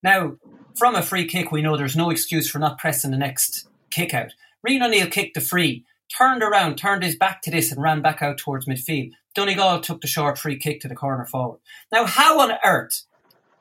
Now, 0.03 0.35
from 0.75 0.93
a 0.93 1.01
free 1.01 1.25
kick, 1.25 1.53
we 1.53 1.61
know 1.61 1.77
there's 1.77 1.95
no 1.95 2.09
excuse 2.09 2.49
for 2.49 2.59
not 2.59 2.79
pressing 2.79 3.11
the 3.11 3.17
next 3.17 3.65
kick 3.91 4.13
out. 4.13 4.33
Rian 4.67 4.85
O'Neill 4.85 5.07
kicked 5.07 5.35
the 5.35 5.41
free, 5.41 5.85
turned 6.17 6.43
around, 6.43 6.75
turned 6.75 7.03
his 7.03 7.15
back 7.15 7.41
to 7.43 7.51
this, 7.51 7.71
and 7.71 7.81
ran 7.81 8.01
back 8.01 8.21
out 8.21 8.39
towards 8.39 8.65
midfield. 8.65 9.11
Donegal 9.37 9.81
took 9.81 10.01
the 10.01 10.07
short 10.07 10.39
free 10.39 10.57
kick 10.57 10.81
to 10.81 10.87
the 10.87 10.95
corner 10.95 11.23
forward. 11.23 11.59
Now, 11.91 12.05
how 12.05 12.39
on 12.39 12.57
earth 12.65 13.03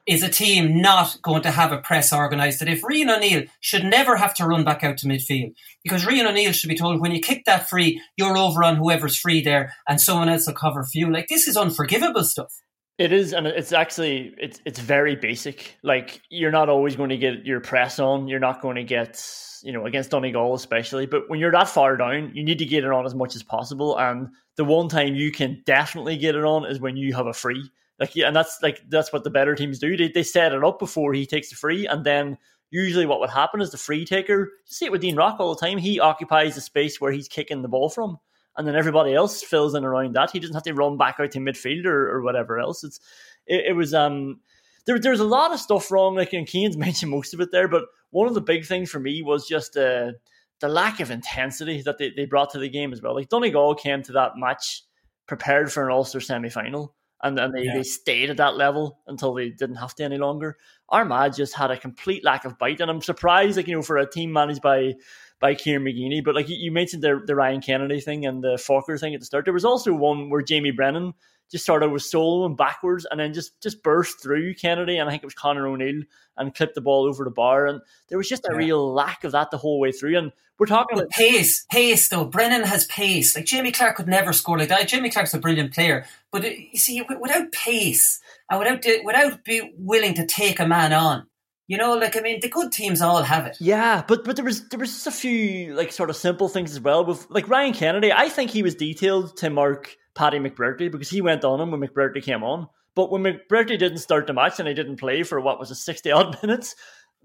is 0.06 0.22
a 0.22 0.28
team 0.30 0.80
not 0.80 1.20
going 1.20 1.42
to 1.42 1.50
have 1.50 1.70
a 1.70 1.76
press 1.76 2.14
organised 2.14 2.60
that 2.60 2.68
if 2.68 2.80
Rian 2.80 3.14
O'Neill 3.14 3.44
should 3.60 3.84
never 3.84 4.16
have 4.16 4.32
to 4.36 4.46
run 4.46 4.64
back 4.64 4.82
out 4.82 4.96
to 4.98 5.06
midfield 5.06 5.54
because 5.82 6.06
Rian 6.06 6.26
O'Neill 6.26 6.52
should 6.52 6.70
be 6.70 6.78
told 6.78 7.00
when 7.00 7.12
you 7.12 7.20
kick 7.20 7.44
that 7.44 7.68
free, 7.68 8.00
you're 8.16 8.38
over 8.38 8.64
on 8.64 8.76
whoever's 8.76 9.18
free 9.18 9.42
there 9.42 9.74
and 9.86 10.00
someone 10.00 10.30
else 10.30 10.46
will 10.46 10.54
cover 10.54 10.82
for 10.82 10.92
you. 10.94 11.12
Like 11.12 11.28
this 11.28 11.46
is 11.46 11.58
unforgivable 11.58 12.24
stuff. 12.24 12.62
It 12.98 13.12
is, 13.12 13.34
and 13.34 13.46
it's 13.46 13.72
actually 13.72 14.34
it's 14.38 14.60
it's 14.64 14.78
very 14.78 15.16
basic. 15.16 15.76
Like 15.82 16.22
you're 16.30 16.50
not 16.50 16.70
always 16.70 16.96
going 16.96 17.10
to 17.10 17.18
get 17.18 17.44
your 17.44 17.60
press 17.60 17.98
on. 17.98 18.26
You're 18.26 18.40
not 18.40 18.62
going 18.62 18.76
to 18.76 18.84
get 18.84 19.22
you 19.62 19.72
know 19.72 19.84
against 19.84 20.10
Donegal 20.10 20.54
especially. 20.54 21.04
But 21.04 21.28
when 21.28 21.38
you're 21.38 21.52
that 21.52 21.68
far 21.68 21.98
down, 21.98 22.32
you 22.34 22.42
need 22.42 22.58
to 22.58 22.64
get 22.64 22.84
it 22.84 22.90
on 22.90 23.04
as 23.04 23.14
much 23.14 23.36
as 23.36 23.42
possible. 23.42 23.98
And 23.98 24.28
the 24.56 24.64
one 24.64 24.88
time 24.88 25.14
you 25.14 25.30
can 25.30 25.62
definitely 25.66 26.16
get 26.16 26.36
it 26.36 26.44
on 26.44 26.64
is 26.64 26.80
when 26.80 26.96
you 26.96 27.12
have 27.14 27.26
a 27.26 27.34
free. 27.34 27.70
Like 28.00 28.16
yeah, 28.16 28.28
and 28.28 28.36
that's 28.36 28.60
like 28.62 28.80
that's 28.88 29.12
what 29.12 29.24
the 29.24 29.30
better 29.30 29.54
teams 29.54 29.78
do. 29.78 29.94
They 29.94 30.08
they 30.08 30.22
set 30.22 30.52
it 30.52 30.64
up 30.64 30.78
before 30.78 31.12
he 31.12 31.26
takes 31.26 31.50
the 31.50 31.56
free, 31.56 31.86
and 31.86 32.02
then 32.02 32.38
usually 32.70 33.04
what 33.04 33.20
would 33.20 33.30
happen 33.30 33.60
is 33.60 33.72
the 33.72 33.78
free 33.78 34.06
taker. 34.06 34.40
You 34.40 34.72
see 34.72 34.86
it 34.86 34.92
with 34.92 35.02
Dean 35.02 35.16
Rock 35.16 35.36
all 35.38 35.54
the 35.54 35.60
time. 35.60 35.76
He 35.76 36.00
occupies 36.00 36.54
the 36.54 36.62
space 36.62 36.98
where 36.98 37.12
he's 37.12 37.28
kicking 37.28 37.60
the 37.60 37.68
ball 37.68 37.90
from 37.90 38.20
and 38.56 38.66
then 38.66 38.76
everybody 38.76 39.14
else 39.14 39.42
fills 39.42 39.74
in 39.74 39.84
around 39.84 40.14
that. 40.14 40.30
He 40.30 40.40
doesn't 40.40 40.54
have 40.54 40.62
to 40.64 40.74
run 40.74 40.96
back 40.96 41.16
out 41.18 41.30
to 41.32 41.38
midfield 41.38 41.84
or, 41.86 42.10
or 42.10 42.22
whatever 42.22 42.58
else. 42.58 42.84
It's 42.84 43.00
it, 43.46 43.66
it 43.68 43.72
was 43.72 43.94
um 43.94 44.40
there 44.86 44.98
there's 44.98 45.20
a 45.20 45.24
lot 45.24 45.52
of 45.52 45.60
stuff 45.60 45.90
wrong. 45.90 46.16
Like 46.16 46.32
and 46.32 46.48
Cian's 46.48 46.76
mentioned 46.78 47.10
most 47.10 47.34
of 47.34 47.40
it 47.40 47.50
there, 47.52 47.68
but 47.68 47.84
one 48.10 48.28
of 48.28 48.34
the 48.34 48.40
big 48.40 48.64
things 48.64 48.90
for 48.90 49.00
me 49.00 49.22
was 49.22 49.46
just 49.46 49.76
uh, 49.76 50.12
the 50.60 50.68
lack 50.68 51.00
of 51.00 51.10
intensity 51.10 51.82
that 51.82 51.98
they, 51.98 52.10
they 52.10 52.24
brought 52.24 52.50
to 52.50 52.58
the 52.58 52.68
game 52.68 52.92
as 52.92 53.02
well. 53.02 53.14
Like 53.14 53.28
Donegal 53.28 53.74
came 53.74 54.02
to 54.04 54.12
that 54.12 54.32
match 54.36 54.82
prepared 55.26 55.72
for 55.72 55.84
an 55.84 55.92
Ulster 55.92 56.20
semi 56.20 56.48
final. 56.48 56.94
And, 57.22 57.38
and 57.38 57.52
they, 57.52 57.62
yeah. 57.62 57.76
they 57.76 57.82
stayed 57.82 58.28
at 58.28 58.36
that 58.36 58.56
level 58.56 59.00
until 59.06 59.32
they 59.32 59.48
didn't 59.48 59.76
have 59.76 59.94
to 59.96 60.04
any 60.04 60.18
longer. 60.18 60.58
Armagh 60.90 61.34
just 61.34 61.54
had 61.54 61.70
a 61.70 61.76
complete 61.76 62.22
lack 62.22 62.44
of 62.44 62.58
bite, 62.58 62.80
and 62.80 62.90
I'm 62.90 63.00
surprised, 63.00 63.56
like 63.56 63.66
you 63.66 63.74
know, 63.74 63.82
for 63.82 63.96
a 63.96 64.08
team 64.08 64.32
managed 64.32 64.60
by 64.60 64.94
by 65.40 65.54
Kieran 65.54 65.84
McGeeney. 65.84 66.24
But 66.24 66.34
like 66.34 66.46
you 66.48 66.72
mentioned 66.72 67.02
the 67.02 67.20
the 67.24 67.34
Ryan 67.34 67.60
Kennedy 67.60 68.00
thing 68.00 68.26
and 68.26 68.42
the 68.42 68.54
Forker 68.54 68.98
thing 68.98 69.14
at 69.14 69.20
the 69.20 69.26
start, 69.26 69.44
there 69.44 69.54
was 69.54 69.64
also 69.64 69.92
one 69.92 70.30
where 70.30 70.42
Jamie 70.42 70.70
Brennan 70.70 71.14
just 71.50 71.64
started 71.64 71.90
with 71.90 72.02
soloing 72.02 72.56
backwards 72.56 73.06
and 73.10 73.20
then 73.20 73.32
just 73.32 73.60
just 73.62 73.82
burst 73.82 74.20
through 74.22 74.54
Kennedy 74.54 74.98
and 74.98 75.08
I 75.08 75.12
think 75.12 75.22
it 75.22 75.26
was 75.26 75.34
Conor 75.34 75.66
O'Neill 75.66 76.02
and 76.36 76.54
clipped 76.54 76.74
the 76.74 76.80
ball 76.80 77.06
over 77.06 77.24
the 77.24 77.30
bar. 77.30 77.66
And 77.66 77.80
there 78.08 78.18
was 78.18 78.28
just 78.28 78.46
a 78.46 78.52
yeah. 78.52 78.58
real 78.58 78.92
lack 78.92 79.24
of 79.24 79.32
that 79.32 79.50
the 79.50 79.58
whole 79.58 79.78
way 79.78 79.92
through. 79.92 80.18
And 80.18 80.32
we're 80.58 80.66
talking 80.66 80.98
about 80.98 81.10
pace 81.10 81.66
pace 81.70 82.08
though. 82.08 82.24
Brennan 82.24 82.64
has 82.64 82.86
pace. 82.86 83.36
Like 83.36 83.44
Jamie 83.44 83.72
Clarke 83.72 83.96
could 83.96 84.08
never 84.08 84.32
score 84.32 84.58
like 84.58 84.70
that. 84.70 84.88
Jamie 84.88 85.10
Clarke's 85.10 85.34
a 85.34 85.38
brilliant 85.38 85.74
player. 85.74 86.06
But 86.32 86.44
uh, 86.44 86.48
you 86.48 86.78
see 86.78 87.02
without 87.20 87.52
pace 87.52 88.20
and 88.50 88.58
without 88.58 88.84
without 89.04 89.44
be 89.44 89.72
willing 89.78 90.14
to 90.14 90.26
take 90.26 90.58
a 90.58 90.66
man 90.66 90.92
on 90.92 91.26
You 91.68 91.78
know, 91.78 91.94
like 91.94 92.16
I 92.16 92.20
mean, 92.20 92.40
the 92.40 92.48
good 92.48 92.70
teams 92.70 93.02
all 93.02 93.22
have 93.22 93.46
it. 93.46 93.56
Yeah, 93.60 94.04
but 94.06 94.24
but 94.24 94.36
there 94.36 94.44
was 94.44 94.68
there 94.68 94.78
was 94.78 94.92
just 94.92 95.06
a 95.08 95.10
few 95.10 95.74
like 95.74 95.90
sort 95.90 96.10
of 96.10 96.16
simple 96.16 96.48
things 96.48 96.70
as 96.72 96.80
well. 96.80 97.04
With 97.04 97.26
like 97.28 97.48
Ryan 97.48 97.72
Kennedy, 97.72 98.12
I 98.12 98.28
think 98.28 98.50
he 98.50 98.62
was 98.62 98.76
detailed 98.76 99.36
to 99.38 99.50
mark 99.50 99.96
Paddy 100.14 100.38
McBrearty 100.38 100.90
because 100.90 101.10
he 101.10 101.20
went 101.20 101.44
on 101.44 101.60
him 101.60 101.72
when 101.72 101.80
McBrearty 101.80 102.22
came 102.22 102.44
on. 102.44 102.68
But 102.94 103.10
when 103.10 103.24
McBrearty 103.24 103.78
didn't 103.78 103.98
start 103.98 104.26
the 104.26 104.32
match 104.32 104.60
and 104.60 104.68
he 104.68 104.74
didn't 104.74 104.96
play 104.96 105.24
for 105.24 105.40
what 105.40 105.58
was 105.58 105.72
a 105.72 105.74
sixty 105.74 106.12
odd 106.12 106.40
minutes, 106.42 106.76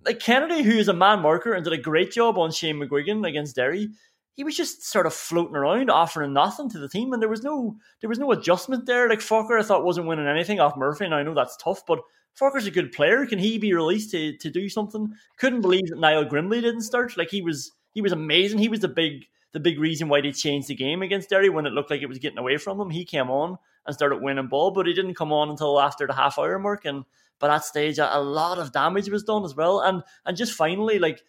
like 0.06 0.20
Kennedy, 0.20 0.64
who 0.64 0.78
is 0.78 0.88
a 0.88 0.94
man 0.94 1.20
marker 1.20 1.54
and 1.54 1.64
did 1.64 1.74
a 1.74 1.78
great 1.78 2.12
job 2.12 2.38
on 2.40 2.52
Shane 2.52 2.78
McGuigan 2.78 3.28
against 3.28 3.56
Derry, 3.56 3.90
he 4.34 4.44
was 4.44 4.58
just 4.58 4.84
sort 4.84 5.06
of 5.06 5.14
floating 5.14 5.56
around, 5.56 5.92
offering 5.92 6.34
nothing 6.34 6.68
to 6.72 6.80
the 6.80 6.90
team, 6.90 7.14
and 7.14 7.22
there 7.22 7.30
was 7.30 7.44
no 7.44 7.76
there 8.02 8.10
was 8.10 8.18
no 8.18 8.32
adjustment 8.32 8.88
there. 8.88 9.08
Like 9.08 9.20
Forker, 9.20 9.60
I 9.60 9.64
thought 9.64 9.84
wasn't 9.84 10.08
winning 10.08 10.28
anything 10.28 10.60
off 10.60 10.76
Murphy, 10.76 11.06
and 11.06 11.14
I 11.14 11.22
know 11.22 11.36
that's 11.36 11.58
tough, 11.58 11.84
but 11.86 12.00
Forker's 12.34 12.66
a 12.66 12.72
good 12.72 12.92
player. 12.92 13.26
Can 13.26 13.40
he 13.40 13.58
be 13.58 13.74
released 13.74 14.12
to, 14.12 14.38
to 14.38 14.50
do 14.50 14.70
something? 14.70 15.14
Couldn't 15.38 15.62
believe 15.62 15.88
that 15.90 16.00
Niall 16.00 16.26
Grimley 16.26 16.62
didn't 16.62 16.82
start. 16.82 17.18
Like 17.18 17.30
he 17.30 17.42
was 17.42 17.72
he 17.94 18.02
was 18.02 18.12
amazing. 18.12 18.60
He 18.60 18.70
was 18.70 18.80
the 18.80 18.88
big 18.88 19.26
the 19.54 19.60
big 19.60 19.80
reason 19.80 20.08
why 20.08 20.22
they 20.22 20.32
changed 20.32 20.70
the 20.70 20.76
game 20.76 21.02
against 21.02 21.30
Derry 21.30 21.50
when 21.50 21.66
it 21.66 21.74
looked 21.74 21.92
like 21.92 22.02
it 22.02 22.10
was 22.10 22.20
getting 22.20 22.38
away 22.38 22.58
from 22.58 22.78
them. 22.78 22.90
He 22.90 23.04
came 23.04 23.30
on 23.30 23.58
and 23.86 23.96
started 23.96 24.22
winning 24.22 24.48
ball, 24.48 24.72
but 24.72 24.88
he 24.88 24.94
didn't 24.94 25.16
come 25.16 25.34
on 25.34 25.50
until 25.50 25.80
after 25.80 26.08
the 26.08 26.14
half 26.14 26.40
hour 26.40 26.58
mark. 26.58 26.86
And 26.86 27.04
by 27.40 27.48
that 27.48 27.66
stage, 27.66 27.98
a, 27.98 28.22
lot 28.22 28.60
of 28.60 28.72
damage 28.72 29.10
was 29.10 29.24
done 29.24 29.44
as 29.44 29.56
well. 29.56 29.82
And 29.82 30.04
and 30.26 30.38
just 30.38 30.54
finally, 30.54 31.00
like 31.00 31.22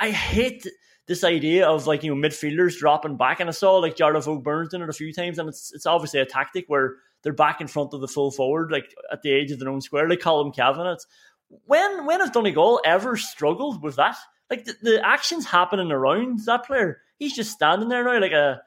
I, 0.00 0.10
hate 0.10 0.66
this 1.06 1.22
idea 1.22 1.68
of 1.68 1.86
like 1.86 2.02
you 2.02 2.14
know 2.14 2.28
midfielders 2.28 2.78
dropping 2.78 3.16
back, 3.16 3.40
and 3.40 3.48
I 3.48 3.52
saw 3.52 3.76
like 3.76 3.96
Óg 3.96 4.42
Burns 4.42 4.70
doing 4.70 4.82
it 4.82 4.88
a 4.88 4.92
few 4.92 5.12
times, 5.12 5.38
and 5.38 5.48
it's 5.48 5.72
it's 5.72 5.86
obviously 5.86 6.20
a 6.20 6.26
tactic 6.26 6.64
where 6.68 6.96
they're 7.24 7.32
back 7.32 7.60
in 7.60 7.66
front 7.66 7.94
of 7.94 8.00
the 8.00 8.06
full 8.06 8.30
forward, 8.30 8.70
like 8.70 8.94
at 9.10 9.22
the 9.22 9.32
edge 9.32 9.50
of 9.50 9.58
their 9.58 9.70
own 9.70 9.80
square. 9.80 10.14
Call 10.16 10.44
them 10.44 10.52
cabinets. 10.52 11.06
When 11.48 12.06
when 12.06 12.20
has 12.20 12.30
Donegal 12.30 12.80
ever 12.84 13.16
struggled 13.16 13.82
with 13.82 13.96
that? 13.96 14.16
Like 14.50 14.66
the, 14.66 14.76
the 14.82 15.04
actions 15.04 15.46
happening 15.46 15.90
around 15.90 16.40
that 16.46 16.66
player, 16.66 17.00
he's 17.18 17.34
just 17.34 17.52
standing 17.52 17.88
there 17.88 18.04
now 18.04 18.20
like 18.20 18.32
a 18.32 18.62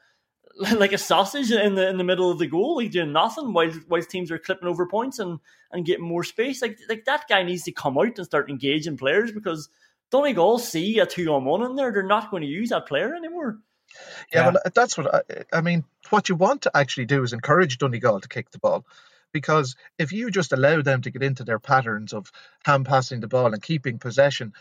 like 0.75 0.91
a 0.91 0.97
sausage 0.97 1.51
in 1.51 1.75
the 1.75 1.87
in 1.87 1.97
the 1.97 2.03
middle 2.03 2.31
of 2.31 2.39
the 2.39 2.47
goal, 2.47 2.77
like 2.77 2.91
doing 2.91 3.13
nothing 3.13 3.53
while 3.53 3.71
while 3.87 4.01
teams 4.01 4.31
are 4.31 4.39
clipping 4.39 4.67
over 4.67 4.87
points 4.87 5.19
and 5.19 5.39
and 5.71 5.85
getting 5.85 6.05
more 6.07 6.23
space. 6.23 6.61
Like 6.61 6.79
like 6.89 7.05
that 7.05 7.27
guy 7.29 7.43
needs 7.43 7.63
to 7.63 7.71
come 7.71 7.97
out 7.97 8.17
and 8.17 8.25
start 8.25 8.49
engaging 8.49 8.97
players 8.97 9.31
because 9.31 9.69
Donegal 10.09 10.59
see 10.59 10.99
a 10.99 11.05
two 11.05 11.31
on 11.31 11.45
one 11.45 11.61
in 11.61 11.75
there. 11.75 11.91
They're 11.91 12.03
not 12.03 12.31
going 12.31 12.41
to 12.41 12.47
use 12.47 12.69
that 12.69 12.87
player 12.87 13.13
anymore. 13.13 13.59
Yeah, 14.31 14.39
yeah. 14.39 14.47
well, 14.47 14.57
uh, 14.65 14.69
that's 14.73 14.97
what 14.97 15.13
I, 15.13 15.21
I 15.53 15.61
mean. 15.61 15.83
What 16.09 16.29
you 16.29 16.35
want 16.35 16.63
to 16.63 16.71
actually 16.75 17.05
do 17.05 17.23
is 17.23 17.33
encourage 17.33 17.77
Donegal 17.77 18.21
to 18.21 18.27
kick 18.29 18.51
the 18.51 18.59
ball 18.59 18.85
because 19.33 19.75
if 19.99 20.11
you 20.11 20.31
just 20.31 20.53
allow 20.53 20.81
them 20.81 21.01
to 21.01 21.11
get 21.11 21.23
into 21.23 21.43
their 21.43 21.59
patterns 21.59 22.13
of 22.13 22.31
hand 22.65 22.85
passing 22.85 23.19
the 23.19 23.27
ball 23.27 23.53
and 23.53 23.61
keeping 23.61 23.99
possession, 23.99 24.53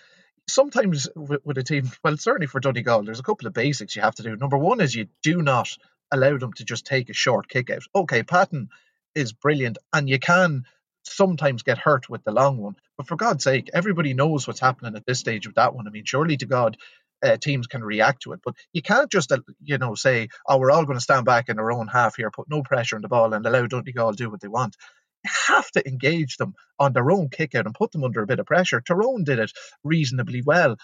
sometimes 0.48 1.08
with, 1.14 1.40
with, 1.44 1.58
a 1.58 1.62
team, 1.62 1.90
well, 2.02 2.16
certainly 2.16 2.46
for 2.46 2.60
Donegal, 2.60 3.04
there's 3.04 3.20
a 3.20 3.24
couple 3.24 3.46
of 3.46 3.54
basics 3.54 3.96
you 3.96 4.02
have 4.02 4.14
to 4.16 4.22
do. 4.22 4.36
Number 4.36 4.58
one 4.58 4.80
is 4.80 4.94
you 4.94 5.08
do 5.22 5.42
not 5.42 5.76
allow 6.12 6.36
them 6.38 6.52
to 6.54 6.64
just 6.64 6.86
take 6.86 7.10
a 7.10 7.14
short 7.14 7.48
kick 7.48 7.70
out. 7.70 7.82
Okay, 7.94 8.22
Patton 8.22 8.68
is 9.14 9.32
brilliant, 9.32 9.78
and 9.92 10.08
you 10.08 10.18
can 10.18 10.64
sometimes 11.04 11.62
get 11.62 11.78
hurt 11.78 12.08
with 12.08 12.24
the 12.24 12.32
long 12.32 12.58
one. 12.58 12.76
But 12.96 13.06
for 13.06 13.16
God's 13.16 13.44
sake, 13.44 13.70
everybody 13.72 14.14
knows 14.14 14.46
what's 14.46 14.60
happening 14.60 14.96
at 14.96 15.06
this 15.06 15.20
stage 15.20 15.46
with 15.46 15.56
that 15.56 15.74
one. 15.74 15.86
I 15.86 15.90
mean, 15.90 16.04
surely 16.04 16.36
to 16.38 16.46
God, 16.46 16.76
uh, 17.22 17.36
teams 17.36 17.66
can 17.66 17.82
react 17.82 18.22
to 18.22 18.32
it. 18.32 18.40
But 18.44 18.54
you 18.72 18.82
can't 18.82 19.10
just, 19.10 19.32
uh, 19.32 19.38
you 19.62 19.78
know, 19.78 19.94
say, 19.94 20.28
oh, 20.48 20.58
we're 20.58 20.70
all 20.70 20.84
going 20.84 20.98
to 20.98 21.02
stand 21.02 21.24
back 21.24 21.48
in 21.48 21.58
our 21.58 21.72
own 21.72 21.88
half 21.88 22.16
here, 22.16 22.30
put 22.30 22.48
no 22.50 22.62
pressure 22.62 22.96
on 22.96 23.02
the 23.02 23.08
ball, 23.08 23.32
and 23.32 23.44
allow 23.46 23.66
Donegal 23.66 24.12
do 24.12 24.30
what 24.30 24.40
they 24.40 24.48
want. 24.48 24.76
You 25.24 25.30
have 25.48 25.70
to 25.72 25.88
engage 25.88 26.36
them 26.36 26.54
on 26.78 26.92
their 26.92 27.10
own 27.10 27.28
kick 27.30 27.54
out 27.54 27.66
and 27.66 27.74
put 27.74 27.92
them 27.92 28.04
under 28.04 28.22
a 28.22 28.26
bit 28.26 28.38
of 28.38 28.46
pressure. 28.46 28.80
Tyrone 28.80 29.24
did 29.24 29.38
it 29.38 29.52
reasonably 29.82 30.42
well. 30.42 30.76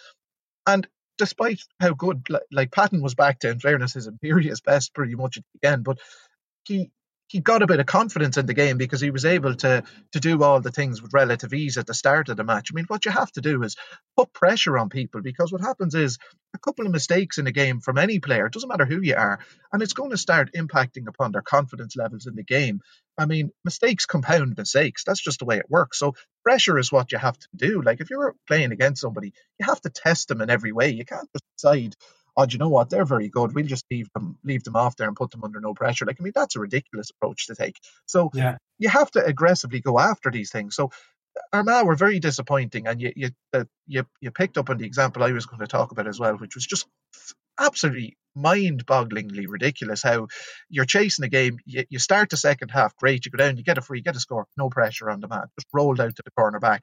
And 0.66 0.86
despite 1.18 1.60
how 1.80 1.94
good, 1.94 2.26
like, 2.28 2.42
like 2.50 2.72
Patton 2.72 3.02
was 3.02 3.14
back 3.14 3.40
to, 3.40 3.50
in 3.50 3.60
fairness, 3.60 3.94
his 3.94 4.06
imperious 4.06 4.60
best 4.60 4.94
pretty 4.94 5.14
much 5.14 5.38
again, 5.56 5.82
but 5.82 5.98
he 6.64 6.90
he 7.32 7.40
got 7.40 7.62
a 7.62 7.66
bit 7.66 7.80
of 7.80 7.86
confidence 7.86 8.36
in 8.36 8.44
the 8.44 8.52
game 8.52 8.76
because 8.76 9.00
he 9.00 9.10
was 9.10 9.24
able 9.24 9.54
to 9.56 9.82
to 10.12 10.20
do 10.20 10.42
all 10.42 10.60
the 10.60 10.70
things 10.70 11.00
with 11.00 11.14
relative 11.14 11.54
ease 11.54 11.78
at 11.78 11.86
the 11.86 11.94
start 11.94 12.28
of 12.28 12.36
the 12.36 12.44
match. 12.44 12.68
I 12.70 12.74
mean, 12.74 12.84
what 12.88 13.06
you 13.06 13.10
have 13.10 13.32
to 13.32 13.40
do 13.40 13.62
is 13.62 13.74
put 14.18 14.34
pressure 14.34 14.76
on 14.76 14.90
people 14.90 15.22
because 15.22 15.50
what 15.50 15.62
happens 15.62 15.94
is 15.94 16.18
a 16.54 16.58
couple 16.58 16.84
of 16.84 16.92
mistakes 16.92 17.38
in 17.38 17.46
a 17.46 17.52
game 17.52 17.80
from 17.80 17.96
any 17.96 18.20
player, 18.20 18.46
it 18.46 18.52
doesn't 18.52 18.68
matter 18.68 18.84
who 18.84 19.00
you 19.00 19.16
are, 19.16 19.38
and 19.72 19.82
it's 19.82 19.94
going 19.94 20.10
to 20.10 20.18
start 20.18 20.52
impacting 20.54 21.08
upon 21.08 21.32
their 21.32 21.40
confidence 21.40 21.96
levels 21.96 22.26
in 22.26 22.34
the 22.34 22.44
game. 22.44 22.82
I 23.16 23.24
mean, 23.24 23.50
mistakes 23.64 24.04
compound 24.04 24.54
mistakes. 24.58 25.04
That's 25.04 25.22
just 25.22 25.38
the 25.38 25.46
way 25.46 25.56
it 25.56 25.70
works. 25.70 25.98
So 25.98 26.14
pressure 26.44 26.78
is 26.78 26.92
what 26.92 27.12
you 27.12 27.18
have 27.18 27.38
to 27.38 27.48
do. 27.56 27.80
Like 27.80 28.02
if 28.02 28.10
you're 28.10 28.34
playing 28.46 28.72
against 28.72 29.00
somebody, 29.00 29.32
you 29.58 29.66
have 29.66 29.80
to 29.82 29.90
test 29.90 30.28
them 30.28 30.42
in 30.42 30.50
every 30.50 30.72
way. 30.72 30.90
You 30.90 31.06
can't 31.06 31.28
just 31.32 31.44
decide 31.56 31.96
oh, 32.36 32.46
do 32.46 32.54
you 32.54 32.58
know 32.58 32.68
what? 32.68 32.90
They're 32.90 33.04
very 33.04 33.28
good. 33.28 33.54
We'll 33.54 33.66
just 33.66 33.84
leave 33.90 34.08
them, 34.14 34.38
leave 34.44 34.64
them 34.64 34.76
off 34.76 34.96
there 34.96 35.08
and 35.08 35.16
put 35.16 35.30
them 35.30 35.44
under 35.44 35.60
no 35.60 35.74
pressure. 35.74 36.06
Like, 36.06 36.16
I 36.20 36.22
mean, 36.22 36.32
that's 36.34 36.56
a 36.56 36.60
ridiculous 36.60 37.10
approach 37.10 37.46
to 37.46 37.54
take. 37.54 37.76
So 38.06 38.30
yeah. 38.34 38.56
you 38.78 38.88
have 38.88 39.10
to 39.12 39.24
aggressively 39.24 39.80
go 39.80 39.98
after 39.98 40.30
these 40.30 40.50
things. 40.50 40.74
So 40.74 40.90
Armagh 41.52 41.86
were 41.86 41.96
very 41.96 42.20
disappointing, 42.20 42.86
and 42.86 43.00
you 43.00 43.12
you 43.16 43.30
uh, 43.52 43.64
you 43.86 44.04
you 44.20 44.30
picked 44.30 44.58
up 44.58 44.70
on 44.70 44.78
the 44.78 44.84
example 44.86 45.22
I 45.22 45.32
was 45.32 45.46
going 45.46 45.60
to 45.60 45.66
talk 45.66 45.92
about 45.92 46.06
as 46.06 46.20
well, 46.20 46.36
which 46.36 46.54
was 46.54 46.66
just 46.66 46.86
absolutely 47.58 48.16
mind-bogglingly 48.34 49.44
ridiculous 49.46 50.02
how 50.02 50.26
you're 50.70 50.86
chasing 50.86 51.24
a 51.24 51.28
game 51.28 51.58
you, 51.66 51.84
you 51.90 51.98
start 51.98 52.30
the 52.30 52.36
second 52.36 52.70
half 52.70 52.96
great 52.96 53.26
you 53.26 53.30
go 53.30 53.36
down 53.36 53.58
you 53.58 53.62
get 53.62 53.76
a 53.76 53.82
free 53.82 54.00
get 54.00 54.16
a 54.16 54.20
score 54.20 54.46
no 54.56 54.70
pressure 54.70 55.10
on 55.10 55.20
the 55.20 55.28
man 55.28 55.44
just 55.58 55.66
rolled 55.72 56.00
out 56.00 56.16
to 56.16 56.22
the 56.24 56.30
corner 56.30 56.58
back 56.58 56.82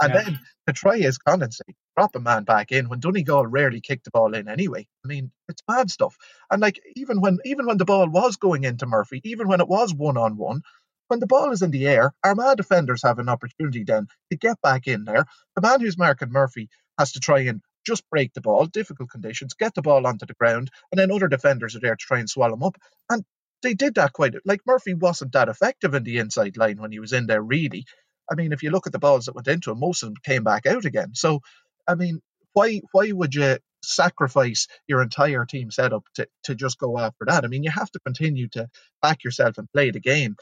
and 0.00 0.14
yeah. 0.14 0.22
then 0.22 0.38
to 0.66 0.72
try 0.72 0.98
as 1.00 1.18
condensate 1.18 1.74
drop 1.96 2.14
a 2.16 2.18
man 2.18 2.44
back 2.44 2.72
in 2.72 2.88
when 2.88 2.98
Donegal 2.98 3.46
rarely 3.46 3.82
kicked 3.82 4.04
the 4.04 4.10
ball 4.10 4.34
in 4.34 4.48
anyway 4.48 4.86
I 5.04 5.08
mean 5.08 5.30
it's 5.50 5.62
bad 5.68 5.90
stuff 5.90 6.16
and 6.50 6.62
like 6.62 6.80
even 6.94 7.20
when 7.20 7.40
even 7.44 7.66
when 7.66 7.76
the 7.76 7.84
ball 7.84 8.08
was 8.08 8.36
going 8.36 8.64
into 8.64 8.86
Murphy 8.86 9.20
even 9.22 9.48
when 9.48 9.60
it 9.60 9.68
was 9.68 9.92
one-on-one 9.92 10.62
when 11.08 11.20
the 11.20 11.26
ball 11.26 11.52
is 11.52 11.62
in 11.62 11.70
the 11.70 11.86
air, 11.86 12.12
Armagh 12.24 12.56
defenders 12.56 13.02
have 13.04 13.18
an 13.18 13.28
opportunity 13.28 13.84
then 13.84 14.08
to 14.30 14.36
get 14.36 14.60
back 14.60 14.86
in 14.86 15.04
there. 15.04 15.24
The 15.54 15.62
man 15.62 15.80
who's 15.80 15.96
marking 15.96 16.32
Murphy 16.32 16.68
has 16.98 17.12
to 17.12 17.20
try 17.20 17.40
and 17.40 17.60
just 17.86 18.08
break 18.10 18.34
the 18.34 18.40
ball, 18.40 18.66
difficult 18.66 19.10
conditions, 19.10 19.54
get 19.54 19.74
the 19.74 19.82
ball 19.82 20.06
onto 20.06 20.26
the 20.26 20.34
ground, 20.34 20.70
and 20.90 20.98
then 20.98 21.12
other 21.12 21.28
defenders 21.28 21.76
are 21.76 21.80
there 21.80 21.96
to 21.96 22.04
try 22.04 22.18
and 22.18 22.28
swallow 22.28 22.52
them 22.52 22.62
up. 22.62 22.76
And 23.10 23.24
they 23.62 23.74
did 23.74 23.94
that 23.94 24.12
quite. 24.12 24.34
Like 24.44 24.60
Murphy 24.66 24.94
wasn't 24.94 25.32
that 25.32 25.48
effective 25.48 25.94
in 25.94 26.02
the 26.02 26.18
inside 26.18 26.56
line 26.56 26.78
when 26.80 26.92
he 26.92 27.00
was 27.00 27.12
in 27.12 27.26
there, 27.26 27.42
really. 27.42 27.86
I 28.30 28.34
mean, 28.34 28.52
if 28.52 28.62
you 28.62 28.70
look 28.70 28.86
at 28.86 28.92
the 28.92 28.98
balls 28.98 29.26
that 29.26 29.34
went 29.34 29.48
into 29.48 29.70
him, 29.70 29.80
most 29.80 30.02
of 30.02 30.08
them 30.08 30.16
came 30.24 30.44
back 30.44 30.66
out 30.66 30.84
again. 30.84 31.14
So, 31.14 31.40
I 31.86 31.94
mean, 31.94 32.20
why 32.52 32.80
why 32.92 33.12
would 33.12 33.34
you 33.34 33.58
sacrifice 33.82 34.66
your 34.88 35.02
entire 35.02 35.44
team 35.44 35.70
setup 35.70 36.04
to, 36.16 36.26
to 36.44 36.54
just 36.54 36.78
go 36.78 36.98
after 36.98 37.24
that? 37.26 37.44
I 37.44 37.48
mean, 37.48 37.62
you 37.62 37.70
have 37.70 37.90
to 37.92 38.00
continue 38.00 38.48
to 38.48 38.68
back 39.00 39.22
yourself 39.22 39.58
and 39.58 39.70
play 39.72 39.90
the 39.90 40.00
game, 40.00 40.36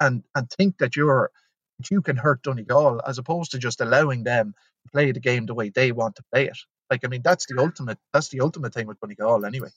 and 0.00 0.22
and 0.34 0.50
think 0.50 0.78
that 0.78 0.96
you're 0.96 1.30
you 1.90 2.02
can 2.02 2.16
hurt 2.16 2.42
Donegal 2.42 3.00
as 3.06 3.18
opposed 3.18 3.52
to 3.52 3.58
just 3.58 3.80
allowing 3.80 4.24
them 4.24 4.54
to 4.84 4.90
play 4.90 5.12
the 5.12 5.20
game 5.20 5.46
the 5.46 5.54
way 5.54 5.70
they 5.70 5.92
want 5.92 6.16
to 6.16 6.24
play 6.32 6.46
it. 6.46 6.58
Like 6.90 7.04
I 7.04 7.08
mean, 7.08 7.22
that's 7.22 7.46
the 7.46 7.58
ultimate. 7.58 7.98
That's 8.12 8.28
the 8.28 8.40
ultimate 8.40 8.74
thing 8.74 8.86
with 8.86 8.98
Donegal, 9.00 9.44
anyway. 9.44 9.68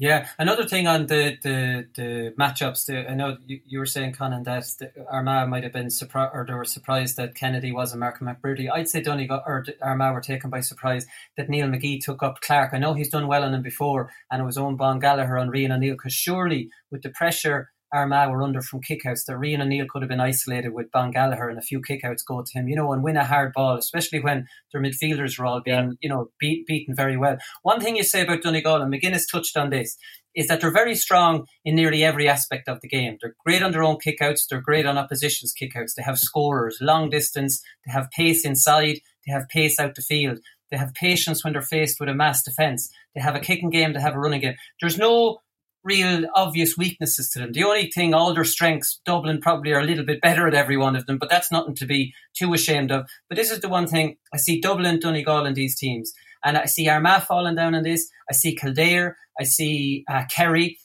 Yeah, 0.00 0.28
another 0.38 0.66
thing 0.66 0.86
on 0.86 1.08
the 1.08 1.36
the 1.42 1.86
the 1.94 2.34
matchups. 2.40 2.86
The, 2.86 3.10
I 3.10 3.12
know 3.14 3.36
you, 3.46 3.60
you 3.66 3.78
were 3.78 3.84
saying, 3.84 4.14
Conan, 4.14 4.44
that 4.44 4.64
Armagh 5.10 5.50
might 5.50 5.62
have 5.62 5.74
been 5.74 5.90
surprised, 5.90 6.30
or 6.32 6.46
they 6.46 6.54
were 6.54 6.64
surprised 6.64 7.18
that 7.18 7.34
Kennedy 7.34 7.70
wasn't 7.70 8.00
Mark 8.00 8.18
McBrearty. 8.20 8.70
I'd 8.72 8.88
say 8.88 9.02
Donegal 9.02 9.42
or 9.46 9.66
Armagh 9.82 10.14
were 10.14 10.22
taken 10.22 10.48
by 10.48 10.60
surprise 10.60 11.06
that 11.36 11.50
Neil 11.50 11.66
McGee 11.66 12.02
took 12.02 12.22
up 12.22 12.40
Clarke. 12.40 12.72
I 12.72 12.78
know 12.78 12.94
he's 12.94 13.10
done 13.10 13.26
well 13.26 13.44
on 13.44 13.52
him 13.52 13.60
before, 13.60 14.10
and 14.30 14.40
it 14.40 14.46
was 14.46 14.56
Eoghan 14.56 14.78
Bán 14.78 15.02
Gallagher 15.02 15.36
on 15.36 15.50
Rian 15.50 15.70
O'Neill. 15.70 15.96
Because 15.96 16.14
surely, 16.14 16.70
with 16.90 17.02
the 17.02 17.10
pressure 17.10 17.70
Armagh 17.92 18.30
were 18.30 18.42
under 18.42 18.62
from 18.62 18.80
kickouts 18.80 19.24
that 19.26 19.36
Rian 19.36 19.60
O'Neill 19.60 19.86
could 19.88 20.02
have 20.02 20.08
been 20.08 20.20
isolated 20.20 20.72
with 20.72 20.90
Bán 20.90 21.12
Gallagher 21.12 21.48
and 21.48 21.58
a 21.58 21.62
few 21.62 21.80
kickouts 21.80 22.24
go 22.26 22.42
to 22.42 22.58
him, 22.58 22.68
you 22.68 22.76
know, 22.76 22.92
and 22.92 23.02
win 23.02 23.16
a 23.16 23.24
hard 23.24 23.52
ball, 23.52 23.76
especially 23.76 24.20
when 24.20 24.46
their 24.72 24.82
midfielders 24.82 25.38
were 25.38 25.46
all 25.46 25.60
being, 25.60 25.76
yeah. 25.76 25.92
you 26.00 26.08
know, 26.08 26.30
beat, 26.38 26.66
beaten 26.66 26.94
very 26.94 27.16
well. 27.16 27.36
One 27.62 27.80
thing 27.80 27.96
you 27.96 28.04
say 28.04 28.22
about 28.22 28.42
Donegal, 28.42 28.82
and 28.82 28.92
McGuinness 28.92 29.30
touched 29.30 29.56
on 29.56 29.70
this, 29.70 29.96
is 30.34 30.46
that 30.46 30.60
they're 30.60 30.72
very 30.72 30.94
strong 30.94 31.46
in 31.64 31.74
nearly 31.74 32.04
every 32.04 32.28
aspect 32.28 32.68
of 32.68 32.80
the 32.80 32.88
game. 32.88 33.18
They're 33.20 33.34
great 33.44 33.62
on 33.62 33.72
their 33.72 33.82
own 33.82 33.96
kickouts, 33.96 34.46
they're 34.48 34.60
great 34.60 34.86
on 34.86 34.96
opposition's 34.96 35.52
kickouts. 35.60 35.94
They 35.96 36.02
have 36.04 36.18
scorers, 36.18 36.78
long 36.80 37.10
distance, 37.10 37.60
they 37.84 37.92
have 37.92 38.10
pace 38.10 38.44
inside, 38.44 39.00
they 39.26 39.32
have 39.32 39.48
pace 39.48 39.78
out 39.80 39.94
the 39.94 40.02
field. 40.02 40.38
They 40.70 40.76
have 40.76 40.94
patience 40.94 41.42
when 41.42 41.52
they're 41.52 41.62
faced 41.62 41.98
with 41.98 42.08
a 42.08 42.14
mass 42.14 42.44
defence. 42.44 42.90
They 43.14 43.20
have 43.20 43.34
a 43.34 43.40
kicking 43.40 43.70
game, 43.70 43.92
they 43.92 44.00
have 44.00 44.14
a 44.14 44.20
running 44.20 44.40
game. 44.40 44.54
There's 44.80 44.98
no 44.98 45.40
real 45.82 46.26
obvious 46.34 46.76
weaknesses 46.76 47.30
to 47.30 47.38
them. 47.38 47.52
The 47.52 47.64
only 47.64 47.90
thing, 47.90 48.14
all 48.14 48.34
their 48.34 48.44
strengths, 48.44 49.00
Dublin 49.04 49.40
probably 49.40 49.72
are 49.72 49.80
a 49.80 49.84
little 49.84 50.04
bit 50.04 50.20
better 50.20 50.46
at 50.46 50.54
every 50.54 50.76
one 50.76 50.96
of 50.96 51.06
them, 51.06 51.18
but 51.18 51.30
that's 51.30 51.50
nothing 51.50 51.74
to 51.76 51.86
be 51.86 52.12
too 52.36 52.52
ashamed 52.52 52.92
of. 52.92 53.06
But 53.28 53.36
this 53.36 53.50
is 53.50 53.60
the 53.60 53.68
one 53.68 53.86
thing 53.86 54.16
I 54.32 54.36
see 54.36 54.60
Dublin, 54.60 55.00
Donegal, 55.00 55.46
and 55.46 55.56
these 55.56 55.78
teams. 55.78 56.12
And 56.44 56.56
I 56.56 56.66
see 56.66 56.88
Armagh 56.88 57.22
falling 57.22 57.56
down 57.56 57.74
in 57.74 57.82
this. 57.82 58.08
I 58.30 58.34
see 58.34 58.54
Kildare. 58.54 59.16
I 59.38 59.44
see 59.44 60.04
uh, 60.10 60.24
Kerry. 60.34 60.78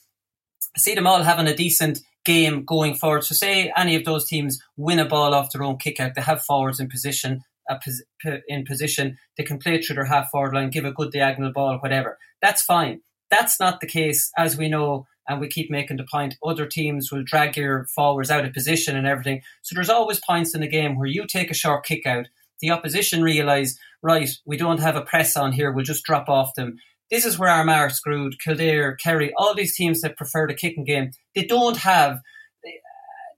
I 0.76 0.78
see 0.78 0.94
them 0.94 1.06
all 1.06 1.22
having 1.22 1.46
a 1.46 1.56
decent 1.56 2.00
game 2.24 2.64
going 2.64 2.94
forward. 2.94 3.24
So 3.24 3.34
say 3.34 3.72
any 3.76 3.94
of 3.96 4.04
those 4.04 4.26
teams 4.26 4.60
win 4.76 4.98
a 4.98 5.04
ball 5.04 5.34
off 5.34 5.52
their 5.52 5.62
own 5.62 5.78
kick 5.78 6.00
out, 6.00 6.14
they 6.14 6.22
have 6.22 6.42
forwards 6.42 6.80
in 6.80 6.88
position 6.88 7.42
pos- 7.68 8.02
in 8.48 8.64
position. 8.64 9.18
They 9.36 9.44
can 9.44 9.58
play 9.58 9.80
through 9.80 9.96
their 9.96 10.04
half 10.04 10.30
forward 10.30 10.54
line, 10.54 10.70
give 10.70 10.84
a 10.84 10.92
good 10.92 11.12
diagonal 11.12 11.52
ball, 11.52 11.78
whatever. 11.78 12.18
That's 12.40 12.62
fine. 12.62 13.00
That's 13.30 13.58
not 13.58 13.80
the 13.80 13.86
case, 13.86 14.30
as 14.36 14.56
we 14.56 14.68
know, 14.68 15.06
and 15.28 15.40
we 15.40 15.48
keep 15.48 15.70
making 15.70 15.96
the 15.96 16.06
point. 16.10 16.36
Other 16.44 16.66
teams 16.66 17.10
will 17.10 17.24
drag 17.24 17.56
your 17.56 17.86
forwards 17.94 18.30
out 18.30 18.44
of 18.44 18.52
position 18.52 18.96
and 18.96 19.06
everything. 19.06 19.42
So 19.62 19.74
there's 19.74 19.90
always 19.90 20.20
points 20.20 20.54
in 20.54 20.60
the 20.60 20.68
game 20.68 20.96
where 20.96 21.08
you 21.08 21.26
take 21.26 21.50
a 21.50 21.54
short 21.54 21.84
kick 21.84 22.06
out. 22.06 22.26
The 22.60 22.70
opposition 22.70 23.22
realise, 23.22 23.78
right, 24.02 24.30
we 24.46 24.56
don't 24.56 24.80
have 24.80 24.96
a 24.96 25.02
press 25.02 25.36
on 25.36 25.52
here. 25.52 25.72
We'll 25.72 25.84
just 25.84 26.04
drop 26.04 26.28
off 26.28 26.54
them. 26.54 26.76
This 27.10 27.24
is 27.24 27.38
where 27.38 27.50
Armagh 27.50 27.92
screwed. 27.92 28.40
Kildare, 28.40 28.96
Kerry, 28.96 29.32
all 29.36 29.54
these 29.54 29.76
teams 29.76 30.00
that 30.00 30.16
prefer 30.16 30.46
the 30.46 30.54
kicking 30.54 30.84
game, 30.84 31.10
they 31.34 31.44
don't 31.44 31.76
have 31.76 32.20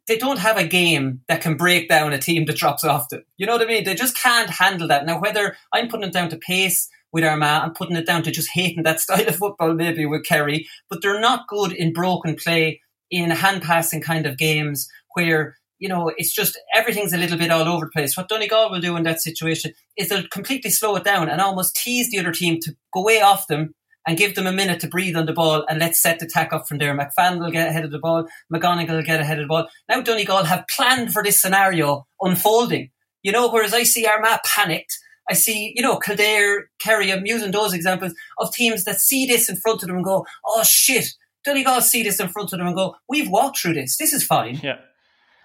they 0.07 0.17
don't 0.17 0.39
have 0.39 0.57
a 0.57 0.67
game 0.67 1.21
that 1.29 1.43
can 1.43 1.59
break 1.59 1.89
down 1.89 2.15
a 2.15 2.19
team 2.19 2.47
that 2.47 2.57
drops 2.57 2.83
off 2.83 3.11
them. 3.11 3.23
You 3.37 3.47
know 3.47 3.53
what 3.53 3.63
I 3.63 3.67
mean? 3.67 3.85
They 3.85 3.95
just 3.95 4.17
can't 4.17 4.49
handle 4.49 4.89
that. 4.89 5.05
Now, 5.05 5.21
whether 5.21 5.55
I'm 5.71 5.89
putting 5.89 6.09
it 6.09 6.15
down 6.15 6.31
to 6.31 6.39
pace 6.39 6.89
with 7.13 7.25
Armagh, 7.25 7.63
I'm 7.65 7.75
putting 7.75 7.97
it 7.97 8.07
down 8.07 8.23
to 8.25 8.31
just 8.31 8.51
hating 8.53 8.85
that 8.85 9.01
style 9.01 9.29
of 9.29 9.37
football 9.37 9.75
maybe 9.75 10.07
with 10.07 10.25
Kerry, 10.25 10.69
but 10.89 11.03
they're 11.03 11.21
not 11.21 11.49
good 11.49 11.73
in 11.73 11.93
broken 11.93 12.37
play, 12.37 12.81
in 13.11 13.31
hand 13.31 13.63
passing 13.63 14.03
kind 14.03 14.27
of 14.27 14.37
games 14.37 14.89
where 15.15 15.57
you 15.79 15.89
know, 15.89 16.13
it's 16.17 16.35
just 16.35 16.59
everything's 16.75 17.13
a 17.13 17.19
little 17.19 17.39
bit 17.39 17.51
all 17.51 17.69
over 17.69 17.87
the 17.87 17.91
place. 17.93 18.17
What 18.17 18.29
Donegal 18.29 18.71
will 18.71 18.81
do 18.81 18.97
in 18.97 19.05
that 19.05 19.21
situation 19.21 19.73
is 19.97 20.09
they'll 20.09 20.27
completely 20.27 20.71
slow 20.71 20.97
it 20.97 21.05
down 21.05 21.29
and 21.29 21.41
almost 21.41 21.77
tease 21.77 22.11
the 22.11 22.19
other 22.19 22.33
team 22.33 22.59
to 22.63 22.77
go 22.93 23.03
way 23.03 23.21
off 23.21 23.47
them 23.47 23.75
and 24.07 24.19
give 24.19 24.35
them 24.35 24.47
a 24.47 24.53
minute 24.53 24.81
to 24.81 24.89
breathe 24.89 25.17
on 25.17 25.27
the 25.27 25.33
ball 25.33 25.65
and 25.69 25.79
let's 25.79 26.01
set 26.01 26.19
the 26.19 26.27
attack 26.27 26.53
up 26.53 26.67
from 26.67 26.79
there. 26.79 26.97
McFadden 26.97 27.39
will 27.39 27.51
get 27.51 27.69
ahead 27.69 27.85
of 27.85 27.91
the 27.91 27.99
ball, 27.99 28.27
McGonagle 28.53 28.91
will 28.91 29.03
get 29.03 29.21
ahead 29.21 29.39
of 29.39 29.45
the 29.45 29.49
ball. 29.49 29.69
Now 29.89 30.01
Donegal 30.01 30.45
have 30.45 30.67
planned 30.69 31.13
for 31.13 31.23
this 31.23 31.41
scenario 31.41 32.07
unfolding. 32.21 32.91
You 33.23 33.33
know, 33.33 33.49
whereas 33.49 33.75
I 33.75 33.83
see 33.83 34.07
Armagh 34.07 34.41
panicked, 34.45 34.99
I 35.31 35.35
see, 35.35 35.73
you 35.75 35.83
know, 35.83 35.99
Kildare, 35.99 36.71
Kerry, 36.81 37.13
I'm 37.13 37.27
using 37.27 37.51
those 37.51 37.73
examples 37.73 38.15
of 38.39 38.53
teams 38.53 38.85
that 38.85 39.01
see 39.01 39.27
this 39.27 39.49
in 39.49 39.57
front 39.57 39.83
of 39.83 39.89
them 39.89 39.97
and 39.97 40.05
go, 40.05 40.25
oh 40.47 40.63
shit. 40.65 41.07
Donegal 41.45 41.81
see 41.81 42.03
this 42.03 42.21
in 42.21 42.29
front 42.29 42.53
of 42.53 42.59
them 42.59 42.67
and 42.67 42.77
go, 42.77 42.97
we've 43.09 43.31
walked 43.31 43.59
through 43.59 43.75
this. 43.75 43.97
This 43.97 44.13
is 44.13 44.25
fine. 44.25 44.61
Yeah. 44.63 44.79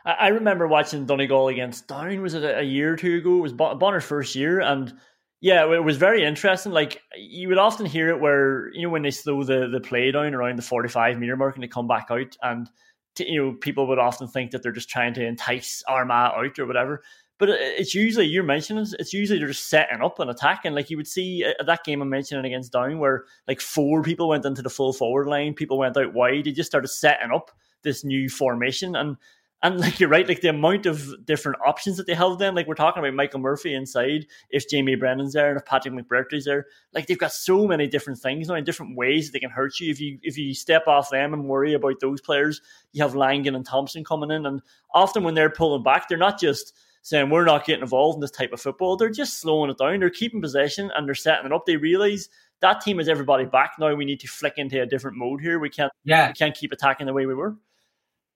I 0.05 0.29
remember 0.29 0.67
watching 0.67 1.05
Donegal 1.05 1.47
against 1.47 1.87
Down. 1.87 2.21
Was 2.21 2.33
it 2.33 2.43
a 2.43 2.63
year 2.63 2.93
or 2.93 2.97
two 2.97 3.17
ago? 3.17 3.37
It 3.37 3.41
was 3.41 3.53
Bonner's 3.53 4.03
first 4.03 4.35
year, 4.35 4.59
and 4.59 4.93
yeah, 5.39 5.71
it 5.71 5.83
was 5.83 5.95
very 5.95 6.25
interesting. 6.25 6.73
Like 6.73 7.01
you 7.15 7.47
would 7.47 7.57
often 7.57 7.85
hear 7.85 8.09
it 8.09 8.19
where 8.19 8.69
you 8.73 8.81
know 8.81 8.89
when 8.89 9.03
they 9.03 9.11
slow 9.11 9.43
the 9.43 9.69
the 9.69 9.79
play 9.79 10.11
down 10.11 10.33
around 10.33 10.57
the 10.57 10.61
forty 10.61 10.89
five 10.89 11.17
meter 11.17 11.37
mark 11.37 11.55
and 11.55 11.63
they 11.63 11.69
come 11.69 11.87
back 11.87 12.07
out, 12.09 12.35
and 12.41 12.69
you 13.17 13.41
know 13.41 13.53
people 13.53 13.87
would 13.87 13.99
often 13.99 14.27
think 14.27 14.51
that 14.51 14.61
they're 14.61 14.73
just 14.73 14.89
trying 14.89 15.13
to 15.13 15.25
entice 15.25 15.83
Armagh 15.87 16.33
out 16.35 16.59
or 16.59 16.65
whatever. 16.65 17.01
But 17.43 17.57
it's 17.59 17.93
usually 17.93 18.25
you're 18.25 18.41
mentioning 18.41 18.85
it's 18.99 19.11
usually 19.11 19.37
they're 19.37 19.49
just 19.49 19.67
setting 19.67 20.01
up 20.01 20.17
an 20.19 20.29
attack, 20.29 20.61
and 20.63 20.73
like 20.73 20.89
you 20.89 20.95
would 20.95 21.09
see 21.09 21.43
at 21.43 21.65
that 21.65 21.83
game 21.83 22.01
I'm 22.01 22.07
mentioning 22.07 22.45
against 22.45 22.71
Down, 22.71 22.99
where 22.99 23.25
like 23.49 23.59
four 23.59 24.01
people 24.01 24.29
went 24.29 24.45
into 24.45 24.61
the 24.61 24.69
full 24.69 24.93
forward 24.93 25.27
line, 25.27 25.53
people 25.53 25.77
went 25.77 25.97
out 25.97 26.13
wide, 26.13 26.45
they 26.45 26.53
just 26.53 26.71
started 26.71 26.87
setting 26.87 27.31
up 27.35 27.51
this 27.81 28.05
new 28.05 28.29
formation, 28.29 28.95
and 28.95 29.17
and 29.61 29.77
like 29.81 29.99
you're 29.99 30.07
right, 30.07 30.25
like 30.25 30.39
the 30.39 30.47
amount 30.47 30.85
of 30.85 31.25
different 31.25 31.57
options 31.65 31.97
that 31.97 32.07
they 32.07 32.13
have 32.13 32.37
then, 32.37 32.55
like 32.55 32.65
we're 32.65 32.75
talking 32.75 33.03
about 33.03 33.13
Michael 33.13 33.41
Murphy 33.41 33.75
inside, 33.75 34.25
if 34.49 34.69
Jamie 34.69 34.95
Brennan's 34.95 35.33
there 35.33 35.49
and 35.49 35.59
if 35.59 35.65
Patrick 35.65 35.93
McBrearty's 35.93 36.45
there, 36.45 36.67
like 36.93 37.07
they've 37.07 37.19
got 37.19 37.33
so 37.33 37.67
many 37.67 37.87
different 37.87 38.19
things 38.19 38.47
now 38.47 38.55
in 38.55 38.63
different 38.63 38.95
ways 38.95 39.25
that 39.25 39.33
they 39.33 39.41
can 39.41 39.49
hurt 39.49 39.81
you. 39.81 39.91
If 39.91 39.99
you 39.99 40.17
if 40.21 40.37
you 40.37 40.53
step 40.53 40.87
off 40.87 41.09
them 41.09 41.33
and 41.33 41.43
worry 41.43 41.73
about 41.73 41.99
those 41.99 42.21
players, 42.21 42.61
you 42.93 43.03
have 43.03 43.15
Langan 43.15 43.53
and 43.53 43.65
Thompson 43.65 44.05
coming 44.05 44.31
in, 44.31 44.45
and 44.45 44.61
often 44.93 45.23
when 45.23 45.33
they're 45.33 45.49
pulling 45.49 45.83
back, 45.83 46.07
they're 46.07 46.17
not 46.17 46.39
just 46.39 46.73
saying 47.03 47.29
we're 47.29 47.45
not 47.45 47.65
getting 47.65 47.83
involved 47.83 48.15
in 48.15 48.21
this 48.21 48.31
type 48.31 48.51
of 48.53 48.61
football. 48.61 48.97
They're 48.97 49.09
just 49.09 49.39
slowing 49.39 49.69
it 49.69 49.77
down. 49.77 49.99
They're 49.99 50.09
keeping 50.09 50.41
possession 50.41 50.89
and 50.95 51.07
they're 51.07 51.13
setting 51.13 51.45
it 51.45 51.53
up. 51.53 51.65
They 51.65 51.75
realise 51.75 52.29
that 52.61 52.81
team 52.81 52.99
is 52.99 53.09
everybody 53.09 53.45
back 53.45 53.73
now. 53.77 53.93
We 53.93 54.05
need 54.05 54.21
to 54.21 54.27
flick 54.27 54.53
into 54.57 54.81
a 54.81 54.85
different 54.85 55.17
mode 55.17 55.41
here. 55.41 55.59
We 55.59 55.69
can't 55.69 55.91
yeah. 56.03 56.29
we 56.29 56.33
can't 56.33 56.55
keep 56.55 56.71
attacking 56.71 57.05
the 57.05 57.13
way 57.13 57.25
we 57.25 57.35
were. 57.35 57.55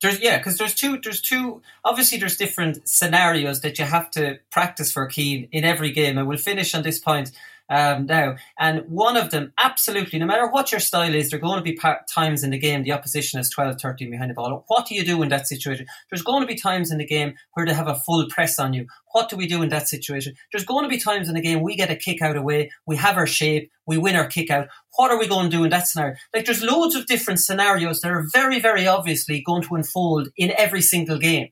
There's 0.01 0.21
yeah, 0.21 0.37
because 0.37 0.57
there's 0.57 0.75
two 0.75 0.99
there's 1.01 1.21
two 1.21 1.61
obviously 1.83 2.19
there's 2.19 2.37
different 2.37 2.87
scenarios 2.87 3.61
that 3.61 3.79
you 3.79 3.85
have 3.85 4.11
to 4.11 4.37
practice 4.51 4.91
for 4.91 5.09
Cian 5.09 5.47
in 5.51 5.63
every 5.63 5.91
game, 5.91 6.17
and 6.17 6.27
we'll 6.27 6.37
finish 6.37 6.75
on 6.75 6.83
this 6.83 6.99
point 6.99 7.31
um, 7.69 8.05
now. 8.05 8.35
And 8.57 8.83
one 8.89 9.17
of 9.17 9.31
them, 9.31 9.53
absolutely, 9.57 10.19
no 10.19 10.25
matter 10.25 10.47
what 10.47 10.71
your 10.71 10.79
style 10.79 11.13
is, 11.13 11.29
there 11.29 11.37
are 11.37 11.41
going 11.41 11.57
to 11.57 11.63
be 11.63 11.79
times 12.13 12.43
in 12.43 12.51
the 12.51 12.57
game 12.57 12.83
the 12.83 12.91
opposition 12.91 13.39
is 13.39 13.49
12, 13.49 13.81
13 13.81 14.09
behind 14.09 14.29
the 14.29 14.33
ball. 14.33 14.63
What 14.67 14.85
do 14.87 14.95
you 14.95 15.05
do 15.05 15.21
in 15.21 15.29
that 15.29 15.47
situation? 15.47 15.85
There's 16.09 16.21
going 16.21 16.41
to 16.41 16.47
be 16.47 16.55
times 16.55 16.91
in 16.91 16.97
the 16.97 17.05
game 17.05 17.33
where 17.53 17.65
they 17.65 17.73
have 17.73 17.87
a 17.87 17.99
full 18.05 18.27
press 18.29 18.59
on 18.59 18.73
you. 18.73 18.87
What 19.11 19.29
do 19.29 19.37
we 19.37 19.47
do 19.47 19.61
in 19.61 19.69
that 19.69 19.87
situation? 19.87 20.35
There's 20.51 20.65
going 20.65 20.83
to 20.83 20.89
be 20.89 20.99
times 20.99 21.27
in 21.27 21.35
the 21.35 21.41
game 21.41 21.61
we 21.61 21.75
get 21.75 21.91
a 21.91 21.95
kick 21.95 22.21
out 22.21 22.37
away, 22.37 22.71
we 22.85 22.95
have 22.97 23.17
our 23.17 23.27
shape, 23.27 23.71
we 23.85 23.97
win 23.97 24.15
our 24.15 24.27
kick 24.27 24.49
out. 24.49 24.67
What 24.95 25.11
are 25.11 25.19
we 25.19 25.27
going 25.27 25.49
to 25.49 25.57
do 25.57 25.63
in 25.63 25.69
that 25.71 25.87
scenario? 25.87 26.15
Like 26.33 26.45
there's 26.45 26.63
loads 26.63 26.95
of 26.95 27.05
different 27.05 27.39
scenarios 27.39 28.01
that 28.01 28.11
are 28.11 28.27
very, 28.31 28.59
very 28.59 28.87
obviously 28.87 29.41
going 29.41 29.63
to 29.63 29.75
unfold 29.75 30.29
in 30.37 30.51
every 30.57 30.81
single 30.81 31.17
game. 31.17 31.49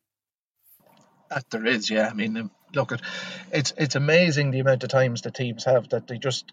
That 1.29 1.49
there 1.49 1.65
is, 1.65 1.89
yeah. 1.89 2.09
I 2.09 2.13
mean, 2.13 2.49
look 2.75 2.91
at 2.91 3.01
it's 3.51 3.73
it's 3.77 3.95
amazing 3.95 4.51
the 4.51 4.59
amount 4.59 4.83
of 4.83 4.89
times 4.89 5.21
the 5.21 5.31
teams 5.31 5.65
have 5.65 5.89
that 5.89 6.07
they 6.07 6.17
just 6.17 6.51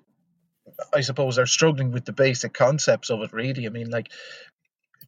I 0.94 1.00
suppose 1.00 1.38
are 1.38 1.46
struggling 1.46 1.92
with 1.92 2.04
the 2.04 2.12
basic 2.12 2.52
concepts 2.52 3.10
of 3.10 3.20
it 3.22 3.32
really. 3.32 3.66
I 3.66 3.70
mean 3.70 3.90
like 3.90 4.10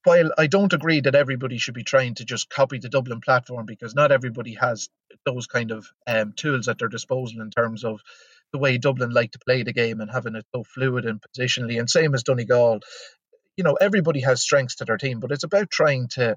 while 0.05 0.31
I 0.37 0.47
don't 0.47 0.73
agree 0.73 1.01
that 1.01 1.15
everybody 1.15 1.59
should 1.59 1.75
be 1.75 1.85
trying 1.85 2.15
to 2.17 2.25
just 2.25 2.51
copy 2.51 2.79
the 2.79 2.89
Dublin 2.89 3.21
platform 3.21 3.67
because 3.67 3.95
not 3.95 4.13
everybody 4.13 4.55
has 4.55 4.89
those 5.25 5.47
kind 5.47 5.71
of 5.71 5.87
um, 6.07 6.35
tools 6.37 6.69
at 6.69 6.79
their 6.79 6.89
disposal 6.89 7.41
in 7.41 7.51
terms 7.51 7.85
of 7.85 8.01
the 8.53 8.59
way 8.59 8.79
Dublin 8.79 9.11
like 9.11 9.33
to 9.33 9.39
play 9.39 9.63
the 9.63 9.73
game 9.73 10.01
and 10.01 10.11
having 10.11 10.37
it 10.37 10.45
so 10.55 10.63
fluid 10.63 11.07
and 11.07 11.21
positionally 11.21 11.79
and 11.79 11.89
same 11.89 12.15
as 12.15 12.23
Donegal. 12.23 12.81
You 13.57 13.65
know, 13.65 13.75
everybody 13.75 14.21
has 14.21 14.43
strengths 14.43 14.77
to 14.77 14.85
their 14.85 14.97
team, 14.97 15.21
but 15.21 15.31
it's 15.31 15.45
about 15.45 15.71
trying 15.71 16.09
to 16.09 16.37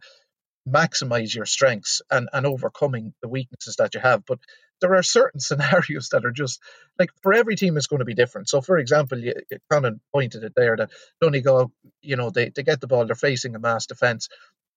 maximize 0.68 1.34
your 1.34 1.46
strengths 1.46 2.02
and, 2.12 2.30
and 2.34 2.46
overcoming 2.46 3.14
the 3.22 3.28
weaknesses 3.28 3.76
that 3.78 3.94
you 3.96 4.00
have. 4.00 4.26
But 4.26 4.40
there 4.82 4.96
are 4.96 5.04
certain 5.04 5.40
scenarios 5.48 6.10
that 6.10 6.26
are 6.26 6.32
just 6.32 6.62
like 7.00 7.10
for 7.22 7.34
every 7.34 7.56
team 7.56 7.78
it's 7.78 7.88
going 7.88 8.00
to 8.00 8.06
be 8.06 8.14
different. 8.14 8.50
So, 8.50 8.62
for 8.62 8.78
example, 8.78 9.20
you, 9.20 9.34
of 9.72 10.00
pointed 10.14 10.44
it 10.44 10.54
there 10.56 10.76
that 10.78 10.92
Donegal, 11.22 11.72
you 12.02 12.16
know, 12.16 12.30
they, 12.30 12.50
they 12.50 12.64
get 12.64 12.82
the 12.82 12.88
ball, 12.88 13.06
they're 13.06 13.16
facing 13.16 13.56
a 13.56 13.60
mass 13.60 13.86
defence. 13.86 14.30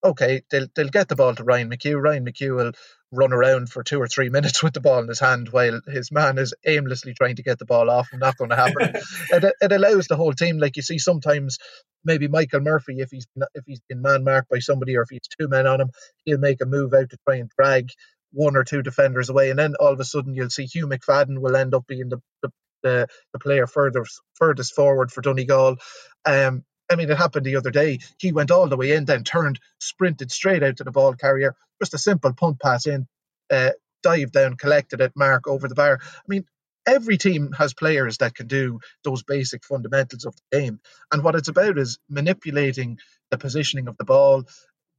Okay, 0.03 0.43
they'll 0.51 0.67
they'll 0.75 0.89
get 0.89 1.09
the 1.09 1.17
ball 1.17 1.35
to 1.35 1.45
Ryan 1.45 1.71
McHugh. 1.71 2.01
Ryan 2.01 2.25
McHugh 2.25 2.57
will 2.57 2.73
run 3.13 3.35
around 3.35 3.69
for 3.71 3.83
two 3.83 4.01
or 4.01 4.07
three 4.09 4.29
minutes 4.37 4.63
with 4.63 4.73
the 4.73 4.81
ball 4.81 5.01
in 5.01 5.09
his 5.09 5.21
hand 5.21 5.51
while 5.51 5.81
his 5.87 6.11
man 6.11 6.39
is 6.39 6.55
aimlessly 6.67 7.13
trying 7.13 7.37
to 7.37 7.43
get 7.43 7.59
the 7.59 7.67
ball 7.67 7.91
off. 7.91 8.09
Not 8.15 8.39
going 8.39 8.51
to 8.51 8.57
happen. 8.57 8.95
it, 9.31 9.55
it 9.61 9.73
allows 9.73 10.07
the 10.07 10.17
whole 10.17 10.33
team, 10.33 10.57
like 10.59 10.77
you 10.77 10.83
see 10.83 10.99
sometimes 10.99 11.59
maybe 12.03 12.29
Michael 12.29 12.61
Murphy, 12.61 13.01
if 13.01 13.11
he's 13.11 13.27
if 13.55 13.65
he's 13.67 13.81
been 13.89 14.01
man 14.01 14.25
marked 14.25 14.49
by 14.49 14.61
somebody 14.61 14.97
or 14.97 15.03
if 15.03 15.11
he's 15.11 15.29
two 15.39 15.49
men 15.49 15.67
on 15.67 15.83
him, 15.83 15.91
he'll 16.25 16.39
make 16.39 16.63
a 16.63 16.67
move 16.67 16.95
out 16.95 17.11
to 17.11 17.19
try 17.27 17.37
and 17.37 17.51
drag 17.51 17.91
one 18.33 18.57
or 18.57 18.65
two 18.65 18.83
defenders 18.83 19.29
away, 19.29 19.51
and 19.51 19.59
then 19.59 19.75
all 19.81 19.93
of 19.93 20.01
a 20.01 20.05
sudden 20.05 20.35
you'll 20.35 20.51
see 20.51 20.67
Hugh 20.67 20.87
McFadden 20.87 21.39
will 21.39 21.57
end 21.57 21.75
up 21.75 21.87
being 21.87 22.09
the 22.09 22.19
the, 22.43 22.51
the, 22.83 23.07
the 23.33 23.39
player 23.39 23.67
further 23.67 24.05
furthest 24.35 24.75
forward 24.75 25.11
for 25.11 25.21
Donegal. 25.21 25.77
Um, 26.25 26.65
I 26.91 26.97
mean, 26.97 27.11
it 27.11 27.17
happened 27.17 27.47
the 27.47 27.57
other 27.57 27.71
day. 27.71 28.01
He 28.19 28.33
went 28.33 28.51
all 28.51 28.67
the 28.67 28.77
way 28.77 28.93
in, 28.93 29.05
then 29.05 29.23
turned, 29.23 29.61
sprinted 29.79 30.33
straight 30.33 30.63
out 30.63 30.79
to 30.79 30.85
the 30.85 30.91
ball 30.91 31.15
carrier. 31.15 31.55
Just 31.81 31.95
a 31.95 31.99
simple 31.99 32.33
punt 32.35 32.59
pass 32.61 32.87
in, 32.87 33.07
uh, 33.51 33.71
dive 34.03 34.33
down, 34.33 34.57
collected 34.57 35.01
it, 35.01 35.13
mark 35.15 35.47
over 35.47 35.69
the 35.69 35.77
bar. 35.77 36.01
I 36.03 36.23
mean, 36.27 36.45
every 36.87 37.17
team 37.17 37.53
has 37.57 37.75
players 37.75 38.19
that 38.19 38.35
can 38.35 38.49
do 38.49 38.81
those 39.05 39.23
basic 39.23 39.65
fundamentals 39.65 40.25
of 40.25 40.35
the 40.35 40.59
game. 40.59 40.81
And 41.13 41.23
what 41.23 41.37
it's 41.37 41.49
about 41.49 41.79
is 41.79 41.99
manipulating 42.09 42.99
the 43.31 43.39
positioning 43.39 43.87
of 43.87 43.97
the 43.97 44.05
ball, 44.05 44.45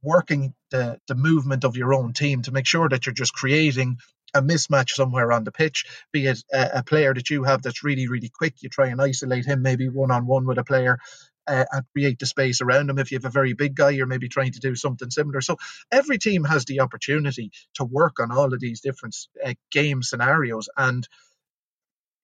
working 0.02 0.54
the, 0.70 0.98
the 1.08 1.14
movement 1.14 1.64
of 1.64 1.76
your 1.76 1.94
own 1.94 2.12
team 2.12 2.42
to 2.42 2.52
make 2.52 2.66
sure 2.66 2.88
that 2.88 3.06
you're 3.06 3.14
just 3.14 3.34
creating 3.34 3.98
a 4.34 4.42
mismatch 4.42 4.90
somewhere 4.90 5.30
on 5.32 5.44
the 5.44 5.52
pitch, 5.52 5.84
be 6.12 6.26
it 6.26 6.42
a, 6.52 6.78
a 6.78 6.82
player 6.82 7.12
that 7.12 7.30
you 7.30 7.44
have 7.44 7.62
that's 7.62 7.84
really, 7.84 8.08
really 8.08 8.30
quick, 8.30 8.54
you 8.62 8.68
try 8.68 8.88
and 8.88 9.00
isolate 9.00 9.44
him 9.44 9.62
maybe 9.62 9.88
one 9.88 10.10
on 10.10 10.26
one 10.26 10.46
with 10.46 10.58
a 10.58 10.64
player. 10.64 10.98
Uh, 11.44 11.64
and 11.72 11.84
create 11.92 12.20
the 12.20 12.26
space 12.26 12.60
around 12.60 12.88
him. 12.88 13.00
If 13.00 13.10
you 13.10 13.16
have 13.16 13.24
a 13.24 13.28
very 13.28 13.52
big 13.52 13.74
guy, 13.74 13.90
you're 13.90 14.06
maybe 14.06 14.28
trying 14.28 14.52
to 14.52 14.60
do 14.60 14.76
something 14.76 15.10
similar. 15.10 15.40
So 15.40 15.56
every 15.90 16.18
team 16.18 16.44
has 16.44 16.66
the 16.66 16.78
opportunity 16.78 17.50
to 17.74 17.84
work 17.84 18.20
on 18.20 18.30
all 18.30 18.54
of 18.54 18.60
these 18.60 18.80
different 18.80 19.16
uh, 19.44 19.54
game 19.72 20.04
scenarios. 20.04 20.68
And 20.76 21.04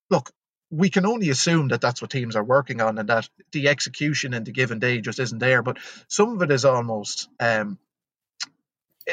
look, 0.08 0.30
we 0.70 0.90
can 0.90 1.06
only 1.06 1.30
assume 1.30 1.68
that 1.68 1.80
that's 1.80 2.02
what 2.02 2.10
teams 2.10 2.36
are 2.36 2.44
working 2.44 2.80
on 2.80 2.98
and 2.98 3.08
that 3.08 3.28
the 3.52 3.68
execution 3.68 4.34
in 4.34 4.44
the 4.44 4.52
given 4.52 4.78
day 4.78 5.00
just 5.00 5.18
isn't 5.18 5.38
there. 5.38 5.62
But 5.62 5.78
some 6.08 6.34
of 6.34 6.42
it 6.42 6.50
is 6.50 6.64
almost, 6.64 7.28
um, 7.40 7.78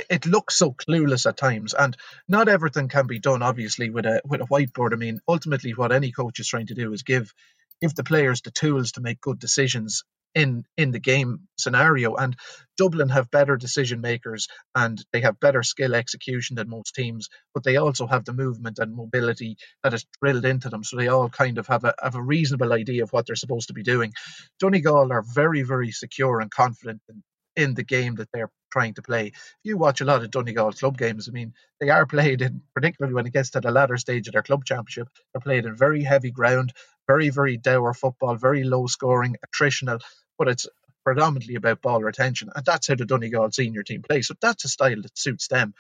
it 0.10 0.26
looks 0.26 0.58
so 0.58 0.72
clueless 0.74 1.26
at 1.26 1.38
times, 1.38 1.74
and 1.74 1.96
not 2.28 2.50
everything 2.50 2.90
can 2.90 3.08
be 3.08 3.20
done 3.20 3.42
obviously 3.42 3.90
with 3.90 4.06
a 4.06 4.22
with 4.26 4.42
a 4.42 4.46
whiteboard. 4.46 4.92
I 4.92 4.98
mean, 4.98 5.22
ultimately, 5.28 5.72
what 5.72 5.94
any 5.94 6.12
coach 6.12 6.40
is 6.40 6.48
trying 6.50 6.68
to 6.68 6.76
do 6.76 6.92
is 6.92 7.04
give 7.04 7.34
give 7.82 7.96
the 7.96 8.04
players 8.04 8.42
the 8.42 8.52
tools 8.52 8.94
to 8.94 9.02
make 9.02 9.22
good 9.22 9.40
decisions 9.40 10.04
in 10.36 10.66
in 10.78 10.92
the 10.92 11.00
game 11.00 11.48
scenario. 11.58 12.16
And 12.16 12.36
Dublin 12.78 13.10
have 13.10 13.32
better 13.32 13.56
decision 13.56 14.02
makers 14.02 14.48
and 14.76 15.04
they 15.14 15.22
have 15.22 15.40
better 15.40 15.64
skill 15.64 15.96
execution 15.96 16.58
than 16.58 16.70
most 16.70 16.94
teams, 16.94 17.30
but 17.54 17.64
they 17.64 17.78
also 17.78 18.06
have 18.06 18.26
the 18.26 18.34
movement 18.34 18.78
and 18.78 18.94
mobility 18.94 19.58
that 19.84 19.94
is 19.94 20.06
drilled 20.22 20.46
into 20.46 20.70
them. 20.70 20.84
So 20.84 20.98
they 20.98 21.08
all 21.08 21.30
kind 21.30 21.58
of 21.58 21.68
have 21.68 21.86
a 21.86 21.96
have 22.04 22.16
a 22.16 22.22
reasonable 22.22 22.74
idea 22.74 23.04
of 23.04 23.14
what 23.14 23.26
they're 23.26 23.36
supposed 23.36 23.70
to 23.70 23.74
be 23.74 23.84
doing. 23.84 24.14
Donegal 24.60 25.12
are 25.12 25.24
very, 25.24 25.64
very 25.64 25.92
secure 25.92 26.42
and 26.42 26.52
confident 26.52 27.02
in, 27.10 27.24
in 27.56 27.74
the 27.74 27.84
game 27.84 28.16
that 28.16 28.30
they're 28.34 28.52
trying 28.72 28.94
to 28.96 29.02
play. 29.02 29.28
If 29.28 29.60
you 29.64 29.78
watch 29.78 30.02
a 30.02 30.06
lot 30.06 30.22
of 30.22 30.32
Donegal 30.32 30.74
club 30.74 30.98
games, 30.98 31.30
I 31.30 31.32
mean, 31.32 31.54
they 31.80 31.90
are 31.90 32.06
played 32.06 32.42
in, 32.42 32.62
particularly 32.74 33.14
when 33.14 33.26
it 33.26 33.32
gets 33.32 33.52
to 33.52 33.62
the 33.62 33.72
latter 33.72 33.96
stage 33.96 34.28
of 34.28 34.34
their 34.34 34.44
club 34.44 34.66
championship, 34.66 35.08
they're 35.34 35.40
played 35.40 35.66
in 35.66 35.78
very 35.78 36.04
heavy 36.04 36.32
ground, 36.32 36.74
very, 37.08 37.30
very 37.30 37.56
dour 37.56 37.94
football, 37.94 38.36
very 38.36 38.66
low 38.66 38.88
scoring, 38.88 39.38
attritional, 39.46 40.02
but 40.38 40.48
it's 40.48 40.68
predominantly 41.04 41.56
about 41.56 41.82
ball 41.82 42.02
retention. 42.02 42.50
And 42.56 42.66
that's 42.66 42.88
how 42.88 42.96
the 42.96 43.06
Donegal 43.06 43.52
senior 43.52 43.84
team 43.84 44.02
plays. 44.02 44.28
So 44.28 44.36
that's 44.42 44.66
a 44.66 44.70
style 44.70 45.02
that 45.02 45.18
suits 45.18 45.48
them. 45.48 45.74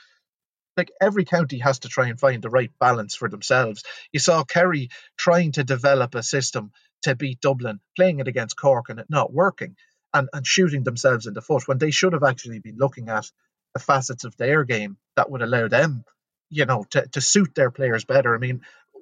Like 0.77 0.91
every 1.01 1.25
county 1.25 1.59
has 1.59 1.79
to 1.79 1.89
try 1.89 2.07
and 2.07 2.19
find 2.19 2.41
the 2.41 2.49
right 2.49 2.71
balance 2.79 3.15
for 3.15 3.29
themselves. 3.29 3.83
You 4.11 4.19
saw 4.19 4.43
Kerry 4.43 4.89
trying 5.17 5.53
to 5.53 5.63
develop 5.63 6.15
a 6.15 6.23
system 6.23 6.71
to 7.03 7.15
beat 7.15 7.41
Dublin, 7.41 7.79
playing 7.95 8.19
it 8.19 8.27
against 8.27 8.57
Cork 8.57 8.89
and 8.89 8.99
it 8.99 9.07
not 9.09 9.33
working 9.33 9.75
and, 10.13 10.29
and 10.33 10.45
shooting 10.45 10.83
themselves 10.83 11.27
in 11.27 11.33
the 11.33 11.41
foot 11.41 11.67
when 11.67 11.77
they 11.77 11.91
should 11.91 12.13
have 12.13 12.23
actually 12.23 12.59
been 12.59 12.77
looking 12.77 13.09
at 13.09 13.29
the 13.73 13.79
facets 13.79 14.23
of 14.23 14.35
their 14.37 14.63
game 14.63 14.97
that 15.15 15.29
would 15.29 15.41
allow 15.41 15.67
them, 15.67 16.03
you 16.49 16.65
know, 16.65 16.85
to, 16.91 17.07
to 17.07 17.21
suit 17.21 17.55
their 17.55 17.71
players 17.71 18.05
better. 18.05 18.35
I 18.35 18.37
mean, 18.37 18.61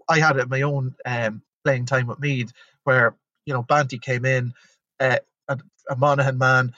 I 0.10 0.20
had 0.20 0.38
it 0.38 0.50
my 0.50 0.62
own 0.62 0.96
um, 1.06 1.42
playing 1.64 1.86
time 1.86 2.08
with 2.08 2.20
Meath 2.20 2.52
where, 2.84 3.16
you 3.46 3.54
know, 3.54 3.64
Banty 3.64 4.00
came 4.00 4.26
in, 4.26 4.54
uh, 5.00 5.20
a, 5.90 5.96
Monaghan 5.96 6.38
man, 6.38 6.74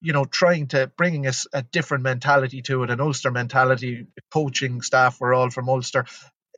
you 0.00 0.12
know, 0.12 0.24
trying 0.24 0.68
to 0.68 0.90
bringing 0.96 1.26
us 1.26 1.46
a, 1.52 1.58
a 1.58 1.62
different 1.62 2.04
mentality 2.04 2.62
to 2.62 2.82
it, 2.82 2.90
an 2.90 3.00
Ulster 3.00 3.30
mentality. 3.30 4.06
Coaching 4.32 4.82
staff 4.82 5.20
were 5.20 5.34
all 5.34 5.50
from 5.50 5.68
Ulster, 5.68 6.06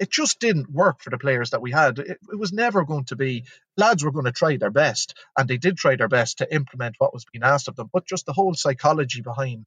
it 0.00 0.10
just 0.10 0.40
didn't 0.40 0.70
work 0.70 1.00
for 1.00 1.10
the 1.10 1.18
players 1.18 1.50
that 1.50 1.62
we 1.62 1.70
had. 1.70 1.98
It, 1.98 2.18
it, 2.32 2.38
was 2.38 2.52
never 2.52 2.84
going 2.84 3.04
to 3.04 3.16
be, 3.16 3.44
lads 3.76 4.04
were 4.04 4.10
going 4.10 4.24
to 4.24 4.32
try 4.32 4.56
their 4.56 4.70
best, 4.70 5.14
and 5.38 5.48
they 5.48 5.58
did 5.58 5.76
try 5.76 5.96
their 5.96 6.08
best 6.08 6.38
to 6.38 6.54
implement 6.54 6.96
what 6.98 7.14
was 7.14 7.24
being 7.30 7.44
asked 7.44 7.68
of 7.68 7.76
them. 7.76 7.90
But 7.92 8.06
just 8.06 8.26
the 8.26 8.32
whole 8.32 8.54
psychology 8.54 9.20
behind 9.20 9.64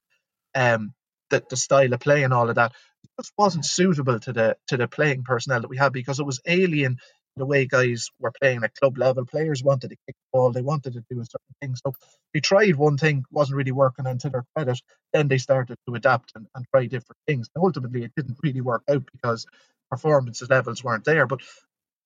um, 0.54 0.94
the, 1.30 1.44
the 1.50 1.58
style 1.58 1.94
of 1.94 2.00
play 2.00 2.24
and 2.24 2.34
all 2.34 2.50
of 2.50 2.56
that 2.56 2.74
just 3.18 3.34
wasn't 3.38 3.66
suitable 3.66 4.20
to 4.20 4.34
the 4.34 4.58
to 4.68 4.78
the 4.78 4.88
playing 4.88 5.24
personnel 5.24 5.62
that 5.62 5.70
we 5.70 5.78
had 5.78 5.94
because 5.94 6.20
it 6.20 6.26
was 6.26 6.42
alien 6.46 6.98
the 7.38 7.46
way 7.46 7.66
guys 7.66 8.10
were 8.20 8.32
playing 8.32 8.64
at 8.64 8.76
club 8.76 8.98
level. 8.98 9.26
Players 9.26 9.64
wanted 9.64 9.90
to 9.90 9.98
kick 10.08 10.16
the 10.16 10.38
ball, 10.38 10.52
they 10.52 10.62
wanted 10.62 10.94
to 10.94 11.04
do 11.10 11.20
a 11.20 11.26
certain 11.26 11.56
thing. 11.62 11.76
So 11.76 11.94
they 12.34 12.40
tried 12.40 12.76
one 12.76 12.98
thing, 12.98 13.26
wasn't 13.32 13.58
really 13.58 13.72
working, 13.72 14.08
and 14.08 14.20
to 14.22 14.30
their 14.30 14.46
credit, 14.56 14.82
then 15.14 15.28
they 15.28 15.38
started 15.38 15.78
to 15.88 15.96
adapt 15.96 16.32
and, 16.36 16.48
and 16.56 16.66
try 16.74 16.86
different 16.86 17.20
things. 17.28 17.50
And 17.56 17.64
ultimately, 17.64 18.04
it 18.04 18.14
didn't 18.16 18.40
really 18.44 18.62
work 18.62 18.84
out 18.90 19.04
because 19.12 19.46
performance 19.90 20.42
levels 20.50 20.84
weren't 20.84 21.06
there. 21.06 21.28
But 21.28 21.42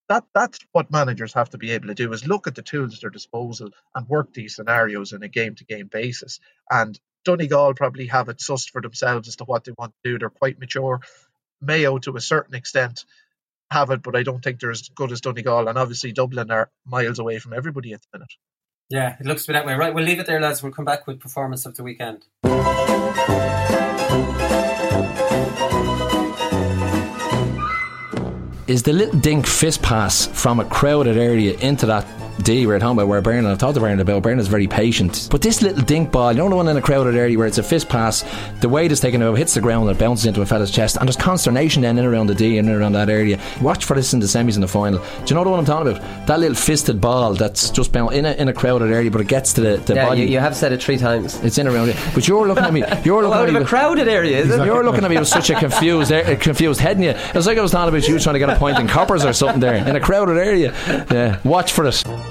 that 0.10 0.26
that's 0.34 0.60
what 0.72 0.92
managers 0.92 1.34
have 1.34 1.52
to 1.52 1.58
be 1.60 1.72
able 1.72 1.88
to 1.88 1.94
do 1.94 2.12
is 2.12 2.28
look 2.28 2.48
at 2.48 2.56
the 2.56 2.64
tools 2.64 2.96
at 2.96 3.02
their 3.02 3.12
disposal 3.12 3.70
and 3.94 4.10
work 4.10 4.34
these 4.34 4.56
scenarios 4.56 5.14
in 5.14 5.22
a 5.22 5.28
game 5.28 5.56
to 5.56 5.66
game 5.66 5.88
basis. 5.88 6.40
And 6.70 7.00
Donegal 7.26 7.76
probably 7.76 8.08
have 8.08 8.30
it 8.30 8.38
sussed 8.38 8.72
for 8.72 8.82
themselves 8.82 9.28
as 9.28 9.36
to 9.38 9.44
what 9.44 9.64
they 9.66 9.74
want 9.78 9.94
to 9.94 10.12
do. 10.12 10.18
They're 10.18 10.30
quite 10.30 10.60
mature. 10.60 11.02
Mayo 11.62 12.00
to 12.00 12.16
a 12.16 12.22
certain 12.22 12.56
extent 12.56 13.06
have 13.72 13.90
it, 13.92 14.02
but 14.02 14.16
I 14.16 14.24
don't 14.24 14.44
think 14.44 14.60
they're 14.60 14.72
as 14.72 14.90
good 14.90 15.12
as 15.12 15.22
Donegal. 15.22 15.68
And 15.68 15.78
obviously 15.78 16.12
Dublin 16.12 16.52
are 16.52 16.70
miles 16.86 17.20
away 17.20 17.40
from 17.40 17.54
everybody 17.54 17.94
at 17.94 18.02
the 18.02 18.18
minute. 18.18 18.34
Yeah, 18.90 19.16
it 19.20 19.26
looks 19.26 19.44
to 19.44 19.50
be 19.50 19.54
that 19.54 19.66
way. 19.66 19.76
Right, 19.76 19.94
we'll 19.94 20.06
leave 20.06 20.20
it 20.20 20.26
there, 20.26 20.42
lads. 20.42 20.64
We'll 20.64 20.72
come 20.72 20.86
back 20.86 21.06
with 21.06 21.20
performance 21.20 21.66
of 21.66 21.76
the 21.76 21.84
weekend. 21.84 22.26
is 28.70 28.84
the 28.84 28.94
little 28.94 29.20
dink 29.20 29.48
fist 29.48 29.82
pass 29.82 30.28
from 30.28 30.60
a 30.60 30.66
crowded 30.66 31.18
area 31.18 31.58
into 31.58 31.88
that 31.88 32.06
D 32.44 32.66
we're 32.66 32.76
at 32.76 32.82
home 32.82 32.98
about 32.98 33.08
where 33.08 33.22
Bernard, 33.22 33.52
I've 33.52 33.58
talked 33.58 33.76
to 33.76 33.80
Bernard 33.80 34.00
about, 34.00 34.24
Bernard's 34.24 34.48
very 34.48 34.68
patient. 34.68 35.28
But 35.32 35.42
this 35.42 35.62
little 35.62 35.84
dink 35.84 36.12
ball, 36.12 36.32
you 36.32 36.40
know 36.40 36.50
the 36.50 36.56
one 36.56 36.68
in 36.68 36.78
a 36.78 36.82
crowded 36.82 37.16
area 37.16 37.38
where 37.38 37.48
it's 37.48 37.58
a 37.58 37.64
fist 37.64 37.90
pass, 37.90 38.24
the 38.62 38.70
weight 38.70 38.92
is 38.92 39.00
taken 39.00 39.22
over, 39.22 39.38
hits 39.38 39.54
the 39.54 39.62
ground 39.62 39.88
and 39.88 39.96
it 39.96 40.00
bounces 40.00 40.26
into 40.26 40.42
a 40.42 40.46
fella's 40.46 40.72
chest, 40.72 40.98
and 40.98 41.08
there's 41.08 41.18
consternation 41.18 41.82
then 41.82 41.98
in 41.98 42.06
around 42.06 42.28
the 42.28 42.36
D 42.36 42.58
and 42.58 42.70
in 42.70 42.76
around 42.76 42.94
that 42.94 43.10
area. 43.10 43.40
Watch 43.62 43.86
for 43.86 43.96
this 43.96 44.14
in 44.14 44.20
the 44.20 44.26
semis 44.26 44.56
and 44.56 44.64
the 44.64 44.68
final. 44.68 45.00
Do 45.00 45.06
you 45.28 45.36
know 45.36 45.44
the 45.44 45.50
one 45.50 45.60
I'm 45.60 45.66
talking 45.66 45.92
about? 45.92 46.28
That 46.28 46.40
little 46.40 46.56
fisted 46.56 47.02
ball 47.02 47.34
that's 47.34 47.70
just 47.70 47.92
bounced 47.92 48.16
in 48.16 48.26
a, 48.26 48.34
in 48.34 48.48
a 48.48 48.54
crowded 48.54 48.92
area, 48.92 49.12
but 49.12 49.22
it 49.22 49.28
gets 49.28 49.54
to 49.54 49.62
the, 49.62 49.78
the 49.78 49.96
yeah, 49.96 50.08
body. 50.08 50.22
You, 50.22 50.28
you 50.28 50.40
have 50.40 50.56
said 50.56 50.72
it 50.72 50.82
three 50.82 50.98
times. 50.98 51.42
It's 51.44 51.58
in 51.58 51.68
around 51.68 51.90
it. 51.90 51.98
But 52.14 52.28
you're 52.28 52.48
looking 52.48 52.64
at 52.64 52.74
me. 52.74 52.80
You're 53.04 53.24
looking 53.24 53.32
well, 53.32 53.48
at 53.48 53.54
me. 53.54 53.62
a 53.62 53.66
crowded 53.66 54.08
area, 54.08 54.40
it? 54.40 54.66
You're 54.66 54.84
looking 54.84 55.04
at 55.04 55.10
me 55.10 55.18
with 55.18 55.28
such 55.28 55.50
a 55.50 55.56
confused, 55.56 56.12
a 56.12 56.36
confused 56.36 56.80
head 56.80 56.98
in 56.98 57.04
you. 57.04 57.10
It's 57.12 57.48
like 57.48 57.58
I 57.58 57.62
was 57.62 57.72
talking 57.72 57.90
about 57.90 58.08
you 58.08 58.20
trying 58.20 58.34
to 58.34 58.40
get 58.40 58.50
a 58.50 58.56
point 58.58 58.78
in 58.78 58.88
coppers 58.88 59.26
or 59.26 59.34
something 59.34 59.60
there 59.60 59.76
in 59.76 59.96
a 59.96 60.00
crowded 60.00 60.38
area. 60.38 60.74
Yeah, 61.12 61.40
watch 61.44 61.72
for 61.72 61.86
it 61.86 62.29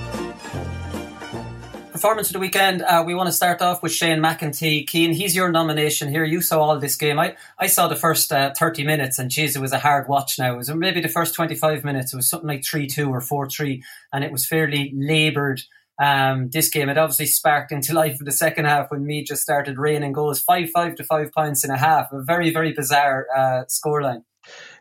performance 1.99 2.29
of 2.29 2.35
the 2.35 2.39
weekend, 2.39 2.81
uh, 2.81 3.03
we 3.05 3.12
want 3.12 3.27
to 3.27 3.33
start 3.33 3.61
off 3.61 3.83
with 3.83 3.91
Shane 3.91 4.20
McEntee. 4.20 4.89
Cian, 4.89 5.12
he's 5.12 5.35
your 5.35 5.51
nomination 5.51 6.09
here. 6.09 6.25
You 6.25 6.41
saw 6.41 6.61
all 6.61 6.79
this 6.79 6.95
game. 6.95 7.19
I, 7.19 7.35
I 7.59 7.66
saw 7.66 7.89
the 7.89 7.97
first 7.97 8.31
uh, 8.31 8.55
30 8.57 8.85
minutes, 8.85 9.19
and 9.19 9.29
geez, 9.29 9.57
it 9.57 9.61
was 9.61 9.73
a 9.73 9.81
hard 9.81 10.09
watch 10.09 10.39
now. 10.39 10.55
It 10.55 10.59
was 10.59 10.73
maybe 10.73 11.01
the 11.01 11.09
first 11.09 11.35
25 11.35 11.83
minutes, 11.83 12.12
it 12.12 12.16
was 12.16 12.29
something 12.29 12.47
like 12.47 12.65
3 12.65 12.87
2 12.87 13.11
or 13.11 13.20
4 13.20 13.51
3, 13.51 13.83
and 14.12 14.23
it 14.23 14.31
was 14.31 14.47
fairly 14.47 14.93
laboured. 14.95 15.61
Um, 16.01 16.51
this 16.51 16.69
game, 16.69 16.89
it 16.89 16.97
obviously 16.97 17.27
sparked 17.27 17.73
into 17.73 17.93
life 17.95 18.20
in 18.20 18.27
the 18.27 18.31
second 18.31 18.66
half 18.66 18.93
when 18.93 19.05
me 19.05 19.25
just 19.25 19.43
started 19.43 19.77
raining 19.77 20.12
goals 20.12 20.41
5 20.41 20.70
5 20.70 20.95
to 20.95 21.05
5 21.05 21.33
points 21.33 21.65
and 21.65 21.73
a 21.73 21.79
half. 21.79 22.12
A 22.12 22.23
very, 22.23 22.51
very 22.51 22.75
bizarre 22.75 23.27
uh, 23.37 23.65
scoreline. 23.65 24.23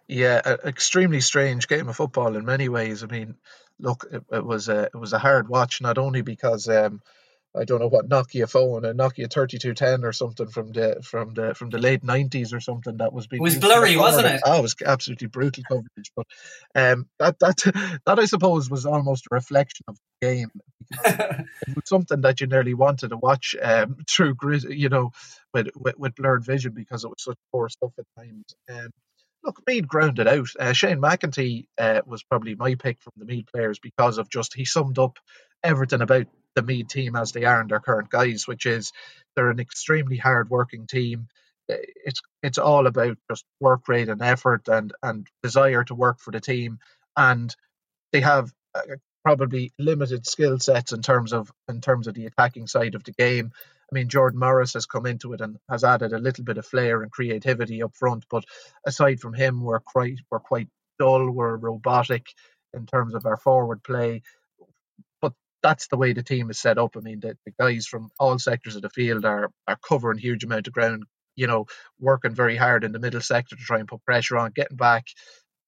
Yeah, 0.08 0.40
extremely 0.64 1.22
strange 1.22 1.68
game 1.68 1.90
of 1.90 1.96
football 1.96 2.36
in 2.38 2.46
many 2.46 2.70
ways. 2.70 3.04
I 3.04 3.08
mean, 3.08 3.38
look, 3.80 4.06
it, 4.12 4.24
it, 4.32 4.46
was 4.46 4.70
a 4.70 4.84
it 4.84 4.96
was 4.96 5.14
a 5.14 5.20
hard 5.20 5.50
watch, 5.50 5.82
not 5.82 5.98
only 5.98 6.22
because 6.22 6.68
um, 6.70 7.02
I 7.56 7.66
don't 7.66 7.80
know 7.80 7.88
what 7.88 8.10
Nokia 8.10 8.50
phone, 8.50 8.86
a 8.86 8.94
Nokia 8.94 9.32
thirty 9.32 9.58
two 9.58 9.74
ten 9.74 10.04
or 10.04 10.14
something 10.14 10.48
from 10.48 10.72
the 10.72 11.02
from 11.04 11.34
the 11.34 11.54
from 11.56 11.70
the 11.70 11.80
late 11.80 12.04
nineties 12.04 12.54
or 12.54 12.60
something 12.60 12.98
that 12.98 13.14
was 13.14 13.28
being. 13.28 13.42
It 13.42 13.44
was 13.44 13.58
blurry, 13.58 13.98
wasn't 13.98 14.28
it? 14.28 14.42
Oh, 14.46 14.60
it 14.60 14.62
was 14.62 14.76
absolutely 14.86 15.28
brutal 15.28 15.64
coverage. 15.68 16.12
But 16.16 16.28
um, 16.76 17.08
that 17.20 17.40
that 17.40 18.00
that 18.06 18.20
I 18.20 18.26
suppose 18.26 18.70
was 18.70 18.86
almost 18.86 19.26
a 19.32 19.36
reflection 19.36 19.86
of 19.88 19.98
the 19.98 20.28
game. 20.28 20.52
it 21.06 21.76
was 21.76 21.84
something 21.86 22.22
that 22.22 22.40
you 22.40 22.48
nearly 22.48 22.74
wanted 22.74 23.10
to 23.10 23.18
watch 23.18 23.56
um, 23.62 23.98
through 24.10 24.36
grid, 24.36 24.64
you 24.64 24.90
know, 24.90 25.12
with, 25.54 25.68
with, 25.76 25.98
with 25.98 26.16
blurred 26.16 26.46
vision 26.46 26.74
because 26.74 27.04
it 27.04 27.10
was 27.10 27.24
such 27.24 27.38
poor 27.52 27.70
stuff 27.70 27.92
at 27.98 28.06
times. 28.18 28.46
Um, 28.70 28.92
look, 29.48 29.62
Meath 29.66 29.88
grounded 29.88 30.28
out. 30.28 30.50
Uh, 30.60 30.74
Shane 30.74 31.02
McEntee 31.02 31.68
uh, 31.80 32.02
was 32.06 32.22
probably 32.22 32.54
my 32.54 32.76
pick 32.76 33.02
from 33.02 33.14
the 33.16 33.26
Meath 33.26 33.48
players 33.52 33.80
because 33.80 34.20
of 34.20 34.30
just 34.30 34.54
he 34.54 34.66
summed 34.66 35.00
up 35.00 35.18
everything 35.64 36.02
about 36.02 36.28
the 36.54 36.62
Meath 36.62 36.90
team 36.90 37.16
as 37.16 37.32
they 37.32 37.46
are 37.46 37.62
in 37.62 37.68
their 37.68 37.80
current 37.80 38.10
guise, 38.10 38.48
which 38.48 38.66
is 38.66 38.92
they're 39.36 39.50
an 39.50 39.60
extremely 39.60 40.18
hard 40.18 40.50
working 40.50 40.86
team. 40.86 41.30
Uh, 41.72 41.76
it's 42.06 42.22
it's 42.44 42.58
all 42.58 42.88
about 42.88 43.18
just 43.32 43.46
work 43.60 43.88
rate 43.88 44.10
and 44.10 44.22
effort 44.22 44.68
and 44.68 44.94
and 45.02 45.28
desire 45.42 45.84
to 45.86 45.96
work 45.96 46.20
for 46.20 46.32
the 46.32 46.40
team, 46.42 46.80
and 47.16 47.56
they 48.12 48.22
have 48.22 48.52
uh, 48.76 48.82
probably 49.24 49.72
limited 49.80 50.28
skill 50.28 50.60
sets 50.60 50.92
in 50.92 51.02
terms 51.02 51.34
of 51.34 51.52
in 51.70 51.82
terms 51.82 52.08
of 52.08 52.14
the 52.14 52.26
attacking 52.26 52.68
side 52.68 52.96
of 52.96 53.04
the 53.06 53.14
game. 53.14 53.52
I 53.92 53.96
mean, 53.96 54.10
Jordan 54.10 54.40
Morris 54.40 54.74
has 54.74 54.86
come 54.86 55.06
into 55.06 55.34
it 55.34 55.42
and 55.42 55.58
has 55.70 55.84
added 55.84 56.12
a 56.12 56.20
little 56.20 56.44
bit 56.44 56.58
of 56.58 56.66
flair 56.66 57.02
and 57.02 57.12
creativity 57.12 57.82
up 57.82 57.96
front. 57.96 58.26
But 58.30 58.44
aside 58.86 59.20
from 59.20 59.34
him, 59.34 59.62
we're 59.62 59.80
quite 59.80 60.20
we're 60.30 60.40
quite 60.40 60.68
dull. 61.00 61.32
We're 61.32 61.56
robotic 61.56 62.26
in 62.74 62.86
terms 62.86 63.16
of 63.16 63.26
our 63.26 63.38
forward 63.38 63.84
play. 63.84 64.24
But 65.22 65.34
that's 65.64 65.88
the 65.88 65.98
way 65.98 66.14
the 66.14 66.24
team 66.24 66.50
is 66.50 66.60
set 66.60 66.78
up. 66.78 66.98
I 66.98 67.00
mean, 67.00 67.22
the, 67.22 67.38
the 67.46 67.54
guys 67.58 67.88
from 67.88 68.10
all 68.20 68.38
sectors 68.40 68.76
of 68.76 68.82
the 68.82 68.90
field 68.90 69.24
are 69.24 69.52
are 69.68 69.78
covering 69.88 70.18
huge 70.18 70.44
amount 70.44 70.68
of 70.68 70.74
ground. 70.74 71.06
You 71.36 71.48
know, 71.48 71.68
working 72.00 72.34
very 72.34 72.58
hard 72.58 72.84
in 72.84 72.92
the 72.92 73.00
middle 73.00 73.22
sector 73.22 73.56
to 73.56 73.62
try 73.62 73.80
and 73.80 73.88
put 73.88 74.04
pressure 74.04 74.38
on, 74.38 74.52
getting 74.54 74.76
back 74.78 75.06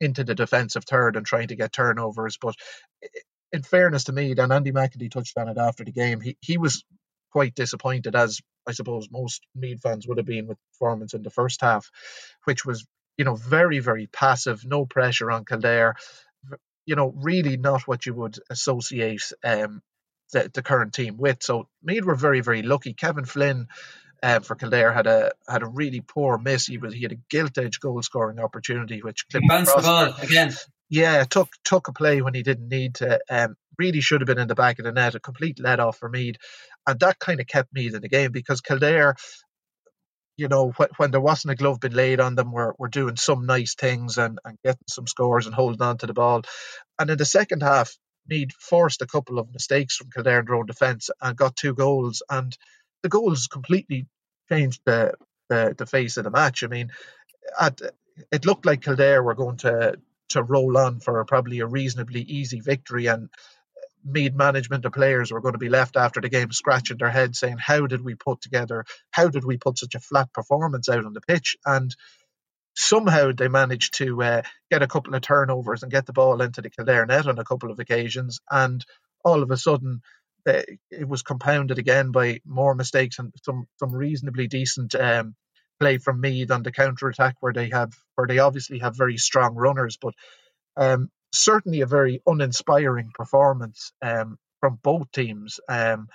into 0.01 0.23
the 0.23 0.35
defensive 0.35 0.83
third 0.85 1.15
and 1.15 1.25
trying 1.25 1.49
to 1.49 1.55
get 1.55 1.71
turnovers. 1.71 2.37
But 2.41 2.55
in 3.51 3.63
fairness 3.63 4.05
to 4.05 4.11
me, 4.11 4.33
then 4.33 4.51
Andy 4.51 4.71
McEntee 4.71 5.11
touched 5.11 5.37
on 5.37 5.47
it 5.47 5.57
after 5.57 5.83
the 5.83 5.91
game. 5.91 6.21
He 6.21 6.37
he 6.41 6.57
was 6.57 6.83
quite 7.31 7.55
disappointed, 7.55 8.15
as 8.15 8.41
I 8.67 8.73
suppose 8.73 9.09
most 9.11 9.45
Meath 9.55 9.81
fans 9.81 10.07
would 10.07 10.17
have 10.17 10.25
been 10.25 10.47
with 10.47 10.57
performance 10.73 11.13
in 11.13 11.23
the 11.23 11.29
first 11.29 11.61
half, 11.61 11.89
which 12.45 12.65
was, 12.65 12.85
you 13.17 13.25
know, 13.25 13.35
very, 13.35 13.79
very 13.79 14.07
passive, 14.07 14.65
no 14.65 14.85
pressure 14.85 15.31
on 15.31 15.45
Kildare. 15.45 15.95
You 16.85 16.95
know, 16.95 17.13
really 17.15 17.57
not 17.57 17.87
what 17.87 18.05
you 18.05 18.13
would 18.15 18.37
associate 18.49 19.31
um, 19.43 19.81
the, 20.31 20.49
the 20.53 20.63
current 20.63 20.93
team 20.93 21.17
with. 21.17 21.43
So 21.43 21.67
Meath 21.83 22.03
were 22.03 22.15
very, 22.15 22.41
very 22.41 22.63
lucky. 22.63 22.93
Kevin 22.93 23.25
Flynn 23.25 23.67
um, 24.23 24.41
for 24.41 24.55
Kildare 24.55 24.91
had 24.91 25.07
a 25.07 25.31
had 25.47 25.63
a 25.63 25.67
really 25.67 26.01
poor 26.01 26.37
miss. 26.37 26.67
He 26.67 26.77
was 26.77 26.93
he 26.93 27.03
had 27.03 27.11
a 27.11 27.19
gilt 27.29 27.57
edge 27.57 27.79
goal 27.79 28.01
scoring 28.01 28.39
opportunity, 28.39 29.01
which 29.01 29.27
clipped 29.29 29.47
bounced 29.47 29.75
the 29.75 29.81
ball 29.81 30.13
again. 30.21 30.53
Yeah, 30.89 31.23
took 31.23 31.49
took 31.63 31.87
a 31.87 31.93
play 31.93 32.21
when 32.21 32.33
he 32.33 32.43
didn't 32.43 32.69
need 32.69 32.95
to. 32.95 33.19
Um, 33.29 33.55
really 33.77 34.01
should 34.01 34.21
have 34.21 34.27
been 34.27 34.39
in 34.39 34.47
the 34.47 34.55
back 34.55 34.79
of 34.79 34.85
the 34.85 34.91
net. 34.91 35.15
A 35.15 35.19
complete 35.19 35.59
let 35.59 35.79
off 35.79 35.97
for 35.97 36.09
Meath, 36.09 36.37
and 36.87 36.99
that 36.99 37.19
kind 37.19 37.39
of 37.39 37.47
kept 37.47 37.73
Meath 37.73 37.93
in 37.95 38.01
the 38.01 38.09
game 38.09 38.31
because 38.31 38.61
Kildare 38.61 39.15
you 40.39 40.47
know, 40.47 40.71
when, 40.77 40.87
when 40.95 41.11
there 41.11 41.19
wasn't 41.19 41.51
a 41.51 41.55
glove 41.55 41.81
being 41.81 41.93
laid 41.93 42.21
on 42.21 42.35
them, 42.35 42.53
were, 42.53 42.73
were 42.79 42.87
doing 42.87 43.17
some 43.17 43.45
nice 43.45 43.75
things 43.75 44.17
and, 44.17 44.39
and 44.45 44.57
getting 44.63 44.87
some 44.87 45.05
scores 45.05 45.45
and 45.45 45.53
holding 45.53 45.81
on 45.81 45.97
to 45.97 46.07
the 46.07 46.13
ball. 46.13 46.43
And 46.97 47.09
in 47.09 47.17
the 47.17 47.25
second 47.25 47.61
half, 47.61 47.97
Meath 48.25 48.53
forced 48.53 49.01
a 49.01 49.07
couple 49.07 49.37
of 49.37 49.51
mistakes 49.51 49.97
from 49.97 50.09
Kildare 50.11 50.39
in 50.39 50.45
their 50.45 50.55
own 50.55 50.65
defence 50.65 51.09
and 51.21 51.35
got 51.35 51.57
two 51.57 51.73
goals. 51.73 52.23
And 52.29 52.57
the 53.03 53.09
goals 53.09 53.47
completely 53.47 54.07
changed 54.49 54.79
the, 54.85 55.13
the, 55.49 55.75
the 55.77 55.85
face 55.85 56.15
of 56.15 56.23
the 56.23 56.31
match. 56.31 56.63
I 56.63 56.67
mean, 56.67 56.91
at, 57.59 57.81
it 58.31 58.45
looked 58.45 58.65
like 58.65 58.83
Kildare 58.83 59.21
were 59.21 59.35
going 59.35 59.57
to 59.57 59.97
to 60.29 60.43
roll 60.43 60.77
on 60.77 60.99
for 60.99 61.23
probably 61.25 61.59
a 61.59 61.67
reasonably 61.67 62.21
easy 62.21 62.59
victory 62.59 63.07
and 63.07 63.29
Meath 64.05 64.33
management 64.33 64.85
of 64.85 64.93
players 64.93 65.31
were 65.31 65.41
going 65.41 65.53
to 65.53 65.59
be 65.59 65.69
left 65.69 65.97
after 65.97 66.21
the 66.21 66.29
game 66.29 66.51
scratching 66.51 66.97
their 66.97 67.09
heads 67.09 67.39
saying, 67.39 67.57
How 67.57 67.85
did 67.85 68.01
we 68.01 68.15
put 68.15 68.41
together, 68.41 68.85
how 69.11 69.27
did 69.27 69.43
we 69.43 69.57
put 69.57 69.77
such 69.77 69.95
a 69.95 69.99
flat 69.99 70.31
performance 70.33 70.87
out 70.87 71.05
on 71.05 71.13
the 71.13 71.21
pitch? 71.21 71.57
And 71.65 71.93
somehow 72.75 73.31
they 73.33 73.49
managed 73.49 73.95
to 73.95 74.21
uh, 74.23 74.41
get 74.71 74.81
a 74.81 74.87
couple 74.87 75.15
of 75.15 75.21
turnovers 75.21 75.83
and 75.83 75.91
get 75.91 76.05
the 76.05 76.13
ball 76.13 76.41
into 76.41 76.61
the 76.61 76.69
Kildare 76.69 77.05
net 77.05 77.27
on 77.27 77.39
a 77.39 77.43
couple 77.43 77.71
of 77.71 77.79
occasions. 77.79 78.39
And 78.49 78.85
all 79.25 79.43
of 79.43 79.51
a 79.51 79.57
sudden, 79.57 80.01
they, 80.45 80.79
it 80.89 81.07
was 81.07 81.21
compounded 81.21 81.77
again 81.77 82.11
by 82.11 82.39
more 82.45 82.75
mistakes 82.75 83.19
and 83.19 83.33
some, 83.43 83.67
some 83.77 83.93
reasonably 83.93 84.47
decent 84.47 84.95
um, 84.95 85.35
play 85.79 85.97
from 85.97 86.21
Meath 86.21 86.51
on 86.51 86.63
the 86.63 86.71
counter 86.71 87.07
attack, 87.07 87.35
where 87.39 87.53
they 87.53 87.69
have 87.69 87.93
where 88.15 88.27
they 88.27 88.39
obviously 88.39 88.79
have 88.79 88.97
very 88.97 89.17
strong 89.17 89.55
runners, 89.55 89.97
but 90.01 90.13
um, 90.77 91.09
certainly 91.33 91.81
a 91.81 91.85
very 91.85 92.21
uninspiring 92.25 93.11
performance 93.13 93.91
um, 94.01 94.37
from 94.59 94.79
both 94.81 95.11
teams. 95.11 95.59
Um, 95.69 96.07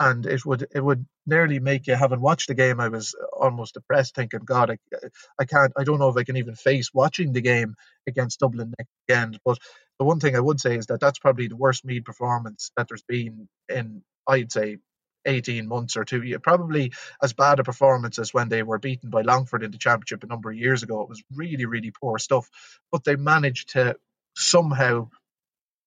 and 0.00 0.26
it 0.26 0.44
would 0.44 0.66
it 0.74 0.80
would 0.80 1.06
nearly 1.26 1.60
make 1.60 1.86
you 1.86 1.94
having 1.94 2.20
watched 2.20 2.48
the 2.48 2.54
game. 2.54 2.80
I 2.80 2.88
was 2.88 3.14
almost 3.32 3.74
depressed, 3.74 4.14
thinking, 4.16 4.40
God, 4.44 4.70
I, 4.70 4.78
I 5.38 5.44
can't, 5.44 5.72
I 5.76 5.84
don't 5.84 6.00
know 6.00 6.08
if 6.08 6.16
I 6.16 6.24
can 6.24 6.36
even 6.36 6.56
face 6.56 6.90
watching 6.92 7.32
the 7.32 7.40
game 7.40 7.74
against 8.08 8.40
Dublin 8.40 8.74
next 8.76 8.90
weekend. 9.08 9.38
But 9.44 9.58
the 9.98 10.04
one 10.04 10.18
thing 10.18 10.34
I 10.34 10.40
would 10.40 10.60
say 10.60 10.76
is 10.76 10.86
that 10.86 11.00
that's 11.00 11.20
probably 11.20 11.46
the 11.46 11.56
worst 11.56 11.84
Meath 11.84 12.04
performance 12.04 12.72
that 12.76 12.88
there's 12.88 13.04
been 13.04 13.48
in, 13.68 14.02
I'd 14.26 14.50
say, 14.50 14.78
18 15.26 15.66
months 15.68 15.96
or 15.96 16.04
two. 16.04 16.38
Probably 16.40 16.92
as 17.22 17.32
bad 17.32 17.60
a 17.60 17.64
performance 17.64 18.18
as 18.18 18.34
when 18.34 18.48
they 18.48 18.62
were 18.62 18.78
beaten 18.78 19.10
by 19.10 19.22
Longford 19.22 19.62
in 19.62 19.70
the 19.70 19.78
championship 19.78 20.24
a 20.24 20.26
number 20.26 20.50
of 20.50 20.56
years 20.56 20.82
ago. 20.82 21.02
It 21.02 21.08
was 21.08 21.22
really, 21.34 21.66
really 21.66 21.90
poor 21.90 22.18
stuff. 22.18 22.48
But 22.90 23.04
they 23.04 23.16
managed 23.16 23.70
to 23.70 23.96
somehow 24.36 25.08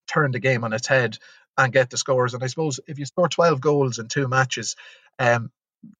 turn 0.08 0.32
the 0.32 0.40
game 0.40 0.64
on 0.64 0.72
its 0.72 0.86
head 0.86 1.18
and 1.58 1.72
get 1.72 1.90
the 1.90 1.96
scores. 1.96 2.34
And 2.34 2.42
I 2.42 2.46
suppose 2.48 2.80
if 2.86 2.98
you 2.98 3.06
score 3.06 3.28
12 3.28 3.60
goals 3.60 3.98
in 3.98 4.08
two 4.08 4.28
matches, 4.28 4.76
um, 5.18 5.50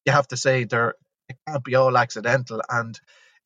you 0.05 0.13
have 0.13 0.29
to 0.29 0.37
say 0.37 0.65
they're 0.65 0.95
it 1.29 1.37
can't 1.47 1.65
be 1.65 1.75
all 1.75 1.97
accidental. 1.97 2.63
And 2.69 2.99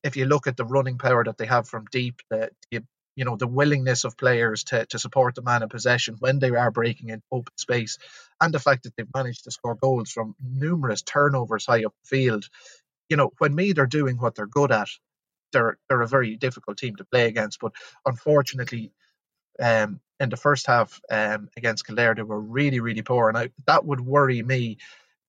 if 0.03 0.15
you 0.15 0.25
look 0.25 0.47
at 0.47 0.57
the 0.57 0.65
running 0.65 0.97
power 0.97 1.23
that 1.23 1.37
they 1.37 1.45
have 1.45 1.67
from 1.67 1.85
deep, 1.91 2.21
the, 2.29 2.51
the 2.71 2.83
you 3.15 3.25
know 3.25 3.35
the 3.35 3.47
willingness 3.47 4.03
of 4.03 4.17
players 4.17 4.63
to, 4.65 4.85
to 4.87 4.99
support 4.99 5.35
the 5.35 5.41
man 5.41 5.63
in 5.63 5.69
possession 5.69 6.15
when 6.19 6.39
they 6.39 6.51
are 6.51 6.71
breaking 6.71 7.09
in 7.09 7.21
open 7.31 7.53
space, 7.57 7.97
and 8.39 8.53
the 8.53 8.59
fact 8.59 8.83
that 8.83 8.95
they've 8.95 9.15
managed 9.15 9.43
to 9.43 9.51
score 9.51 9.75
goals 9.75 10.11
from 10.11 10.35
numerous 10.41 11.01
turnovers 11.01 11.65
high 11.65 11.83
up 11.83 11.93
the 12.03 12.17
field, 12.17 12.45
you 13.09 13.17
know 13.17 13.31
when 13.39 13.55
Meath 13.55 13.79
are 13.79 13.87
doing 13.87 14.17
what 14.17 14.35
they're 14.35 14.47
good 14.47 14.71
at, 14.71 14.89
they're 15.51 15.77
they're 15.89 16.01
a 16.01 16.07
very 16.07 16.37
difficult 16.37 16.77
team 16.77 16.95
to 16.95 17.05
play 17.05 17.27
against. 17.27 17.59
But 17.59 17.73
unfortunately, 18.05 18.93
um, 19.61 19.99
in 20.19 20.29
the 20.29 20.37
first 20.37 20.67
half 20.67 21.01
um, 21.11 21.49
against 21.57 21.85
Kildare, 21.85 22.15
they 22.15 22.23
were 22.23 22.39
really 22.39 22.79
really 22.79 23.01
poor, 23.01 23.29
and 23.29 23.37
I, 23.37 23.49
that 23.67 23.85
would 23.85 24.01
worry 24.01 24.41
me 24.41 24.77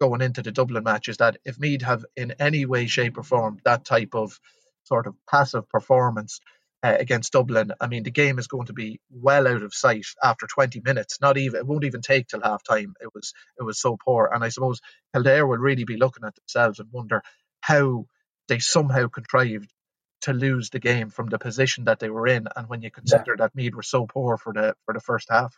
going 0.01 0.21
into 0.21 0.43
the 0.43 0.53
Dublin 0.53 0.85
matches. 0.85 1.19
That 1.19 1.39
if 1.45 1.59
Meath 1.59 1.83
have 1.83 2.05
in 2.17 2.33
any 2.39 2.67
way, 2.67 2.87
shape, 2.87 3.19
or 3.19 3.23
form 3.23 3.59
that 3.65 3.85
type 3.85 4.15
of 4.15 4.39
sort 4.85 5.07
of 5.07 5.15
passive 5.31 5.69
performance. 5.69 6.41
Uh, 6.85 6.97
against 6.99 7.33
Dublin, 7.33 7.71
I 7.81 7.87
mean, 7.87 8.03
the 8.03 8.11
game 8.11 8.41
is 8.41 8.49
going 8.49 8.67
to 8.67 8.73
be 8.73 8.99
well 9.09 9.47
out 9.47 9.63
of 9.63 9.73
sight 9.73 10.07
after 10.21 10.49
20 10.49 10.81
minutes. 10.85 11.21
Not 11.21 11.39
even 11.39 11.61
it 11.61 11.67
won't 11.67 11.85
even 11.85 12.01
take 12.01 12.27
till 12.27 12.41
half 12.43 12.65
time. 12.65 12.95
It 13.01 13.15
was 13.15 13.35
it 13.57 13.63
was 13.63 13.81
so 13.81 13.97
poor, 14.05 14.29
and 14.35 14.43
I 14.43 14.49
suppose 14.49 14.81
Kildare 15.15 15.47
will 15.47 15.59
really 15.59 15.85
be 15.85 15.97
looking 15.97 16.25
at 16.25 16.35
themselves 16.35 16.81
and 16.81 16.89
wonder 16.91 17.23
how 17.61 18.07
they 18.49 18.59
somehow 18.59 19.07
contrived 19.07 19.73
to 20.23 20.33
lose 20.33 20.71
the 20.71 20.81
game 20.81 21.11
from 21.11 21.29
the 21.29 21.39
position 21.39 21.85
that 21.85 22.01
they 22.01 22.11
were 22.11 22.27
in, 22.27 22.49
and 22.57 22.69
when 22.69 22.83
you 22.83 22.91
consider 22.91 23.37
yeah. 23.39 23.45
that 23.45 23.55
Meath 23.55 23.75
were 23.75 23.83
so 23.83 24.07
poor 24.07 24.37
for 24.37 24.53
the 24.53 24.75
for 24.85 24.93
the 24.93 25.01
first 25.01 25.29
half. 25.31 25.57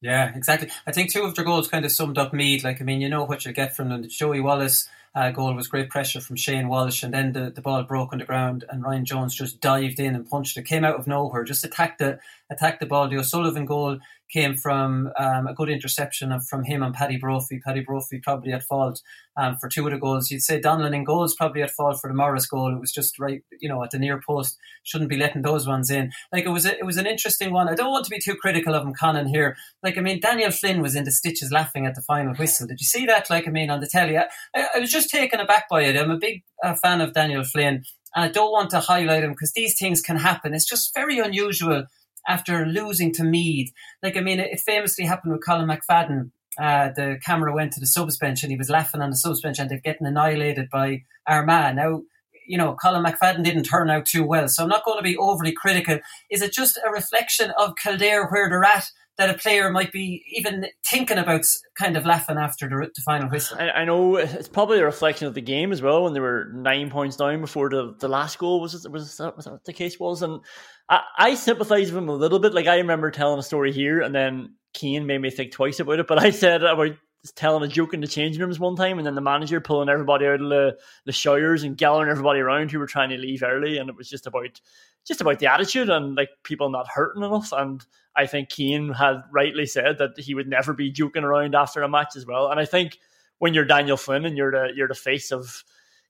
Yeah, 0.00 0.34
exactly. 0.34 0.70
I 0.86 0.92
think 0.92 1.12
two 1.12 1.24
of 1.24 1.34
their 1.34 1.44
goals 1.44 1.68
kind 1.68 1.84
of 1.84 1.90
summed 1.90 2.18
up 2.18 2.32
Meath. 2.32 2.62
Like, 2.62 2.80
I 2.80 2.84
mean, 2.84 3.00
you 3.00 3.08
know 3.08 3.24
what 3.24 3.44
you 3.44 3.52
get 3.52 3.74
from 3.74 3.88
them. 3.88 4.02
The 4.02 4.08
Joey 4.08 4.40
Wallace 4.40 4.88
uh, 5.14 5.30
goal 5.30 5.54
was 5.54 5.68
great 5.68 5.90
pressure 5.90 6.20
from 6.20 6.36
Shane 6.36 6.68
Walsh, 6.68 7.02
and 7.02 7.12
then 7.12 7.32
the, 7.32 7.50
the 7.50 7.62
ball 7.62 7.82
broke 7.82 8.12
on 8.12 8.18
the 8.18 8.24
ground, 8.24 8.64
and 8.68 8.82
Ryan 8.82 9.04
Jones 9.04 9.34
just 9.34 9.60
dived 9.60 10.00
in 10.00 10.14
and 10.14 10.28
punched 10.28 10.56
it. 10.56 10.64
Came 10.64 10.84
out 10.84 10.98
of 10.98 11.06
nowhere, 11.06 11.44
just 11.44 11.64
attacked 11.64 11.98
the 11.98 12.18
attacked 12.50 12.80
the 12.80 12.86
ball. 12.86 13.08
The 13.08 13.18
O'Sullivan 13.18 13.66
goal 13.66 13.98
came 14.30 14.56
from 14.56 15.10
um, 15.18 15.46
a 15.46 15.54
good 15.54 15.70
interception 15.70 16.38
from 16.40 16.64
him 16.64 16.82
and 16.82 16.94
Paddy 16.94 17.16
Brophy. 17.16 17.60
Paddy 17.64 17.80
Brophy 17.80 18.18
probably 18.18 18.52
at 18.52 18.62
fault 18.62 19.00
um, 19.36 19.56
for 19.56 19.68
two 19.68 19.86
of 19.86 19.92
the 19.92 19.98
goals. 19.98 20.30
You'd 20.30 20.42
say 20.42 20.60
Donnellan 20.60 20.94
in 20.94 21.04
goals 21.04 21.34
probably 21.34 21.62
at 21.62 21.70
fault 21.70 21.98
for 22.00 22.08
the 22.08 22.14
Morris 22.14 22.46
goal. 22.46 22.74
It 22.74 22.80
was 22.80 22.92
just 22.92 23.18
right, 23.18 23.42
you 23.60 23.68
know, 23.68 23.82
at 23.82 23.90
the 23.90 23.98
near 23.98 24.20
post. 24.26 24.58
Shouldn't 24.82 25.10
be 25.10 25.16
letting 25.16 25.42
those 25.42 25.66
ones 25.66 25.90
in. 25.90 26.12
Like 26.32 26.44
it 26.44 26.50
was, 26.50 26.66
a, 26.66 26.76
it 26.76 26.84
was 26.84 26.96
an 26.96 27.06
interesting 27.06 27.52
one. 27.52 27.68
I 27.68 27.74
don't 27.74 27.90
want 27.90 28.04
to 28.04 28.10
be 28.10 28.20
too 28.20 28.34
critical 28.34 28.74
of 28.74 28.82
him, 28.82 28.94
Conan 28.94 29.28
here. 29.28 29.56
Like 29.82 29.96
I 29.96 30.00
mean, 30.00 30.20
Daniel 30.20 30.50
Flynn 30.50 30.82
was 30.82 30.94
in 30.94 31.04
the 31.04 31.10
stitches 31.10 31.52
laughing 31.52 31.86
at 31.86 31.94
the 31.94 32.02
final 32.02 32.34
whistle. 32.34 32.66
Did 32.66 32.80
you 32.80 32.86
see 32.86 33.06
that? 33.06 33.30
Like 33.30 33.48
I 33.48 33.50
mean, 33.50 33.70
on 33.70 33.80
the 33.80 33.86
telly, 33.86 34.18
I, 34.18 34.26
I 34.54 34.78
was 34.78 34.90
just 34.90 34.97
taken 35.06 35.40
aback 35.40 35.68
by 35.68 35.82
it. 35.82 35.96
I'm 35.96 36.10
a 36.10 36.18
big 36.18 36.42
uh, 36.62 36.74
fan 36.74 37.00
of 37.00 37.14
Daniel 37.14 37.44
Flynn. 37.44 37.84
And 38.14 38.24
I 38.24 38.28
don't 38.28 38.52
want 38.52 38.70
to 38.70 38.80
highlight 38.80 39.24
him 39.24 39.30
because 39.30 39.52
these 39.52 39.78
things 39.78 40.00
can 40.00 40.16
happen. 40.16 40.54
It's 40.54 40.68
just 40.68 40.94
very 40.94 41.18
unusual 41.18 41.84
after 42.26 42.66
losing 42.66 43.12
to 43.14 43.24
Meath. 43.24 43.72
Like, 44.02 44.16
I 44.16 44.20
mean, 44.20 44.40
it 44.40 44.60
famously 44.60 45.04
happened 45.04 45.32
with 45.32 45.44
Colm 45.44 45.66
McFadden. 45.66 46.30
Uh, 46.58 46.90
the 46.94 47.18
camera 47.24 47.54
went 47.54 47.72
to 47.72 47.80
the 47.80 47.86
subs 47.86 48.18
bench 48.18 48.42
and 48.42 48.50
he 48.50 48.58
was 48.58 48.68
laughing 48.68 49.00
on 49.00 49.10
the 49.10 49.16
subs 49.16 49.40
bench 49.40 49.58
and 49.58 49.70
they're 49.70 49.78
getting 49.78 50.06
annihilated 50.06 50.68
by 50.70 51.02
Armagh. 51.26 51.76
Now, 51.76 52.02
you 52.46 52.58
know, 52.58 52.76
Colm 52.82 53.04
McFadden 53.04 53.44
didn't 53.44 53.64
turn 53.64 53.90
out 53.90 54.06
too 54.06 54.24
well, 54.24 54.48
so 54.48 54.62
I'm 54.62 54.68
not 54.68 54.84
going 54.84 54.98
to 54.98 55.04
be 55.04 55.16
overly 55.16 55.52
critical. 55.52 55.98
Is 56.30 56.42
it 56.42 56.52
just 56.52 56.78
a 56.78 56.90
reflection 56.90 57.52
of 57.58 57.76
Kildare 57.76 58.26
where 58.26 58.48
they're 58.48 58.64
at 58.64 58.86
that 59.18 59.30
a 59.30 59.34
player 59.34 59.70
might 59.70 59.90
be 59.90 60.22
even 60.30 60.66
thinking 60.86 61.18
about 61.18 61.44
kind 61.76 61.96
of 61.96 62.06
laughing 62.06 62.36
after 62.36 62.68
the, 62.68 62.88
the 62.94 63.02
final 63.02 63.28
whistle. 63.28 63.58
I, 63.58 63.70
I, 63.70 63.84
know 63.84 64.16
uh, 64.16 64.28
it's 64.30 64.48
probably 64.48 64.78
a 64.78 64.84
reflection 64.84 65.26
of 65.26 65.34
the 65.34 65.40
game 65.40 65.72
as 65.72 65.82
well 65.82 66.04
when 66.04 66.12
they 66.12 66.20
were 66.20 66.50
nine 66.54 66.88
points 66.88 67.16
down 67.16 67.40
before 67.40 67.68
the, 67.68 67.96
the 67.98 68.08
last 68.08 68.38
goal 68.38 68.60
was 68.60 68.84
it, 68.84 68.90
was 68.90 69.16
that, 69.16 69.36
was 69.36 69.46
that 69.46 69.64
the 69.64 69.72
case 69.72 69.98
was 69.98 70.22
and 70.22 70.40
I, 70.88 71.00
I 71.18 71.34
sympathise 71.34 71.90
with 71.90 72.02
him 72.02 72.08
a 72.08 72.14
little 72.14 72.38
bit 72.38 72.54
like 72.54 72.68
I 72.68 72.76
remember 72.76 73.10
telling 73.10 73.40
a 73.40 73.42
story 73.42 73.72
here 73.72 74.00
and 74.00 74.14
then 74.14 74.54
Cian 74.76 75.06
made 75.06 75.20
me 75.20 75.30
think 75.30 75.50
twice 75.50 75.80
about 75.80 75.98
it 75.98 76.06
but 76.06 76.22
I 76.22 76.30
said 76.30 76.62
about 76.62 76.92
telling 77.34 77.62
a 77.62 77.72
joke 77.72 77.94
in 77.94 78.00
the 78.00 78.06
changing 78.06 78.40
rooms 78.40 78.60
one 78.60 78.76
time 78.76 78.98
and 78.98 79.06
then 79.06 79.14
the 79.14 79.20
manager 79.20 79.60
pulling 79.60 79.88
everybody 79.88 80.26
out 80.26 80.40
of 80.40 80.48
the, 80.48 80.78
the 81.04 81.12
showers 81.12 81.62
and 81.62 81.76
gathering 81.76 82.10
everybody 82.10 82.40
around 82.40 82.70
who 82.70 82.78
were 82.78 82.86
trying 82.86 83.10
to 83.10 83.18
leave 83.18 83.42
early 83.42 83.76
and 83.76 83.90
it 83.90 83.96
was 83.96 84.08
just 84.08 84.26
about 84.26 84.60
just 85.08 85.20
about 85.22 85.38
the 85.38 85.46
attitude 85.46 85.88
and 85.88 86.16
like 86.16 86.28
people 86.44 86.68
not 86.68 86.86
hurting 86.86 87.22
enough. 87.22 87.50
And 87.52 87.84
I 88.14 88.26
think 88.26 88.50
Cian 88.50 88.90
had 88.92 89.22
rightly 89.32 89.64
said 89.64 89.98
that 89.98 90.18
he 90.18 90.34
would 90.34 90.48
never 90.48 90.74
be 90.74 90.92
joking 90.92 91.24
around 91.24 91.54
after 91.54 91.82
a 91.82 91.88
match 91.88 92.14
as 92.14 92.26
well. 92.26 92.50
And 92.50 92.60
I 92.60 92.66
think 92.66 92.98
when 93.38 93.54
you're 93.54 93.64
Daniel 93.64 93.96
Flynn 93.96 94.26
and 94.26 94.36
you're 94.36 94.52
the 94.52 94.68
you're 94.76 94.88
the 94.88 94.94
face 94.94 95.32
of 95.32 95.64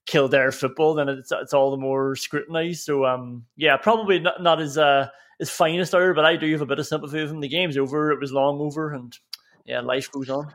Kildare 0.05 0.51
football, 0.51 0.95
then 0.95 1.07
it's 1.07 1.31
it's 1.31 1.53
all 1.53 1.71
the 1.71 1.77
more 1.77 2.15
scrutinised. 2.15 2.83
So 2.83 3.05
um 3.05 3.45
yeah, 3.55 3.77
probably 3.77 4.19
not 4.19 4.43
not 4.43 4.61
as 4.61 4.77
uh 4.77 5.07
as 5.39 5.49
finest 5.49 5.95
hour, 5.95 6.13
but 6.13 6.25
I 6.25 6.35
do 6.35 6.51
have 6.51 6.61
a 6.61 6.65
bit 6.65 6.79
of 6.79 6.87
sympathy 6.87 7.21
with 7.21 7.31
him. 7.31 7.39
The 7.39 7.47
game's 7.47 7.77
over, 7.77 8.11
it 8.11 8.19
was 8.19 8.33
long 8.33 8.59
over, 8.59 8.93
and 8.93 9.17
yeah, 9.65 9.79
life 9.79 10.11
goes 10.11 10.29
on. 10.29 10.53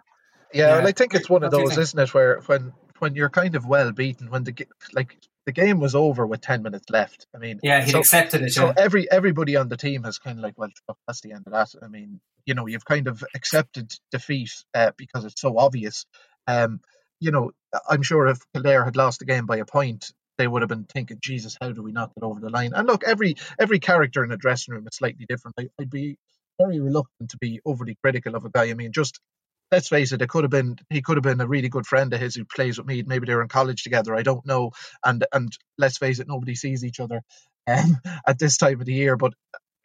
Yeah, 0.55 0.69
yeah. 0.69 0.77
Well, 0.79 0.87
I 0.87 0.93
think 0.93 1.15
it's 1.15 1.29
one 1.29 1.43
of 1.43 1.51
those, 1.51 1.77
isn't 1.77 1.99
it, 1.99 2.15
where 2.15 2.41
when 2.47 2.73
when 3.01 3.15
you're 3.15 3.31
kind 3.31 3.55
of 3.57 3.67
well 3.67 3.93
beaten, 3.93 4.31
when 4.31 4.45
the 4.45 4.67
like 4.93 5.19
the 5.47 5.53
game 5.53 5.79
was 5.79 5.95
over 5.95 6.27
with 6.27 6.41
10 6.41 6.63
minutes 6.63 6.89
left. 6.89 7.27
I 7.35 7.39
mean, 7.39 7.61
yeah, 7.63 7.85
he 7.85 7.91
so, 7.91 7.99
accepted 7.99 8.43
it. 8.43 8.53
So 8.53 8.67
yeah. 8.67 8.75
every 8.77 9.11
everybody 9.11 9.57
on 9.57 9.69
the 9.69 9.77
team 9.77 10.05
has 10.05 10.19
kind 10.19 10.39
of 10.39 10.43
like, 10.43 10.57
well, 10.57 10.71
that's 11.07 11.21
the 11.21 11.33
end 11.33 11.45
of 11.47 11.53
that. 11.53 11.75
I 11.83 11.89
mean, 11.89 12.21
you 12.47 12.55
know, 12.55 12.67
you've 12.67 12.85
kind 12.85 13.09
of 13.09 13.23
accepted 13.35 13.93
defeat 14.11 14.53
uh, 14.75 14.93
because 14.97 15.25
it's 15.25 15.41
so 15.41 15.59
obvious. 15.59 16.07
Um, 16.47 16.81
you 17.21 17.31
know, 17.31 17.53
I'm 17.89 18.03
sure 18.03 18.27
if 18.27 18.39
Kildare 18.55 18.85
had 18.85 18.97
lost 18.97 19.19
the 19.19 19.25
game 19.27 19.47
by 19.47 19.59
a 19.59 19.65
point, 19.65 20.13
they 20.39 20.47
would 20.47 20.63
have 20.63 20.69
been 20.69 20.85
thinking, 20.85 21.19
Jesus, 21.21 21.57
how 21.61 21.73
do 21.73 21.83
we 21.83 21.93
knock 21.93 22.13
it 22.17 22.23
over 22.23 22.41
the 22.41 22.51
line? 22.51 22.73
And 22.75 22.87
look, 22.87 23.05
every 23.05 23.37
every 23.59 23.79
character 23.79 24.25
in 24.25 24.33
a 24.33 24.37
dressing 24.37 24.75
room 24.75 24.87
is 24.87 24.97
slightly 24.97 25.27
different. 25.29 25.57
I, 25.59 25.69
I'd 25.81 25.91
be 25.91 26.17
very 26.59 26.81
reluctant 26.81 27.31
to 27.31 27.39
be 27.39 27.61
overly 27.65 27.97
critical 28.03 28.35
of 28.35 28.45
a 28.45 28.51
guy. 28.51 28.71
I 28.71 28.75
mean, 28.75 28.93
just 28.93 29.21
let's 29.71 29.89
face 29.89 30.13
it, 30.13 30.23
it 30.23 30.29
could 30.29 30.45
have 30.45 30.51
been 30.51 30.77
he 30.91 31.03
could 31.03 31.17
have 31.17 31.25
been 31.25 31.41
a 31.41 31.47
really 31.47 31.69
good 31.69 31.87
friend 31.87 32.13
of 32.13 32.21
his 32.21 32.35
who 32.35 32.45
plays 32.45 32.79
with 32.79 32.87
me. 32.87 33.03
Maybe 33.03 33.27
they 33.27 33.35
were 33.35 33.43
in 33.43 33.49
college 33.49 33.83
together. 33.83 34.15
I 34.15 34.23
don't 34.23 34.47
know. 34.47 34.73
And 35.05 35.25
and 35.33 35.57
let's 35.79 35.99
face 35.99 36.21
it, 36.21 36.29
nobody 36.29 36.55
sees 36.55 36.85
each 36.85 37.01
other 37.01 37.23
um, 37.67 37.99
at 38.27 38.39
this 38.39 38.57
time 38.57 38.81
of 38.81 38.87
the 38.87 38.95
year. 38.95 39.17
But 39.17 39.35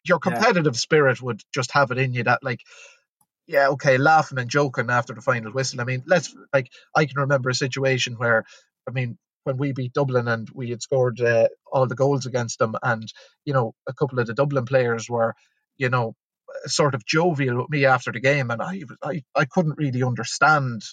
your 0.05 0.19
competitive 0.19 0.75
yeah. 0.75 0.79
spirit 0.79 1.21
would 1.21 1.41
just 1.53 1.71
have 1.71 1.91
it 1.91 1.97
in 1.97 2.13
you 2.13 2.23
that 2.23 2.43
like 2.43 2.61
yeah, 3.47 3.69
okay, 3.69 3.97
laughing 3.97 4.37
and 4.37 4.47
joking 4.47 4.91
after 4.91 5.15
the 5.15 5.21
final 5.21 5.51
whistle. 5.51 5.81
I 5.81 5.83
mean, 5.83 6.03
let's 6.05 6.35
like 6.53 6.71
I 6.95 7.05
can 7.05 7.19
remember 7.19 7.49
a 7.49 7.55
situation 7.55 8.13
where 8.13 8.45
I 8.87 8.91
mean 8.91 9.17
when 9.43 9.57
we 9.57 9.71
beat 9.71 9.93
Dublin 9.93 10.27
and 10.27 10.47
we 10.53 10.69
had 10.69 10.83
scored 10.83 11.19
uh, 11.19 11.47
all 11.71 11.87
the 11.87 11.95
goals 11.95 12.27
against 12.27 12.59
them, 12.59 12.75
and 12.83 13.11
you 13.45 13.53
know 13.53 13.73
a 13.87 13.93
couple 13.93 14.19
of 14.19 14.27
the 14.27 14.35
Dublin 14.35 14.65
players 14.65 15.09
were, 15.09 15.33
you 15.77 15.89
know, 15.89 16.13
sort 16.65 16.95
of 16.95 17.05
jovial 17.05 17.57
with 17.57 17.69
me 17.69 17.85
after 17.85 18.11
the 18.11 18.19
game, 18.19 18.51
and 18.51 18.61
I 18.61 18.81
I, 19.03 19.23
I 19.35 19.45
couldn't 19.45 19.77
really 19.77 20.03
understand 20.03 20.83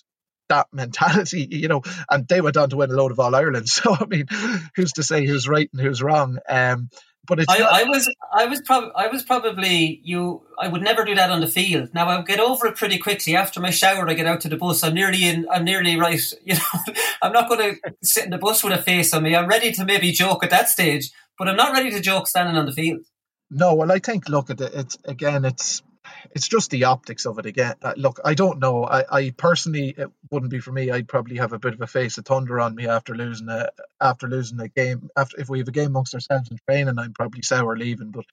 that 0.48 0.66
mentality, 0.72 1.46
you 1.50 1.68
know, 1.68 1.82
and 2.10 2.26
they 2.28 2.40
went 2.40 2.56
on 2.56 2.70
to 2.70 2.76
win 2.76 2.90
a 2.90 2.94
load 2.94 3.12
of 3.12 3.20
All 3.20 3.34
Ireland. 3.34 3.66
So 3.76 3.94
I 3.94 4.06
mean, 4.06 4.26
who's 4.74 4.92
to 4.92 5.02
say 5.02 5.26
who's 5.26 5.48
right 5.48 5.68
and 5.72 5.80
who's 5.82 6.02
wrong? 6.02 6.38
Um, 6.48 6.88
but 7.26 7.40
it's 7.40 7.52
I, 7.52 7.58
not- 7.58 7.72
I 7.72 7.84
was 7.84 8.14
I 8.32 8.46
was 8.46 8.60
probably 8.62 8.90
I 8.94 9.08
was 9.08 9.22
probably 9.24 10.00
you 10.04 10.42
I 10.58 10.68
would 10.68 10.82
never 10.82 11.04
do 11.04 11.14
that 11.16 11.30
on 11.30 11.40
the 11.40 11.46
field. 11.48 11.90
Now 11.92 12.08
I 12.08 12.22
get 12.22 12.38
over 12.40 12.66
it 12.68 12.76
pretty 12.76 12.98
quickly. 12.98 13.34
After 13.36 13.60
my 13.60 13.70
shower 13.70 14.08
I 14.08 14.14
get 14.14 14.26
out 14.26 14.40
to 14.42 14.48
the 14.48 14.56
bus. 14.56 14.84
I'm 14.84 14.94
nearly 14.94 15.24
in 15.24 15.46
I'm 15.50 15.64
nearly 15.64 15.98
right, 15.98 16.20
you 16.44 16.54
know. 16.54 16.94
I'm 17.22 17.32
not 17.32 17.48
gonna 17.48 17.72
sit 18.02 18.24
in 18.24 18.30
the 18.30 18.38
bus 18.38 18.62
with 18.62 18.72
a 18.78 18.82
face 18.82 19.12
on 19.12 19.24
me. 19.24 19.34
I'm 19.34 19.48
ready 19.48 19.72
to 19.72 19.84
maybe 19.84 20.12
joke 20.12 20.44
at 20.44 20.50
that 20.50 20.68
stage, 20.68 21.10
but 21.38 21.48
I'm 21.48 21.56
not 21.56 21.72
ready 21.72 21.90
to 21.90 22.00
joke 22.00 22.28
standing 22.28 22.56
on 22.56 22.66
the 22.66 22.72
field. 22.72 23.00
No, 23.50 23.74
well, 23.74 23.92
I 23.92 23.98
think 23.98 24.28
look 24.28 24.50
at 24.50 24.60
it. 24.60 24.72
It's 24.74 24.98
again, 25.04 25.44
it's 25.44 25.82
it's 26.32 26.48
just 26.48 26.70
the 26.70 26.84
optics 26.84 27.26
of 27.26 27.38
it 27.38 27.46
again. 27.46 27.74
Uh, 27.82 27.94
look, 27.96 28.20
I 28.24 28.34
don't 28.34 28.58
know. 28.58 28.84
I, 28.84 29.04
I 29.10 29.30
personally, 29.30 29.94
it 29.96 30.08
wouldn't 30.30 30.50
be 30.50 30.60
for 30.60 30.72
me. 30.72 30.90
I'd 30.90 31.08
probably 31.08 31.36
have 31.36 31.52
a 31.52 31.58
bit 31.58 31.74
of 31.74 31.80
a 31.80 31.86
face 31.86 32.18
of 32.18 32.24
thunder 32.24 32.60
on 32.60 32.74
me 32.74 32.86
after 32.86 33.14
losing 33.14 33.48
a 33.48 33.70
after 34.00 34.28
losing 34.28 34.60
a 34.60 34.68
game. 34.68 35.08
After 35.16 35.40
if 35.40 35.48
we 35.48 35.58
have 35.60 35.68
a 35.68 35.72
game 35.72 35.88
amongst 35.88 36.14
ourselves 36.14 36.50
in 36.50 36.58
training, 36.68 36.98
I'm 36.98 37.12
probably 37.12 37.42
sour 37.42 37.76
leaving. 37.76 38.10
But 38.10 38.24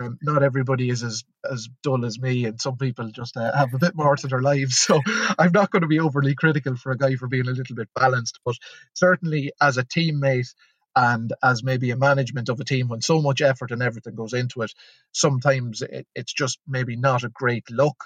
um, 0.00 0.18
not 0.22 0.42
everybody 0.42 0.90
is 0.90 1.02
as 1.02 1.24
as 1.50 1.68
dull 1.82 2.04
as 2.04 2.20
me, 2.20 2.44
and 2.44 2.60
some 2.60 2.76
people 2.76 3.10
just 3.10 3.36
uh, 3.36 3.56
have 3.56 3.74
a 3.74 3.78
bit 3.78 3.96
more 3.96 4.16
to 4.16 4.26
their 4.26 4.42
lives. 4.42 4.78
So 4.88 5.00
I'm 5.38 5.52
not 5.52 5.70
going 5.70 5.82
to 5.82 5.88
be 5.88 6.00
overly 6.00 6.34
critical 6.34 6.76
for 6.76 6.92
a 6.92 6.98
guy 6.98 7.16
for 7.16 7.26
being 7.28 7.48
a 7.48 7.52
little 7.52 7.76
bit 7.76 7.88
balanced. 7.94 8.40
But 8.44 8.56
certainly, 8.94 9.52
as 9.60 9.78
a 9.78 9.84
teammate 9.84 10.52
and 10.98 11.32
as 11.44 11.64
maybe 11.64 11.92
a 11.92 11.96
management 11.96 12.50
of 12.50 12.60
a 12.60 12.64
team 12.64 12.88
when 12.88 13.02
so 13.02 13.22
much 13.22 13.42
effort 13.42 13.72
and 13.72 13.82
everything 13.82 14.16
goes 14.16 14.34
into 14.34 14.62
it 14.62 14.72
sometimes 15.12 15.82
it, 15.82 16.06
it's 16.16 16.34
just 16.34 16.58
maybe 16.68 16.96
not 16.96 17.24
a 17.24 17.30
great 17.30 17.70
look 17.70 17.96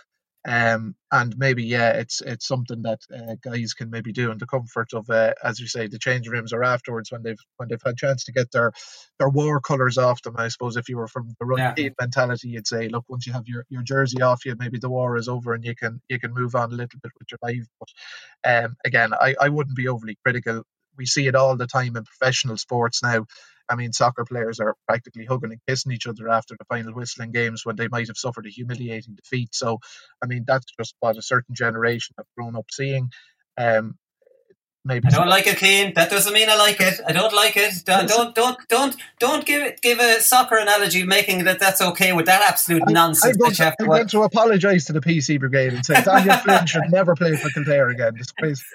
um 0.46 0.94
and 1.12 1.38
maybe 1.38 1.64
yeah 1.64 1.90
it's 1.90 2.20
it's 2.22 2.48
something 2.48 2.82
that 2.82 3.00
uh, 3.16 3.36
guys 3.42 3.74
can 3.74 3.90
maybe 3.90 4.12
do 4.12 4.32
in 4.32 4.38
the 4.38 4.46
comfort 4.46 4.92
of 4.92 5.08
uh, 5.10 5.32
as 5.44 5.60
you 5.60 5.68
say 5.68 5.86
the 5.88 6.00
change 6.00 6.28
rooms 6.28 6.52
or 6.52 6.64
afterwards 6.64 7.12
when 7.12 7.22
they've 7.24 7.38
when 7.58 7.68
they've 7.68 7.82
had 7.86 7.96
chance 7.96 8.24
to 8.24 8.32
get 8.32 8.50
their 8.52 8.72
their 9.20 9.30
war 9.30 9.60
colors 9.60 9.98
off 9.98 10.22
them 10.22 10.36
i 10.38 10.48
suppose 10.48 10.76
if 10.76 10.88
you 10.88 10.96
were 10.98 11.08
from 11.08 11.34
the 11.40 11.46
right 11.46 11.60
Yeah. 11.60 11.74
team 11.76 11.94
mentality 12.00 12.48
you'd 12.48 12.68
say 12.68 12.88
look 12.88 13.04
once 13.08 13.26
you 13.26 13.32
have 13.34 13.46
your, 13.48 13.64
your 13.70 13.82
jersey 13.82 14.22
off 14.22 14.44
you 14.46 14.56
maybe 14.58 14.78
the 14.80 14.90
war 14.90 15.16
is 15.16 15.28
over 15.28 15.54
and 15.54 15.64
you 15.64 15.76
can 15.76 16.00
you 16.08 16.20
can 16.20 16.34
move 16.34 16.56
on 16.56 16.72
a 16.72 16.76
little 16.76 17.00
bit 17.02 17.12
with 17.20 17.28
your 17.30 17.38
life 17.42 17.66
but 17.80 17.88
um 18.66 18.76
again 18.84 19.12
i 19.14 19.34
i 19.40 19.48
wouldn't 19.48 19.76
be 19.76 19.88
overly 19.88 20.18
critical 20.24 20.64
we 20.96 21.06
see 21.06 21.26
it 21.26 21.34
all 21.34 21.56
the 21.56 21.66
time 21.66 21.96
in 21.96 22.04
professional 22.04 22.56
sports 22.56 23.02
now. 23.02 23.26
I 23.68 23.76
mean, 23.76 23.92
soccer 23.92 24.24
players 24.24 24.60
are 24.60 24.74
practically 24.86 25.24
hugging 25.24 25.52
and 25.52 25.60
kissing 25.66 25.92
each 25.92 26.06
other 26.06 26.28
after 26.28 26.56
the 26.58 26.64
final 26.66 26.92
whistling 26.92 27.32
games 27.32 27.64
when 27.64 27.76
they 27.76 27.88
might 27.88 28.08
have 28.08 28.16
suffered 28.16 28.46
a 28.46 28.50
humiliating 28.50 29.14
defeat. 29.14 29.54
So, 29.54 29.78
I 30.22 30.26
mean, 30.26 30.44
that's 30.46 30.66
just 30.78 30.94
what 31.00 31.16
a 31.16 31.22
certain 31.22 31.54
generation 31.54 32.14
have 32.18 32.26
grown 32.36 32.56
up 32.56 32.66
seeing. 32.70 33.10
Um, 33.56 33.96
maybe 34.84 35.06
I 35.06 35.10
don't 35.10 35.28
like 35.28 35.46
it 35.46 35.58
clean. 35.58 35.94
That 35.94 36.10
doesn't 36.10 36.32
mean 36.32 36.48
I 36.48 36.56
like 36.56 36.80
it. 36.80 37.00
I 37.06 37.12
don't 37.12 37.32
like 37.34 37.56
it. 37.56 37.84
Don't 37.84 38.08
don't 38.08 38.34
don't 38.34 38.56
don't, 38.68 38.96
don't 39.18 39.46
give 39.46 39.62
it, 39.62 39.80
give 39.80 39.98
a 39.98 40.20
soccer 40.20 40.56
analogy 40.56 41.04
making 41.04 41.44
that 41.44 41.60
that's 41.60 41.80
okay 41.80 42.12
with 42.12 42.26
that 42.26 42.42
absolute 42.42 42.82
I'm 42.86 42.92
nonsense 42.92 43.36
going, 43.36 43.50
that 43.50 43.58
you 43.58 43.64
have 43.64 43.76
to 43.76 43.84
I'm 43.84 43.88
going 43.90 44.08
to 44.08 44.22
apologise 44.22 44.84
to 44.86 44.92
the 44.92 45.00
PC 45.00 45.38
Brigade 45.40 45.74
and 45.74 45.84
say 45.84 46.02
Daniel 46.02 46.36
Flynn 46.36 46.66
should 46.66 46.82
never 46.90 47.14
play 47.14 47.36
for 47.36 47.50
Kildare 47.50 47.90
again. 47.90 48.14
Disgrace. 48.14 48.64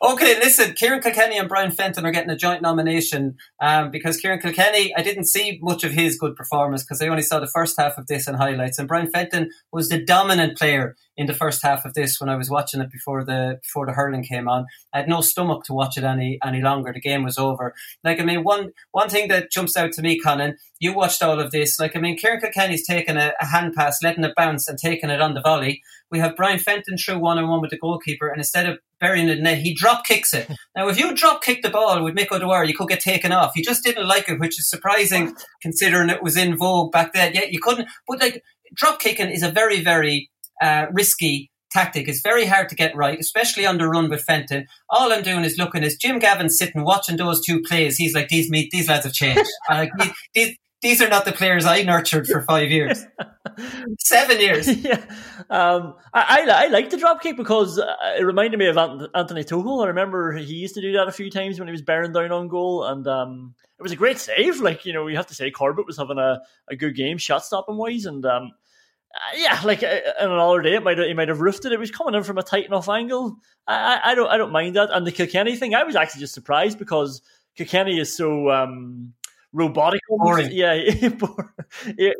Okay, 0.00 0.38
listen, 0.38 0.74
Ciarán 0.74 1.02
Kilkenny 1.02 1.38
and 1.38 1.48
Brian 1.48 1.72
Fenton 1.72 2.06
are 2.06 2.12
getting 2.12 2.30
a 2.30 2.36
joint 2.36 2.62
nomination 2.62 3.36
um, 3.60 3.90
because 3.90 4.22
Ciarán 4.22 4.40
Kilkenny, 4.40 4.94
I 4.96 5.02
didn't 5.02 5.24
see 5.24 5.58
much 5.60 5.82
of 5.82 5.90
his 5.90 6.16
good 6.16 6.36
performance 6.36 6.84
because 6.84 7.02
I 7.02 7.08
only 7.08 7.22
saw 7.22 7.40
the 7.40 7.48
first 7.48 7.74
half 7.78 7.98
of 7.98 8.06
this 8.06 8.28
in 8.28 8.34
highlights, 8.34 8.78
and 8.78 8.86
Brian 8.86 9.10
Fenton 9.10 9.50
was 9.72 9.88
the 9.88 10.02
dominant 10.02 10.56
player 10.56 10.94
in 11.18 11.26
the 11.26 11.34
first 11.34 11.62
half 11.62 11.84
of 11.84 11.94
this 11.94 12.20
when 12.20 12.30
I 12.30 12.36
was 12.36 12.48
watching 12.48 12.80
it 12.80 12.92
before 12.92 13.24
the 13.24 13.58
before 13.60 13.84
the 13.84 13.92
hurling 13.92 14.22
came 14.22 14.48
on. 14.48 14.66
I 14.94 14.98
had 14.98 15.08
no 15.08 15.20
stomach 15.20 15.64
to 15.64 15.74
watch 15.74 15.98
it 15.98 16.04
any 16.04 16.38
any 16.46 16.62
longer. 16.62 16.92
The 16.92 17.00
game 17.00 17.24
was 17.24 17.36
over. 17.36 17.74
Like 18.04 18.20
I 18.20 18.24
mean, 18.24 18.44
one 18.44 18.70
one 18.92 19.10
thing 19.10 19.28
that 19.28 19.50
jumps 19.50 19.76
out 19.76 19.92
to 19.92 20.02
me, 20.02 20.20
Conan, 20.20 20.56
you 20.78 20.94
watched 20.94 21.22
all 21.22 21.40
of 21.40 21.50
this. 21.50 21.78
Like 21.78 21.96
I 21.96 22.00
mean, 22.00 22.16
Ciarán 22.16 22.40
Kilkenny's 22.40 22.86
taking 22.86 23.16
a, 23.16 23.32
a 23.40 23.46
hand 23.46 23.74
pass, 23.74 24.02
letting 24.02 24.24
it 24.24 24.36
bounce, 24.36 24.68
and 24.68 24.78
taking 24.78 25.10
it 25.10 25.20
on 25.20 25.34
the 25.34 25.42
volley. 25.42 25.82
We 26.10 26.20
have 26.20 26.36
Brian 26.36 26.60
Fenton 26.60 26.96
through 26.96 27.18
one 27.18 27.36
on 27.36 27.48
one 27.48 27.60
with 27.60 27.70
the 27.70 27.78
goalkeeper, 27.78 28.28
and 28.28 28.38
instead 28.38 28.66
of 28.66 28.78
burying 29.00 29.28
it 29.28 29.38
in 29.38 29.44
the 29.44 29.50
net, 29.50 29.58
he 29.58 29.74
drop 29.74 30.06
kicks 30.06 30.32
it. 30.32 30.48
Now, 30.76 30.86
if 30.86 30.98
you 30.98 31.12
drop 31.12 31.42
kick 31.42 31.62
the 31.62 31.70
ball 31.70 32.04
with 32.04 32.14
Mick 32.14 32.30
O'Dwyer, 32.30 32.62
you 32.62 32.74
could 32.74 32.88
get 32.88 33.00
taken 33.00 33.32
off. 33.32 33.50
He 33.56 33.62
just 33.62 33.82
didn't 33.82 34.06
like 34.06 34.28
it, 34.28 34.38
which 34.38 34.60
is 34.60 34.70
surprising 34.70 35.34
considering 35.60 36.08
it 36.08 36.22
was 36.22 36.36
in 36.36 36.56
vogue 36.56 36.92
back 36.92 37.12
then. 37.12 37.32
Yeah, 37.34 37.46
you 37.50 37.58
couldn't. 37.60 37.88
But 38.06 38.20
like 38.20 38.44
drop 38.76 39.00
kicking 39.00 39.30
is 39.30 39.42
a 39.42 39.50
very, 39.50 39.82
very 39.82 40.30
uh, 40.60 40.86
risky 40.92 41.50
tactic. 41.70 42.08
It's 42.08 42.20
very 42.20 42.46
hard 42.46 42.68
to 42.70 42.74
get 42.74 42.96
right, 42.96 43.18
especially 43.18 43.66
on 43.66 43.78
the 43.78 43.88
run 43.88 44.08
with 44.08 44.22
Fenton. 44.22 44.66
All 44.88 45.12
I'm 45.12 45.22
doing 45.22 45.44
is 45.44 45.58
looking 45.58 45.84
as 45.84 45.96
Jim 45.96 46.18
Gavin 46.18 46.50
sitting 46.50 46.84
watching 46.84 47.16
those 47.16 47.44
two 47.44 47.60
plays. 47.62 47.96
He's 47.96 48.14
like, 48.14 48.28
these 48.28 48.50
me, 48.50 48.68
these 48.72 48.88
lads 48.88 49.04
have 49.04 49.12
changed. 49.12 49.50
Like 49.68 49.90
these, 49.98 50.12
these 50.34 50.56
these 50.80 51.02
are 51.02 51.08
not 51.08 51.24
the 51.24 51.32
players 51.32 51.66
I 51.66 51.82
nurtured 51.82 52.28
for 52.28 52.42
five 52.42 52.70
years, 52.70 53.04
seven 53.98 54.40
years. 54.40 54.68
yeah, 54.84 55.04
um, 55.50 55.94
I, 56.14 56.46
I 56.46 56.64
I 56.64 56.66
like 56.68 56.90
the 56.90 56.96
drop 56.96 57.20
kick 57.20 57.36
because 57.36 57.78
uh, 57.78 57.94
it 58.16 58.22
reminded 58.22 58.58
me 58.58 58.66
of 58.66 58.78
Anthony 58.78 59.42
Tohill. 59.42 59.84
I 59.84 59.88
remember 59.88 60.34
he 60.34 60.54
used 60.54 60.74
to 60.76 60.80
do 60.80 60.92
that 60.92 61.08
a 61.08 61.12
few 61.12 61.30
times 61.30 61.58
when 61.58 61.66
he 61.66 61.72
was 61.72 61.82
bearing 61.82 62.12
down 62.12 62.30
on 62.30 62.46
goal, 62.46 62.84
and 62.84 63.06
um, 63.08 63.54
it 63.78 63.82
was 63.82 63.90
a 63.90 63.96
great 63.96 64.18
save. 64.18 64.60
Like 64.60 64.86
you 64.86 64.92
know, 64.92 65.02
we 65.02 65.16
have 65.16 65.26
to 65.26 65.34
say 65.34 65.50
Corbett 65.50 65.86
was 65.86 65.98
having 65.98 66.18
a, 66.18 66.40
a 66.70 66.76
good 66.76 66.94
game, 66.94 67.18
shot 67.18 67.44
stopping 67.44 67.76
wise, 67.76 68.06
and 68.06 68.24
um, 68.24 68.52
yeah, 69.36 69.60
like 69.64 69.82
uh, 69.82 70.00
on 70.20 70.32
another 70.32 70.62
day, 70.62 70.74
it 70.74 70.82
might 70.82 70.98
have, 70.98 71.06
he 71.06 71.14
might 71.14 71.28
have 71.28 71.40
roofed 71.40 71.64
it. 71.64 71.72
It 71.72 71.78
was 71.78 71.90
coming 71.90 72.14
in 72.14 72.22
from 72.22 72.38
a 72.38 72.42
tight 72.42 72.66
enough 72.66 72.88
angle. 72.88 73.36
I, 73.66 74.00
I, 74.04 74.14
don't 74.14 74.28
I 74.28 74.36
don't 74.36 74.52
mind 74.52 74.76
that. 74.76 74.90
And 74.92 75.06
the 75.06 75.12
Kilkenny 75.12 75.56
thing, 75.56 75.74
I 75.74 75.84
was 75.84 75.96
actually 75.96 76.20
just 76.20 76.34
surprised 76.34 76.78
because 76.78 77.22
Kilkenny 77.56 77.98
is 77.98 78.14
so. 78.14 78.50
Um, 78.50 79.14
robotic. 79.52 80.00
Boring. 80.08 80.50
yeah 80.52 80.74
he, 80.76 80.90
he, 81.96 82.12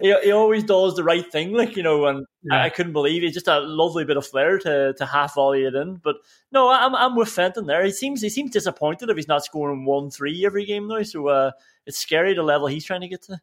he, 0.00 0.20
he 0.24 0.32
always 0.32 0.64
does 0.64 0.94
the 0.96 1.04
right 1.04 1.30
thing 1.30 1.52
like 1.52 1.76
you 1.76 1.82
know 1.82 2.06
and 2.06 2.26
I, 2.50 2.64
I 2.64 2.68
couldn't 2.70 2.94
believe 2.94 3.22
it 3.22 3.32
just 3.32 3.48
a 3.48 3.60
lovely 3.60 4.04
bit 4.04 4.16
of 4.16 4.26
flair 4.26 4.58
to, 4.60 4.94
to 4.94 5.06
half 5.06 5.34
volley 5.34 5.64
it 5.64 5.74
in 5.74 5.96
but 5.96 6.16
no 6.50 6.70
I'm, 6.70 6.94
I'm 6.94 7.16
with 7.16 7.28
Fenton 7.28 7.66
there 7.66 7.84
he 7.84 7.92
seems 7.92 8.22
he 8.22 8.30
seems 8.30 8.50
disappointed 8.50 9.10
if 9.10 9.16
he's 9.16 9.28
not 9.28 9.44
scoring 9.44 9.84
1-3 9.86 10.44
every 10.44 10.64
game 10.64 10.88
though. 10.88 11.02
so 11.02 11.28
uh, 11.28 11.50
it's 11.86 11.98
scary 11.98 12.34
the 12.34 12.42
level 12.42 12.66
he's 12.66 12.84
trying 12.84 13.02
to 13.02 13.08
get 13.08 13.22
to 13.24 13.38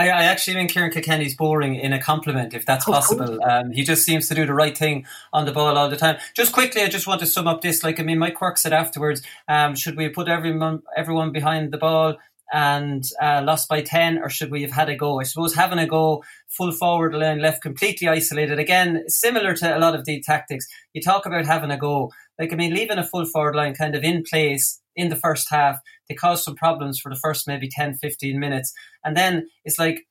I, 0.00 0.08
I 0.08 0.22
actually 0.24 0.54
think 0.54 0.70
Ciarán 0.70 0.90
Kilkenny's 0.90 1.36
boring 1.36 1.74
in 1.74 1.92
a 1.92 2.00
compliment, 2.00 2.54
if 2.54 2.64
that's 2.64 2.86
course. 2.86 2.96
possible. 2.96 3.38
Um, 3.44 3.70
he 3.70 3.82
just 3.82 4.02
seems 4.02 4.28
to 4.28 4.34
do 4.34 4.46
the 4.46 4.54
right 4.54 4.76
thing 4.76 5.04
on 5.30 5.44
the 5.44 5.52
ball 5.52 5.76
all 5.76 5.90
the 5.90 5.96
time. 5.96 6.16
Just 6.34 6.52
quickly, 6.52 6.80
I 6.80 6.88
just 6.88 7.06
want 7.06 7.20
to 7.20 7.26
sum 7.26 7.46
up 7.46 7.60
this. 7.60 7.84
Like, 7.84 8.00
I 8.00 8.02
mean, 8.02 8.18
Mike 8.18 8.36
Quirke 8.36 8.56
said 8.56 8.72
afterwards, 8.72 9.20
um, 9.46 9.74
should 9.74 9.98
we 9.98 10.08
put 10.08 10.26
everyone 10.26 10.82
everyone 10.96 11.32
behind 11.32 11.70
the 11.70 11.76
ball 11.76 12.16
and 12.50 13.04
uh, 13.20 13.42
lost 13.44 13.68
by 13.68 13.82
10, 13.82 14.18
or 14.22 14.30
should 14.30 14.50
we 14.50 14.62
have 14.62 14.70
had 14.70 14.88
a 14.88 14.96
go? 14.96 15.20
I 15.20 15.24
suppose 15.24 15.54
having 15.54 15.78
a 15.78 15.86
go, 15.86 16.24
full 16.48 16.72
forward 16.72 17.14
line, 17.14 17.42
left 17.42 17.60
completely 17.60 18.08
isolated. 18.08 18.58
Again, 18.58 19.04
similar 19.06 19.52
to 19.56 19.76
a 19.76 19.78
lot 19.78 19.94
of 19.94 20.06
the 20.06 20.22
tactics. 20.22 20.66
You 20.94 21.02
talk 21.02 21.26
about 21.26 21.44
having 21.44 21.70
a 21.70 21.76
go. 21.76 22.10
Like, 22.38 22.54
I 22.54 22.56
mean, 22.56 22.72
leaving 22.72 22.96
a 22.96 23.06
full 23.06 23.26
forward 23.26 23.54
line 23.54 23.74
kind 23.74 23.94
of 23.94 24.02
in 24.02 24.22
place 24.22 24.79
in 24.96 25.08
the 25.08 25.16
first 25.16 25.48
half, 25.50 25.78
they 26.08 26.14
caused 26.14 26.44
some 26.44 26.56
problems 26.56 26.98
for 26.98 27.08
the 27.08 27.20
first 27.20 27.46
maybe 27.46 27.68
10, 27.68 27.94
15 27.94 28.38
minutes. 28.38 28.72
And 29.04 29.16
then 29.16 29.48
it's 29.64 29.78
like, 29.78 30.06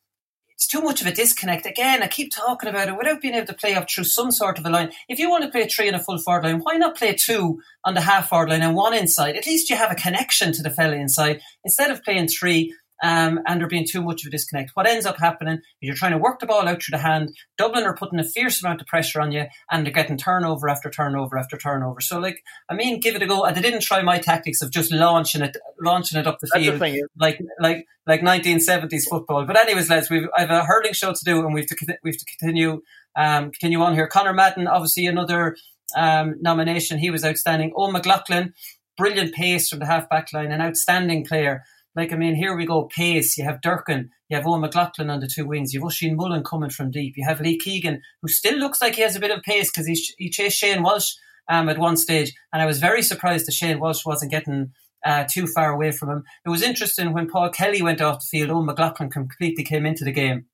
it's 0.59 0.67
too 0.67 0.81
much 0.81 0.99
of 0.99 1.07
a 1.07 1.13
disconnect. 1.13 1.65
Again, 1.65 2.03
I 2.03 2.07
keep 2.07 2.33
talking 2.35 2.67
about 2.67 2.89
it 2.89 2.97
without 2.97 3.21
being 3.21 3.33
able 3.33 3.47
to 3.47 3.53
play 3.53 3.75
up 3.75 3.89
through 3.89 4.03
some 4.03 4.29
sort 4.29 4.59
of 4.59 4.65
a 4.65 4.69
line. 4.69 4.91
If 5.07 5.17
you 5.17 5.29
want 5.29 5.45
to 5.45 5.49
play 5.49 5.65
three 5.65 5.87
in 5.87 5.95
a 5.95 6.03
full 6.03 6.17
forward 6.17 6.43
line, 6.43 6.59
why 6.59 6.75
not 6.75 6.97
play 6.97 7.15
two 7.15 7.61
on 7.85 7.93
the 7.93 8.01
half 8.01 8.27
forward 8.27 8.49
line 8.49 8.61
and 8.61 8.75
one 8.75 8.93
inside? 8.93 9.37
At 9.37 9.45
least 9.45 9.69
you 9.69 9.77
have 9.77 9.89
a 9.89 9.95
connection 9.95 10.51
to 10.51 10.61
the 10.61 10.69
fella 10.69 10.97
inside 10.97 11.39
instead 11.63 11.91
of 11.91 12.03
playing 12.03 12.27
three 12.27 12.75
um, 13.01 13.39
and 13.47 13.61
there 13.61 13.67
being 13.67 13.87
too 13.89 14.01
much 14.01 14.23
of 14.23 14.27
a 14.27 14.31
disconnect. 14.31 14.71
What 14.73 14.87
ends 14.87 15.05
up 15.05 15.17
happening 15.17 15.55
is 15.55 15.61
you're 15.81 15.95
trying 15.95 16.11
to 16.11 16.17
work 16.17 16.39
the 16.39 16.45
ball 16.45 16.67
out 16.67 16.83
through 16.83 16.97
the 16.97 17.03
hand. 17.03 17.29
Dublin 17.57 17.85
are 17.85 17.95
putting 17.95 18.19
a 18.19 18.23
fierce 18.23 18.61
amount 18.61 18.81
of 18.81 18.87
pressure 18.87 19.21
on 19.21 19.31
you 19.31 19.45
and 19.71 19.85
they're 19.85 19.93
getting 19.93 20.17
turnover 20.17 20.67
after 20.67 20.89
turnover 20.89 21.37
after 21.37 21.57
turnover. 21.57 22.01
So, 22.01 22.19
like, 22.19 22.43
I 22.69 22.73
mean, 22.73 22.99
give 22.99 23.15
it 23.15 23.23
a 23.23 23.27
go. 23.27 23.45
And 23.45 23.55
they 23.55 23.61
didn't 23.61 23.83
try 23.83 24.01
my 24.01 24.19
tactics 24.19 24.61
of 24.61 24.71
just 24.71 24.91
launching 24.91 25.41
it, 25.41 25.55
launching 25.81 26.19
it 26.19 26.27
up 26.27 26.39
the 26.39 26.49
the 26.51 26.59
field 26.59 26.81
yeah. 26.81 27.01
like 27.17 27.39
like 27.59 27.85
like 28.05 28.21
1970s 28.21 29.03
football. 29.09 29.45
But 29.45 29.57
anyways, 29.57 29.89
lads, 29.89 30.09
we've 30.09 30.27
I 30.35 30.41
have 30.41 30.49
a 30.49 30.63
hurling 30.65 30.93
show 30.93 31.13
to 31.13 31.23
do, 31.23 31.45
and 31.45 31.53
we've 31.53 31.67
to 31.67 31.97
we've 32.03 32.17
to 32.17 32.25
continue 32.25 32.81
um, 33.15 33.51
continue 33.51 33.81
on 33.81 33.93
here. 33.93 34.07
Connor 34.07 34.33
Madden, 34.33 34.67
obviously 34.67 35.05
another 35.05 35.55
um, 35.95 36.35
nomination. 36.41 36.99
He 36.99 37.09
was 37.09 37.25
outstanding. 37.25 37.73
Oh 37.75 37.91
McLaughlin, 37.91 38.53
brilliant 38.97 39.33
pace 39.33 39.69
from 39.69 39.79
the 39.79 39.85
half 39.85 40.09
back 40.09 40.33
line, 40.33 40.51
an 40.51 40.61
outstanding 40.61 41.25
player. 41.25 41.63
Like, 41.95 42.13
I 42.13 42.15
mean, 42.15 42.35
here 42.35 42.55
we 42.55 42.65
go, 42.65 42.83
pace. 42.83 43.37
You 43.37 43.43
have 43.45 43.61
Durcan, 43.61 44.09
you 44.29 44.37
have 44.37 44.45
Eoghan 44.45 44.61
McLaughlin 44.61 45.09
on 45.09 45.19
the 45.19 45.27
two 45.27 45.45
wings, 45.45 45.73
you 45.73 45.79
have 45.79 45.87
Oisin 45.87 46.15
Mullen 46.15 46.43
coming 46.43 46.69
from 46.69 46.91
deep, 46.91 47.15
you 47.17 47.25
have 47.25 47.41
Lee 47.41 47.57
Keegan, 47.57 48.01
who 48.21 48.27
still 48.27 48.57
looks 48.57 48.81
like 48.81 48.95
he 48.95 49.01
has 49.01 49.15
a 49.15 49.19
bit 49.19 49.31
of 49.31 49.43
pace 49.43 49.71
because 49.71 49.87
he, 49.87 49.99
he 50.17 50.29
chased 50.29 50.57
Shane 50.57 50.83
Walsh 50.83 51.13
um, 51.49 51.67
at 51.67 51.79
one 51.79 51.97
stage, 51.97 52.33
and 52.53 52.61
I 52.61 52.65
was 52.65 52.79
very 52.79 53.01
surprised 53.01 53.47
that 53.47 53.53
Shane 53.53 53.79
Walsh 53.79 54.05
wasn't 54.05 54.31
getting 54.31 54.71
uh, 55.05 55.25
too 55.29 55.47
far 55.47 55.71
away 55.71 55.91
from 55.91 56.09
him. 56.09 56.23
It 56.45 56.49
was 56.49 56.61
interesting 56.61 57.13
when 57.13 57.29
Paul 57.29 57.49
Kelly 57.49 57.81
went 57.81 58.01
off 58.01 58.19
the 58.19 58.27
field, 58.29 58.49
Eoghan 58.49 58.65
McLaughlin 58.65 59.09
completely 59.09 59.63
came 59.63 59.85
into 59.85 60.03
the 60.03 60.11
game 60.11 60.45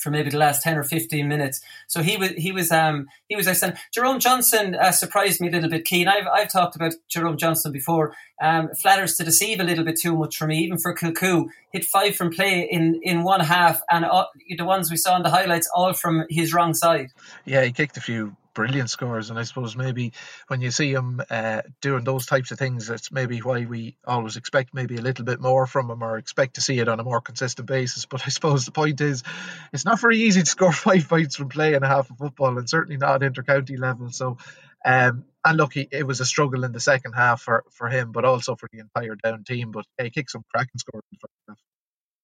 for 0.00 0.10
maybe 0.10 0.30
the 0.30 0.38
last 0.38 0.62
10 0.62 0.78
or 0.78 0.82
15 0.82 1.28
minutes. 1.28 1.60
So 1.86 2.02
he 2.02 2.16
was, 2.16 2.30
he 2.30 2.52
was, 2.52 2.72
um, 2.72 3.06
he 3.28 3.36
was 3.36 3.46
excellent. 3.46 3.76
Jerome 3.92 4.18
Johnston 4.18 4.74
uh, 4.74 4.92
surprised 4.92 5.40
me 5.40 5.48
a 5.48 5.50
little 5.50 5.68
bit, 5.68 5.86
Cian. 5.86 6.08
I've, 6.08 6.26
I've 6.26 6.50
talked 6.50 6.74
about 6.74 6.94
Jerome 7.08 7.36
Johnston 7.36 7.72
before. 7.72 8.14
Um, 8.40 8.70
flatters 8.74 9.16
to 9.16 9.24
deceive 9.24 9.60
a 9.60 9.64
little 9.64 9.84
bit 9.84 10.00
too 10.00 10.16
much 10.16 10.36
for 10.36 10.46
me, 10.46 10.58
even 10.60 10.78
for 10.78 10.94
Kilcoo. 10.94 11.50
Hit 11.72 11.84
five 11.84 12.16
from 12.16 12.30
play 12.30 12.62
in, 12.62 13.00
in 13.02 13.22
one 13.22 13.40
half, 13.40 13.82
and 13.90 14.04
all, 14.04 14.30
the 14.56 14.64
ones 14.64 14.90
we 14.90 14.96
saw 14.96 15.16
in 15.16 15.22
the 15.22 15.30
highlights, 15.30 15.68
all 15.74 15.92
from 15.92 16.24
his 16.30 16.54
wrong 16.54 16.72
side. 16.72 17.10
Yeah, 17.44 17.62
he 17.62 17.72
kicked 17.72 17.96
a 17.96 18.00
few 18.00 18.36
brilliant 18.54 18.90
scores. 18.90 19.30
And 19.30 19.38
I 19.38 19.44
suppose 19.44 19.76
maybe 19.76 20.12
when 20.48 20.60
you 20.60 20.70
see 20.70 20.92
him 20.92 21.20
uh, 21.30 21.62
doing 21.80 22.04
those 22.04 22.26
types 22.26 22.50
of 22.50 22.58
things, 22.58 22.86
that's 22.86 23.12
maybe 23.12 23.38
why 23.38 23.64
we 23.64 23.96
always 24.06 24.36
expect 24.36 24.74
maybe 24.74 24.96
a 24.96 25.02
little 25.02 25.24
bit 25.24 25.40
more 25.40 25.66
from 25.66 25.90
him 25.90 26.02
or 26.02 26.18
expect 26.18 26.54
to 26.54 26.60
see 26.60 26.78
it 26.78 26.88
on 26.88 27.00
a 27.00 27.04
more 27.04 27.20
consistent 27.20 27.68
basis. 27.68 28.06
But 28.06 28.22
I 28.26 28.30
suppose 28.30 28.64
the 28.64 28.72
point 28.72 29.00
is, 29.00 29.22
it's 29.72 29.84
not 29.84 30.00
very 30.00 30.18
easy 30.18 30.40
to 30.40 30.46
score 30.50 30.72
five 30.72 31.08
points 31.08 31.36
from 31.36 31.48
play 31.48 31.74
and 31.74 31.84
a 31.84 31.88
half 31.88 32.10
of 32.10 32.18
football, 32.18 32.58
and 32.58 32.68
certainly 32.68 32.96
not 32.96 33.22
intercounty 33.22 33.78
level. 33.78 34.10
So. 34.10 34.38
Um, 34.82 35.24
and 35.44 35.58
look, 35.58 35.74
he, 35.74 35.86
it 35.90 36.06
was 36.06 36.20
a 36.20 36.24
struggle 36.24 36.64
in 36.64 36.72
the 36.72 36.80
second 36.80 37.12
half 37.12 37.42
for, 37.42 37.64
for 37.70 37.88
him, 37.88 38.12
but 38.12 38.24
also 38.24 38.56
for 38.56 38.68
the 38.72 38.78
entire 38.78 39.14
down 39.14 39.44
team. 39.44 39.72
But 39.72 39.84
he 40.00 40.08
kicked 40.08 40.30
some 40.30 40.44
cracking 40.54 40.78
scores 40.78 41.04
in 41.12 41.18
the 41.20 41.20
first 41.20 41.32
half. 41.48 41.69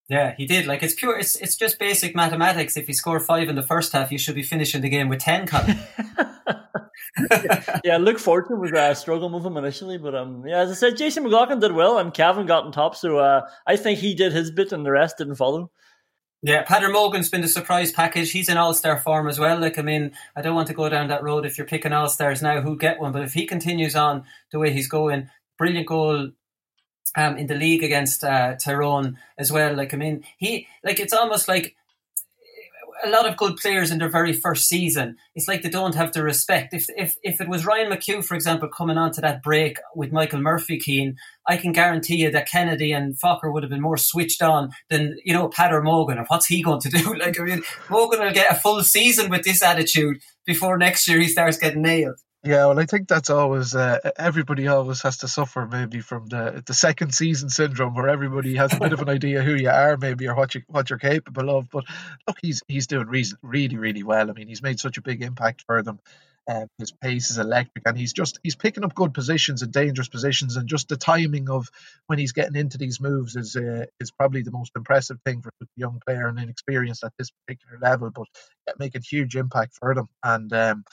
Yeah, 0.08 0.34
he 0.36 0.46
did. 0.46 0.66
Like 0.66 0.82
it's 0.82 0.94
pure. 0.94 1.18
It's 1.18 1.36
it's 1.36 1.56
just 1.56 1.78
basic 1.78 2.14
mathematics. 2.14 2.76
If 2.76 2.86
you 2.86 2.94
score 2.94 3.18
five 3.18 3.48
in 3.48 3.56
the 3.56 3.62
first 3.62 3.92
half, 3.92 4.12
you 4.12 4.18
should 4.18 4.36
be 4.36 4.42
finishing 4.42 4.80
the 4.80 4.88
game 4.88 5.08
with 5.08 5.18
ten. 5.18 5.46
Colm. 5.46 5.76
yeah, 7.84 7.96
Luke 7.96 8.18
Fortune 8.18 8.60
was 8.60 8.72
uh, 8.72 8.94
struggling 8.94 9.32
with 9.32 9.44
him 9.44 9.56
initially, 9.56 9.98
but 9.98 10.14
um, 10.14 10.44
yeah, 10.46 10.58
as 10.58 10.70
I 10.70 10.74
said, 10.74 10.96
Jason 10.96 11.22
McLaughlin 11.22 11.60
did 11.60 11.72
well, 11.72 11.98
and 11.98 12.12
Cavan 12.12 12.46
got 12.46 12.64
on 12.64 12.72
top. 12.72 12.94
So 12.94 13.18
uh, 13.18 13.42
I 13.66 13.76
think 13.76 13.98
he 13.98 14.14
did 14.14 14.32
his 14.32 14.50
bit, 14.50 14.72
and 14.72 14.84
the 14.84 14.90
rest 14.90 15.18
didn't 15.18 15.36
follow. 15.36 15.70
Yeah, 16.42 16.64
Peadar 16.64 16.92
Mogan's 16.92 17.30
been 17.30 17.40
the 17.40 17.48
surprise 17.48 17.90
package. 17.90 18.30
He's 18.30 18.48
in 18.48 18.58
all 18.58 18.74
star 18.74 18.98
form 18.98 19.28
as 19.28 19.38
well. 19.38 19.58
Like, 19.58 19.78
I 19.78 19.82
mean, 19.82 20.12
I 20.36 20.42
don't 20.42 20.54
want 20.54 20.68
to 20.68 20.74
go 20.74 20.88
down 20.88 21.08
that 21.08 21.22
road. 21.22 21.46
If 21.46 21.56
you're 21.56 21.66
picking 21.66 21.92
all 21.92 22.08
stars 22.08 22.42
now, 22.42 22.60
who 22.60 22.76
get 22.76 23.00
one? 23.00 23.12
But 23.12 23.22
if 23.22 23.32
he 23.32 23.46
continues 23.46 23.96
on 23.96 24.24
the 24.52 24.58
way 24.58 24.70
he's 24.70 24.88
going, 24.88 25.30
brilliant 25.58 25.86
goal 25.86 26.30
um, 27.16 27.36
in 27.36 27.46
the 27.46 27.54
league 27.54 27.82
against 27.82 28.22
uh, 28.22 28.54
Tyrone 28.56 29.18
as 29.38 29.50
well. 29.50 29.74
Like 29.74 29.94
I 29.94 29.96
mean, 29.96 30.24
he 30.38 30.68
like 30.84 31.00
it's 31.00 31.12
almost 31.12 31.48
like 31.48 31.74
a 33.04 33.10
lot 33.10 33.28
of 33.28 33.36
good 33.36 33.56
players 33.56 33.90
in 33.90 33.98
their 33.98 34.08
very 34.08 34.32
first 34.32 34.68
season. 34.68 35.16
It's 35.34 35.48
like 35.48 35.62
they 35.62 35.68
don't 35.68 35.94
have 35.94 36.12
the 36.12 36.22
respect. 36.22 36.74
If 36.74 36.86
if 36.96 37.16
if 37.22 37.40
it 37.40 37.48
was 37.48 37.66
Ryan 37.66 37.90
McHugh, 37.90 38.24
for 38.24 38.34
example, 38.34 38.68
coming 38.68 38.98
on 38.98 39.12
to 39.12 39.20
that 39.22 39.42
break 39.42 39.78
with 39.94 40.12
Michael 40.12 40.40
Murphy 40.40 40.78
Cian, 40.78 41.16
I 41.46 41.56
can 41.56 41.72
guarantee 41.72 42.16
you 42.16 42.30
that 42.30 42.48
Kennedy 42.48 42.92
and 42.92 43.18
Forker 43.18 43.52
would 43.52 43.62
have 43.62 43.70
been 43.70 43.80
more 43.80 43.96
switched 43.96 44.42
on 44.42 44.70
than 44.90 45.16
you 45.24 45.32
know 45.32 45.48
Peadar 45.48 45.82
Mogan. 45.82 46.18
Or 46.18 46.24
what's 46.28 46.46
he 46.46 46.62
going 46.62 46.80
to 46.80 46.90
do? 46.90 47.14
Like 47.26 47.40
I 47.40 47.44
mean, 47.44 47.62
Morgan 47.88 48.20
will 48.20 48.32
get 48.32 48.52
a 48.52 48.54
full 48.54 48.82
season 48.82 49.30
with 49.30 49.42
this 49.42 49.62
attitude 49.62 50.20
before 50.44 50.76
next 50.76 51.08
year 51.08 51.18
he 51.18 51.28
starts 51.28 51.56
getting 51.56 51.82
nailed. 51.82 52.20
Yeah, 52.46 52.66
well, 52.66 52.78
I 52.78 52.86
think 52.86 53.08
that's 53.08 53.28
always 53.28 53.74
uh, 53.74 53.98
everybody 54.16 54.68
always 54.68 55.02
has 55.02 55.18
to 55.18 55.28
suffer 55.28 55.66
maybe 55.66 56.00
from 56.00 56.26
the 56.26 56.62
the 56.64 56.74
second 56.74 57.12
season 57.12 57.50
syndrome, 57.50 57.94
where 57.94 58.08
everybody 58.08 58.54
has 58.56 58.72
a 58.72 58.78
bit 58.80 58.92
of 58.94 59.02
an 59.02 59.10
idea 59.10 59.42
who 59.42 59.56
you 59.56 59.68
are, 59.68 59.96
maybe 59.96 60.28
or 60.28 60.36
what 60.36 60.54
you 60.54 60.62
what 60.68 60.88
you're 60.88 61.00
capable 61.00 61.50
of. 61.58 61.68
But 61.70 61.84
look, 62.28 62.38
he's 62.40 62.62
he's 62.68 62.86
doing 62.86 63.08
reason, 63.08 63.38
really 63.42 63.76
really 63.78 64.04
well. 64.04 64.30
I 64.30 64.32
mean, 64.32 64.48
he's 64.48 64.62
made 64.62 64.80
such 64.80 64.96
a 64.96 65.02
big 65.02 65.22
impact 65.22 65.64
for 65.66 65.82
them. 65.82 65.98
Um, 66.48 66.68
his 66.78 66.92
pace 66.92 67.32
is 67.32 67.38
electric, 67.38 67.88
and 67.88 67.98
he's 67.98 68.12
just 68.12 68.38
he's 68.44 68.56
picking 68.56 68.84
up 68.84 68.94
good 68.94 69.12
positions 69.12 69.62
and 69.62 69.72
dangerous 69.72 70.08
positions, 70.08 70.56
and 70.56 70.68
just 70.68 70.88
the 70.88 70.96
timing 70.96 71.50
of 71.50 71.68
when 72.06 72.20
he's 72.20 72.32
getting 72.32 72.56
into 72.56 72.78
these 72.78 73.00
moves 73.00 73.36
is 73.36 73.56
uh, 73.56 73.86
is 74.00 74.12
probably 74.12 74.42
the 74.42 74.52
most 74.52 74.72
impressive 74.76 75.18
thing 75.26 75.42
for 75.42 75.50
a 75.62 75.66
young 75.76 76.00
player 76.06 76.28
and 76.28 76.38
inexperienced 76.38 77.02
at 77.02 77.12
this 77.18 77.32
particular 77.44 77.78
level, 77.82 78.10
but 78.14 78.28
making 78.78 79.02
huge 79.02 79.36
impact 79.36 79.74
for 79.80 79.96
them. 79.96 80.08
And 80.22 80.52
um, 80.52 80.84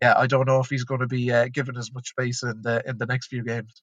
yeah, 0.00 0.14
I 0.16 0.26
don't 0.26 0.46
know 0.46 0.60
if 0.60 0.68
he's 0.68 0.84
going 0.84 1.00
to 1.00 1.06
be 1.06 1.30
uh, 1.30 1.48
given 1.52 1.76
as 1.76 1.92
much 1.92 2.08
space 2.08 2.42
in 2.42 2.62
the 2.62 2.82
in 2.86 2.98
the 2.98 3.06
next 3.06 3.28
few 3.28 3.44
games. 3.44 3.82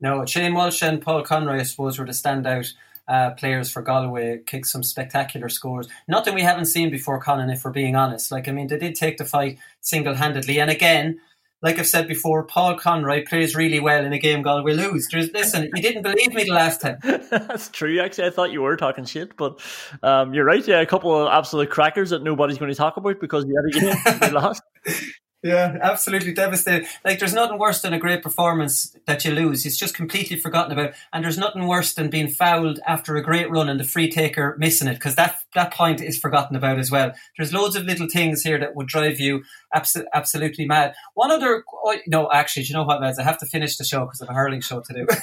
No, 0.00 0.26
Shane 0.26 0.54
Walsh 0.54 0.82
and 0.82 1.00
Paul 1.00 1.22
Conroy, 1.22 1.60
I 1.60 1.62
suppose, 1.62 1.98
were 1.98 2.04
the 2.04 2.12
standout 2.12 2.72
uh, 3.08 3.30
players 3.30 3.70
for 3.70 3.82
Galway. 3.82 4.40
Kicked 4.46 4.66
some 4.66 4.82
spectacular 4.82 5.48
scores. 5.48 5.88
Nothing 6.08 6.34
we 6.34 6.42
haven't 6.42 6.66
seen 6.66 6.90
before, 6.90 7.22
Colm. 7.22 7.52
If 7.52 7.64
we're 7.64 7.70
being 7.70 7.96
honest, 7.96 8.30
like 8.30 8.48
I 8.48 8.52
mean, 8.52 8.66
they 8.66 8.78
did 8.78 8.94
take 8.94 9.16
the 9.16 9.24
fight 9.24 9.58
single 9.80 10.14
handedly, 10.14 10.60
and 10.60 10.70
again. 10.70 11.20
Like 11.62 11.78
I've 11.78 11.86
said 11.86 12.06
before, 12.06 12.44
Paul 12.44 12.76
Conroy 12.76 13.24
plays 13.24 13.56
really 13.56 13.80
well 13.80 14.04
in 14.04 14.12
a 14.12 14.18
game 14.18 14.42
Galway 14.42 14.74
lose. 14.74 15.08
There's, 15.10 15.32
listen, 15.32 15.70
you 15.74 15.82
didn't 15.82 16.02
believe 16.02 16.34
me 16.34 16.44
the 16.44 16.52
last 16.52 16.82
time. 16.82 16.98
That's 17.02 17.70
true. 17.70 17.98
Actually, 17.98 18.28
I 18.28 18.30
thought 18.30 18.52
you 18.52 18.60
were 18.60 18.76
talking 18.76 19.06
shit, 19.06 19.38
but 19.38 19.58
um, 20.02 20.34
you're 20.34 20.44
right. 20.44 20.64
Yeah, 20.64 20.82
a 20.82 20.86
couple 20.86 21.18
of 21.18 21.32
absolute 21.32 21.70
crackers 21.70 22.10
that 22.10 22.22
nobody's 22.22 22.58
going 22.58 22.70
to 22.70 22.76
talk 22.76 22.98
about 22.98 23.20
because 23.20 23.46
the 23.46 23.56
other 23.58 23.70
game 23.70 24.18
they 24.20 24.30
lost. 24.30 24.62
Yeah, 25.42 25.78
absolutely 25.80 26.32
devastated. 26.32 26.88
Like, 27.04 27.18
there's 27.18 27.34
nothing 27.34 27.58
worse 27.58 27.82
than 27.82 27.92
a 27.92 27.98
great 27.98 28.22
performance 28.22 28.96
that 29.06 29.24
you 29.24 29.32
lose. 29.32 29.64
It's 29.64 29.76
just 29.76 29.94
completely 29.94 30.38
forgotten 30.38 30.72
about. 30.72 30.94
And 31.12 31.24
there's 31.24 31.38
nothing 31.38 31.66
worse 31.66 31.94
than 31.94 32.10
being 32.10 32.28
fouled 32.28 32.80
after 32.86 33.16
a 33.16 33.22
great 33.22 33.50
run 33.50 33.68
and 33.68 33.78
the 33.78 33.84
free 33.84 34.10
taker 34.10 34.56
missing 34.58 34.88
it, 34.88 34.94
because 34.94 35.14
that 35.16 35.40
that 35.54 35.72
point 35.72 36.00
is 36.00 36.18
forgotten 36.18 36.56
about 36.56 36.78
as 36.78 36.90
well. 36.90 37.12
There's 37.36 37.52
loads 37.52 37.76
of 37.76 37.84
little 37.84 38.08
things 38.08 38.42
here 38.42 38.58
that 38.58 38.74
would 38.74 38.88
drive 38.88 39.20
you 39.20 39.44
abso- 39.74 40.04
absolutely 40.12 40.66
mad. 40.66 40.94
One 41.14 41.30
other, 41.30 41.62
oh, 41.72 41.96
no, 42.06 42.30
actually, 42.32 42.64
do 42.64 42.68
you 42.70 42.74
know 42.74 42.84
what, 42.84 43.00
lads? 43.00 43.18
I 43.18 43.22
have 43.22 43.38
to 43.38 43.46
finish 43.46 43.76
the 43.76 43.84
show 43.84 44.04
because 44.04 44.20
I 44.22 44.24
have 44.24 44.30
a 44.30 44.34
hurling 44.34 44.62
show 44.62 44.80
to 44.80 44.92
do. 44.92 45.06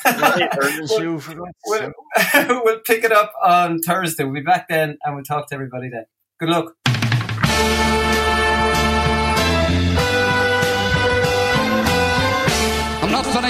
we'll, 0.90 1.22
we'll, 1.66 1.92
we'll 2.64 2.80
pick 2.80 3.04
it 3.04 3.12
up 3.12 3.34
on 3.44 3.80
Thursday. 3.80 4.24
We'll 4.24 4.36
be 4.36 4.42
back 4.42 4.68
then 4.70 4.98
and 5.04 5.16
we'll 5.16 5.26
talk 5.26 5.50
to 5.50 5.56
everybody 5.56 5.90
then. 5.90 6.06
Good 6.40 6.50
luck. 6.50 8.03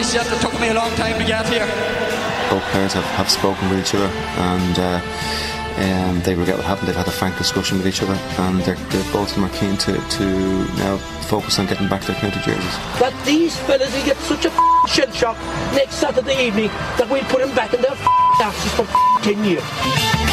Not 0.04 0.14
yet. 0.14 0.28
It 0.34 0.42
took 0.42 0.60
me 0.60 0.70
a 0.70 0.74
long 0.74 0.92
time 0.96 1.20
to 1.20 1.26
get 1.26 1.48
here. 1.48 1.68
Both 2.50 2.64
players 2.72 2.94
have, 2.94 3.06
have 3.16 3.30
spoken 3.30 3.70
with 3.70 3.80
each 3.80 3.96
other 3.96 4.08
and 4.08 4.80
uh, 4.80 5.00
um, 5.78 6.22
they 6.22 6.36
regret 6.36 6.58
what 6.58 6.66
happened. 6.66 6.88
They've 6.88 6.96
had 6.96 7.08
a 7.08 7.12
frank 7.12 7.38
discussion 7.38 7.78
with 7.78 7.88
each 7.88 8.02
other 8.02 8.14
and 8.14 8.60
they're, 8.62 8.76
they're 8.76 9.14
both 9.14 9.30
of 9.30 9.36
them 9.36 9.46
are 9.46 9.56
keen 9.58 9.78
to, 9.78 9.94
to 9.94 10.26
now 10.78 10.98
focus 11.30 11.60
on 11.60 11.68
getting 11.68 11.88
back 11.88 12.02
to 12.02 12.08
their 12.12 12.22
county 12.22 12.40
jerseys. 12.42 12.78
That 13.00 13.14
these 13.26 13.58
fellas 13.60 13.94
will 13.94 14.06
get 14.06 14.18
such 14.18 14.46
a 14.46 14.52
shell 14.88 15.12
shock 15.12 15.38
next 15.74 15.96
Saturday 15.96 16.48
evening 16.48 16.68
that 16.98 17.08
we'll 17.10 17.24
put 17.26 17.40
them 17.40 17.56
back 17.56 17.74
in 17.74 17.82
their 17.82 17.96
asses 18.42 18.72
for 18.74 18.86
10 19.24 19.44
years. 19.44 20.33